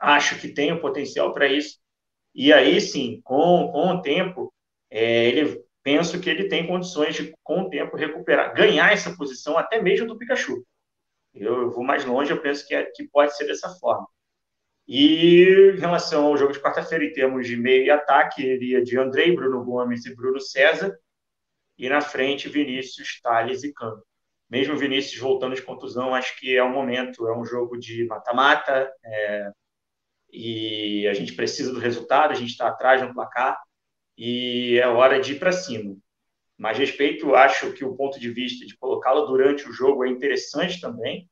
acho 0.00 0.38
que 0.40 0.48
tem 0.48 0.72
o 0.72 0.80
potencial 0.80 1.32
para 1.34 1.46
isso. 1.46 1.78
E 2.34 2.52
aí 2.52 2.80
sim, 2.80 3.20
com, 3.22 3.70
com 3.70 3.94
o 3.94 4.02
tempo, 4.02 4.52
é, 4.90 5.26
ele 5.26 5.62
penso 5.82 6.20
que 6.20 6.30
ele 6.30 6.48
tem 6.48 6.66
condições 6.66 7.14
de, 7.14 7.34
com 7.42 7.62
o 7.62 7.70
tempo, 7.70 7.96
recuperar, 7.96 8.54
ganhar 8.54 8.92
essa 8.92 9.14
posição 9.16 9.58
até 9.58 9.80
mesmo 9.82 10.06
do 10.06 10.16
Pikachu. 10.16 10.64
Eu, 11.34 11.62
eu 11.62 11.70
vou 11.70 11.84
mais 11.84 12.04
longe, 12.04 12.30
eu 12.30 12.40
penso 12.40 12.66
que, 12.66 12.74
é, 12.74 12.84
que 12.84 13.06
pode 13.08 13.36
ser 13.36 13.46
dessa 13.46 13.68
forma. 13.78 14.06
E 14.86 15.74
em 15.76 15.78
relação 15.78 16.26
ao 16.26 16.36
jogo 16.38 16.52
de 16.52 16.60
quarta-feira, 16.60 17.04
em 17.04 17.12
termos 17.12 17.46
de 17.46 17.56
meio 17.56 17.84
e 17.84 17.90
ataque, 17.90 18.42
iria 18.42 18.82
de 18.82 18.98
Andrei, 18.98 19.34
Bruno 19.34 19.62
Gomes 19.62 20.06
e 20.06 20.14
Bruno 20.14 20.40
César. 20.40 20.98
E 21.76 21.88
na 21.88 22.00
frente, 22.00 22.48
Vinícius, 22.48 23.20
Thales 23.20 23.62
e 23.62 23.72
Cano 23.72 24.02
mesmo 24.50 24.74
o 24.74 24.78
Vinícius 24.78 25.20
voltando 25.20 25.54
de 25.54 25.62
contusão, 25.62 26.14
acho 26.14 26.38
que 26.38 26.56
é 26.56 26.64
um 26.64 26.72
momento, 26.72 27.28
é 27.28 27.36
um 27.36 27.44
jogo 27.44 27.78
de 27.78 28.06
mata-mata, 28.06 28.90
é, 29.04 29.50
e 30.32 31.06
a 31.08 31.14
gente 31.14 31.34
precisa 31.34 31.72
do 31.72 31.78
resultado, 31.78 32.32
a 32.32 32.34
gente 32.34 32.50
está 32.50 32.68
atrás 32.68 33.02
no 33.02 33.12
placar, 33.12 33.60
e 34.16 34.78
é 34.78 34.86
hora 34.88 35.20
de 35.20 35.32
ir 35.32 35.38
para 35.38 35.52
cima. 35.52 35.96
Mas 36.56 36.78
respeito, 36.78 37.34
acho 37.34 37.72
que 37.72 37.84
o 37.84 37.94
ponto 37.94 38.18
de 38.18 38.30
vista 38.30 38.66
de 38.66 38.76
colocá-lo 38.76 39.26
durante 39.26 39.68
o 39.68 39.72
jogo 39.72 40.04
é 40.04 40.08
interessante 40.08 40.80
também, 40.80 41.28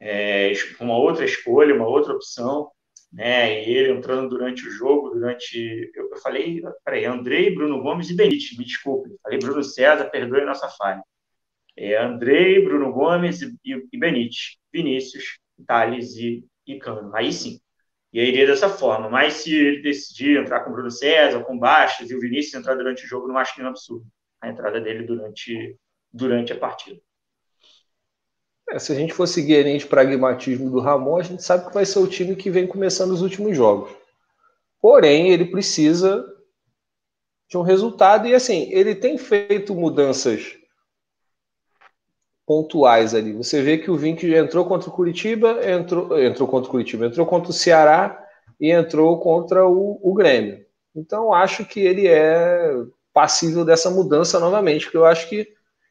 é, 0.00 0.52
uma 0.80 0.96
outra 0.96 1.24
escolha, 1.24 1.74
uma 1.74 1.86
outra 1.86 2.14
opção, 2.14 2.70
né? 3.12 3.62
E 3.64 3.70
ele 3.70 3.92
entrando 3.92 4.30
durante 4.30 4.66
o 4.66 4.70
jogo, 4.70 5.10
durante. 5.10 5.90
Eu, 5.94 6.16
falei, 6.22 6.62
peraí, 6.84 7.04
Andrei, 7.04 7.54
Bruno 7.54 7.82
Gomes 7.82 8.08
e 8.08 8.16
Benítez, 8.16 8.56
me 8.56 8.64
desculpe. 8.64 9.10
Falei 9.22 9.38
Bruno 9.38 9.62
César, 9.62 10.08
perdoe 10.10 10.44
nossa 10.44 10.68
falha 10.70 11.02
é 11.80 12.02
Andrei, 12.02 12.62
Bruno 12.62 12.92
Gomes 12.92 13.40
e, 13.40 13.56
e 13.64 13.98
Benítez, 13.98 14.58
Vinícius, 14.72 15.38
Thales 15.66 16.14
e, 16.16 16.44
e 16.66 16.78
Cano. 16.78 17.14
Aí 17.14 17.32
sim. 17.32 17.58
E 18.12 18.20
aí 18.20 18.28
iria 18.28 18.46
dessa 18.46 18.68
forma. 18.68 19.08
Mas 19.08 19.34
se 19.34 19.54
ele 19.54 19.82
decidir 19.82 20.38
entrar 20.38 20.60
com 20.60 20.70
o 20.70 20.72
Bruno 20.72 20.90
César, 20.90 21.42
com 21.42 21.58
Bastos 21.58 22.10
e 22.10 22.14
o 22.14 22.20
Vinícius 22.20 22.54
entrar 22.54 22.74
durante 22.74 23.04
o 23.04 23.08
jogo, 23.08 23.26
não 23.26 23.38
acho 23.38 23.54
que 23.54 23.62
é 23.62 23.64
um 23.64 23.68
absurdo 23.68 24.06
a 24.42 24.48
entrada 24.48 24.80
dele 24.80 25.04
durante, 25.04 25.76
durante 26.12 26.52
a 26.52 26.58
partida. 26.58 27.00
É, 28.70 28.78
se 28.78 28.92
a 28.92 28.94
gente 28.94 29.12
for 29.12 29.26
seguir 29.26 29.56
a 29.56 29.62
linha 29.62 29.78
de 29.78 29.86
pragmatismo 29.86 30.70
do 30.70 30.80
Ramon, 30.80 31.18
a 31.18 31.22
gente 31.22 31.42
sabe 31.42 31.66
que 31.66 31.74
vai 31.74 31.84
ser 31.84 31.98
o 31.98 32.06
time 32.06 32.36
que 32.36 32.50
vem 32.50 32.66
começando 32.66 33.10
os 33.10 33.22
últimos 33.22 33.56
jogos. 33.56 33.90
Porém, 34.80 35.30
ele 35.30 35.46
precisa 35.46 36.26
de 37.48 37.58
um 37.58 37.62
resultado 37.62 38.26
e 38.26 38.34
assim, 38.34 38.70
ele 38.72 38.94
tem 38.94 39.18
feito 39.18 39.74
mudanças 39.74 40.59
pontuais 42.46 43.14
ali. 43.14 43.32
Você 43.32 43.62
vê 43.62 43.78
que 43.78 43.90
o 43.90 43.96
Vink 43.96 44.26
entrou 44.34 44.64
contra 44.64 44.88
o 44.88 44.92
Curitiba, 44.92 45.60
entrou, 45.68 46.20
entrou 46.20 46.48
contra 46.48 46.68
o 46.68 46.70
Curitiba, 46.70 47.06
entrou 47.06 47.26
contra 47.26 47.50
o 47.50 47.54
Ceará 47.54 48.26
e 48.60 48.70
entrou 48.70 49.18
contra 49.20 49.66
o, 49.66 50.00
o 50.02 50.14
Grêmio. 50.14 50.64
Então 50.94 51.32
acho 51.32 51.64
que 51.64 51.80
ele 51.80 52.08
é 52.08 52.74
passível 53.12 53.64
dessa 53.64 53.90
mudança 53.90 54.38
novamente, 54.40 54.84
porque 54.84 54.96
eu 54.96 55.04
acho 55.04 55.28
que 55.28 55.48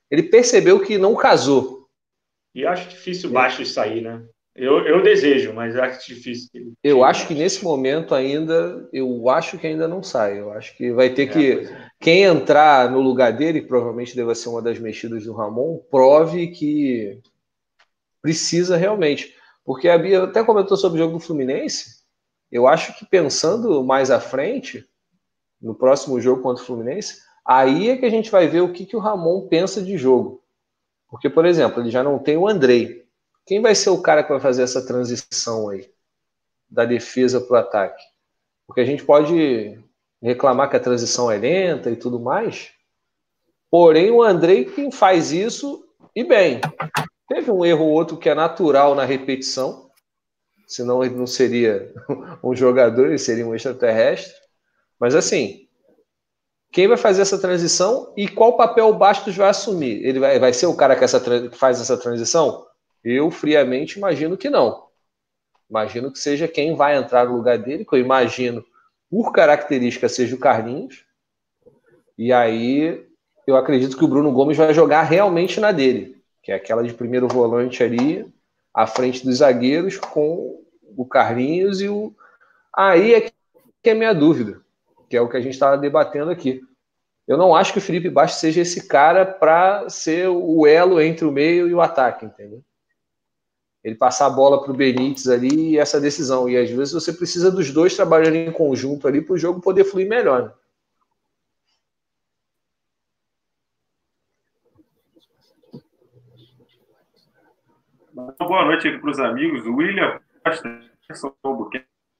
ele 0.10 0.24
percebeu 0.24 0.80
que 0.80 0.98
não 0.98 1.16
casou. 1.16 1.88
E 2.54 2.66
acho 2.66 2.90
difícil 2.90 3.30
o 3.30 3.34
Baixo 3.34 3.66
sair, 3.66 4.02
né? 4.02 4.24
Eu, 4.60 4.86
eu 4.86 5.02
desejo, 5.02 5.54
mas 5.54 5.74
acho 5.78 6.14
difícil. 6.14 6.74
Eu 6.84 7.02
acho 7.02 7.26
que 7.26 7.34
nesse 7.34 7.64
momento 7.64 8.14
ainda, 8.14 8.90
eu 8.92 9.30
acho 9.30 9.58
que 9.58 9.66
ainda 9.66 9.88
não 9.88 10.04
sai. 10.04 10.38
Eu 10.38 10.52
acho 10.52 10.76
que 10.76 10.92
vai 10.92 11.10
ter 11.10 11.24
é, 11.24 11.32
que. 11.32 11.52
É. 11.52 11.90
Quem 11.98 12.24
entrar 12.24 12.92
no 12.92 13.00
lugar 13.00 13.32
dele, 13.32 13.62
provavelmente 13.62 14.16
deve 14.16 14.36
ser 14.36 14.50
uma 14.50 14.62
das 14.62 14.78
mexidas 14.78 15.24
do 15.24 15.34
Ramon, 15.34 15.80
prove 15.90 16.48
que 16.48 17.22
precisa 18.22 18.76
realmente. 18.76 19.34
Porque 19.64 19.88
a 19.88 19.98
Bia 19.98 20.24
até 20.24 20.44
comentou 20.44 20.76
sobre 20.76 21.00
o 21.00 21.04
jogo 21.04 21.18
do 21.18 21.24
Fluminense. 21.24 22.00
Eu 22.52 22.68
acho 22.68 22.98
que 23.00 23.06
pensando 23.06 23.82
mais 23.82 24.12
à 24.12 24.20
frente, 24.20 24.86
no 25.62 25.74
próximo 25.74 26.20
jogo 26.20 26.42
contra 26.42 26.62
o 26.62 26.66
Fluminense, 26.66 27.22
aí 27.46 27.92
é 27.92 27.98
que 27.98 28.06
a 28.06 28.10
gente 28.10 28.30
vai 28.30 28.48
ver 28.48 28.62
o 28.62 28.74
que, 28.74 28.86
que 28.86 28.96
o 28.98 29.00
Ramon 29.00 29.48
pensa 29.48 29.82
de 29.82 29.98
jogo. 29.98 30.44
Porque, 31.10 31.30
por 31.30 31.46
exemplo, 31.46 31.82
ele 31.82 31.92
já 31.92 32.04
não 32.04 32.20
tem 32.20 32.36
o 32.36 32.48
Andrei. 32.48 32.99
Quem 33.50 33.60
vai 33.60 33.74
ser 33.74 33.90
o 33.90 34.00
cara 34.00 34.22
que 34.24 34.30
vai 34.30 34.40
fazer 34.40 34.62
essa 34.62 34.86
transição 34.86 35.70
aí? 35.70 35.90
Da 36.70 36.86
defesa 36.86 37.42
para 37.42 37.56
o 37.56 37.60
ataque? 37.60 38.04
Porque 38.68 38.80
a 38.80 38.86
gente 38.86 39.04
pode 39.04 39.84
reclamar 40.22 40.70
que 40.70 40.76
a 40.76 40.80
transição 40.80 41.32
é 41.32 41.38
lenta 41.40 41.90
e 41.90 41.96
tudo 41.96 42.20
mais. 42.20 42.70
Porém, 43.72 44.12
o 44.12 44.22
Andrei 44.22 44.66
quem 44.66 44.92
faz 44.92 45.32
isso 45.32 45.84
e 46.16 46.24
bem. 46.24 46.62
Teve 47.28 47.50
um 47.50 47.66
erro 47.66 47.86
ou 47.86 47.90
outro 47.90 48.18
que 48.18 48.30
é 48.30 48.36
natural 48.36 48.94
na 48.94 49.04
repetição, 49.04 49.90
senão 50.68 51.04
ele 51.04 51.16
não 51.16 51.26
seria 51.26 51.92
um 52.44 52.56
jogador, 52.56 53.08
ele 53.08 53.18
seria 53.18 53.48
um 53.48 53.56
extraterrestre. 53.56 54.36
Mas 55.00 55.16
assim, 55.16 55.68
quem 56.72 56.88
vai 56.88 56.98
fazer 56.98 57.24
essa 57.24 57.42
transição 57.42 58.14
e 58.16 58.28
qual 58.28 58.56
papel 58.56 58.90
o 58.90 58.94
Bastos 58.94 59.36
vai 59.36 59.50
assumir? 59.50 60.06
Ele 60.06 60.20
vai, 60.20 60.38
vai 60.38 60.54
ser 60.54 60.68
o 60.68 60.78
cara 60.78 60.96
que, 60.96 61.04
essa, 61.04 61.20
que 61.20 61.58
faz 61.58 61.82
essa 61.82 61.98
transição? 61.98 62.69
Eu 63.04 63.32
friamente 63.32 63.98
imagino 63.98 64.38
que 64.38 64.50
não. 64.50 64.88
Imagino 65.70 66.12
que 66.12 66.20
seja 66.20 66.48
quem 66.48 66.76
vai 66.76 66.98
entrar 66.98 67.26
no 67.26 67.36
lugar 67.36 67.58
dele, 67.58 67.86
que 67.86 67.94
eu 67.96 68.00
imagino, 68.00 68.66
por 69.10 69.32
característica, 69.32 70.10
seja 70.10 70.36
o 70.36 70.40
Carlinhos. 70.40 71.06
E 72.18 72.34
aí 72.34 73.06
eu 73.46 73.56
acredito 73.56 73.98
que 73.98 74.04
o 74.04 74.08
Bruno 74.08 74.32
Gomes 74.32 74.58
vai 74.58 74.74
jogar 74.74 75.04
realmente 75.04 75.60
na 75.60 75.72
dele, 75.72 76.22
que 76.42 76.52
é 76.52 76.56
aquela 76.56 76.84
de 76.84 76.94
primeiro 76.94 77.28
volante 77.28 77.84
ali, 77.84 78.26
à 78.74 78.86
frente 78.86 79.24
dos 79.26 79.38
zagueiros, 79.38 79.98
com 79.98 80.62
o 80.98 81.06
Carlinhos 81.06 81.82
e 81.82 81.88
o. 81.88 82.14
Aí 82.76 83.14
é 83.14 83.22
que 83.22 83.90
é 83.90 83.94
minha 83.94 84.14
dúvida, 84.14 84.62
que 85.10 85.16
é 85.16 85.22
o 85.22 85.30
que 85.30 85.38
a 85.38 85.42
gente 85.42 85.54
estava 85.54 85.78
debatendo 85.78 86.32
aqui. 86.32 86.62
Eu 87.28 87.38
não 87.38 87.56
acho 87.56 87.72
que 87.72 87.78
o 87.80 87.82
Felipe 87.82 88.10
Bastos 88.10 88.40
seja 88.40 88.62
esse 88.62 88.88
cara 88.88 89.24
para 89.26 89.88
ser 89.88 90.28
o 90.30 90.66
elo 90.66 91.00
entre 91.00 91.26
o 91.26 91.32
meio 91.32 91.68
e 91.68 91.74
o 91.74 91.82
ataque, 91.82 92.26
entendeu? 92.26 92.64
Ele 93.84 93.96
passar 93.96 94.26
a 94.28 94.30
bola 94.30 94.62
para 94.62 94.72
o 94.72 94.76
Benítez 94.76 95.28
ali 95.28 95.72
e 95.72 95.78
essa 95.78 96.00
decisão. 96.00 96.50
E 96.50 96.58
às 96.58 96.70
vezes 96.70 96.94
você 96.94 97.14
precisa 97.14 97.52
dos 97.52 97.72
dois 97.72 97.96
trabalhando 97.96 98.36
em 98.36 98.52
conjunto 98.52 99.08
ali 99.08 99.22
para 99.22 99.34
o 99.34 99.38
jogo 99.38 99.62
poder 99.62 99.86
fluir 99.86 100.08
melhor. 100.08 100.44
Né? 100.44 100.52
Boa 108.38 108.66
noite 108.66 108.88
aqui 108.88 108.98
para 108.98 109.12
os 109.12 109.20
amigos. 109.20 109.66
William 109.66 110.20
Costa, 110.44 110.82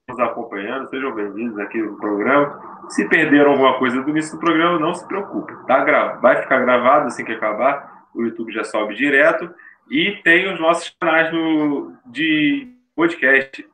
nos 0.08 0.20
acompanhando, 0.20 0.90
sejam 0.90 1.14
bem-vindos 1.14 1.60
aqui 1.60 1.82
no 1.82 1.98
programa. 1.98 2.88
Se 2.90 3.08
perderam 3.08 3.52
alguma 3.52 3.78
coisa 3.78 4.02
do 4.02 4.10
início 4.10 4.36
do 4.36 4.40
programa, 4.40 4.80
não 4.80 4.94
se 4.94 5.06
preocupe. 5.08 5.54
Tá. 5.68 5.84
Vai 6.22 6.42
ficar 6.42 6.60
gravado 6.60 7.08
assim 7.08 7.26
que 7.26 7.34
acabar. 7.34 8.08
O 8.16 8.24
YouTube 8.24 8.52
já 8.52 8.64
sobe 8.64 8.96
direto. 8.96 9.54
E 9.90 10.22
tem 10.24 10.52
os 10.54 10.60
nossos 10.60 10.90
canais 11.00 11.32
no, 11.34 11.96
de 12.06 12.68
podcast, 12.96 13.68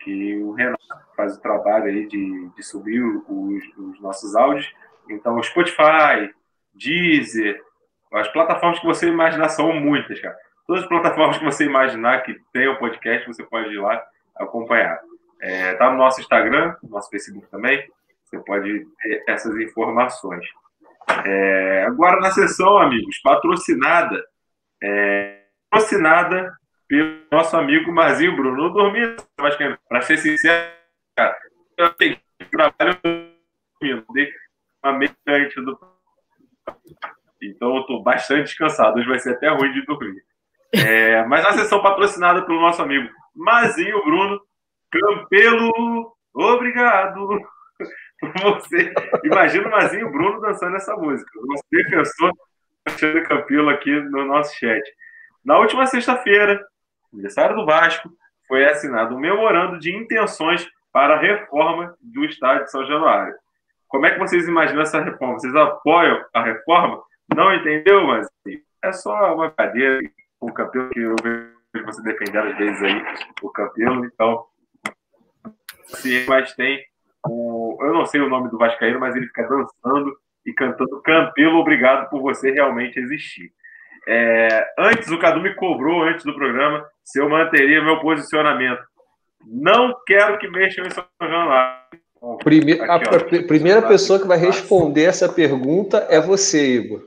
que 0.00 0.36
o 0.36 0.52
Renato 0.52 0.84
faz 1.16 1.36
o 1.36 1.40
trabalho 1.40 1.84
aí 1.84 2.06
de, 2.06 2.48
de 2.50 2.62
subir 2.62 3.02
os, 3.02 3.64
os 3.78 4.00
nossos 4.00 4.36
áudios. 4.36 4.70
Então, 5.08 5.42
Spotify, 5.42 6.30
Deezer, 6.74 7.62
as 8.12 8.28
plataformas 8.28 8.78
que 8.78 8.86
você 8.86 9.08
imaginar 9.08 9.48
são 9.48 9.72
muitas, 9.72 10.20
cara. 10.20 10.36
Todas 10.66 10.82
as 10.82 10.88
plataformas 10.88 11.38
que 11.38 11.44
você 11.44 11.64
imaginar 11.64 12.22
que 12.22 12.38
tem 12.52 12.68
o 12.68 12.78
podcast, 12.78 13.26
você 13.26 13.42
pode 13.42 13.72
ir 13.72 13.78
lá 13.78 14.02
acompanhar. 14.36 15.00
É, 15.40 15.74
tá 15.74 15.90
no 15.90 15.98
nosso 15.98 16.20
Instagram, 16.20 16.74
no 16.82 16.90
nosso 16.90 17.10
Facebook 17.10 17.46
também. 17.50 17.86
Você 18.24 18.38
pode 18.38 18.86
ter 19.02 19.24
essas 19.28 19.56
informações. 19.56 20.46
É, 21.24 21.84
agora 21.86 22.18
na 22.20 22.30
sessão, 22.30 22.78
amigos, 22.78 23.18
patrocinada. 23.22 24.24
É, 24.82 25.43
patrocinada 25.74 26.56
pelo 26.86 27.18
nosso 27.30 27.56
amigo 27.56 27.92
Marzinho 27.92 28.36
Bruno. 28.36 28.64
Eu 28.64 28.70
dormi, 28.70 29.16
para 29.88 30.02
ser 30.02 30.16
sincero, 30.18 30.72
cara, 31.16 31.36
eu 31.76 31.92
peguei 31.94 32.20
trabalho 32.50 32.96
dormindo, 33.02 34.06
uma 34.82 34.92
meia 34.92 35.14
antes 35.28 35.64
do. 35.64 35.78
Então 37.42 37.74
eu 37.74 37.82
estou 37.82 38.02
bastante 38.02 38.44
descansado. 38.44 38.98
Hoje 38.98 39.06
vai 39.06 39.18
ser 39.18 39.34
até 39.34 39.48
ruim 39.48 39.70
de 39.70 39.84
dormir. 39.84 40.22
É, 40.72 41.26
mas 41.26 41.44
a 41.44 41.52
sessão 41.52 41.82
patrocinada 41.82 42.40
pelo 42.46 42.58
nosso 42.58 42.80
amigo 42.80 43.06
Marzinho 43.34 44.02
Bruno 44.02 44.40
Campelo. 44.90 46.16
Obrigado 46.32 47.28
você. 48.42 48.94
Imagina 49.24 49.68
o 49.68 49.70
Mazinho 49.70 50.10
Bruno 50.10 50.40
dançando 50.40 50.76
essa 50.76 50.96
música. 50.96 51.30
O 51.38 51.46
nosso 51.46 51.64
defensor 51.70 52.32
Alexandre 52.86 53.22
Campelo 53.24 53.68
aqui 53.68 53.90
no 53.90 54.24
nosso 54.24 54.58
chat. 54.58 54.82
Na 55.44 55.58
última 55.58 55.86
sexta-feira, 55.86 56.64
aniversário 57.12 57.54
do 57.54 57.66
Vasco, 57.66 58.10
foi 58.48 58.64
assinado 58.64 59.14
um 59.14 59.18
memorando 59.18 59.78
de 59.78 59.94
intenções 59.94 60.66
para 60.92 61.14
a 61.14 61.20
reforma 61.20 61.94
do 62.00 62.24
estádio 62.24 62.64
de 62.64 62.70
São 62.70 62.86
Januário. 62.86 63.34
Como 63.88 64.06
é 64.06 64.12
que 64.12 64.18
vocês 64.18 64.48
imaginam 64.48 64.82
essa 64.82 65.00
reforma? 65.00 65.34
Vocês 65.34 65.54
apoiam 65.54 66.24
a 66.32 66.42
reforma? 66.42 67.02
Não 67.34 67.52
entendeu, 67.54 68.06
mas 68.06 68.26
é 68.82 68.92
só 68.92 69.34
uma 69.34 69.50
cadeira 69.50 70.00
com 70.38 70.48
o 70.48 70.52
Campelo 70.52 70.90
que 70.90 71.00
eu 71.00 71.16
vejo 71.22 71.84
você 71.84 72.02
defender 72.02 72.38
às 72.38 72.56
vezes 72.56 72.82
aí, 72.82 73.02
o 73.42 73.50
Campelo, 73.50 74.04
então. 74.04 74.46
Sim, 75.86 76.24
mas 76.26 76.54
tem 76.54 76.84
o, 77.26 77.78
eu 77.82 77.92
não 77.92 78.06
sei 78.06 78.20
o 78.20 78.28
nome 78.28 78.50
do 78.50 78.58
Vascaíno, 78.58 79.00
mas 79.00 79.14
ele 79.14 79.26
fica 79.26 79.46
dançando 79.48 80.16
e 80.46 80.52
cantando 80.52 81.02
Campelo, 81.02 81.58
obrigado 81.58 82.08
por 82.10 82.20
você 82.20 82.50
realmente 82.50 82.98
existir. 82.98 83.52
É, 84.06 84.66
antes, 84.78 85.10
o 85.10 85.18
Cadu 85.18 85.40
me 85.40 85.54
cobrou, 85.54 86.02
antes 86.02 86.24
do 86.24 86.34
programa, 86.34 86.86
se 87.02 87.20
eu 87.20 87.28
manteria 87.28 87.82
meu 87.82 88.00
posicionamento. 88.00 88.82
Não 89.46 89.94
quero 90.06 90.38
que 90.38 90.48
mexam 90.48 90.84
em 90.84 90.90
São 90.90 91.04
Januário. 91.20 91.84
Prime 92.42 92.80
a, 92.80 92.94
a, 92.94 93.00
primeira 93.46 93.82
pessoa 93.82 94.18
que 94.18 94.26
vai 94.26 94.38
responder 94.38 95.04
essa 95.04 95.28
pergunta 95.28 96.06
é 96.08 96.18
você, 96.18 96.76
Igor. 96.76 97.02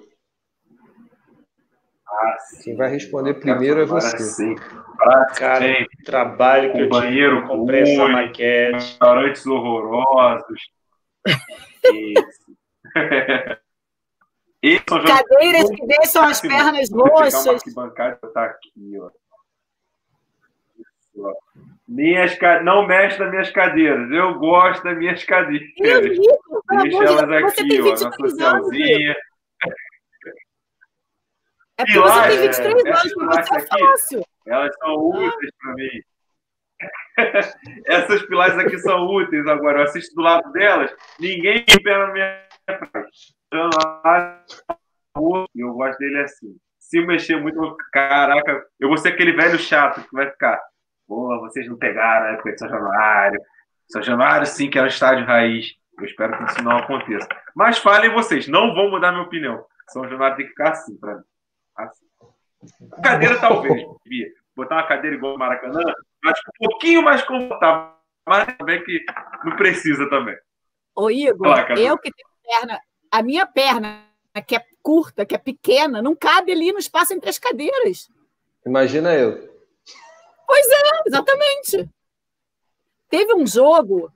Ah, 2.08 2.38
Quem 2.64 2.76
vai 2.76 2.90
responder 2.90 3.34
primeiro 3.36 3.82
é 3.82 3.86
você. 3.86 4.18
Sim. 4.20 4.56
Cara, 5.36 5.86
trabalho 6.06 6.72
que 6.72 6.82
eu 6.82 6.90
banheiro 6.90 7.38
tive, 7.38 7.48
comprei 7.48 7.82
essa 7.82 8.08
maquete. 8.08 8.74
Restaurantes 8.74 9.46
horrorosos. 9.46 10.62
Isso. 11.94 12.48
Cadeiras 14.86 15.70
que 15.70 15.86
deixam 15.86 16.24
as 16.24 16.42
pernas 16.42 16.90
roxas. 16.92 17.62
Tá 18.34 18.44
aqui, 18.44 19.00
ó. 19.00 19.10
Minhas, 21.88 22.38
não 22.64 22.86
mexe 22.86 23.20
nas 23.20 23.30
minhas 23.30 23.50
cadeiras. 23.52 24.12
Eu 24.12 24.38
gosto 24.40 24.84
das 24.84 24.98
minhas 24.98 25.24
cadeiras. 25.24 25.70
Deixa 25.78 27.04
elas 27.04 27.30
aqui, 27.32 27.82
ó, 27.82 27.92
na 27.92 28.12
socialzinha. 28.12 29.16
É 31.78 31.86
porque 31.86 32.00
você 32.00 32.64
tem 32.64 32.76
23 32.76 32.86
é, 32.86 32.90
anos, 32.90 33.36
você 33.38 33.56
é 33.56 33.68
fácil. 33.68 34.26
Elas 34.48 34.76
são 34.80 34.96
úteis 34.96 35.52
para 35.62 35.74
mim. 35.76 36.02
Essas 37.86 38.24
pilares 38.24 38.58
aqui 38.58 38.78
são 38.80 39.06
úteis 39.06 39.48
agora. 39.48 39.80
Eu 39.80 39.84
assisto 39.84 40.16
do 40.16 40.22
lado 40.22 40.52
delas, 40.52 40.92
ninguém 41.20 41.64
pega 41.84 42.08
na 42.08 42.14
minha 42.14 42.48
e 45.56 45.60
eu 45.62 45.74
gosto 45.74 45.98
dele 45.98 46.22
assim. 46.22 46.58
Se 46.80 47.06
mexer 47.06 47.42
muito, 47.42 47.76
caraca, 47.92 48.66
eu 48.80 48.88
vou 48.88 48.98
ser 48.98 49.10
aquele 49.10 49.34
velho 49.34 49.58
chato 49.58 50.02
que 50.02 50.14
vai 50.14 50.30
ficar. 50.30 50.62
Pô, 51.08 51.40
vocês 51.42 51.68
não 51.68 51.78
pegaram 51.78 52.28
a 52.28 52.30
época 52.32 52.54
de 52.54 52.60
São 52.60 52.70
Januário. 52.70 53.42
São 53.90 54.02
Januário, 54.02 54.46
sim, 54.46 54.70
que 54.70 54.78
era 54.78 54.86
um 54.86 54.90
estádio 54.90 55.26
raiz. 55.26 55.76
Eu 55.98 56.06
espero 56.06 56.38
que 56.38 56.44
isso 56.52 56.64
não 56.64 56.78
aconteça. 56.78 57.28
Mas 57.56 57.78
falem 57.78 58.14
vocês, 58.14 58.48
não 58.48 58.74
vão 58.74 58.90
mudar 58.90 59.12
minha 59.12 59.24
opinião. 59.24 59.66
São 59.90 60.08
Januário 60.08 60.38
tem 60.38 60.46
que 60.46 60.52
ficar 60.52 60.72
assim 60.72 60.98
para 60.98 61.16
mim. 61.16 61.24
Assim. 61.76 62.06
Cadeira 63.02 63.40
talvez, 63.42 63.84
Bia. 64.06 64.28
Botar 64.56 64.76
uma 64.76 64.88
cadeira 64.88 65.16
igual 65.16 65.34
ao 65.34 65.38
Maracanã, 65.38 65.80
acho 66.26 66.42
um 66.62 66.68
pouquinho 66.68 67.04
mais 67.04 67.22
confortável, 67.24 67.94
mas 68.28 68.58
também 68.58 68.84
que 68.84 69.06
não 69.44 69.56
precisa 69.56 70.10
também. 70.10 70.36
Ô, 70.96 71.12
Igor, 71.12 71.56
eu 71.78 71.98
que 71.98 72.12
tenho 72.12 72.28
perna, 72.44 72.80
a 73.12 73.24
minha 73.24 73.46
perna, 73.46 74.04
que 74.46 74.56
é 74.56 74.64
curta, 74.82 75.26
que 75.26 75.36
é 75.36 75.38
pequena, 75.38 76.02
não 76.02 76.16
cabe 76.16 76.52
ali 76.52 76.72
no 76.72 76.80
espaço 76.80 77.14
entre 77.14 77.30
as 77.30 77.38
cadeiras. 77.38 78.10
Imagina 78.66 79.14
eu. 79.14 79.50
Pois 80.48 80.66
é, 80.66 81.02
exatamente. 81.06 81.90
Teve 83.10 83.34
um 83.36 83.46
jogo, 83.46 84.12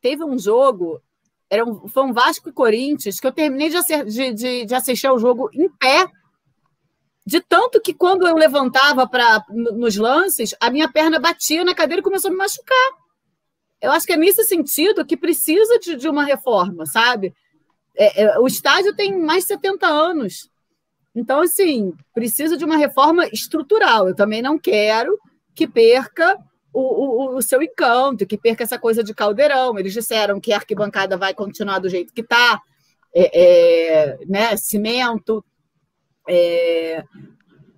teve 0.00 0.24
um 0.24 0.38
jogo, 0.38 1.02
era 1.48 1.64
um, 1.64 1.88
foi 1.88 2.04
um 2.04 2.12
Vasco 2.12 2.48
e 2.48 2.52
Corinthians, 2.52 3.18
que 3.18 3.26
eu 3.26 3.32
terminei 3.32 3.68
de, 3.68 4.04
de, 4.04 4.32
de, 4.32 4.64
de 4.66 4.74
assistir 4.74 5.06
ao 5.06 5.18
jogo 5.18 5.50
em 5.52 5.68
pé, 5.68 6.06
de 7.26 7.40
tanto 7.40 7.80
que 7.80 7.92
quando 7.92 8.26
eu 8.26 8.34
levantava 8.34 9.06
para 9.08 9.44
nos 9.50 9.96
lances, 9.96 10.54
a 10.60 10.70
minha 10.70 10.90
perna 10.90 11.18
batia 11.18 11.64
na 11.64 11.74
cadeira 11.74 12.00
e 12.00 12.04
começou 12.04 12.28
a 12.28 12.32
me 12.32 12.38
machucar. 12.38 12.90
Eu 13.80 13.90
acho 13.92 14.06
que 14.06 14.12
é 14.12 14.16
nesse 14.16 14.44
sentido 14.44 15.06
que 15.06 15.16
precisa 15.16 15.78
de, 15.78 15.96
de 15.96 16.08
uma 16.08 16.24
reforma, 16.24 16.84
sabe? 16.86 17.34
É, 17.96 18.22
é, 18.22 18.38
o 18.38 18.46
estádio 18.46 18.94
tem 18.94 19.18
mais 19.18 19.42
de 19.42 19.48
70 19.48 19.86
anos. 19.86 20.50
Então, 21.14 21.40
assim, 21.40 21.92
precisa 22.14 22.56
de 22.56 22.64
uma 22.64 22.76
reforma 22.76 23.26
estrutural. 23.26 24.08
Eu 24.08 24.14
também 24.14 24.40
não 24.40 24.58
quero 24.58 25.18
que 25.54 25.66
perca 25.66 26.38
o, 26.72 26.80
o, 26.80 27.36
o, 27.36 27.42
seu 27.42 27.62
encanto, 27.62 28.26
que 28.26 28.38
perca 28.38 28.62
essa 28.62 28.78
coisa 28.78 29.02
de 29.02 29.14
caldeirão. 29.14 29.78
Eles 29.78 29.92
disseram 29.92 30.40
que 30.40 30.52
a 30.52 30.56
arquibancada 30.56 31.16
vai 31.16 31.34
continuar 31.34 31.80
do 31.80 31.88
jeito 31.88 32.12
que 32.14 32.20
está, 32.20 32.60
é, 33.14 33.40
é, 33.42 34.18
né, 34.26 34.56
cimento. 34.56 35.44
É, 36.28 37.02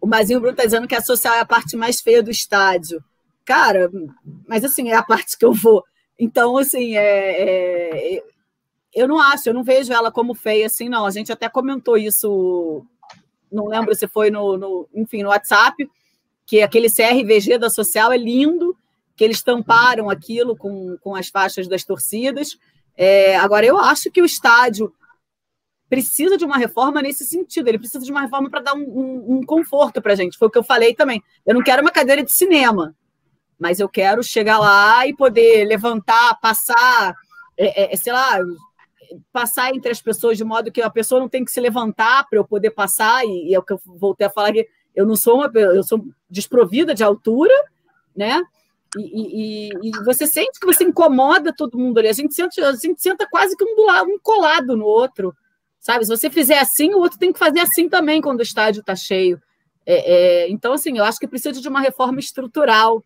o 0.00 0.06
Mazinho 0.06 0.40
Bruno 0.40 0.52
está 0.52 0.64
dizendo 0.64 0.86
que 0.86 0.94
a 0.94 1.00
social 1.00 1.34
é 1.34 1.40
a 1.40 1.46
parte 1.46 1.76
mais 1.76 2.00
feia 2.00 2.22
do 2.22 2.30
estádio. 2.30 3.02
Cara, 3.44 3.90
mas 4.46 4.62
assim, 4.64 4.90
é 4.90 4.94
a 4.94 5.02
parte 5.02 5.38
que 5.38 5.44
eu 5.44 5.52
vou. 5.52 5.82
Então, 6.18 6.58
assim, 6.58 6.96
é, 6.96 8.16
é, 8.16 8.22
eu 8.94 9.08
não 9.08 9.18
acho, 9.18 9.48
eu 9.48 9.54
não 9.54 9.64
vejo 9.64 9.92
ela 9.92 10.12
como 10.12 10.34
feia 10.34 10.66
assim, 10.66 10.88
não. 10.88 11.06
A 11.06 11.10
gente 11.10 11.32
até 11.32 11.48
comentou 11.48 11.96
isso, 11.96 12.84
não 13.50 13.66
lembro 13.66 13.94
se 13.94 14.06
foi 14.06 14.30
no, 14.30 14.56
no 14.56 14.88
enfim, 14.94 15.22
no 15.22 15.30
WhatsApp, 15.30 15.88
que 16.46 16.62
aquele 16.62 16.88
CRVG 16.90 17.58
da 17.58 17.70
social 17.70 18.12
é 18.12 18.16
lindo, 18.16 18.76
que 19.16 19.24
eles 19.24 19.42
tamparam 19.42 20.10
aquilo 20.10 20.56
com, 20.56 20.96
com 20.98 21.14
as 21.14 21.28
faixas 21.28 21.68
das 21.68 21.84
torcidas. 21.84 22.58
É, 22.96 23.36
agora, 23.36 23.64
eu 23.64 23.78
acho 23.78 24.10
que 24.10 24.20
o 24.20 24.26
estádio 24.26 24.92
precisa 25.88 26.38
de 26.38 26.44
uma 26.44 26.56
reforma 26.56 27.02
nesse 27.02 27.24
sentido, 27.24 27.68
ele 27.68 27.78
precisa 27.78 28.04
de 28.04 28.10
uma 28.10 28.22
reforma 28.22 28.48
para 28.48 28.60
dar 28.60 28.74
um, 28.74 28.80
um, 28.80 29.36
um 29.36 29.42
conforto 29.44 30.00
para 30.00 30.14
a 30.14 30.16
gente. 30.16 30.38
Foi 30.38 30.48
o 30.48 30.50
que 30.50 30.58
eu 30.58 30.64
falei 30.64 30.94
também. 30.94 31.22
Eu 31.44 31.54
não 31.54 31.62
quero 31.62 31.82
uma 31.82 31.90
cadeira 31.90 32.22
de 32.22 32.32
cinema, 32.32 32.96
mas 33.58 33.78
eu 33.78 33.88
quero 33.88 34.22
chegar 34.22 34.58
lá 34.58 35.06
e 35.06 35.14
poder 35.14 35.66
levantar, 35.66 36.40
passar, 36.40 37.14
é, 37.58 37.92
é, 37.92 37.96
sei 37.96 38.12
lá, 38.12 38.38
passar 39.32 39.74
entre 39.74 39.90
as 39.90 40.00
pessoas 40.00 40.36
de 40.36 40.44
modo 40.44 40.70
que 40.70 40.82
a 40.82 40.90
pessoa 40.90 41.20
não 41.20 41.28
tem 41.28 41.44
que 41.44 41.50
se 41.50 41.60
levantar 41.60 42.26
para 42.28 42.38
eu 42.38 42.44
poder 42.44 42.70
passar, 42.70 43.24
e, 43.24 43.50
e, 43.50 43.54
é 43.54 43.58
o 43.58 43.62
que 43.62 43.72
eu 43.72 43.80
voltei 43.84 44.26
a 44.26 44.30
falar 44.30 44.52
que 44.52 44.66
eu 44.94 45.06
não 45.06 45.16
sou 45.16 45.36
uma 45.36 45.50
eu 45.54 45.82
sou 45.82 46.04
desprovida 46.28 46.94
de 46.94 47.02
altura, 47.02 47.54
né? 48.14 48.42
E, 48.96 49.70
e, 49.70 49.88
e, 49.88 50.04
você 50.04 50.26
sente 50.26 50.60
que 50.60 50.66
você 50.66 50.84
incomoda 50.84 51.54
todo 51.56 51.78
mundo 51.78 51.98
ali. 51.98 52.08
A 52.08 52.12
gente 52.12 52.34
senta, 52.34 52.68
a 52.68 52.72
gente 52.74 53.00
senta 53.00 53.26
quase 53.30 53.56
que 53.56 53.64
um 53.64 53.74
do 53.74 53.84
lado, 53.84 54.10
um 54.10 54.18
colado 54.18 54.76
no 54.76 54.84
outro. 54.84 55.34
Sabe? 55.80 56.04
Se 56.04 56.10
você 56.10 56.30
fizer 56.30 56.58
assim, 56.58 56.92
o 56.94 56.98
outro 56.98 57.18
tem 57.18 57.32
que 57.32 57.38
fazer 57.38 57.60
assim 57.60 57.88
também 57.88 58.20
quando 58.20 58.40
o 58.40 58.42
estádio 58.42 58.80
está 58.80 58.94
cheio. 58.94 59.40
É, 59.84 60.44
é, 60.44 60.50
então, 60.50 60.74
assim, 60.74 60.98
eu 60.98 61.04
acho 61.04 61.18
que 61.18 61.26
precisa 61.26 61.60
de 61.60 61.68
uma 61.68 61.80
reforma 61.80 62.20
estrutural. 62.20 63.02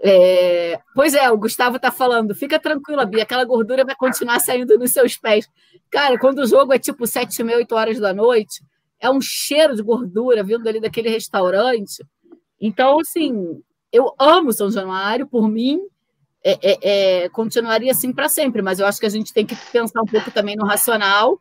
É, 0.00 0.78
pois 0.94 1.14
é, 1.14 1.28
o 1.30 1.36
Gustavo 1.36 1.76
está 1.76 1.90
falando, 1.90 2.34
fica 2.34 2.58
tranquila, 2.58 3.04
Bia, 3.04 3.24
aquela 3.24 3.44
gordura 3.44 3.84
vai 3.84 3.96
continuar 3.96 4.38
saindo 4.38 4.78
nos 4.78 4.92
seus 4.92 5.16
pés. 5.16 5.48
Cara, 5.90 6.18
quando 6.18 6.38
o 6.38 6.46
jogo 6.46 6.72
é 6.72 6.78
tipo 6.78 7.06
sete 7.06 7.40
e 7.40 7.44
meia, 7.44 7.58
oito 7.58 7.74
horas 7.74 7.98
da 7.98 8.12
noite, 8.12 8.62
é 9.00 9.10
um 9.10 9.20
cheiro 9.20 9.74
de 9.74 9.82
gordura 9.82 10.44
vindo 10.44 10.68
ali 10.68 10.80
daquele 10.80 11.08
restaurante. 11.08 12.04
Então, 12.60 13.00
assim, 13.00 13.60
eu 13.92 14.14
amo 14.18 14.52
São 14.52 14.70
Januário, 14.70 15.26
por 15.26 15.48
mim, 15.48 15.80
é, 16.44 16.58
é, 16.62 16.78
é, 17.24 17.28
continuaria 17.30 17.90
assim 17.90 18.12
para 18.12 18.28
sempre, 18.28 18.62
mas 18.62 18.78
eu 18.78 18.86
acho 18.86 19.00
que 19.00 19.06
a 19.06 19.10
gente 19.10 19.32
tem 19.32 19.44
que 19.44 19.56
pensar 19.72 20.00
um 20.00 20.06
pouco 20.06 20.30
também 20.30 20.56
no 20.56 20.64
racional 20.64 21.40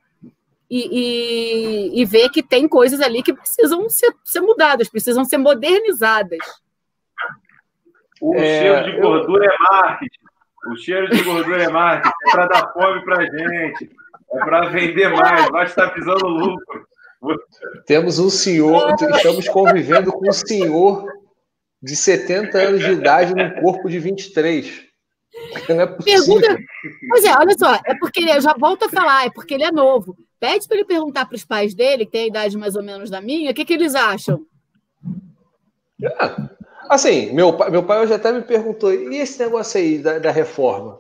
e, 0.70 1.92
e, 1.92 2.02
e 2.02 2.06
ver 2.06 2.30
que 2.30 2.42
tem 2.42 2.68
coisas 2.68 3.00
ali 3.02 3.22
que 3.22 3.34
precisam 3.34 3.88
ser, 3.90 4.14
ser 4.24 4.42
mudadas, 4.42 4.90
precisam 4.90 5.24
ser 5.24 5.38
modernizadas. 5.38 6.40
O 8.22 8.36
é, 8.36 8.62
cheiro 8.62 8.92
de 8.92 9.02
gordura 9.02 9.46
eu... 9.46 9.52
é 9.52 9.58
marketing. 9.60 10.20
O 10.68 10.76
cheiro 10.76 11.10
de 11.10 11.24
gordura 11.24 11.64
é 11.64 11.70
marketing. 11.70 12.14
É 12.28 12.32
para 12.32 12.48
dar 12.48 12.74
fome 12.74 13.06
para 13.06 13.24
gente. 13.26 13.92
É 14.32 14.40
para 14.40 14.70
vender 14.70 15.10
mais. 15.10 15.50
Nós 15.52 15.70
está 15.70 15.90
pisando 15.90 16.28
lucro. 16.28 16.88
Temos 17.86 18.20
um 18.20 18.30
senhor, 18.30 18.94
estamos 19.16 19.48
convivendo 19.50 20.12
com 20.12 20.30
um 20.30 20.34
senhor 20.34 21.06
de 21.82 21.96
70 21.96 22.58
anos 22.58 22.84
de 22.84 22.92
idade 22.92 23.34
num 23.34 23.62
corpo 23.62 23.90
de 23.90 24.00
23. 24.00 24.86
Não 25.70 25.82
é 25.82 25.88
possível. 25.88 26.40
Pergunta... 26.40 26.64
Pois 27.10 27.24
é, 27.24 27.32
olha 27.36 27.58
só, 27.58 27.76
é 27.86 27.96
porque 28.00 28.20
ele, 28.20 28.32
eu 28.32 28.42
já 28.42 28.54
volto 28.54 28.86
a 28.86 28.90
falar, 28.90 29.26
é 29.26 29.30
porque 29.30 29.54
ele 29.54 29.64
é 29.64 29.72
novo. 29.72 30.16
Pede 30.40 30.68
para 30.68 30.78
ele 30.78 30.86
perguntar 30.86 31.26
para 31.26 31.36
os 31.36 31.46
pais 31.46 31.74
dele, 31.74 32.06
que 32.06 32.12
tem 32.12 32.24
a 32.26 32.28
idade 32.28 32.58
mais 32.58 32.76
ou 32.76 32.84
menos 32.84 33.10
da 33.10 33.22
minha, 33.22 33.52
o 33.52 33.54
que, 33.54 33.66
que 33.66 33.74
eles 33.74 33.96
acham. 33.96 34.46
É. 36.02 36.57
Assim, 36.90 37.34
meu, 37.34 37.58
meu 37.70 37.84
pai 37.84 38.02
hoje 38.02 38.14
até 38.14 38.32
me 38.32 38.42
perguntou, 38.42 38.94
e 38.94 39.18
esse 39.18 39.40
negócio 39.40 39.80
aí 39.80 40.00
da, 40.00 40.20
da 40.20 40.32
reforma? 40.32 41.00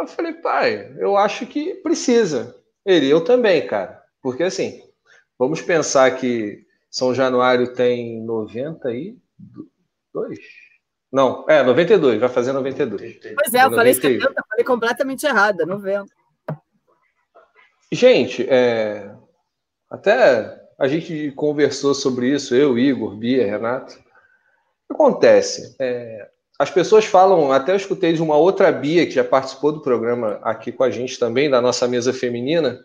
Eu 0.00 0.06
falei, 0.06 0.32
pai, 0.34 0.94
eu 0.98 1.16
acho 1.16 1.46
que 1.46 1.74
precisa. 1.76 2.56
Ele, 2.84 3.08
eu 3.08 3.22
também, 3.22 3.66
cara. 3.66 4.02
Porque 4.20 4.42
assim, 4.42 4.82
vamos 5.38 5.62
pensar 5.62 6.10
que 6.16 6.66
São 6.90 7.14
Januário 7.14 7.72
tem 7.74 8.20
92? 8.22 9.16
Não, 11.12 11.44
é, 11.48 11.62
92, 11.62 12.18
vai 12.18 12.28
fazer 12.28 12.52
92. 12.52 13.20
Pois 13.20 13.54
é, 13.54 13.64
eu 13.64 13.70
falei 13.70 13.94
70, 13.94 14.34
falei 14.48 14.64
completamente 14.64 15.24
errada, 15.24 15.64
90. 15.64 16.06
Gente, 17.92 18.44
é, 18.48 19.14
até 19.88 20.60
a 20.76 20.88
gente 20.88 21.30
conversou 21.32 21.94
sobre 21.94 22.34
isso, 22.34 22.54
eu, 22.54 22.76
Igor, 22.76 23.16
Bia, 23.16 23.46
Renato. 23.46 24.03
Que 24.88 24.94
acontece? 24.94 25.74
É, 25.80 26.28
as 26.58 26.70
pessoas 26.70 27.04
falam, 27.04 27.50
até 27.50 27.72
eu 27.72 27.76
escutei 27.76 28.12
de 28.12 28.22
uma 28.22 28.36
outra 28.36 28.70
Bia 28.70 29.06
que 29.06 29.12
já 29.12 29.24
participou 29.24 29.72
do 29.72 29.82
programa 29.82 30.38
aqui 30.42 30.70
com 30.70 30.84
a 30.84 30.90
gente 30.90 31.18
também, 31.18 31.50
da 31.50 31.60
nossa 31.60 31.88
mesa 31.88 32.12
feminina, 32.12 32.84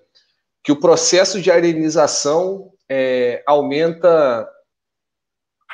que 0.64 0.72
o 0.72 0.80
processo 0.80 1.42
de 1.42 1.52
arenização 1.52 2.72
é, 2.90 3.44
aumenta 3.46 4.50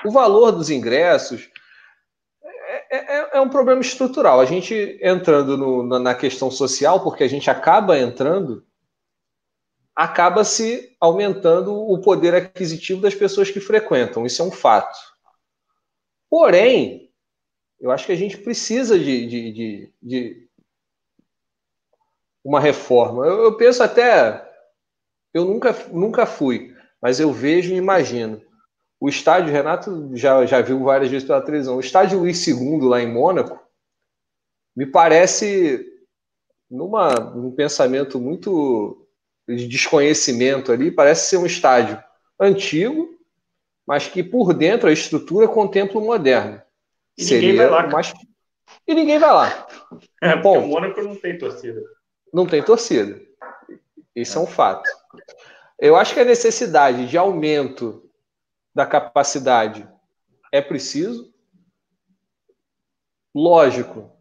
o 0.05 0.11
valor 0.11 0.51
dos 0.51 0.69
ingressos. 0.69 1.49
É, 2.91 2.97
é, 2.97 3.29
é, 3.37 3.41
um 3.41 3.49
problema 3.49 3.81
estrutural. 3.81 4.39
A 4.39 4.45
gente 4.45 4.99
entrando 5.01 5.57
no, 5.57 5.99
na 5.99 6.13
questão 6.13 6.51
social, 6.51 7.01
porque 7.01 7.23
a 7.23 7.29
gente 7.29 7.49
acaba 7.49 7.97
entrando 7.97 8.65
acaba 9.95 10.43
se 10.43 10.93
aumentando 10.99 11.73
o 11.73 11.97
poder 11.99 12.35
aquisitivo 12.35 12.99
das 12.99 13.15
pessoas 13.15 13.49
que 13.49 13.61
frequentam. 13.61 14.25
Isso 14.25 14.41
é 14.41 14.45
um 14.45 14.51
fato. 14.51 14.99
Porém, 16.35 17.09
eu 17.79 17.91
acho 17.91 18.05
que 18.05 18.11
a 18.11 18.17
gente 18.17 18.37
precisa 18.37 18.99
de, 18.99 19.25
de, 19.25 19.51
de, 19.53 19.93
de 20.03 20.49
uma 22.43 22.59
reforma. 22.59 23.25
Eu, 23.25 23.43
eu, 23.43 23.55
penso 23.55 23.81
até, 23.81 24.45
eu 25.33 25.45
nunca, 25.45 25.71
nunca 25.93 26.25
fui, 26.25 26.75
mas 27.01 27.21
eu 27.21 27.31
vejo 27.31 27.73
e 27.73 27.77
imagino. 27.77 28.41
O 28.99 29.07
estádio, 29.07 29.53
Renato 29.53 30.11
já, 30.13 30.45
já 30.45 30.59
viu 30.59 30.83
várias 30.83 31.09
vezes 31.09 31.25
pela 31.25 31.41
televisão, 31.41 31.77
o 31.77 31.79
estádio 31.79 32.19
Luiz 32.19 32.45
II, 32.45 32.81
lá 32.81 33.01
em 33.01 33.09
Mônaco, 33.09 33.57
me 34.75 34.85
parece 34.85 35.89
numa, 36.69 37.13
num 37.13 37.55
pensamento 37.55 38.19
muito 38.19 39.07
de 39.47 39.69
desconhecimento 39.69 40.73
ali, 40.73 40.91
parece 40.91 41.29
ser 41.29 41.37
um 41.37 41.45
estádio 41.45 41.97
antigo, 42.37 43.14
mas 43.85 44.07
que 44.07 44.23
por 44.23 44.53
dentro 44.53 44.89
a 44.89 44.93
estrutura 44.93 45.47
contempla 45.47 45.99
o 45.99 46.05
moderno. 46.05 46.61
E 47.17 47.23
Seria 47.23 47.51
ninguém 47.51 47.69
vai 47.69 47.69
lá. 47.69 47.87
Mais... 47.87 48.13
E 48.87 48.95
ninguém 48.95 49.19
vai 49.19 49.31
lá. 49.31 49.67
É, 50.21 50.35
Bom, 50.35 50.59
o 50.59 50.67
Mônaco 50.67 51.01
não 51.01 51.15
tem 51.15 51.37
torcida. 51.37 51.81
Não 52.33 52.45
tem 52.45 52.63
torcida. 52.63 53.21
Isso 54.15 54.37
é. 54.37 54.41
um 54.41 54.47
fato. 54.47 54.89
Eu 55.79 55.95
acho 55.95 56.13
que 56.13 56.19
a 56.19 56.25
necessidade 56.25 57.07
de 57.07 57.17
aumento 57.17 58.09
da 58.73 58.85
capacidade 58.85 59.87
é 60.51 60.61
preciso. 60.61 61.33
Lógico 63.33 64.11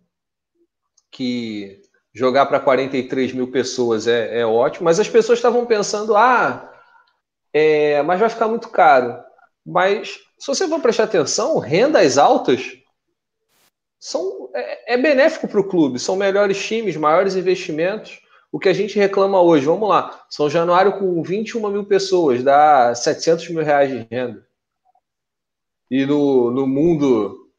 que 1.10 1.80
jogar 2.12 2.46
para 2.46 2.60
43 2.60 3.32
mil 3.32 3.50
pessoas 3.50 4.06
é, 4.06 4.40
é, 4.40 4.46
ótimo, 4.46 4.84
mas 4.84 5.00
as 5.00 5.08
pessoas 5.08 5.38
estavam 5.38 5.66
pensando, 5.66 6.16
ah, 6.16 6.72
é, 7.52 8.02
mas 8.02 8.20
vai 8.20 8.28
ficar 8.28 8.48
muito 8.48 8.68
caro. 8.68 9.23
Mas 9.64 10.20
se 10.38 10.46
você 10.46 10.68
for 10.68 10.80
prestar 10.80 11.04
atenção, 11.04 11.58
rendas 11.58 12.18
altas 12.18 12.76
são, 13.98 14.50
é, 14.54 14.94
é 14.94 14.96
benéfico 14.98 15.48
para 15.48 15.60
o 15.60 15.68
clube, 15.68 15.98
são 15.98 16.16
melhores 16.16 16.62
times, 16.62 16.96
maiores 16.96 17.36
investimentos. 17.36 18.20
o 18.52 18.58
que 18.58 18.68
a 18.68 18.72
gente 18.72 18.98
reclama 18.98 19.40
hoje. 19.40 19.66
Vamos 19.66 19.88
lá, 19.88 20.26
São 20.30 20.48
Januário 20.48 20.98
com 20.98 21.22
21 21.22 21.68
mil 21.70 21.84
pessoas, 21.84 22.42
dá 22.42 22.94
700 22.94 23.48
mil 23.48 23.64
reais 23.64 23.90
de 23.90 24.06
renda. 24.10 24.46
E 25.90 26.04
no, 26.06 26.50
no 26.50 26.66
mundo 26.66 27.50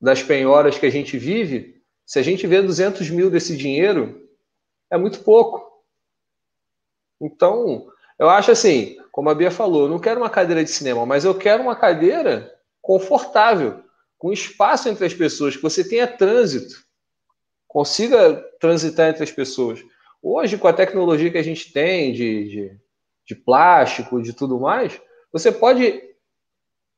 das 0.00 0.22
penhoras 0.22 0.78
que 0.78 0.86
a 0.86 0.90
gente 0.90 1.16
vive, 1.18 1.82
se 2.04 2.18
a 2.18 2.22
gente 2.22 2.46
vê 2.46 2.60
200 2.60 3.08
mil 3.10 3.30
desse 3.30 3.56
dinheiro, 3.56 4.28
é 4.90 4.98
muito 4.98 5.20
pouco. 5.20 5.82
Então, 7.20 7.88
eu 8.18 8.28
acho 8.28 8.50
assim, 8.50 8.96
como 9.10 9.30
a 9.30 9.34
Bia 9.34 9.50
falou, 9.50 9.88
não 9.88 9.98
quero 9.98 10.20
uma 10.20 10.30
cadeira 10.30 10.62
de 10.62 10.70
cinema, 10.70 11.04
mas 11.04 11.24
eu 11.24 11.34
quero 11.34 11.62
uma 11.62 11.76
cadeira 11.76 12.52
confortável, 12.80 13.82
com 14.18 14.32
espaço 14.32 14.88
entre 14.88 15.04
as 15.04 15.14
pessoas, 15.14 15.56
que 15.56 15.62
você 15.62 15.86
tenha 15.86 16.06
trânsito, 16.06 16.84
consiga 17.66 18.34
transitar 18.60 19.10
entre 19.10 19.24
as 19.24 19.30
pessoas. 19.30 19.80
Hoje, 20.22 20.56
com 20.56 20.68
a 20.68 20.72
tecnologia 20.72 21.30
que 21.30 21.38
a 21.38 21.42
gente 21.42 21.72
tem 21.72 22.12
de, 22.12 22.48
de, 22.48 22.80
de 23.26 23.34
plástico, 23.34 24.22
de 24.22 24.32
tudo 24.32 24.60
mais, 24.60 25.00
você 25.32 25.50
pode 25.50 26.00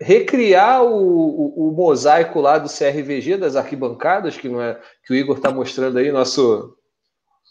recriar 0.01 0.85
o, 0.85 0.95
o, 0.95 1.69
o, 1.69 1.73
mosaico 1.73 2.41
lá 2.41 2.59
do 2.59 2.69
CRVG, 2.69 3.39
das 3.39 3.57
arquibancadas, 3.57 4.37
que 4.37 4.49
não 4.49 4.61
é 4.61 4.81
que 5.05 5.13
o 5.13 5.17
Igor 5.17 5.37
está 5.37 5.51
mostrando 5.51 5.99
aí, 5.99 6.13
nosso 6.13 6.77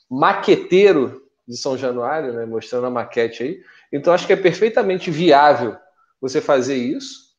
maqueteiro 0.09 1.24
de 1.47 1.57
São 1.57 1.77
Januário, 1.77 2.33
né, 2.33 2.45
mostrando 2.45 2.87
a 2.87 2.89
maquete 2.89 3.43
aí. 3.43 3.63
Então, 3.91 4.13
acho 4.13 4.25
que 4.25 4.33
é 4.33 4.37
perfeitamente 4.37 5.11
viável 5.11 5.77
você 6.19 6.41
fazer 6.41 6.75
isso. 6.75 7.35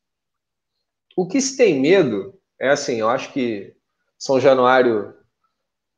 O 1.15 1.27
que 1.27 1.41
se 1.41 1.57
tem 1.57 1.79
medo 1.79 2.33
é 2.59 2.69
assim, 2.69 2.97
eu 2.97 3.09
acho 3.09 3.33
que 3.33 3.75
São 4.17 4.39
Januário, 4.39 5.13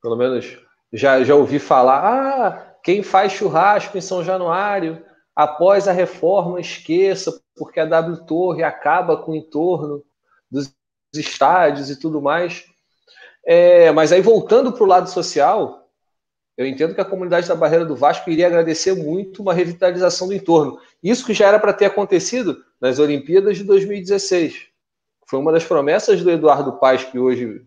pelo 0.01 0.15
menos 0.15 0.57
já, 0.91 1.23
já 1.23 1.35
ouvi 1.35 1.59
falar, 1.59 1.99
ah, 2.03 2.75
quem 2.83 3.03
faz 3.03 3.33
churrasco 3.33 3.97
em 3.97 4.01
São 4.01 4.23
Januário, 4.23 5.05
após 5.35 5.87
a 5.87 5.91
reforma, 5.91 6.59
esqueça, 6.59 7.39
porque 7.55 7.79
a 7.79 7.85
W 7.85 8.25
Torre 8.25 8.63
acaba 8.63 9.17
com 9.17 9.31
o 9.31 9.35
entorno 9.35 10.03
dos 10.49 10.73
estádios 11.13 11.89
e 11.89 11.99
tudo 11.99 12.21
mais. 12.21 12.65
É, 13.45 13.91
mas 13.91 14.11
aí, 14.11 14.21
voltando 14.21 14.71
para 14.73 14.83
o 14.83 14.87
lado 14.87 15.09
social, 15.09 15.78
eu 16.59 16.67
entendo 16.67 16.93
que 16.93 16.99
a 16.99 17.05
comunidade 17.05 17.47
da 17.47 17.55
Barreira 17.55 17.85
do 17.85 17.95
Vasco 17.95 18.29
iria 18.29 18.45
agradecer 18.45 18.93
muito 18.93 19.41
uma 19.41 19.53
revitalização 19.53 20.27
do 20.27 20.33
entorno. 20.33 20.77
Isso 21.01 21.25
que 21.25 21.33
já 21.33 21.47
era 21.47 21.57
para 21.57 21.71
ter 21.71 21.85
acontecido 21.85 22.61
nas 22.81 22.99
Olimpíadas 22.99 23.55
de 23.55 23.63
2016. 23.63 24.67
Foi 25.25 25.39
uma 25.39 25.53
das 25.53 25.63
promessas 25.63 26.21
do 26.21 26.29
Eduardo 26.29 26.73
Paes, 26.73 27.05
que 27.05 27.17
hoje, 27.17 27.61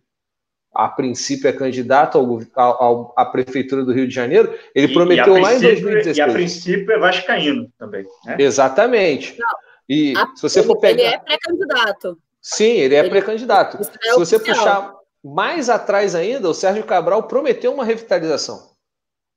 a 0.74 0.89
princípio, 0.89 1.48
é 1.48 1.55
candidato 1.55 2.19
ao, 2.19 2.39
ao, 2.55 3.14
à 3.16 3.24
Prefeitura 3.24 3.82
do 3.82 3.94
Rio 3.94 4.06
de 4.06 4.14
Janeiro. 4.14 4.55
Ele 4.74 4.89
e, 4.89 4.93
prometeu 4.93 5.39
e 5.39 5.40
lá 5.40 5.55
em 5.55 5.60
2016. 5.60 6.19
E 6.19 6.20
a 6.20 6.31
princípio 6.31 6.93
é 6.93 6.98
vascaíno 6.98 7.73
também. 7.78 8.05
Né? 8.27 8.36
Exatamente. 8.40 9.39
Não, 9.39 9.48
e 9.89 10.12
a, 10.19 10.27
se 10.36 10.43
você 10.43 10.62
for 10.62 10.78
pegar. 10.78 11.02
Ele 11.02 11.14
é 11.14 11.19
pré-candidato. 11.19 12.19
Sim, 12.43 12.73
ele 12.73 12.94
é 12.94 13.09
pré-candidato. 13.09 13.78
É 13.78 14.10
se 14.12 14.19
você 14.19 14.39
puxar 14.39 14.93
mais 15.24 15.70
atrás 15.70 16.14
ainda, 16.14 16.51
o 16.51 16.55
Sérgio 16.55 16.85
Cabral 16.85 17.23
prometeu 17.23 17.73
uma 17.73 17.86
revitalização. 17.86 18.71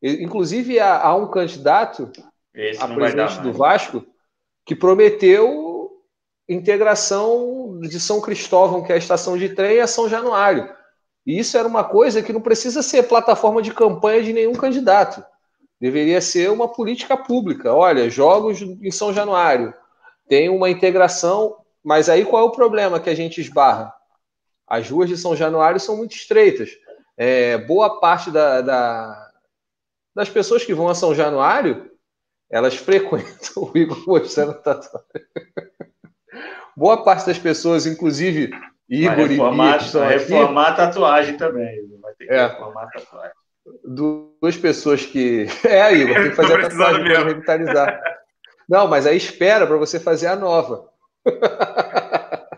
Inclusive, 0.02 0.80
há, 0.80 1.02
há 1.02 1.16
um 1.16 1.30
candidato 1.30 2.12
Esse 2.54 2.82
a 2.82 2.88
presidente 2.88 3.42
do 3.42 3.54
Vasco 3.54 4.06
que 4.66 4.76
prometeu 4.76 5.92
integração 6.48 7.80
de 7.82 8.00
São 8.00 8.22
Cristóvão, 8.22 8.84
que 8.84 8.92
é 8.92 8.96
a 8.96 9.00
estação 9.00 9.38
de 9.38 9.50
trem, 9.50 9.80
a 9.80 9.88
São 9.88 10.08
Januário. 10.08 10.70
E 11.26 11.40
isso 11.40 11.58
era 11.58 11.68
uma 11.68 11.84
coisa 11.84 12.22
que 12.22 12.32
não 12.32 12.42
precisa 12.42 12.84
ser 12.84 13.04
plataforma 13.04 13.62
de 13.62 13.74
campanha 13.74 14.22
de 14.22 14.32
nenhum 14.32 14.54
candidato. 14.54 15.24
Deveria 15.82 16.22
ser 16.22 16.52
uma 16.52 16.68
política 16.68 17.18
pública. 17.18 17.74
Olha, 17.74 18.10
jogos 18.10 18.62
em 18.62 18.92
São 18.92 19.12
Januário, 19.12 19.74
tem 20.28 20.50
uma 20.50 20.70
integração, 20.70 21.58
mas 21.84 22.10
aí 22.10 22.26
qual 22.26 22.44
é 22.44 22.46
o 22.46 22.52
problema 22.52 23.00
que 23.00 23.10
a 23.10 23.16
gente 23.16 23.42
esbarra? 23.42 23.94
As 24.68 24.90
ruas 24.90 25.10
de 25.10 25.18
São 25.18 25.36
Januário 25.36 25.80
são 25.80 25.98
muito 25.98 26.16
estreitas. 26.16 26.72
É, 27.18 27.58
boa 27.58 28.00
parte 28.00 28.30
da, 28.30 28.62
da 28.62 29.25
das 30.16 30.30
pessoas 30.30 30.64
que 30.64 30.74
vão 30.74 30.88
a 30.88 30.96
São 30.96 31.14
Januário, 31.14 31.92
elas 32.50 32.76
frequentam 32.76 33.64
o 33.64 33.78
Igor 33.78 34.02
mostrando 34.08 34.54
tatuagem. 34.54 35.10
Boa 36.76 37.04
parte 37.04 37.26
das 37.26 37.38
pessoas, 37.38 37.86
inclusive 37.86 38.52
Igor 38.90 39.16
vai 39.16 39.28
reformar, 39.28 39.82
e 39.82 39.92
Bia, 39.92 40.08
reformar 40.08 40.62
aqui, 40.70 40.72
a 40.72 40.86
tatuagem 40.86 41.38
também. 41.38 42.00
Vai 42.02 42.14
ter 42.14 42.28
que 42.28 42.34
é, 42.34 42.48
reformar 42.48 42.84
a 42.84 42.88
tatuagem. 42.88 43.36
Duas 43.84 44.58
pessoas 44.58 45.06
que. 45.06 45.48
É, 45.66 45.94
Igor, 45.94 46.16
tem 46.16 46.30
que 46.30 46.36
fazer 46.36 46.54
a 46.54 46.70
tatuagem 46.70 47.04
para 47.04 47.24
revitalizar. 47.24 48.02
Não, 48.70 48.88
mas 48.88 49.06
aí 49.06 49.18
espera 49.18 49.68
para 49.68 49.78
você 49.78 50.00
fazer 50.00 50.28
a 50.28 50.36
nova. 50.36 50.90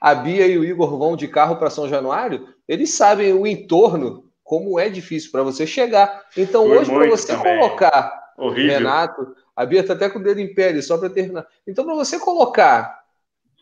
a 0.00 0.14
Bia 0.14 0.46
e 0.46 0.58
o 0.58 0.64
Igor 0.64 0.96
vão 0.98 1.16
de 1.16 1.28
carro 1.28 1.56
para 1.56 1.70
São 1.70 1.88
Januário, 1.88 2.48
eles 2.68 2.94
sabem 2.94 3.32
o 3.32 3.46
entorno 3.46 4.29
como 4.50 4.80
é 4.80 4.88
difícil 4.88 5.30
para 5.30 5.44
você 5.44 5.64
chegar. 5.64 6.26
Então, 6.36 6.66
Foi 6.66 6.78
hoje, 6.78 6.90
para 6.90 7.08
você 7.08 7.36
também. 7.36 7.60
colocar 7.60 8.32
Horrível. 8.36 8.78
Renato, 8.78 9.36
a 9.54 9.64
Bia 9.64 9.78
está 9.78 9.92
até 9.92 10.10
com 10.10 10.18
o 10.18 10.22
dedo 10.24 10.40
em 10.40 10.52
pé, 10.52 10.82
só 10.82 10.98
para 10.98 11.08
terminar. 11.08 11.46
Então, 11.64 11.84
para 11.84 11.94
você 11.94 12.18
colocar 12.18 12.98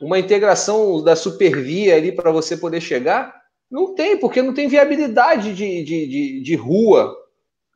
uma 0.01 0.19
integração 0.19 1.05
da 1.05 1.15
supervia 1.15 1.95
ali 1.95 2.11
para 2.11 2.33
você 2.33 2.57
poder 2.57 2.81
chegar, 2.81 3.39
não 3.71 3.95
tem, 3.95 4.17
porque 4.17 4.41
não 4.41 4.55
tem 4.55 4.67
viabilidade 4.67 5.53
de, 5.53 5.85
de, 5.85 6.07
de, 6.07 6.41
de 6.41 6.55
rua. 6.57 7.15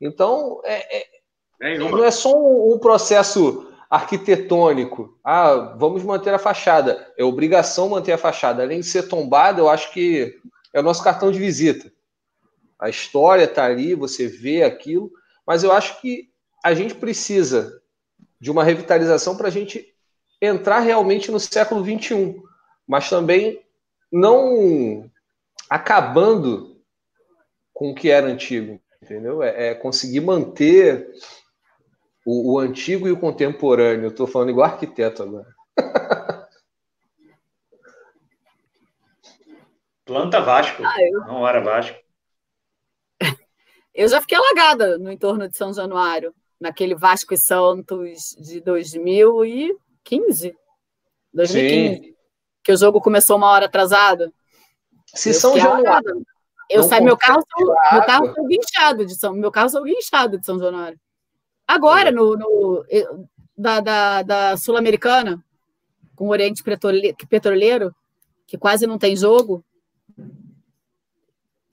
Então, 0.01 0.59
é, 0.63 1.03
é, 1.61 1.77
não 1.77 2.03
é 2.03 2.09
só 2.09 2.35
um, 2.35 2.73
um 2.73 2.79
processo 2.79 3.71
arquitetônico. 3.91 5.19
Ah, 5.23 5.75
vamos 5.77 6.01
manter 6.01 6.33
a 6.33 6.39
fachada. 6.39 7.13
É 7.15 7.23
obrigação 7.23 7.89
manter 7.89 8.13
a 8.13 8.17
fachada. 8.17 8.63
Além 8.63 8.79
de 8.79 8.87
ser 8.87 9.07
tombada, 9.07 9.61
eu 9.61 9.69
acho 9.69 9.93
que 9.93 10.33
é 10.73 10.79
o 10.79 10.83
nosso 10.83 11.03
cartão 11.03 11.31
de 11.31 11.37
visita. 11.37 11.92
A 12.83 12.89
história 12.89 13.45
está 13.45 13.63
ali, 13.63 13.95
você 13.95 14.27
vê 14.27 14.61
aquilo, 14.61 15.09
mas 15.47 15.63
eu 15.63 15.71
acho 15.71 16.01
que 16.01 16.29
a 16.61 16.73
gente 16.73 16.93
precisa 16.93 17.81
de 18.41 18.51
uma 18.51 18.61
revitalização 18.61 19.37
para 19.37 19.47
a 19.47 19.51
gente 19.51 19.95
entrar 20.41 20.79
realmente 20.79 21.31
no 21.31 21.39
século 21.39 21.81
XXI, 21.81 22.35
mas 22.85 23.09
também 23.09 23.65
não 24.11 25.09
acabando 25.69 26.77
com 27.73 27.91
o 27.91 27.95
que 27.95 28.09
era 28.09 28.27
antigo, 28.27 28.77
entendeu? 29.01 29.41
É, 29.41 29.69
é 29.69 29.73
conseguir 29.73 30.19
manter 30.19 31.09
o, 32.25 32.55
o, 32.55 32.59
antigo 32.59 33.07
e 33.07 33.13
o 33.13 33.19
contemporâneo. 33.19 34.07
Eu 34.07 34.09
estou 34.09 34.27
falando 34.27 34.49
igual 34.49 34.69
arquiteto 34.69 35.23
agora. 35.23 35.47
Planta 40.03 40.41
Vasco, 40.41 40.83
ah, 40.83 41.01
eu... 41.01 41.21
não 41.21 41.35
hora 41.35 41.61
Vasco. 41.61 42.02
Eu 43.93 44.07
já 44.07 44.19
fiquei 44.19 44.37
alagada 44.37 44.97
no 44.97 45.11
entorno 45.11 45.47
de 45.47 45.55
São 45.55 45.73
Januário, 45.73 46.33
naquele 46.59 46.95
Vasco 46.95 47.33
e 47.33 47.37
Santos 47.37 48.35
de 48.39 48.59
2015. 48.61 50.55
2015. 51.33 52.07
Sim. 52.07 52.15
Que 52.63 52.71
o 52.71 52.77
jogo 52.77 53.01
começou 53.01 53.37
uma 53.37 53.49
hora 53.49 53.65
atrasado. 53.65 54.33
Se 55.13 55.29
eu 55.29 55.33
São 55.33 55.57
Januário. 55.57 56.25
Eu 56.69 56.81
saí, 56.83 57.03
meu 57.03 57.17
carro, 57.17 57.43
meu 57.91 58.03
carro 58.03 58.33
foi 58.33 58.47
guinchado 58.47 59.05
de 59.05 59.15
São, 59.15 59.33
meu 59.33 59.51
carro 59.51 59.69
foi 59.69 59.83
guinchado 59.83 60.39
de 60.39 60.45
São 60.45 60.57
Januário. 60.57 60.99
Agora, 61.67 62.11
no, 62.11 62.35
no 62.35 62.85
da, 63.55 63.79
da, 63.79 64.21
da 64.23 64.57
Sul-Americana, 64.57 65.43
com 66.15 66.27
o 66.27 66.31
Oriente 66.31 66.63
Petroleiro, 66.63 67.95
que 68.47 68.57
quase 68.57 68.87
não 68.87 68.97
tem 68.97 69.15
jogo, 69.15 69.63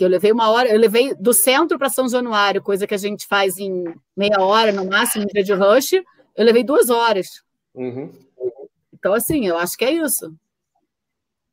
eu 0.05 0.09
levei 0.09 0.32
uma 0.32 0.51
hora, 0.51 0.68
eu 0.68 0.78
levei 0.78 1.14
do 1.14 1.32
centro 1.32 1.78
para 1.78 1.89
São 1.89 2.09
Januário, 2.09 2.62
coisa 2.62 2.86
que 2.86 2.94
a 2.94 2.98
gente 2.98 3.27
faz 3.27 3.59
em 3.59 3.94
meia 4.16 4.40
hora 4.40 4.72
no 4.72 4.85
máximo, 4.85 5.24
em 5.24 5.27
dia 5.27 5.43
de 5.43 5.52
rush, 5.52 5.93
eu 5.93 6.44
levei 6.44 6.64
duas 6.64 6.90
horas. 6.90 7.43
Uhum. 7.74 8.12
Então, 8.93 9.14
assim, 9.14 9.47
eu 9.47 9.56
acho 9.56 9.77
que 9.77 9.85
é 9.85 9.93
isso. 9.93 10.35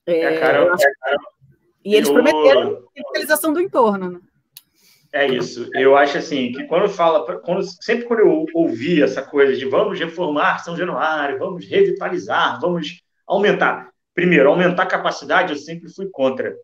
É, 0.06 0.20
é, 0.20 0.40
cara, 0.40 0.74
acho... 0.74 0.88
é, 0.88 1.16
e 1.84 1.96
eles 1.96 2.08
eu... 2.08 2.14
prometeram 2.14 2.62
a 2.62 2.82
revitalização 2.96 3.54
do 3.54 3.62
entorno, 3.62 4.12
né? 4.12 4.20
É 5.14 5.26
isso. 5.26 5.70
Eu 5.74 5.96
acho 5.96 6.18
assim 6.18 6.52
que 6.52 6.66
quando 6.66 6.90
fala, 6.90 7.40
quando, 7.40 7.64
sempre 7.82 8.06
quando 8.06 8.20
eu 8.20 8.46
ouvi 8.54 9.02
essa 9.02 9.22
coisa 9.22 9.56
de 9.56 9.66
vamos 9.66 9.98
reformar 9.98 10.60
São 10.60 10.76
Januário, 10.76 11.40
vamos 11.40 11.66
revitalizar, 11.66 12.60
vamos 12.60 13.02
aumentar. 13.26 13.90
Primeiro, 14.14 14.50
aumentar 14.50 14.84
a 14.84 14.88
capacidade, 14.88 15.54
eu 15.54 15.58
sempre 15.58 15.90
fui 15.94 16.10
contra. 16.12 16.56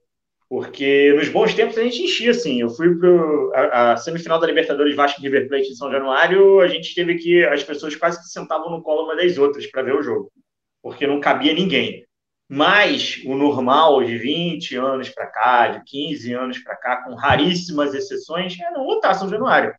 Porque 0.54 1.12
nos 1.14 1.30
bons 1.30 1.56
tempos 1.56 1.80
a 1.80 1.82
gente 1.82 2.04
enchia, 2.04 2.30
assim. 2.30 2.62
Eu 2.62 2.70
fui 2.70 2.96
para 2.96 3.94
a, 3.94 3.98
semifinal 3.98 4.40
da 4.40 4.46
Libertadores 4.46 4.96
Vasco 4.96 5.20
River 5.20 5.48
Plate 5.48 5.72
em 5.72 5.74
São 5.74 5.92
Januário, 5.92 6.60
a 6.60 6.68
gente 6.68 6.94
teve 6.94 7.16
que. 7.16 7.44
As 7.44 7.64
pessoas 7.64 7.96
quase 7.96 8.22
que 8.22 8.28
sentavam 8.28 8.70
no 8.70 8.84
colo 8.84 9.06
uma 9.06 9.16
das 9.16 9.36
outras 9.40 9.66
para 9.66 9.82
ver 9.82 9.96
o 9.96 10.04
jogo, 10.04 10.32
porque 10.80 11.08
não 11.08 11.20
cabia 11.20 11.56
ninguém. 11.56 12.06
Mas 12.48 13.20
o 13.26 13.34
normal 13.36 14.04
de 14.04 14.16
20 14.16 14.76
anos 14.76 15.10
para 15.10 15.26
cá, 15.26 15.68
de 15.70 15.84
15 15.86 16.34
anos 16.34 16.60
para 16.60 16.76
cá, 16.76 16.98
com 16.98 17.16
raríssimas 17.16 17.96
exceções, 17.96 18.56
é 18.60 18.70
não 18.70 18.86
lotar 18.86 19.16
São 19.16 19.28
Januário. 19.28 19.74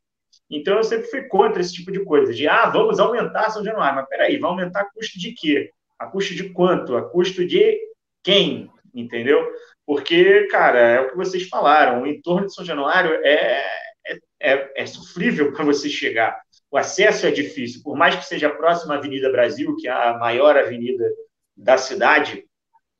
Então, 0.51 0.79
eu 0.79 0.83
sempre 0.83 1.07
fui 1.07 1.23
contra 1.29 1.61
esse 1.61 1.73
tipo 1.73 1.93
de 1.93 2.03
coisa, 2.03 2.35
de, 2.35 2.49
ah, 2.49 2.69
vamos 2.69 2.99
aumentar 2.99 3.49
São 3.51 3.63
Januário. 3.63 3.95
Mas 3.95 4.09
peraí, 4.09 4.39
vai 4.39 4.51
aumentar 4.51 4.91
custo 4.93 5.21
de 5.21 5.35
quê? 5.35 5.71
A 6.01 6.07
custo 6.07 6.35
de 6.35 6.51
quanto? 6.53 6.97
A 6.97 7.09
custo 7.09 7.47
de 7.47 7.79
quem? 8.25 8.69
Entendeu? 8.93 9.47
Porque, 9.87 10.47
cara, 10.47 10.79
é 10.79 11.01
o 11.01 11.11
que 11.11 11.17
vocês 11.17 11.49
falaram, 11.49 12.03
o 12.03 12.07
entorno 12.07 12.47
de 12.47 12.55
São 12.55 12.65
Januário 12.65 13.21
é, 13.23 13.65
é, 14.07 14.19
é, 14.41 14.83
é 14.83 14.87
sofrível 14.87 15.53
para 15.53 15.65
você 15.65 15.89
chegar. 15.89 16.41
O 16.71 16.79
acesso 16.79 17.27
é 17.27 17.31
difícil, 17.31 17.83
por 17.83 17.97
mais 17.97 18.17
que 18.17 18.25
seja 18.25 18.51
próximo 18.51 18.93
à 18.93 18.97
Avenida 18.97 19.31
Brasil, 19.31 19.77
que 19.77 19.87
é 19.87 19.93
a 19.93 20.19
maior 20.19 20.57
avenida 20.57 21.05
da 21.57 21.77
cidade, 21.77 22.45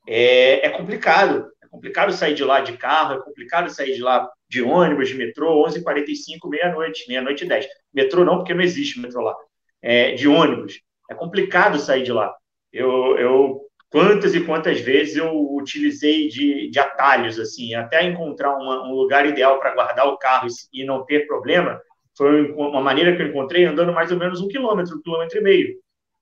é, 0.07 0.65
é 0.65 0.69
complicado. 0.69 1.51
É 1.61 1.67
complicado 1.67 2.13
sair 2.13 2.35
de 2.35 2.43
lá 2.43 2.61
de 2.61 2.77
carro, 2.77 3.15
é 3.15 3.23
complicado 3.23 3.69
sair 3.69 3.95
de 3.95 4.01
lá 4.01 4.29
de 4.47 4.61
ônibus, 4.61 5.09
de 5.09 5.15
metrô, 5.15 5.67
11h45, 5.67 6.49
meia-noite, 6.49 7.07
meia-noite 7.07 7.43
e 7.43 7.47
10. 7.47 7.67
Metrô 7.93 8.23
não, 8.23 8.37
porque 8.37 8.53
não 8.53 8.61
existe 8.61 8.99
metrô 8.99 9.21
lá. 9.21 9.35
É, 9.81 10.13
de 10.13 10.27
ônibus. 10.27 10.79
É 11.09 11.15
complicado 11.15 11.79
sair 11.79 12.03
de 12.03 12.11
lá. 12.11 12.33
Eu, 12.71 13.17
eu 13.17 13.64
quantas 13.95 14.35
e 14.35 14.41
quantas 14.41 14.81
vezes 14.81 15.15
eu 15.15 15.31
utilizei 15.55 16.27
de, 16.27 16.69
de 16.69 16.77
atalhos, 16.77 17.39
assim, 17.39 17.75
até 17.75 18.03
encontrar 18.03 18.53
uma, 18.57 18.85
um 18.85 18.91
lugar 18.91 19.25
ideal 19.25 19.57
para 19.57 19.73
guardar 19.73 20.05
o 20.09 20.17
carro 20.17 20.49
e, 20.49 20.81
e 20.81 20.85
não 20.85 21.05
ter 21.05 21.25
problema, 21.25 21.79
foi 22.17 22.51
uma 22.51 22.81
maneira 22.81 23.15
que 23.15 23.21
eu 23.21 23.27
encontrei 23.27 23.63
andando 23.63 23.93
mais 23.93 24.11
ou 24.11 24.17
menos 24.17 24.41
um 24.41 24.49
quilômetro, 24.49 24.97
um 24.97 25.01
quilômetro 25.01 25.37
e 25.37 25.41
meio, 25.41 25.75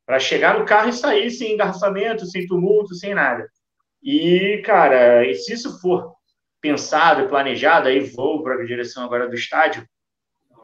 para 0.05 0.19
chegar 0.19 0.59
no 0.59 0.65
carro 0.65 0.89
e 0.89 0.93
sair 0.93 1.31
sem 1.31 1.53
engarrafamento, 1.53 2.27
sem 2.27 2.45
tumulto, 2.45 2.93
sem 2.93 3.15
nada. 3.15 3.49
E, 4.03 4.61
cara, 4.63 5.25
e 5.25 5.33
se 5.33 5.53
isso 5.53 5.81
for 5.81 6.13
pensado 6.61 7.21
e 7.21 7.27
planejado, 7.27 7.87
aí 7.87 8.01
vou 8.01 8.43
para 8.43 8.53
a 8.53 8.65
direção 8.65 9.03
agora 9.03 9.27
do 9.27 9.33
estádio, 9.33 9.83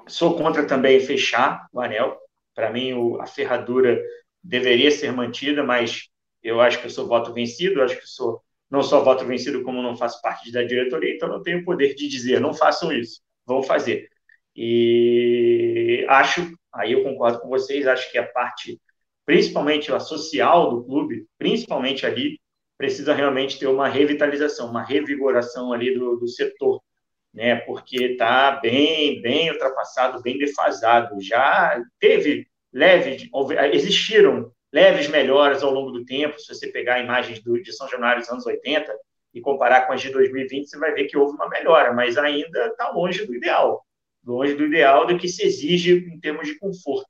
sou 0.08 0.38
contra 0.38 0.64
também 0.64 1.00
fechar 1.00 1.66
o 1.74 1.82
anel. 1.82 2.20
Para 2.54 2.72
mim, 2.72 2.94
a 3.20 3.26
ferradura 3.26 4.00
deveria 4.44 4.92
ser 4.92 5.12
mantida, 5.12 5.64
mas 5.64 6.09
eu 6.44 6.62
acho 6.62 6.80
que 6.80 6.88
eu 6.88 6.90
sou 6.90 7.08
voto 7.08 7.34
vencido, 7.34 7.82
acho 7.82 8.00
que 8.00 8.08
sou 8.08 8.42
não 8.70 8.84
só 8.84 9.04
voto 9.04 9.26
vencido, 9.26 9.64
como 9.64 9.82
não 9.82 9.96
faço 9.98 10.22
parte 10.22 10.52
da 10.52 10.64
diretoria, 10.64 11.16
então 11.16 11.28
não 11.28 11.42
tenho 11.42 11.66
poder 11.66 11.96
de 11.96 12.08
dizer, 12.08 12.40
não 12.40 12.54
façam 12.54 12.92
isso, 12.92 13.22
vão 13.46 13.64
fazer. 13.64 14.08
E 14.56 16.06
acho, 16.08 16.52
aí 16.74 16.92
eu 16.94 17.04
concordo 17.04 17.40
com 17.40 17.50
vocês, 17.50 17.88
acho 17.88 18.12
que 18.12 18.18
a 18.18 18.28
parte, 18.28 18.80
principalmente 19.26 19.92
a 19.92 20.00
social 20.00 20.70
do 20.70 20.84
clube, 20.86 21.26
principalmente 21.38 22.06
ali, 22.06 22.40
precisa 22.78 23.14
realmente 23.14 23.60
ter 23.60 23.68
uma 23.68 23.90
revitalização, 23.90 24.70
uma 24.70 24.84
revigoração 24.84 25.74
ali 25.74 25.94
do, 25.98 26.18
do 26.18 26.28
setor, 26.28 26.82
né? 27.34 27.56
Porque 27.58 28.04
está 28.04 28.52
bem, 28.52 29.22
bem 29.22 29.52
ultrapassado, 29.52 30.22
bem 30.22 30.38
defasado. 30.38 31.22
Já 31.22 31.82
teve 32.00 32.48
leve, 32.72 33.30
existiram 33.74 34.52
leves 34.72 35.08
melhoras 35.08 35.64
ao 35.64 35.72
longo 35.72 35.92
do 35.92 36.06
tempo. 36.06 36.40
Se 36.40 36.54
você 36.54 36.68
pegar 36.68 37.00
imagens 37.00 37.42
do, 37.42 37.62
de 37.62 37.74
São 37.74 37.88
Januário 37.88 38.22
dos 38.22 38.30
anos 38.30 38.46
80 38.46 38.96
e 39.34 39.42
comparar 39.42 39.86
com 39.86 39.94
as 39.94 40.02
de 40.02 40.10
2020, 40.10 40.68
você 40.68 40.78
vai 40.78 40.94
ver 40.94 41.06
que 41.06 41.18
houve 41.18 41.34
uma 41.34 41.50
melhora, 41.50 41.94
mas 41.94 42.18
ainda 42.18 42.68
está 42.68 42.90
longe 42.92 43.26
do 43.26 43.36
ideal. 43.36 43.84
Longe 44.26 44.56
do 44.56 44.66
ideal 44.66 45.08
do 45.08 45.18
que 45.18 45.28
se 45.28 45.46
exige 45.46 45.94
em 45.94 46.20
termos 46.20 46.48
de 46.48 46.58
conforto. 46.58 47.10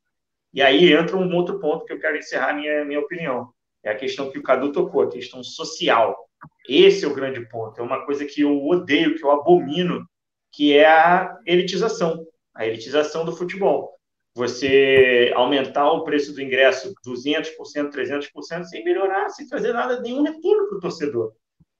E 0.53 0.61
aí 0.61 0.94
entra 0.94 1.15
um 1.15 1.36
outro 1.36 1.60
ponto 1.60 1.86
que 1.86 1.94
eu 1.94 1.99
quero 1.99 2.18
encerrar 2.18 2.53
minha, 2.53 2.84
minha 2.86 2.99
opinião. 2.99 3.52
É 3.84 3.91
a 3.91 3.95
questão 3.95 4.31
que 4.31 4.40
o 4.40 4.44
Cadu 4.44 4.72
tocou, 4.72 5.03
a 5.03 5.11
questão 5.11 5.44
social. 5.44 6.27
Esse 6.68 7.06
é 7.06 7.07
o 7.07 7.14
grande 7.14 7.41
ponto. 7.48 7.80
É 7.80 7.84
uma 7.84 8.06
coisa 8.06 8.26
que 8.26 8.41
eu 8.41 8.65
odeio, 8.68 9.15
que 9.15 9.23
eu 9.23 9.31
abomino, 9.31 10.06
que 10.52 10.76
é 10.76 10.88
a 10.88 11.38
elitização. 11.45 12.26
A 12.53 12.65
elitização 12.65 13.23
do 13.23 13.36
futebol 13.36 13.98
você 14.40 15.34
aumentar 15.36 15.91
o 15.91 16.06
preço 16.06 16.34
do 16.34 16.41
ingresso 16.41 16.94
200%, 17.06 17.91
300%, 17.91 18.64
sem 18.64 18.86
melhorar, 18.86 19.28
sem 19.30 19.45
trazer 19.45 19.74
nada, 19.74 19.99
nenhum 19.99 20.24
retorno 20.24 20.70
para 20.70 20.78
o 20.78 20.80
torcedor. 20.80 21.34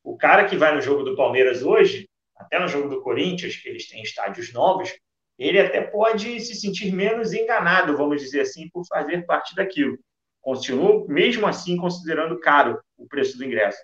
O 0.04 0.18
cara 0.18 0.44
que 0.44 0.58
vai 0.58 0.76
no 0.76 0.82
jogo 0.82 1.04
do 1.04 1.16
Palmeiras 1.16 1.64
hoje, 1.64 2.10
até 2.36 2.60
no 2.60 2.68
jogo 2.68 2.90
do 2.90 3.02
Corinthians, 3.02 3.56
que 3.56 3.70
eles 3.70 3.88
têm 3.88 4.02
estádios 4.02 4.52
novos, 4.52 4.94
ele 5.38 5.58
até 5.58 5.80
pode 5.80 6.38
se 6.42 6.54
sentir 6.54 6.92
menos 6.92 7.32
enganado, 7.34 7.96
vamos 7.96 8.22
dizer 8.22 8.42
assim, 8.42 8.68
por 8.70 8.86
fazer 8.86 9.26
parte 9.26 9.56
daquilo. 9.56 9.98
Continua, 10.42 11.08
mesmo 11.08 11.48
assim, 11.48 11.78
considerando 11.78 12.42
caro 12.42 12.78
o 12.98 13.08
preço 13.08 13.38
do 13.38 13.46
ingresso. 13.46 13.80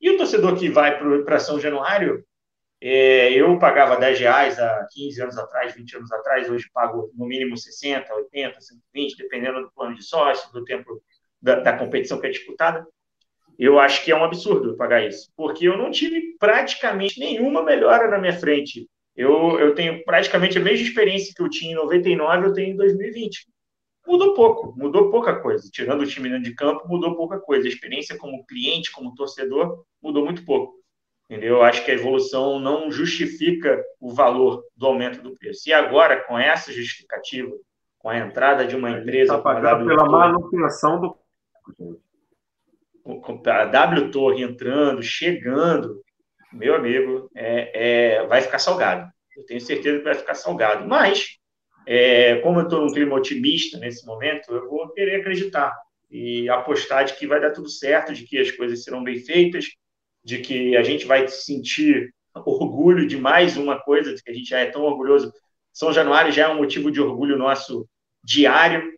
E 0.00 0.08
o 0.08 0.16
torcedor 0.16 0.56
que 0.56 0.70
vai 0.70 1.00
para 1.24 1.40
São 1.40 1.58
Januário, 1.58 2.24
é, 2.82 3.32
eu 3.32 3.58
pagava 3.58 3.96
10 3.96 4.20
reais 4.20 4.58
há 4.58 4.86
15 4.90 5.22
anos 5.22 5.38
atrás, 5.38 5.74
20 5.74 5.96
anos 5.96 6.12
atrás, 6.12 6.48
hoje 6.48 6.70
pago 6.72 7.10
no 7.14 7.26
mínimo 7.26 7.56
60, 7.56 8.12
80, 8.14 8.60
120, 8.60 9.16
dependendo 9.16 9.60
do 9.60 9.70
plano 9.72 9.94
de 9.94 10.02
sócio, 10.02 10.50
do 10.52 10.64
tempo 10.64 11.02
da, 11.42 11.60
da 11.60 11.76
competição 11.76 12.18
que 12.18 12.26
é 12.26 12.30
disputada. 12.30 12.86
Eu 13.58 13.78
acho 13.78 14.02
que 14.02 14.10
é 14.10 14.16
um 14.16 14.24
absurdo 14.24 14.76
pagar 14.76 15.06
isso, 15.06 15.30
porque 15.36 15.68
eu 15.68 15.76
não 15.76 15.90
tive 15.90 16.36
praticamente 16.38 17.20
nenhuma 17.20 17.62
melhora 17.62 18.08
na 18.08 18.18
minha 18.18 18.32
frente. 18.32 18.88
Eu, 19.14 19.60
eu 19.60 19.74
tenho 19.74 20.02
praticamente 20.04 20.56
a 20.56 20.62
mesma 20.62 20.86
experiência 20.86 21.34
que 21.36 21.42
eu 21.42 21.50
tinha 21.50 21.72
em 21.72 21.74
99, 21.74 22.46
eu 22.46 22.52
tenho 22.54 22.72
em 22.72 22.76
2020. 22.76 23.46
Mudou 24.06 24.32
pouco, 24.32 24.74
mudou 24.78 25.10
pouca 25.10 25.38
coisa. 25.40 25.68
Tirando 25.70 26.00
o 26.00 26.06
time 26.06 26.40
de 26.40 26.54
campo, 26.54 26.88
mudou 26.88 27.14
pouca 27.14 27.38
coisa. 27.38 27.66
A 27.66 27.70
experiência 27.70 28.16
como 28.16 28.46
cliente, 28.46 28.90
como 28.90 29.14
torcedor, 29.14 29.84
mudou 30.02 30.24
muito 30.24 30.42
pouco. 30.46 30.79
Entendeu? 31.30 31.58
Eu 31.58 31.62
acho 31.62 31.84
que 31.84 31.92
a 31.92 31.94
evolução 31.94 32.58
não 32.58 32.90
justifica 32.90 33.80
o 34.00 34.12
valor 34.12 34.64
do 34.76 34.86
aumento 34.86 35.22
do 35.22 35.32
preço. 35.36 35.68
E 35.68 35.72
agora, 35.72 36.24
com 36.24 36.36
essa 36.36 36.72
justificativa, 36.72 37.52
com 38.00 38.08
a 38.08 38.18
entrada 38.18 38.66
de 38.66 38.74
uma 38.74 38.90
empresa. 38.90 39.36
Está 39.36 39.38
pagando 39.38 39.86
pela 39.86 40.04
manutenção 40.06 41.00
do. 41.00 41.20
A 43.46 43.64
W 43.64 44.10
Torre 44.10 44.42
entrando, 44.42 45.04
chegando, 45.04 46.02
meu 46.52 46.74
amigo, 46.74 47.30
é, 47.36 48.16
é, 48.18 48.26
vai 48.26 48.40
ficar 48.40 48.58
salgado. 48.58 49.08
Eu 49.36 49.44
tenho 49.46 49.60
certeza 49.60 49.98
que 49.98 50.04
vai 50.04 50.14
ficar 50.14 50.34
salgado. 50.34 50.88
Mas, 50.88 51.38
é, 51.86 52.40
como 52.40 52.58
eu 52.58 52.64
estou 52.64 52.80
num 52.80 52.92
clima 52.92 53.14
otimista 53.14 53.78
nesse 53.78 54.04
momento, 54.04 54.52
eu 54.52 54.68
vou 54.68 54.88
querer 54.88 55.20
acreditar 55.20 55.72
e 56.10 56.48
apostar 56.48 57.04
de 57.04 57.14
que 57.14 57.24
vai 57.24 57.40
dar 57.40 57.52
tudo 57.52 57.68
certo, 57.68 58.12
de 58.12 58.24
que 58.24 58.36
as 58.36 58.50
coisas 58.50 58.82
serão 58.82 59.04
bem 59.04 59.20
feitas, 59.20 59.66
de 60.24 60.38
que 60.38 60.76
a 60.76 60.82
gente 60.82 61.06
vai 61.06 61.26
sentir 61.28 62.12
orgulho 62.34 63.06
de 63.06 63.16
mais 63.16 63.56
uma 63.56 63.80
coisa, 63.80 64.14
que 64.22 64.30
a 64.30 64.34
gente 64.34 64.48
já 64.48 64.58
é 64.58 64.66
tão 64.66 64.82
orgulhoso. 64.82 65.32
São 65.72 65.92
Januário 65.92 66.32
já 66.32 66.44
é 66.44 66.48
um 66.48 66.58
motivo 66.58 66.90
de 66.90 67.00
orgulho 67.00 67.36
nosso 67.36 67.88
diário. 68.22 68.92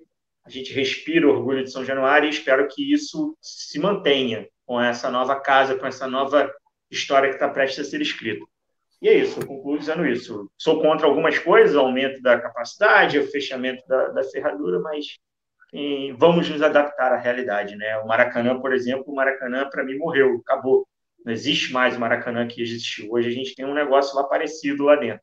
A 0.44 0.50
gente 0.50 0.72
respira 0.72 1.28
orgulho 1.28 1.64
de 1.64 1.70
São 1.70 1.84
Januário 1.84 2.26
e 2.26 2.30
espero 2.30 2.66
que 2.68 2.92
isso 2.92 3.36
se 3.40 3.78
mantenha 3.78 4.48
com 4.66 4.80
essa 4.80 5.10
nova 5.10 5.36
casa, 5.40 5.76
com 5.76 5.86
essa 5.86 6.06
nova 6.06 6.52
história 6.90 7.28
que 7.28 7.36
está 7.36 7.48
prestes 7.48 7.86
a 7.86 7.90
ser 7.90 8.00
escrita. 8.00 8.44
E 9.00 9.08
é 9.08 9.14
isso, 9.14 9.40
eu 9.40 9.46
concluo 9.46 9.78
dizendo 9.78 10.06
isso. 10.06 10.48
Sou 10.56 10.80
contra 10.80 11.06
algumas 11.06 11.38
coisas, 11.38 11.74
aumento 11.74 12.22
da 12.22 12.40
capacidade, 12.40 13.18
o 13.18 13.26
fechamento 13.30 13.82
da, 13.88 14.08
da 14.08 14.22
ferradura, 14.22 14.78
mas 14.78 15.18
vamos 16.16 16.48
nos 16.48 16.62
adaptar 16.62 17.12
à 17.12 17.16
realidade. 17.16 17.74
Né? 17.76 17.98
O 17.98 18.06
Maracanã, 18.06 18.60
por 18.60 18.72
exemplo, 18.72 19.04
o 19.08 19.14
Maracanã, 19.14 19.68
para 19.68 19.82
mim, 19.82 19.96
morreu, 19.96 20.40
acabou. 20.44 20.86
Não 21.24 21.32
existe 21.32 21.72
mais 21.72 21.96
o 21.96 22.00
Maracanã 22.00 22.46
que 22.46 22.60
existiu. 22.60 23.10
Hoje 23.12 23.28
a 23.28 23.32
gente 23.32 23.54
tem 23.54 23.64
um 23.64 23.74
negócio 23.74 24.16
lá 24.16 24.24
parecido 24.24 24.84
lá 24.84 24.96
dentro. 24.96 25.22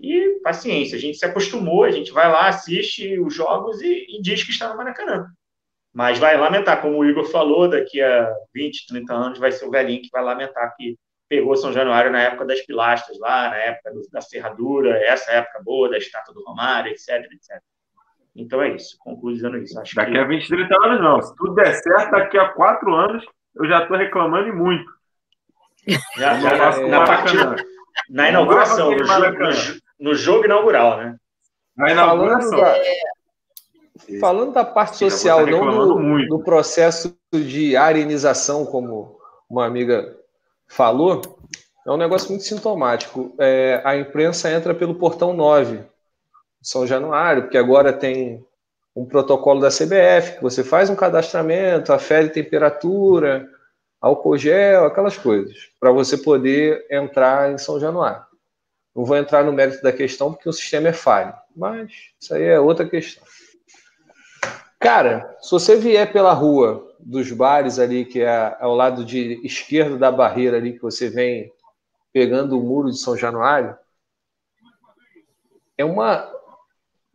E 0.00 0.40
paciência, 0.42 0.96
a 0.96 1.00
gente 1.00 1.16
se 1.16 1.24
acostumou, 1.24 1.84
a 1.84 1.90
gente 1.90 2.10
vai 2.10 2.28
lá, 2.28 2.48
assiste 2.48 3.18
os 3.20 3.34
jogos 3.34 3.80
e, 3.80 4.06
e 4.08 4.20
diz 4.20 4.42
que 4.42 4.50
está 4.50 4.68
no 4.68 4.76
Maracanã. 4.76 5.26
Mas 5.92 6.18
vai 6.18 6.36
lamentar, 6.36 6.80
como 6.80 6.98
o 6.98 7.04
Igor 7.04 7.24
falou, 7.24 7.68
daqui 7.68 8.00
a 8.00 8.32
20, 8.52 8.86
30 8.88 9.14
anos 9.14 9.38
vai 9.38 9.52
ser 9.52 9.66
o 9.66 9.70
velhinho 9.70 10.02
que 10.02 10.08
vai 10.10 10.22
lamentar 10.22 10.74
que 10.76 10.96
pegou 11.28 11.56
São 11.56 11.72
Januário 11.72 12.10
na 12.10 12.20
época 12.20 12.44
das 12.44 12.60
pilastras 12.60 13.18
lá, 13.18 13.50
na 13.50 13.56
época 13.56 13.92
do, 13.92 14.02
da 14.10 14.20
ferradura, 14.20 14.98
essa 15.04 15.30
época 15.30 15.62
boa 15.64 15.88
da 15.88 15.98
estátua 15.98 16.34
do 16.34 16.44
Romário, 16.44 16.90
etc, 16.90 17.08
etc. 17.30 17.62
Então 18.34 18.60
é 18.62 18.74
isso, 18.74 18.96
concluo 18.98 19.32
dizendo 19.32 19.56
isso. 19.58 19.78
Acho 19.78 19.94
daqui 19.94 20.12
que... 20.12 20.18
a 20.18 20.24
20, 20.24 20.48
30 20.48 20.74
anos 20.84 21.00
não. 21.00 21.22
Se 21.22 21.34
tudo 21.36 21.54
der 21.54 21.74
certo, 21.74 22.10
daqui 22.10 22.38
a 22.38 22.48
4 22.48 22.94
anos 22.94 23.24
eu 23.54 23.66
já 23.68 23.82
estou 23.82 23.96
reclamando 23.96 24.48
e 24.48 24.52
muito. 24.52 24.84
Já, 26.16 26.38
já 26.40 26.56
na, 26.56 26.88
na, 26.88 27.04
partida, 27.04 27.56
na 28.08 28.28
inauguração, 28.28 28.90
no 28.92 29.04
jogo, 29.04 29.38
no, 29.38 29.50
no 30.00 30.14
jogo 30.14 30.44
inaugural, 30.44 30.96
né? 30.98 31.16
Na 31.76 31.90
inauguração. 31.90 32.58
Falando 32.58 32.72
da, 34.10 34.20
falando 34.20 34.52
da 34.52 34.64
parte 34.64 34.96
social, 34.98 35.46
não 35.46 35.88
do, 35.88 36.26
do, 36.26 36.44
processo 36.44 37.16
de 37.32 37.76
arenização, 37.76 38.64
como 38.64 39.16
uma 39.50 39.66
amiga 39.66 40.16
falou, 40.68 41.20
é 41.86 41.90
um 41.90 41.96
negócio 41.96 42.30
muito 42.30 42.44
sintomático. 42.44 43.34
É, 43.38 43.80
a 43.84 43.96
imprensa 43.96 44.50
entra 44.50 44.74
pelo 44.74 44.94
portão 44.94 45.32
9 45.32 45.80
São 46.62 46.86
Januário, 46.86 47.42
porque 47.42 47.58
agora 47.58 47.92
tem 47.92 48.44
um 48.94 49.04
protocolo 49.06 49.60
da 49.60 49.68
CBF, 49.68 50.36
que 50.36 50.42
você 50.42 50.62
faz 50.62 50.90
um 50.90 50.96
cadastramento, 50.96 51.92
afere 51.92 52.28
temperatura, 52.28 53.48
álcool 54.02 54.36
gel, 54.36 54.84
aquelas 54.84 55.16
coisas, 55.16 55.70
para 55.78 55.92
você 55.92 56.18
poder 56.18 56.84
entrar 56.90 57.52
em 57.52 57.58
São 57.58 57.78
Januário. 57.78 58.26
Não 58.94 59.04
vou 59.04 59.16
entrar 59.16 59.44
no 59.44 59.52
mérito 59.52 59.80
da 59.82 59.92
questão 59.92 60.32
porque 60.32 60.48
o 60.48 60.52
sistema 60.52 60.88
é 60.88 60.92
falho, 60.92 61.32
mas 61.56 61.92
isso 62.20 62.34
aí 62.34 62.42
é 62.42 62.58
outra 62.60 62.86
questão. 62.86 63.24
Cara, 64.78 65.36
se 65.40 65.50
você 65.52 65.76
vier 65.76 66.12
pela 66.12 66.32
rua 66.32 66.92
dos 66.98 67.30
bares 67.30 67.78
ali, 67.78 68.04
que 68.04 68.20
é 68.20 68.56
ao 68.60 68.74
lado 68.74 69.04
de 69.04 69.40
esquerdo 69.46 69.96
da 69.96 70.10
barreira 70.10 70.56
ali, 70.56 70.72
que 70.72 70.82
você 70.82 71.08
vem 71.08 71.52
pegando 72.12 72.58
o 72.58 72.62
muro 72.62 72.90
de 72.90 72.98
São 72.98 73.16
Januário, 73.16 73.76
é 75.78 75.84
uma 75.84 76.28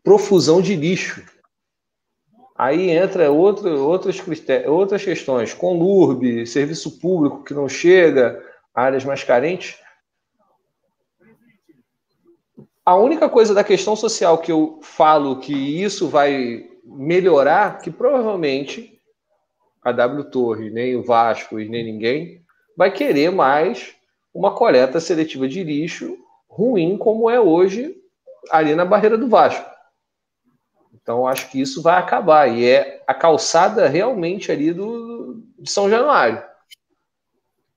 profusão 0.04 0.62
de 0.62 0.76
lixo. 0.76 1.22
Aí 2.58 2.90
entra 2.90 3.32
outro, 3.32 3.70
outras, 3.84 4.20
outras 4.66 5.06
questões, 5.06 5.54
conlurbe, 5.54 6.48
serviço 6.48 7.00
público 7.00 7.44
que 7.44 7.54
não 7.54 7.70
chega, 7.70 8.44
áreas 8.74 9.06
mais 9.06 9.24
carentes. 9.24 9.80
A 12.84 12.96
única 12.96 13.30
coisa 13.30 13.54
da 13.54 13.64
questão 13.64 13.96
social 13.96 14.40
que 14.40 14.52
eu 14.52 14.80
falo 14.82 15.40
que 15.40 15.54
isso 15.54 16.08
vai 16.08 16.68
melhorar, 16.84 17.80
que 17.80 17.92
provavelmente 17.92 19.00
a 19.84 19.92
W 19.92 20.24
Torre, 20.32 20.70
nem 20.72 20.96
o 20.96 21.04
Vasco 21.04 21.60
e 21.60 21.70
nem 21.70 21.84
ninguém 21.84 22.42
vai 22.76 22.92
querer 22.92 23.30
mais 23.30 23.94
uma 24.34 24.54
coleta 24.56 25.00
seletiva 25.00 25.48
de 25.48 25.64
lixo 25.64 26.18
ruim 26.48 26.98
como 26.98 27.30
é 27.30 27.40
hoje 27.40 27.96
ali 28.50 28.74
na 28.74 28.86
barreira 28.86 29.18
do 29.18 29.28
Vasco. 29.28 29.77
Então, 31.08 31.26
acho 31.26 31.50
que 31.50 31.62
isso 31.62 31.82
vai 31.82 31.98
acabar. 31.98 32.50
E 32.50 32.66
é 32.66 33.02
a 33.08 33.14
calçada 33.14 33.88
realmente 33.88 34.52
ali 34.52 34.74
do, 34.74 35.42
de 35.58 35.72
São 35.72 35.90
Januário. 35.90 36.44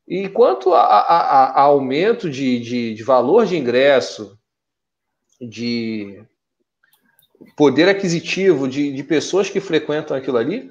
E 0.09 0.29
quanto 0.29 0.75
a, 0.75 0.81
a, 0.81 1.45
a 1.51 1.61
aumento 1.61 2.29
de, 2.29 2.59
de, 2.59 2.93
de, 2.93 3.03
valor 3.05 3.47
de 3.47 3.57
ingresso, 3.57 4.37
de 5.41 6.25
poder 7.57 7.89
aquisitivo 7.89 8.67
de, 8.67 8.93
de 8.93 9.05
pessoas 9.05 9.49
que 9.49 9.61
frequentam 9.61 10.17
aquilo 10.17 10.37
ali, 10.37 10.69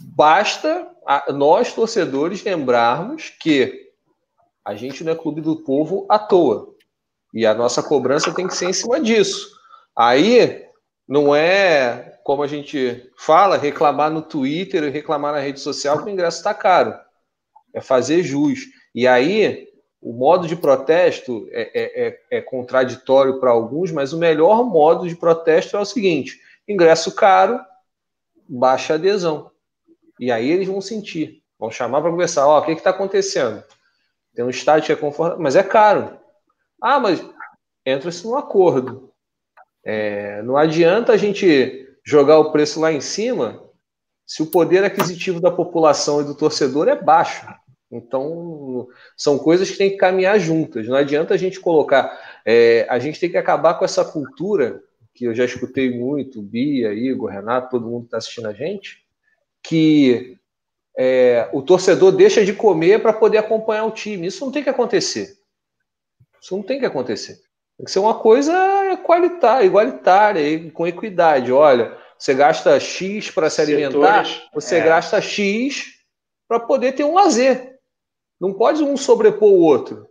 basta 0.00 0.90
a, 1.06 1.32
nós, 1.32 1.72
torcedores, 1.72 2.42
lembrarmos 2.42 3.30
que 3.30 3.92
a 4.64 4.74
gente 4.74 5.04
não 5.04 5.12
é 5.12 5.14
clube 5.14 5.40
do 5.40 5.54
povo 5.54 6.06
à 6.08 6.18
toa. 6.18 6.74
E 7.32 7.46
a 7.46 7.54
nossa 7.54 7.84
cobrança 7.84 8.34
tem 8.34 8.48
que 8.48 8.56
ser 8.56 8.68
em 8.68 8.72
cima 8.72 9.00
disso. 9.00 9.56
Aí 9.94 10.65
não 11.08 11.34
é, 11.34 12.18
como 12.24 12.42
a 12.42 12.46
gente 12.46 13.10
fala, 13.16 13.56
reclamar 13.56 14.10
no 14.10 14.22
Twitter 14.22 14.82
e 14.84 14.90
reclamar 14.90 15.32
na 15.32 15.40
rede 15.40 15.60
social 15.60 15.98
que 15.98 16.06
o 16.06 16.12
ingresso 16.12 16.38
está 16.38 16.52
caro. 16.52 16.94
É 17.72 17.80
fazer 17.80 18.22
jus. 18.22 18.60
E 18.94 19.06
aí, 19.06 19.68
o 20.00 20.12
modo 20.12 20.46
de 20.46 20.56
protesto 20.56 21.48
é, 21.52 21.70
é, 21.74 22.06
é, 22.06 22.38
é 22.38 22.40
contraditório 22.40 23.38
para 23.38 23.50
alguns, 23.50 23.92
mas 23.92 24.12
o 24.12 24.18
melhor 24.18 24.64
modo 24.64 25.08
de 25.08 25.14
protesto 25.14 25.76
é 25.76 25.80
o 25.80 25.84
seguinte: 25.84 26.40
ingresso 26.66 27.14
caro, 27.14 27.60
baixa 28.48 28.94
adesão. 28.94 29.50
E 30.18 30.32
aí 30.32 30.50
eles 30.50 30.66
vão 30.66 30.80
sentir, 30.80 31.42
vão 31.58 31.70
chamar 31.70 32.00
para 32.00 32.10
conversar. 32.10 32.46
Ó, 32.46 32.56
oh, 32.56 32.60
o 32.60 32.64
que 32.64 32.72
está 32.72 32.90
acontecendo? 32.90 33.62
Tem 34.34 34.44
um 34.44 34.50
estádio 34.50 34.86
que 34.86 34.92
é 34.92 34.96
confortável, 34.96 35.42
mas 35.42 35.56
é 35.56 35.62
caro. 35.62 36.18
Ah, 36.80 36.98
mas 36.98 37.24
entra-se 37.84 38.24
num 38.26 38.36
acordo. 38.36 39.12
É, 39.88 40.42
não 40.42 40.56
adianta 40.56 41.12
a 41.12 41.16
gente 41.16 41.88
jogar 42.04 42.40
o 42.40 42.50
preço 42.50 42.80
lá 42.80 42.92
em 42.92 43.00
cima 43.00 43.62
se 44.26 44.42
o 44.42 44.46
poder 44.46 44.82
aquisitivo 44.82 45.40
da 45.40 45.48
população 45.48 46.20
e 46.20 46.24
do 46.24 46.34
torcedor 46.34 46.88
é 46.88 47.00
baixo. 47.00 47.46
Então, 47.88 48.88
são 49.16 49.38
coisas 49.38 49.70
que 49.70 49.78
têm 49.78 49.90
que 49.90 49.96
caminhar 49.96 50.40
juntas. 50.40 50.88
Não 50.88 50.96
adianta 50.96 51.34
a 51.34 51.36
gente 51.36 51.60
colocar. 51.60 52.18
É, 52.44 52.84
a 52.90 52.98
gente 52.98 53.20
tem 53.20 53.30
que 53.30 53.36
acabar 53.36 53.74
com 53.74 53.84
essa 53.84 54.04
cultura, 54.04 54.82
que 55.14 55.24
eu 55.24 55.32
já 55.32 55.44
escutei 55.44 55.96
muito, 55.96 56.42
Bia, 56.42 56.92
Igor, 56.92 57.30
Renato, 57.30 57.70
todo 57.70 57.88
mundo 57.88 58.06
está 58.06 58.16
assistindo 58.16 58.48
a 58.48 58.52
gente, 58.52 59.04
que 59.62 60.36
é, 60.98 61.48
o 61.52 61.62
torcedor 61.62 62.10
deixa 62.10 62.44
de 62.44 62.52
comer 62.52 63.00
para 63.00 63.12
poder 63.12 63.38
acompanhar 63.38 63.84
o 63.84 63.92
time. 63.92 64.26
Isso 64.26 64.44
não 64.44 64.50
tem 64.50 64.64
que 64.64 64.70
acontecer. 64.70 65.38
Isso 66.42 66.56
não 66.56 66.62
tem 66.64 66.80
que 66.80 66.86
acontecer. 66.86 67.40
Tem 67.76 67.84
que 67.84 67.90
ser 67.90 68.00
uma 68.00 68.18
coisa 68.18 68.52
qualitária, 68.96 69.66
igualitária, 69.66 70.70
com 70.72 70.86
equidade. 70.86 71.52
Olha, 71.52 71.96
você 72.18 72.34
gasta 72.34 72.78
X 72.80 73.30
para 73.30 73.50
se 73.50 73.60
alimentar, 73.60 74.24
Setores, 74.24 74.48
você 74.54 74.76
é. 74.76 74.84
gasta 74.84 75.20
X 75.20 75.96
para 76.48 76.60
poder 76.60 76.92
ter 76.92 77.04
um 77.04 77.14
lazer. 77.14 77.76
Não 78.40 78.52
pode 78.52 78.82
um 78.82 78.96
sobrepor 78.96 79.50
o 79.50 79.60
outro. 79.60 80.06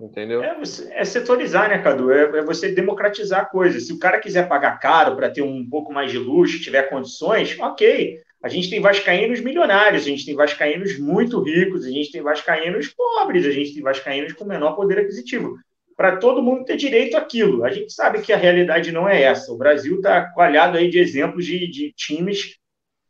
Entendeu? 0.00 0.42
É, 0.42 0.56
é 0.90 1.04
setorizar, 1.04 1.68
né, 1.68 1.78
Cadu? 1.78 2.12
É, 2.12 2.38
é, 2.38 2.42
você 2.42 2.72
democratizar 2.72 3.40
a 3.40 3.46
coisa. 3.46 3.80
Se 3.80 3.92
o 3.92 3.98
cara 3.98 4.20
quiser 4.20 4.48
pagar 4.48 4.78
caro 4.78 5.16
para 5.16 5.30
ter 5.30 5.42
um 5.42 5.68
pouco 5.68 5.92
mais 5.92 6.10
de 6.10 6.18
luxo, 6.18 6.60
tiver 6.60 6.84
condições, 6.84 7.58
ok. 7.58 8.20
A 8.42 8.48
gente 8.48 8.70
tem 8.70 8.80
vascaínos 8.80 9.40
milionários, 9.40 10.02
a 10.02 10.06
gente 10.06 10.26
tem 10.26 10.34
vascaínos 10.34 10.98
muito 10.98 11.42
ricos, 11.42 11.84
a 11.84 11.90
gente 11.90 12.12
tem 12.12 12.22
vascaínos 12.22 12.88
pobres, 12.88 13.46
a 13.46 13.50
gente 13.50 13.74
tem 13.74 13.82
vascaínos 13.82 14.32
com 14.34 14.44
menor 14.44 14.76
poder 14.76 14.98
aquisitivo 14.98 15.58
para 15.96 16.16
todo 16.16 16.42
mundo 16.42 16.64
ter 16.64 16.76
direito 16.76 17.16
àquilo. 17.16 17.64
A 17.64 17.70
gente 17.70 17.92
sabe 17.92 18.20
que 18.20 18.32
a 18.32 18.36
realidade 18.36 18.92
não 18.92 19.08
é 19.08 19.22
essa. 19.22 19.52
O 19.52 19.56
Brasil 19.56 19.96
está 19.96 20.30
coalhado 20.32 20.76
aí 20.76 20.88
de 20.88 20.98
exemplos 20.98 21.44
de, 21.44 21.68
de, 21.70 21.92
times 21.92 22.56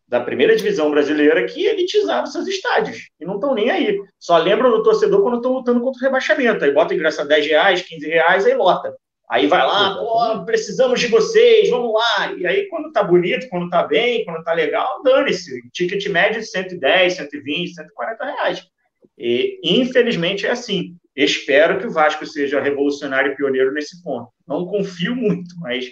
da 0.07 0.21
primeira 0.21 0.55
divisão 0.55 0.91
brasileira 0.91 1.47
que 1.47 1.65
elitizaram 1.65 2.27
seus 2.27 2.47
estádios 2.47 3.09
e 3.19 3.25
não 3.25 3.37
estão 3.37 3.55
nem 3.55 3.71
aí. 3.71 3.99
Só 4.19 4.37
lembram 4.37 4.71
do 4.71 4.83
torcedor 4.83 5.23
quando 5.23 5.37
estão 5.37 5.53
lutando 5.53 5.81
contra 5.81 6.01
o 6.01 6.05
rebaixamento. 6.05 6.65
Aí 6.65 6.73
bota 6.73 6.95
ingresso 6.95 7.23
a 7.23 7.25
10 7.25 7.47
reais, 7.47 7.83
15 7.83 8.07
reais, 8.07 8.47
aí 8.47 8.55
lota. 8.55 8.95
Aí 9.29 9.47
vai 9.47 9.67
lá, 9.67 9.97
pô, 9.97 10.45
precisamos 10.45 11.01
de 11.01 11.07
vocês, 11.07 11.71
vamos 11.71 11.95
lá. 11.95 12.33
E 12.37 12.47
aí, 12.47 12.69
quando 12.69 12.93
tá 12.93 13.03
bonito, 13.03 13.49
quando 13.49 13.71
tá 13.71 13.83
bem, 13.83 14.23
quando 14.25 14.45
tá 14.45 14.53
legal, 14.53 15.03
dane-se. 15.03 15.63
Ticket 15.73 16.07
médio 16.09 16.41
de 16.41 16.47
110, 16.47 17.15
120, 17.15 17.75
140 17.75 18.25
reais. 18.25 18.69
E, 19.17 19.59
infelizmente, 19.65 20.47
é 20.47 20.51
assim. 20.51 20.95
Espero 21.17 21.79
que 21.79 21.87
o 21.87 21.93
Vasco 21.93 22.27
seja 22.27 22.61
revolucionário 22.61 23.33
e 23.33 23.37
pioneiro 23.37 23.73
nesse 23.73 24.03
ponto. 24.03 24.31
Não 24.47 24.67
confio 24.67 25.15
muito, 25.15 25.55
mas 25.61 25.89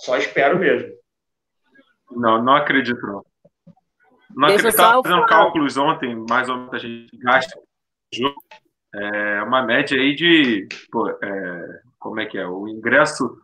só 0.00 0.16
espero 0.16 0.58
mesmo. 0.58 0.92
Não, 2.10 2.42
não 2.42 2.56
acredito, 2.56 3.00
não. 3.06 3.24
Não 4.34 4.48
acredito. 4.48 4.68
Estava 4.68 5.02
fazendo 5.02 5.26
cálculos 5.26 5.76
ontem, 5.76 6.16
mais 6.28 6.48
ou 6.48 6.56
menos 6.56 6.74
a 6.74 6.78
gente 6.78 7.16
gasta 7.18 7.58
é, 8.94 9.42
uma 9.42 9.62
média 9.62 9.98
aí 9.98 10.14
de. 10.14 10.68
Pô, 10.90 11.08
é, 11.08 11.80
como 11.98 12.20
é 12.20 12.26
que 12.26 12.38
é? 12.38 12.46
O 12.46 12.68
ingresso, 12.68 13.36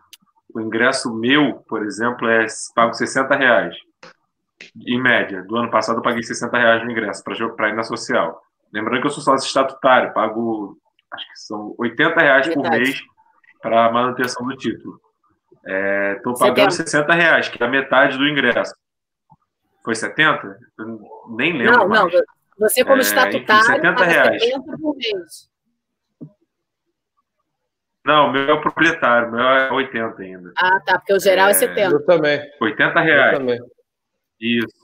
o 0.55 0.61
ingresso 0.61 1.15
meu, 1.15 1.65
por 1.69 1.85
exemplo, 1.85 2.28
é 2.28 2.47
pago 2.74 2.93
60 2.93 3.36
reais. 3.36 3.77
Em 4.86 5.01
média. 5.01 5.43
Do 5.43 5.57
ano 5.57 5.70
passado 5.70 5.98
eu 5.98 6.02
paguei 6.02 6.23
60 6.23 6.57
reais 6.57 6.85
no 6.85 6.90
ingresso 6.90 7.24
para 7.57 7.69
ir 7.69 7.74
na 7.74 7.82
social. 7.82 8.40
Lembrando 8.73 9.01
que 9.01 9.07
eu 9.07 9.11
sou 9.11 9.23
sócio 9.23 9.47
estatutário, 9.47 10.12
pago 10.12 10.77
acho 11.12 11.28
que 11.28 11.39
são 11.39 11.74
80 11.78 12.20
reais 12.20 12.47
Verdade. 12.47 12.69
por 12.69 12.78
mês 12.78 13.03
para 13.62 13.87
a 13.87 13.93
manutenção 13.93 14.47
do 14.47 14.57
título. 14.57 15.01
Estou 16.16 16.35
é, 16.35 16.39
pagando 16.39 16.70
60 16.70 17.12
reais, 17.15 17.49
que 17.49 17.62
é 17.62 17.66
a 17.66 17.70
metade 17.70 18.16
do 18.16 18.27
ingresso. 18.27 18.74
Foi 19.85 19.95
70? 19.95 20.59
Eu 20.78 21.01
nem 21.37 21.57
lembro. 21.57 21.78
Não, 21.78 21.89
mais. 21.89 22.12
não. 22.12 22.23
Você, 22.59 22.85
como 22.85 22.99
é, 22.99 23.01
estatutário, 23.01 23.70
enfim, 23.70 23.77
70 23.77 24.05
reais. 24.05 24.43
70 24.43 24.78
por 24.78 24.97
mês. 24.97 25.51
Não, 28.05 28.28
o 28.28 28.32
meu 28.32 28.49
é 28.49 28.53
o 28.53 28.61
proprietário, 28.61 29.28
o 29.28 29.32
meu 29.32 29.41
é 29.41 29.73
80 29.73 30.23
ainda. 30.23 30.53
Ah, 30.57 30.81
tá, 30.81 30.99
porque 30.99 31.12
o 31.12 31.20
geral 31.20 31.49
é, 31.49 31.51
é 31.51 31.55
70. 31.55 31.93
Eu 31.93 32.05
também. 32.05 32.41
80 32.61 33.01
reais. 33.01 33.32
Eu 33.32 33.39
também. 33.39 33.61
Isso. 34.41 34.80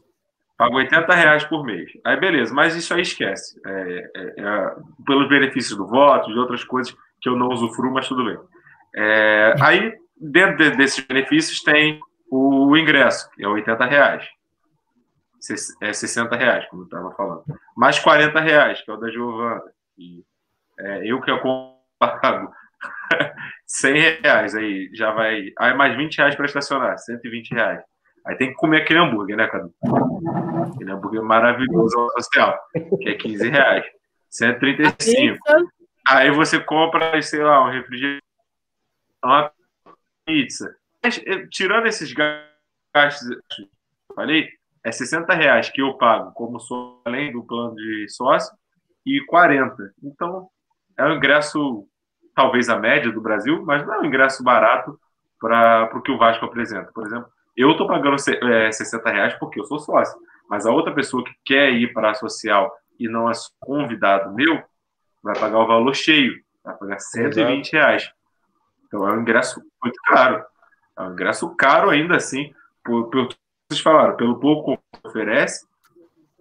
Pago 0.57 0.77
80 0.77 1.15
reais 1.15 1.45
por 1.45 1.65
mês. 1.65 1.91
Aí 2.05 2.19
beleza, 2.19 2.55
mas 2.55 2.75
isso 2.75 2.95
aí 2.95 3.03
esquece. 3.03 3.61
É, 3.65 4.11
é, 4.17 4.35
é, 4.39 4.77
pelos 5.07 5.29
benefícios 5.29 5.77
do 5.77 5.87
voto, 5.87 6.33
de 6.33 6.39
outras 6.39 6.65
coisas 6.65 6.97
que 7.21 7.29
eu 7.29 7.37
não 7.37 7.49
usufruo, 7.49 7.93
mas 7.93 8.09
tudo 8.09 8.25
bem. 8.25 8.39
É, 8.95 9.55
aí, 9.61 9.95
dentro 10.19 10.57
de, 10.57 10.77
desses 10.77 11.05
benefícios, 11.05 11.63
tem 11.63 12.01
o 12.31 12.75
ingresso, 12.77 13.31
que 13.33 13.45
é 13.45 13.49
80 13.49 13.85
reais. 13.85 14.27
É 15.83 15.93
60 15.93 16.35
reais, 16.37 16.67
como 16.69 16.83
eu 16.83 16.87
estava 16.87 17.13
falando. 17.13 17.45
Mais 17.77 17.99
40 17.99 18.41
reais, 18.41 18.83
que 18.83 18.91
é 18.91 18.95
o 18.95 18.97
da 18.97 19.11
Giovana. 19.11 19.63
E, 19.99 20.25
é, 20.79 21.07
eu 21.07 21.21
que 21.21 21.31
eu 21.31 21.41
pago 21.99 22.51
100 23.67 24.21
reais, 24.23 24.55
aí 24.55 24.91
já 24.95 25.13
vai. 25.13 25.53
Aí 25.59 25.75
mais 25.75 25.97
20 25.97 26.17
reais 26.17 26.35
para 26.35 26.47
estacionar, 26.47 26.99
120 26.99 27.51
reais. 27.53 27.83
Aí 28.27 28.37
tem 28.37 28.49
que 28.49 28.55
comer 28.55 28.83
aquele 28.83 28.99
hambúrguer, 28.99 29.37
né, 29.37 29.47
cara? 29.47 29.71
Aquele 30.75 30.91
hambúrguer 30.91 31.23
maravilhoso 31.23 32.09
social, 32.19 32.59
que 33.01 33.09
é 33.09 33.15
15 33.15 33.49
reais. 33.49 33.87
135. 34.29 35.39
Aí 36.09 36.31
você 36.31 36.59
compra, 36.59 37.21
sei 37.23 37.43
lá, 37.43 37.65
um 37.65 37.71
refrigerante, 37.71 38.23
uma 39.25 39.51
pizza. 40.25 40.75
Mas, 41.03 41.21
eh, 41.25 41.47
tirando 41.51 41.87
esses 41.87 42.13
gastos, 42.13 43.31
eu 43.31 43.69
falei, 44.15 44.49
é 44.85 44.91
60 44.91 45.33
reais 45.33 45.71
que 45.71 45.81
eu 45.81 45.95
pago 45.95 46.33
como 46.33 46.61
sou 46.61 47.01
além 47.05 47.33
do 47.33 47.45
plano 47.45 47.75
de 47.77 48.09
sócio 48.09 48.57
e 49.05 49.25
40. 49.27 49.93
Então, 50.03 50.49
é 50.97 51.05
um 51.05 51.15
ingresso 51.15 51.87
talvez 52.35 52.69
a 52.69 52.79
média 52.79 53.11
do 53.11 53.21
Brasil, 53.21 53.65
mas 53.65 53.87
não 53.87 53.95
é 53.95 54.01
um 54.01 54.05
ingresso 54.05 54.43
barato 54.43 54.99
para 55.41 55.91
o 55.95 56.03
que 56.03 56.11
o 56.11 56.19
Vasco 56.19 56.45
apresenta. 56.45 56.91
Por 56.93 57.07
exemplo, 57.07 57.29
eu 57.57 57.73
estou 57.73 57.87
pagando 57.87 58.17
é, 58.17 58.73
60 58.73 59.11
reais 59.11 59.35
porque 59.35 59.61
eu 59.61 59.65
sou 59.65 59.79
sócio, 59.79 60.19
mas 60.49 60.67
a 60.67 60.71
outra 60.71 60.95
pessoa 60.95 61.25
que 61.25 61.33
quer 61.45 61.73
ir 61.73 61.93
para 61.93 62.11
a 62.11 62.15
social 62.15 62.73
e 62.99 63.09
não 63.09 63.31
é 63.31 63.33
convidado 63.61 64.35
meu, 64.35 64.63
vai 65.23 65.39
pagar 65.39 65.59
o 65.59 65.67
valor 65.67 65.95
cheio, 65.95 66.41
vai 66.65 66.77
pagar 66.77 66.99
120 66.99 67.63
Exato. 67.63 67.77
reais. 67.77 68.13
Então 68.87 69.09
é 69.09 69.13
um 69.13 69.21
ingresso 69.21 69.61
muito 69.83 69.99
caro. 70.07 70.45
É 70.99 71.03
um 71.03 71.13
ingresso 71.13 71.55
caro 71.57 71.91
ainda 71.91 72.17
assim, 72.17 72.55
por, 72.85 73.11
por 73.11 73.29
vocês 73.69 73.83
falaram, 73.83 74.17
pelo 74.17 74.39
pouco 74.39 74.77
que 74.77 75.09
oferece 75.09 75.67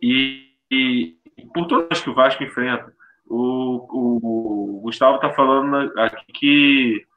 e, 0.02 0.52
e 0.70 1.18
por 1.54 1.66
todas 1.66 2.02
que 2.02 2.10
o 2.10 2.14
Vasco 2.14 2.44
enfrenta. 2.44 2.94
O, 3.26 3.88
o, 3.90 4.78
o 4.78 4.82
Gustavo 4.82 5.16
está 5.16 5.34
falando 5.34 5.92
aqui 6.00 6.26
que 6.34 7.08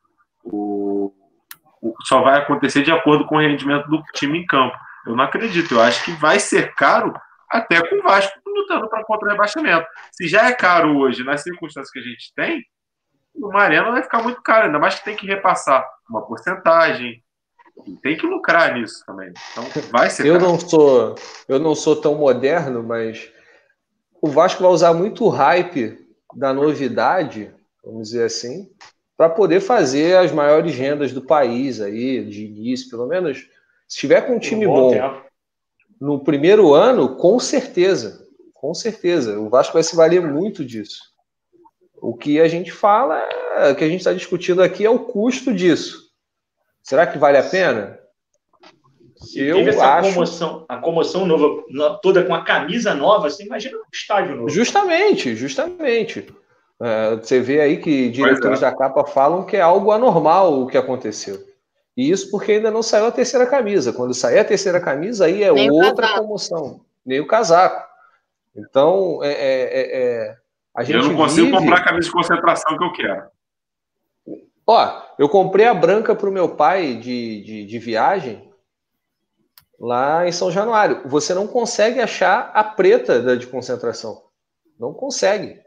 o, 0.43 1.13
o, 1.15 1.18
só 2.05 2.23
vai 2.23 2.39
acontecer 2.39 2.83
de 2.83 2.91
acordo 2.91 3.27
com 3.27 3.37
o 3.37 3.41
rendimento 3.41 3.89
do 3.89 4.03
time 4.15 4.39
em 4.39 4.47
campo. 4.47 4.77
Eu 5.07 5.17
não 5.17 5.25
acredito. 5.25 5.75
Eu 5.75 5.81
acho 5.81 6.05
que 6.05 6.13
vai 6.13 6.39
ser 6.39 6.75
caro 6.75 7.15
até 7.51 7.81
com 7.89 7.97
o 7.97 8.03
Vasco 8.03 8.39
lutando 8.47 8.89
para 8.89 9.05
contra 9.05 9.29
o 9.29 9.31
rebaixamento. 9.31 9.87
Se 10.13 10.29
já 10.29 10.49
é 10.49 10.53
caro 10.53 10.99
hoje, 10.99 11.25
nas 11.25 11.43
circunstâncias 11.43 11.91
que 11.91 11.99
a 11.99 12.03
gente 12.03 12.33
tem, 12.35 12.65
uma 13.35 13.63
arena 13.63 13.91
vai 13.91 14.03
ficar 14.03 14.23
muito 14.23 14.43
caro, 14.43 14.67
ainda 14.67 14.79
mais 14.79 14.97
que 14.97 15.05
tem 15.05 15.17
que 15.17 15.27
repassar 15.27 15.87
uma 16.09 16.27
porcentagem. 16.27 17.23
Tem 18.03 18.17
que 18.17 18.27
lucrar 18.27 18.75
nisso 18.75 19.05
também. 19.07 19.33
Então 19.53 19.65
vai 19.91 20.11
ser. 20.11 20.27
Eu 20.27 20.35
caro. 20.35 20.47
não 20.47 20.59
sou, 20.59 21.15
eu 21.49 21.59
não 21.59 21.75
sou 21.75 21.97
tão 21.97 22.17
moderno, 22.17 22.83
mas 22.83 23.33
o 24.21 24.29
Vasco 24.29 24.63
vai 24.63 24.73
usar 24.73 24.93
muito 24.93 25.25
o 25.25 25.29
hype 25.29 25.97
da 26.35 26.53
novidade, 26.53 27.55
vamos 27.85 28.09
dizer 28.09 28.25
assim, 28.25 28.69
para 29.19 29.29
poder 29.29 29.59
fazer 29.59 30.17
as 30.17 30.31
maiores 30.31 30.77
rendas 30.77 31.13
do 31.13 31.21
país 31.21 31.81
aí, 31.81 32.25
de 32.25 32.47
início, 32.47 32.89
pelo 32.89 33.09
menos. 33.09 33.49
Se 33.89 33.99
tiver 33.99 34.21
com 34.21 34.37
um 34.37 34.39
time 34.39 34.65
um 34.65 34.73
bom, 34.73 34.97
bom 34.97 35.21
no 36.01 36.21
primeiro 36.21 36.73
ano, 36.73 37.17
com 37.17 37.41
certeza, 37.41 38.25
com 38.55 38.73
certeza, 38.73 39.41
o 39.41 39.49
Vasco 39.49 39.73
vai 39.75 39.83
se 39.83 39.97
valer 39.97 40.23
muito 40.23 40.65
disso. 40.65 41.03
O 42.01 42.17
que 42.17 42.41
a 42.41 42.47
gente 42.47 42.71
fala, 42.71 43.21
o 43.73 43.75
que 43.75 43.83
a 43.83 43.89
gente 43.89 43.99
está 43.99 44.13
discutindo 44.13 44.63
aqui 44.63 44.87
é 44.87 44.91
o 44.91 45.01
custo 45.01 45.53
disso. 45.53 46.13
Será 46.81 47.05
que 47.05 47.19
vale 47.19 47.39
a 47.39 47.43
pena? 47.43 47.99
Se 49.17 49.41
eu 49.41 49.57
teve 49.57 49.71
essa 49.71 49.95
acho... 49.97 50.11
comoção, 50.11 50.65
a 50.69 50.77
comoção 50.77 51.27
nova, 51.27 51.99
toda 52.01 52.23
com 52.23 52.33
a 52.33 52.45
camisa 52.45 52.95
nova, 52.95 53.29
você 53.29 53.43
imagina 53.43 53.77
um 53.79 53.83
estádio 53.93 54.37
novo. 54.37 54.49
Justamente, 54.49 55.35
justamente. 55.35 56.33
É, 56.81 57.17
você 57.17 57.41
vê 57.41 57.61
aí 57.61 57.79
que 57.79 58.09
diretores 58.11 58.63
é. 58.63 58.71
da 58.71 58.77
capa 58.77 59.05
falam 59.05 59.45
que 59.45 59.57
é 59.57 59.61
algo 59.61 59.91
anormal 59.91 60.63
o 60.63 60.67
que 60.67 60.79
aconteceu. 60.79 61.39
E 61.97 62.11
isso 62.11 62.31
porque 62.31 62.53
ainda 62.53 62.71
não 62.71 62.83
saiu 62.83 63.07
a 63.07 63.13
terceira 63.13 63.45
camisa. 63.47 63.93
Quando 63.93 64.15
sair 64.15 64.39
a 64.39 64.45
terceira 64.45 64.81
camisa, 64.81 65.27
aí 65.27 65.43
é 65.43 65.53
Nem 65.53 65.71
outra 65.71 66.17
comoção. 66.19 66.81
Nem 67.05 67.21
o 67.21 67.27
casaco. 67.27 67.89
Então, 68.55 69.21
é, 69.23 69.33
é, 69.33 69.63
é, 69.63 70.03
é 70.03 70.37
a 70.75 70.85
gente. 70.85 70.97
Eu 70.97 71.09
não 71.09 71.17
consigo 71.17 71.47
vive... 71.47 71.59
comprar 71.59 71.79
a 71.79 71.85
camisa 71.85 72.07
de 72.07 72.13
concentração 72.13 72.79
que 72.79 72.85
eu 72.85 72.93
quero. 72.93 73.27
Ó, 74.65 75.03
eu 75.19 75.29
comprei 75.29 75.67
a 75.67 75.75
branca 75.75 76.15
para 76.15 76.29
o 76.29 76.33
meu 76.33 76.51
pai 76.51 76.95
de, 76.95 77.43
de, 77.43 77.65
de 77.65 77.79
viagem 77.79 78.49
lá 79.81 80.29
em 80.29 80.31
São 80.33 80.51
Januário. 80.51 81.03
Você 81.07 81.35
não 81.35 81.47
consegue 81.49 82.01
achar 82.01 82.53
a 82.55 82.63
preta 82.63 83.21
da 83.21 83.35
de 83.35 83.47
concentração. 83.47 84.23
Não 84.79 84.93
consegue. 84.93 85.61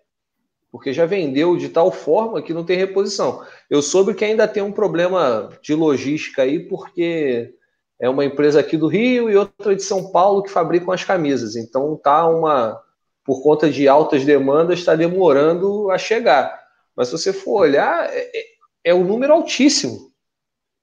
Porque 0.71 0.93
já 0.93 1.05
vendeu 1.05 1.57
de 1.57 1.67
tal 1.69 1.91
forma 1.91 2.41
que 2.41 2.53
não 2.53 2.63
tem 2.63 2.77
reposição. 2.77 3.45
Eu 3.69 3.81
soube 3.81 4.13
que 4.13 4.23
ainda 4.23 4.47
tem 4.47 4.63
um 4.63 4.71
problema 4.71 5.49
de 5.61 5.75
logística 5.75 6.43
aí, 6.43 6.59
porque 6.59 7.53
é 7.99 8.09
uma 8.09 8.25
empresa 8.25 8.59
aqui 8.59 8.77
do 8.77 8.87
Rio 8.87 9.29
e 9.29 9.35
outra 9.35 9.75
de 9.75 9.83
São 9.83 10.11
Paulo 10.11 10.41
que 10.41 10.49
fabricam 10.49 10.91
as 10.91 11.03
camisas. 11.03 11.55
Então 11.55 11.95
tá 11.95 12.27
uma. 12.27 12.81
Por 13.23 13.43
conta 13.43 13.69
de 13.69 13.87
altas 13.87 14.25
demandas, 14.25 14.79
está 14.79 14.95
demorando 14.95 15.91
a 15.91 15.97
chegar. 15.97 16.59
Mas 16.95 17.07
se 17.07 17.17
você 17.17 17.31
for 17.31 17.61
olhar, 17.61 18.09
é, 18.09 18.31
é, 18.33 18.45
é 18.85 18.93
um 18.95 19.03
número 19.03 19.33
altíssimo. 19.33 20.11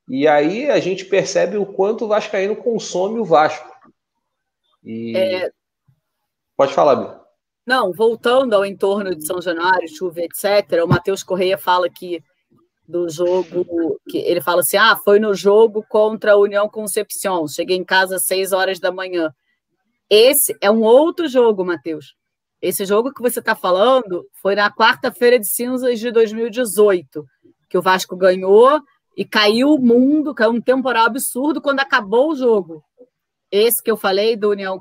E 0.09 0.28
aí 0.28 0.70
a 0.70 0.78
gente 0.78 1.05
percebe 1.05 1.56
o 1.56 1.66
quanto 1.66 2.05
o 2.05 2.09
Vascaíno 2.09 2.55
consome 2.55 3.19
o 3.19 3.24
Vasco. 3.24 3.69
E... 4.85 5.16
É... 5.16 5.51
Pode 6.56 6.73
falar, 6.73 6.97
Bia. 6.97 7.18
Não, 7.69 7.93
voltando 7.93 8.55
ao 8.55 8.65
entorno 8.65 9.15
de 9.15 9.27
São 9.27 9.43
Januário, 9.43 9.95
chuva, 9.95 10.20
etc., 10.23 10.82
o 10.82 10.89
Matheus 10.89 11.23
Correia 11.23 11.59
fala 11.59 11.86
que 11.90 12.24
do 12.89 13.11
jogo, 13.11 14.01
que 14.09 14.16
ele 14.16 14.40
fala 14.40 14.61
assim: 14.61 14.78
ah, 14.78 14.97
foi 14.97 15.20
no 15.20 15.35
jogo 15.35 15.85
contra 15.86 16.32
a 16.32 16.36
União 16.39 16.66
Concepción, 16.66 17.47
cheguei 17.47 17.77
em 17.77 17.85
casa 17.85 18.16
às 18.16 18.24
6 18.24 18.55
horas 18.55 18.81
da 18.81 18.90
manhã. 18.90 19.31
Esse 20.09 20.57
é 20.62 20.70
um 20.70 20.81
outro 20.81 21.28
jogo, 21.28 21.62
Matheus. 21.62 22.15
Esse 22.62 22.86
jogo 22.86 23.12
que 23.12 23.20
você 23.20 23.39
está 23.39 23.55
falando 23.55 24.24
foi 24.40 24.55
na 24.55 24.73
quarta-feira 24.74 25.39
de 25.39 25.47
cinzas 25.47 26.01
de 26.01 26.11
2018, 26.11 27.23
que 27.69 27.77
o 27.77 27.82
Vasco 27.82 28.16
ganhou 28.16 28.81
e 29.15 29.27
caiu 29.27 29.74
o 29.74 29.78
mundo, 29.78 30.35
caiu 30.35 30.53
um 30.53 30.61
temporal 30.62 31.05
absurdo 31.05 31.61
quando 31.61 31.81
acabou 31.81 32.31
o 32.31 32.35
jogo. 32.35 32.82
Esse 33.51 33.83
que 33.83 33.91
eu 33.91 33.97
falei 33.97 34.37
do 34.37 34.51
União 34.51 34.79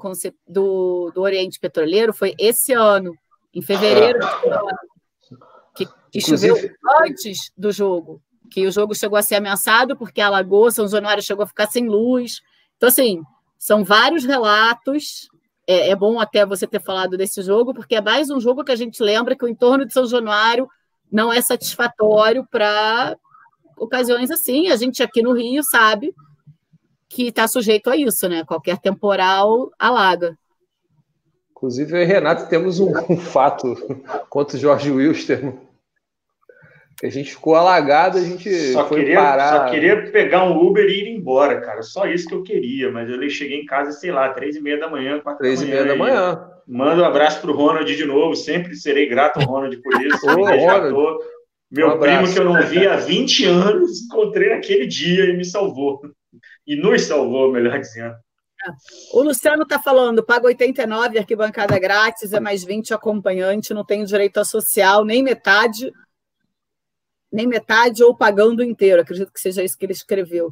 do, 0.48 1.12
do 1.12 1.22
Oriente 1.22 1.60
Petroleiro 1.60 2.14
foi 2.14 2.36
esse 2.38 2.74
ano, 2.74 3.14
em 3.54 3.62
fevereiro 3.62 4.20
que, 5.74 5.88
que 6.12 6.22
choveu 6.22 6.56
antes 7.02 7.52
do 7.58 7.72
jogo, 7.72 8.22
que 8.52 8.68
o 8.68 8.72
jogo 8.72 8.94
chegou 8.94 9.18
a 9.18 9.24
ser 9.24 9.36
ameaçado 9.36 9.96
porque 9.96 10.20
a 10.20 10.30
Lagoa 10.30 10.72
São 10.72 10.88
Januário 10.88 11.24
chegou 11.24 11.44
a 11.44 11.48
ficar 11.48 11.68
sem 11.68 11.88
luz. 11.88 12.42
Então, 12.76 12.90
assim, 12.90 13.22
são 13.58 13.84
vários 13.84 14.26
relatos. 14.26 15.30
É, 15.66 15.90
é 15.90 15.96
bom 15.96 16.20
até 16.20 16.46
você 16.46 16.68
ter 16.68 16.82
falado 16.82 17.18
desse 17.18 17.42
jogo, 17.42 17.74
porque 17.74 17.96
é 17.96 18.02
mais 18.02 18.30
um 18.30 18.40
jogo 18.40 18.64
que 18.64 18.72
a 18.72 18.76
gente 18.76 19.02
lembra 19.02 19.36
que 19.36 19.46
o 19.46 19.50
entorno 19.50 19.86
de 19.86 19.94
São 19.94 20.06
Januário 20.06 20.68
não 21.10 21.32
é 21.32 21.42
satisfatório 21.42 22.46
para 22.52 23.18
ocasiões 23.78 24.32
assim, 24.32 24.70
a 24.70 24.76
gente 24.76 25.04
aqui 25.04 25.22
no 25.22 25.34
Rio 25.34 25.64
sabe 25.64 26.14
que 27.10 27.28
está 27.28 27.48
sujeito 27.48 27.90
a 27.90 27.98
isso, 27.98 28.28
né? 28.28 28.44
Qualquer 28.46 28.78
temporal 28.78 29.72
alaga. 29.80 30.38
Inclusive, 31.52 31.92
eu 31.92 32.02
e 32.02 32.06
Renato 32.06 32.48
temos 32.50 32.80
um, 32.80 32.94
um 33.10 33.18
fato 33.18 33.76
contra 34.30 34.58
o 34.58 34.60
Jorge 34.60 34.92
Wilster. 34.92 35.54
A 37.04 37.10
gente 37.10 37.32
ficou 37.32 37.56
alagado, 37.56 38.18
a 38.18 38.22
gente 38.22 38.52
só 38.74 38.88
foi 38.88 39.02
queria, 39.02 39.16
parar. 39.16 39.50
Só 39.50 39.72
queria 39.72 40.12
pegar 40.12 40.44
um 40.46 40.58
Uber 40.58 40.86
e 40.86 41.02
ir 41.02 41.16
embora, 41.16 41.62
cara. 41.62 41.84
Só 41.84 42.08
isso 42.08 42.28
que 42.28 42.34
eu 42.34 42.44
queria. 42.44 42.92
Mas 42.92 43.08
eu 43.08 43.30
cheguei 43.30 43.62
em 43.62 43.66
casa, 43.66 43.92
sei 43.92 44.12
lá, 44.12 44.30
três 44.30 44.56
e 44.56 44.62
meia 44.62 44.80
da 44.80 44.90
manhã, 44.90 45.20
quatro 45.20 45.40
três 45.40 45.62
e 45.62 45.66
meia 45.66 45.86
da 45.86 45.96
manhã. 45.96 46.50
Manda 46.68 47.04
um 47.04 47.06
abraço 47.06 47.40
pro 47.40 47.56
Ronald 47.56 47.96
de 47.96 48.06
novo. 48.06 48.36
Sempre 48.36 48.76
serei 48.76 49.08
grato 49.08 49.40
ao 49.40 49.46
Ronald 49.46 49.78
por 49.78 50.02
isso. 50.02 50.26
Ô, 50.30 50.46
Ronald. 50.46 51.20
Meu 51.70 51.96
um 51.96 52.00
primo 52.00 52.32
que 52.32 52.40
eu 52.40 52.46
não 52.46 52.62
via 52.64 52.94
há 52.94 52.98
20 52.98 53.46
anos, 53.46 54.02
encontrei 54.04 54.50
naquele 54.50 54.88
dia 54.88 55.26
e 55.26 55.36
me 55.36 55.44
salvou. 55.44 56.02
E 56.68 56.76
nos 56.76 57.04
salvou, 57.04 57.52
melhor 57.52 57.80
dizendo. 57.80 58.16
O 59.14 59.22
Luciano 59.22 59.64
está 59.64 59.80
falando, 59.80 60.26
paga 60.26 60.48
89, 60.48 61.20
arquibancada 61.20 61.80
grátis, 61.80 62.34
é 62.34 62.40
mais 62.40 62.64
20 62.64 62.94
acompanhante, 62.94 63.74
não 63.74 63.86
tem 63.86 64.04
direito 64.04 64.40
a 64.40 64.46
social, 64.46 65.06
nem 65.06 65.24
metade, 65.24 65.94
nem 67.32 67.48
metade 67.48 68.04
ou 68.04 68.16
pagando 68.16 68.64
inteiro. 68.64 69.02
Acredito 69.02 69.32
que 69.32 69.40
seja 69.40 69.64
isso 69.64 69.78
que 69.78 69.86
ele 69.86 69.94
escreveu. 69.94 70.52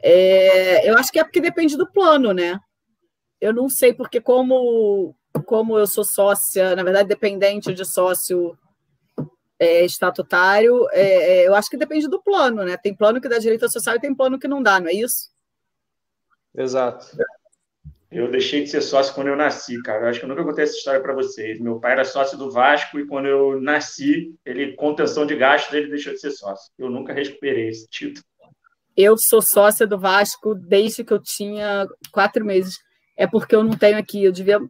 É, 0.00 0.88
eu 0.88 0.96
acho 0.96 1.10
que 1.10 1.18
é 1.18 1.24
porque 1.24 1.40
depende 1.40 1.76
do 1.76 1.90
plano, 1.90 2.32
né? 2.32 2.60
Eu 3.40 3.52
não 3.52 3.68
sei, 3.68 3.92
porque 3.92 4.20
como, 4.20 5.16
como 5.44 5.78
eu 5.78 5.86
sou 5.86 6.04
sócia, 6.04 6.76
na 6.76 6.82
verdade, 6.82 7.08
dependente 7.08 7.74
de 7.74 7.84
sócio 7.84 8.56
é, 9.58 9.84
estatutário, 9.84 10.86
é, 10.92 11.02
é, 11.40 11.48
eu 11.48 11.54
acho 11.54 11.68
que 11.68 11.76
depende 11.76 12.06
do 12.08 12.22
plano, 12.22 12.64
né? 12.64 12.76
Tem 12.76 12.94
plano 12.94 13.20
que 13.20 13.28
dá 13.28 13.38
direito 13.38 13.68
social 13.70 13.96
e 13.96 14.00
tem 14.00 14.14
plano 14.14 14.38
que 14.38 14.46
não 14.46 14.62
dá, 14.62 14.78
não 14.78 14.88
é 14.88 14.92
isso? 14.92 15.34
Exato. 16.56 17.06
Eu 18.10 18.30
deixei 18.30 18.62
de 18.62 18.70
ser 18.70 18.80
sócio 18.80 19.14
quando 19.14 19.26
eu 19.28 19.36
nasci, 19.36 19.80
cara. 19.82 20.04
Eu 20.04 20.08
acho 20.08 20.20
que 20.20 20.24
eu 20.24 20.28
nunca 20.28 20.44
contei 20.44 20.64
essa 20.64 20.76
história 20.76 21.00
para 21.00 21.12
vocês. 21.12 21.60
Meu 21.60 21.78
pai 21.78 21.92
era 21.92 22.04
sócio 22.04 22.38
do 22.38 22.50
Vasco 22.50 22.98
e 22.98 23.06
quando 23.06 23.26
eu 23.26 23.60
nasci, 23.60 24.34
ele, 24.44 24.74
contenção 24.74 25.26
de 25.26 25.36
gastos, 25.36 25.74
ele 25.74 25.90
deixou 25.90 26.12
de 26.12 26.20
ser 26.20 26.30
sócio. 26.30 26.72
Eu 26.78 26.88
nunca 26.88 27.12
recuperei 27.12 27.68
esse 27.68 27.86
título. 27.88 28.24
Eu 28.96 29.16
sou 29.18 29.42
sócia 29.42 29.86
do 29.86 29.98
Vasco 29.98 30.54
desde 30.54 31.04
que 31.04 31.12
eu 31.12 31.20
tinha 31.22 31.86
quatro 32.10 32.44
meses. 32.44 32.78
É 33.16 33.26
porque 33.26 33.54
eu 33.54 33.62
não 33.62 33.76
tenho 33.76 33.98
aqui. 33.98 34.24
Eu 34.24 34.32
devia 34.32 34.60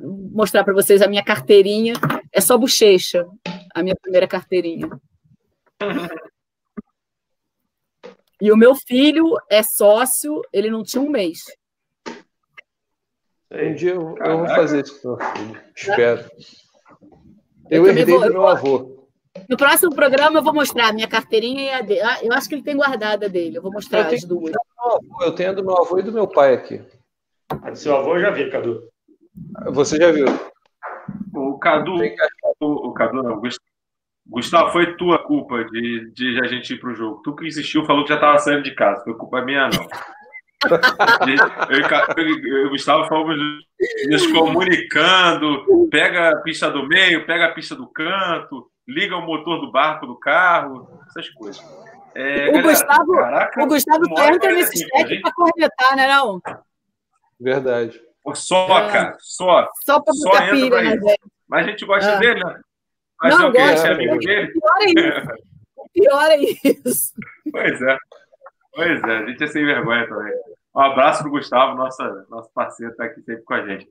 mostrar 0.00 0.64
para 0.64 0.72
vocês 0.72 1.02
a 1.02 1.08
minha 1.08 1.24
carteirinha. 1.24 1.94
É 2.32 2.40
só 2.40 2.56
bochecha 2.56 3.26
a 3.74 3.82
minha 3.82 3.96
primeira 4.00 4.26
carteirinha. 4.26 4.88
E 8.40 8.50
o 8.50 8.56
meu 8.56 8.74
filho 8.74 9.36
é 9.50 9.62
sócio, 9.62 10.42
ele 10.52 10.70
não 10.70 10.82
tinha 10.82 11.02
um 11.02 11.10
mês. 11.10 11.44
Um 13.52 13.74
dia 13.74 13.94
eu, 13.94 14.16
eu 14.16 14.38
vou 14.38 14.46
fazer 14.48 14.84
isso 14.84 15.00
com 15.02 15.08
meu 15.16 15.18
filho. 15.32 15.60
Espero. 15.76 16.30
Eu, 17.68 17.86
eu 17.86 17.88
herdei 17.88 18.04
vou, 18.04 18.20
do 18.24 18.32
meu 18.32 18.46
avô. 18.46 19.08
No 19.48 19.56
próximo 19.56 19.94
programa 19.94 20.38
eu 20.38 20.42
vou 20.42 20.54
mostrar 20.54 20.88
a 20.88 20.92
minha 20.92 21.08
carteirinha 21.08 21.62
e 21.62 21.70
a 21.70 21.80
dele. 21.82 22.00
Ah, 22.00 22.18
eu 22.22 22.32
acho 22.32 22.48
que 22.48 22.54
ele 22.54 22.62
tem 22.62 22.76
guardada 22.76 23.28
dele. 23.28 23.58
Eu 23.58 23.62
vou 23.62 23.72
mostrar 23.72 24.10
Eu 24.10 24.14
as 24.16 24.24
duas. 24.24 24.52
Eu 25.20 25.34
tenho 25.34 25.50
a 25.50 25.52
do 25.52 25.64
meu 25.64 25.76
avô 25.78 25.98
e 25.98 26.02
do 26.02 26.12
meu 26.12 26.26
pai 26.26 26.54
aqui. 26.54 26.80
A 27.50 27.70
do 27.70 27.76
seu 27.76 27.96
avô 27.96 28.16
eu 28.16 28.20
já 28.20 28.30
vi, 28.30 28.50
Cadu. 28.50 28.88
Você 29.72 29.96
já 29.96 30.10
viu? 30.10 30.26
O 31.34 31.58
Cadu, 31.58 31.96
o, 32.60 32.88
o 32.88 32.92
Cadu 32.92 33.22
não, 33.22 33.40
Gust- 33.40 33.60
Gustavo, 34.30 34.70
foi 34.70 34.94
tua 34.96 35.18
culpa 35.18 35.64
de, 35.64 36.10
de 36.14 36.40
a 36.42 36.46
gente 36.46 36.72
ir 36.74 36.78
pro 36.78 36.94
jogo. 36.94 37.20
Tu 37.24 37.34
que 37.34 37.46
insistiu, 37.48 37.84
falou 37.84 38.04
que 38.04 38.12
já 38.12 38.20
tava 38.20 38.38
saindo 38.38 38.62
de 38.62 38.74
casa. 38.74 39.02
Foi 39.02 39.14
culpa 39.14 39.42
minha, 39.42 39.68
não. 39.68 39.88
Eu, 41.70 41.80
e 42.26 42.48
eu 42.50 42.58
e 42.58 42.66
o 42.66 42.70
Gustavo 42.70 43.08
fomos 43.08 43.34
nos 44.08 44.26
comunicando. 44.26 45.64
Pega 45.90 46.30
a 46.30 46.36
pista 46.42 46.70
do 46.70 46.86
meio, 46.86 47.24
pega 47.26 47.46
a 47.46 47.52
pista 47.52 47.74
do 47.74 47.86
canto, 47.86 48.70
liga 48.86 49.16
o 49.16 49.24
motor 49.24 49.58
do 49.60 49.72
barco 49.72 50.06
do 50.06 50.18
carro, 50.18 50.86
essas 51.08 51.28
coisas. 51.30 51.64
É, 52.14 52.50
O 52.58 52.62
Gustavo- 52.62 53.12
caraca, 53.14 53.62
O 53.62 53.66
Gustavo 53.66 54.04
entra 54.04 54.52
nesse 54.52 54.86
45, 54.90 54.98
chat 54.98 55.08
gente. 55.08 55.22
para 55.22 55.32
cornetar, 55.32 55.96
né? 55.96 56.06
Não? 56.08 56.40
Verdade. 57.40 57.98
Pô, 58.22 58.34
Só, 58.34 58.66
É. 58.80 58.92
cara, 58.92 59.16
só. 59.20 59.66
Só 59.84 60.00
para 60.00 60.12
botar 60.22 60.50
pilha, 60.50 60.82
né? 60.82 61.14
Mas 61.48 61.66
a 61.66 61.70
gente 61.70 61.86
gosta 61.86 62.10
É. 62.10 62.18
dele, 62.18 62.44
né? 62.44 62.60
Mas 63.22 63.38
Não, 63.38 63.46
é 63.46 63.48
o 63.48 63.52
quê? 63.52 63.58
A 63.58 63.66
gente 63.66 63.74
gosto. 63.76 63.86
é 63.86 63.92
amigo 63.92 64.18
dele? 64.18 64.52
Pior 64.52 64.78
é 64.80 64.86
isso. 64.86 65.28
Pior 65.92 66.30
é 66.30 66.36
isso. 66.38 67.12
Pois 67.52 67.82
é. 67.82 67.96
Pois 68.72 69.02
é, 69.02 69.16
a 69.16 69.26
gente 69.26 69.44
é 69.44 69.46
sem 69.46 69.64
vergonha 69.64 70.08
também. 70.08 70.32
Um 70.74 70.80
abraço 70.80 71.22
pro 71.22 71.32
Gustavo, 71.32 71.76
nossa, 71.76 72.26
nosso 72.30 72.50
parceiro, 72.54 72.94
tá 72.94 73.04
aqui 73.04 73.20
sempre 73.22 73.42
com 73.42 73.54
a 73.54 73.66
gente. 73.66 73.88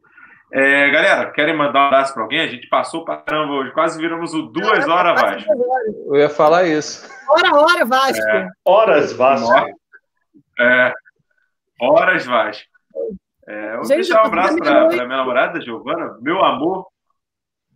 É, 0.52 0.90
galera, 0.90 1.30
querem 1.32 1.56
mandar 1.56 1.84
um 1.84 1.88
abraço 1.88 2.14
para 2.14 2.24
alguém? 2.24 2.40
A 2.40 2.48
gente 2.48 2.68
passou 2.70 3.06
para 3.06 3.18
caramba 3.18 3.54
hoje, 3.54 3.72
quase 3.72 4.02
viramos 4.02 4.34
o 4.34 4.44
duas 4.44 4.88
horas, 4.88 5.22
Vasco. 5.22 5.52
Eu 6.08 6.16
ia 6.16 6.30
falar 6.30 6.64
isso. 6.64 7.08
Hora, 7.30 7.56
hora, 7.56 7.86
Vasco. 7.86 8.26
Horas, 8.66 9.14
Vasco. 9.14 9.78
É, 10.60 10.94
horas, 11.80 12.26
Vasco. 12.26 12.68
É, 13.48 13.76
vou 13.76 13.86
Gente, 13.86 13.98
deixar 13.98 14.24
um 14.24 14.28
abraço 14.28 14.58
para 14.58 14.88
minha 14.88 15.08
namorada, 15.08 15.62
Giovana, 15.62 16.18
meu 16.22 16.44
amor. 16.44 16.88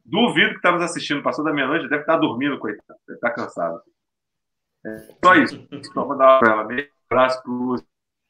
Duvido 0.05 0.49
que 0.49 0.55
estamos 0.57 0.81
assistindo, 0.81 1.23
passou 1.23 1.45
da 1.45 1.53
meia-noite, 1.53 1.88
deve 1.88 2.01
estar 2.01 2.17
dormindo, 2.17 2.59
coitado, 2.59 2.99
deve 3.07 3.17
estar 3.17 3.31
cansado. 3.31 3.81
É, 4.85 4.97
só 5.23 5.35
isso. 5.35 5.67
Só 5.93 6.05
mandar 6.05 6.41
um 6.43 6.77
abraço 7.09 7.41
para 7.41 7.51
o 7.51 7.75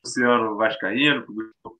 Luciano 0.05 0.55
Vascaíno, 0.57 1.25
pro 1.25 1.77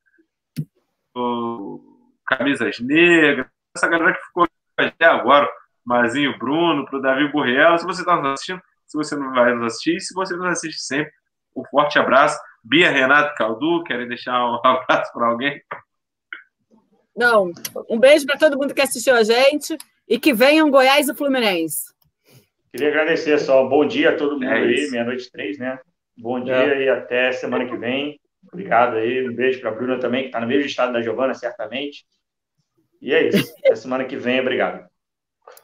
pro 1.13 1.79
Camisas 2.25 2.79
Negras, 2.79 3.47
essa 3.75 3.87
galera 3.87 4.13
que 4.13 4.25
ficou 4.25 4.47
até 4.77 5.05
agora, 5.05 5.47
Mazinho 5.85 6.37
Bruno, 6.37 6.85
para 6.85 6.97
o 6.97 7.01
Davi 7.01 7.31
Burriel. 7.31 7.77
Se 7.77 7.85
você 7.85 8.01
está 8.01 8.15
nos 8.15 8.33
assistindo, 8.33 8.61
se 8.87 8.97
você 8.97 9.15
não 9.15 9.31
vai 9.31 9.53
nos 9.53 9.65
assistir, 9.65 9.99
se 9.99 10.13
você 10.13 10.35
nos 10.35 10.47
assiste 10.47 10.81
sempre, 10.81 11.11
um 11.55 11.63
forte 11.65 11.99
abraço. 11.99 12.39
Bia, 12.63 12.89
Renato, 12.89 13.35
Caldu, 13.35 13.83
querem 13.83 14.07
deixar 14.07 14.43
um 14.45 14.55
abraço 14.65 15.11
para 15.13 15.27
alguém? 15.27 15.61
Não. 17.15 17.51
Um 17.89 17.99
beijo 17.99 18.25
para 18.25 18.37
todo 18.39 18.57
mundo 18.57 18.73
que 18.73 18.81
assistiu 18.81 19.15
a 19.15 19.23
gente 19.23 19.77
e 20.07 20.19
que 20.19 20.33
venham 20.33 20.69
Goiás 20.71 21.07
e 21.07 21.13
Fluminense. 21.13 21.93
Queria 22.71 22.89
agradecer 22.89 23.37
só. 23.39 23.67
Bom 23.67 23.85
dia 23.85 24.09
a 24.11 24.17
todo 24.17 24.33
mundo 24.33 24.45
É 24.45 24.53
aí, 24.53 24.89
meia-noite 24.89 25.31
três, 25.31 25.57
né? 25.59 25.79
Bom 26.17 26.43
dia 26.43 26.55
É. 26.55 26.83
e 26.83 26.89
até 26.89 27.31
semana 27.31 27.65
que 27.65 27.77
vem. 27.77 28.19
Obrigado 28.51 28.97
aí. 28.97 29.27
Um 29.27 29.33
beijo 29.33 29.61
para 29.61 29.69
a 29.69 29.73
Bruna 29.73 29.99
também, 29.99 30.23
que 30.23 30.27
está 30.29 30.39
no 30.39 30.47
mesmo 30.47 30.65
estado 30.65 30.93
da 30.93 31.01
Giovana, 31.01 31.33
certamente. 31.33 32.05
E 33.01 33.13
é 33.13 33.27
isso. 33.27 33.53
Até 33.59 33.75
semana 33.75 34.05
que 34.05 34.15
vem. 34.15 34.39
Obrigado. 34.39 34.87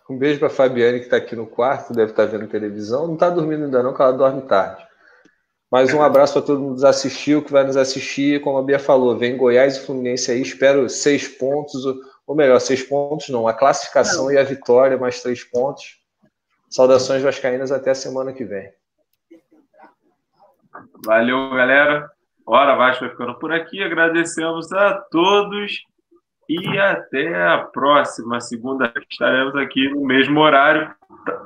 Um 0.10 0.18
beijo 0.18 0.40
para 0.40 0.50
Fabiane, 0.50 1.00
que 1.00 1.06
está 1.06 1.18
aqui 1.18 1.36
no 1.36 1.48
quarto, 1.48 1.94
deve 1.94 2.12
estar 2.12 2.26
vendo 2.26 2.48
televisão. 2.48 3.08
Não 3.08 3.14
está 3.14 3.30
dormindo 3.30 3.66
ainda, 3.66 3.82
não, 3.84 3.92
porque 3.92 4.02
ela 4.04 4.12
dorme 4.12 4.42
tarde. 4.44 4.84
Mas 5.72 5.94
um 5.94 6.02
abraço 6.02 6.34
para 6.34 6.42
todo 6.42 6.60
mundo 6.60 6.70
que 6.70 6.82
nos 6.82 6.84
assistiu, 6.84 7.44
que 7.44 7.52
vai 7.52 7.64
nos 7.64 7.78
assistir. 7.78 8.42
Como 8.42 8.58
a 8.58 8.64
Bia 8.64 8.80
falou, 8.80 9.16
vem 9.16 9.38
Goiás 9.38 9.78
e 9.78 9.86
Fluminense 9.86 10.32
aí. 10.32 10.42
Espero 10.42 10.90
seis 10.90 11.28
pontos, 11.28 11.86
ou- 11.86 12.36
melhor, 12.36 12.60
seis 12.60 12.84
pontos 12.84 13.30
não, 13.30 13.48
a 13.48 13.54
classificação 13.54 14.32
e 14.32 14.38
a 14.38 14.44
vitória, 14.44 14.98
mais 14.98 15.22
três 15.22 15.44
pontos. 15.44 16.00
Saudações 16.70 17.22
vascaínas 17.22 17.72
até 17.72 17.92
a 17.92 17.96
semana 17.96 18.34
que 18.34 18.46
vem. 18.46 18.72
Valeu, 21.06 21.50
galera. 21.52 22.10
Hora 22.46 22.76
Vasco 22.76 23.02
vai 23.02 23.12
ficando 23.12 23.36
por 23.36 23.52
aqui. 23.52 23.82
Agradecemos 23.84 24.72
a 24.74 24.94
todos 25.12 25.84
e 26.48 26.80
até 26.80 27.44
a 27.48 27.60
próxima 27.60 28.42
segunda. 28.42 28.92
Estaremos 29.10 29.56
aqui 29.56 29.90
no 29.90 30.02
mesmo 30.02 30.40
horário. 30.40 30.94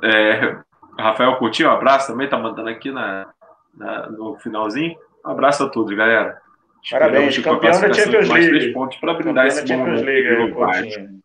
É, 0.01 0.57
Rafael 0.97 1.37
Coutinho, 1.37 1.69
um 1.69 1.73
abraço 1.73 2.07
também, 2.07 2.29
tá 2.29 2.37
mandando 2.37 2.69
aqui 2.69 2.91
na, 2.91 3.33
na- 3.75 4.09
no 4.09 4.35
finalzinho. 4.39 4.95
Um 5.25 5.29
abraço 5.31 5.63
a 5.63 5.69
todos, 5.69 5.95
galera. 5.95 6.41
Parabéns, 6.91 7.35
Esperamos 7.35 7.37
que 7.37 7.43
com 7.43 7.49
a 7.49 7.53
campeão 7.53 7.71
da 7.71 7.77
classificação 7.87 8.03
Champions 8.11 8.25
de 8.25 8.31
mais 8.31 8.45
League. 8.45 8.59
três 8.59 8.73
pontos 8.73 8.97
para 8.97 9.13
brindar 9.13 9.47
Campeão 9.47 9.47
esse 9.47 9.67
Champions 9.67 10.01
momento 10.01 10.05
League. 10.05 10.53
Coutinho. 10.53 11.23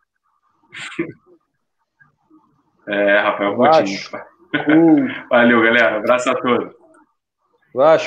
É, 2.90 3.18
Rafael. 3.20 3.54
Coutinho. 3.54 3.98
Valeu, 5.30 5.62
galera. 5.62 5.98
Abraço 5.98 6.30
a 6.30 6.34
todos. 6.34 6.72
Vasco. 7.74 8.06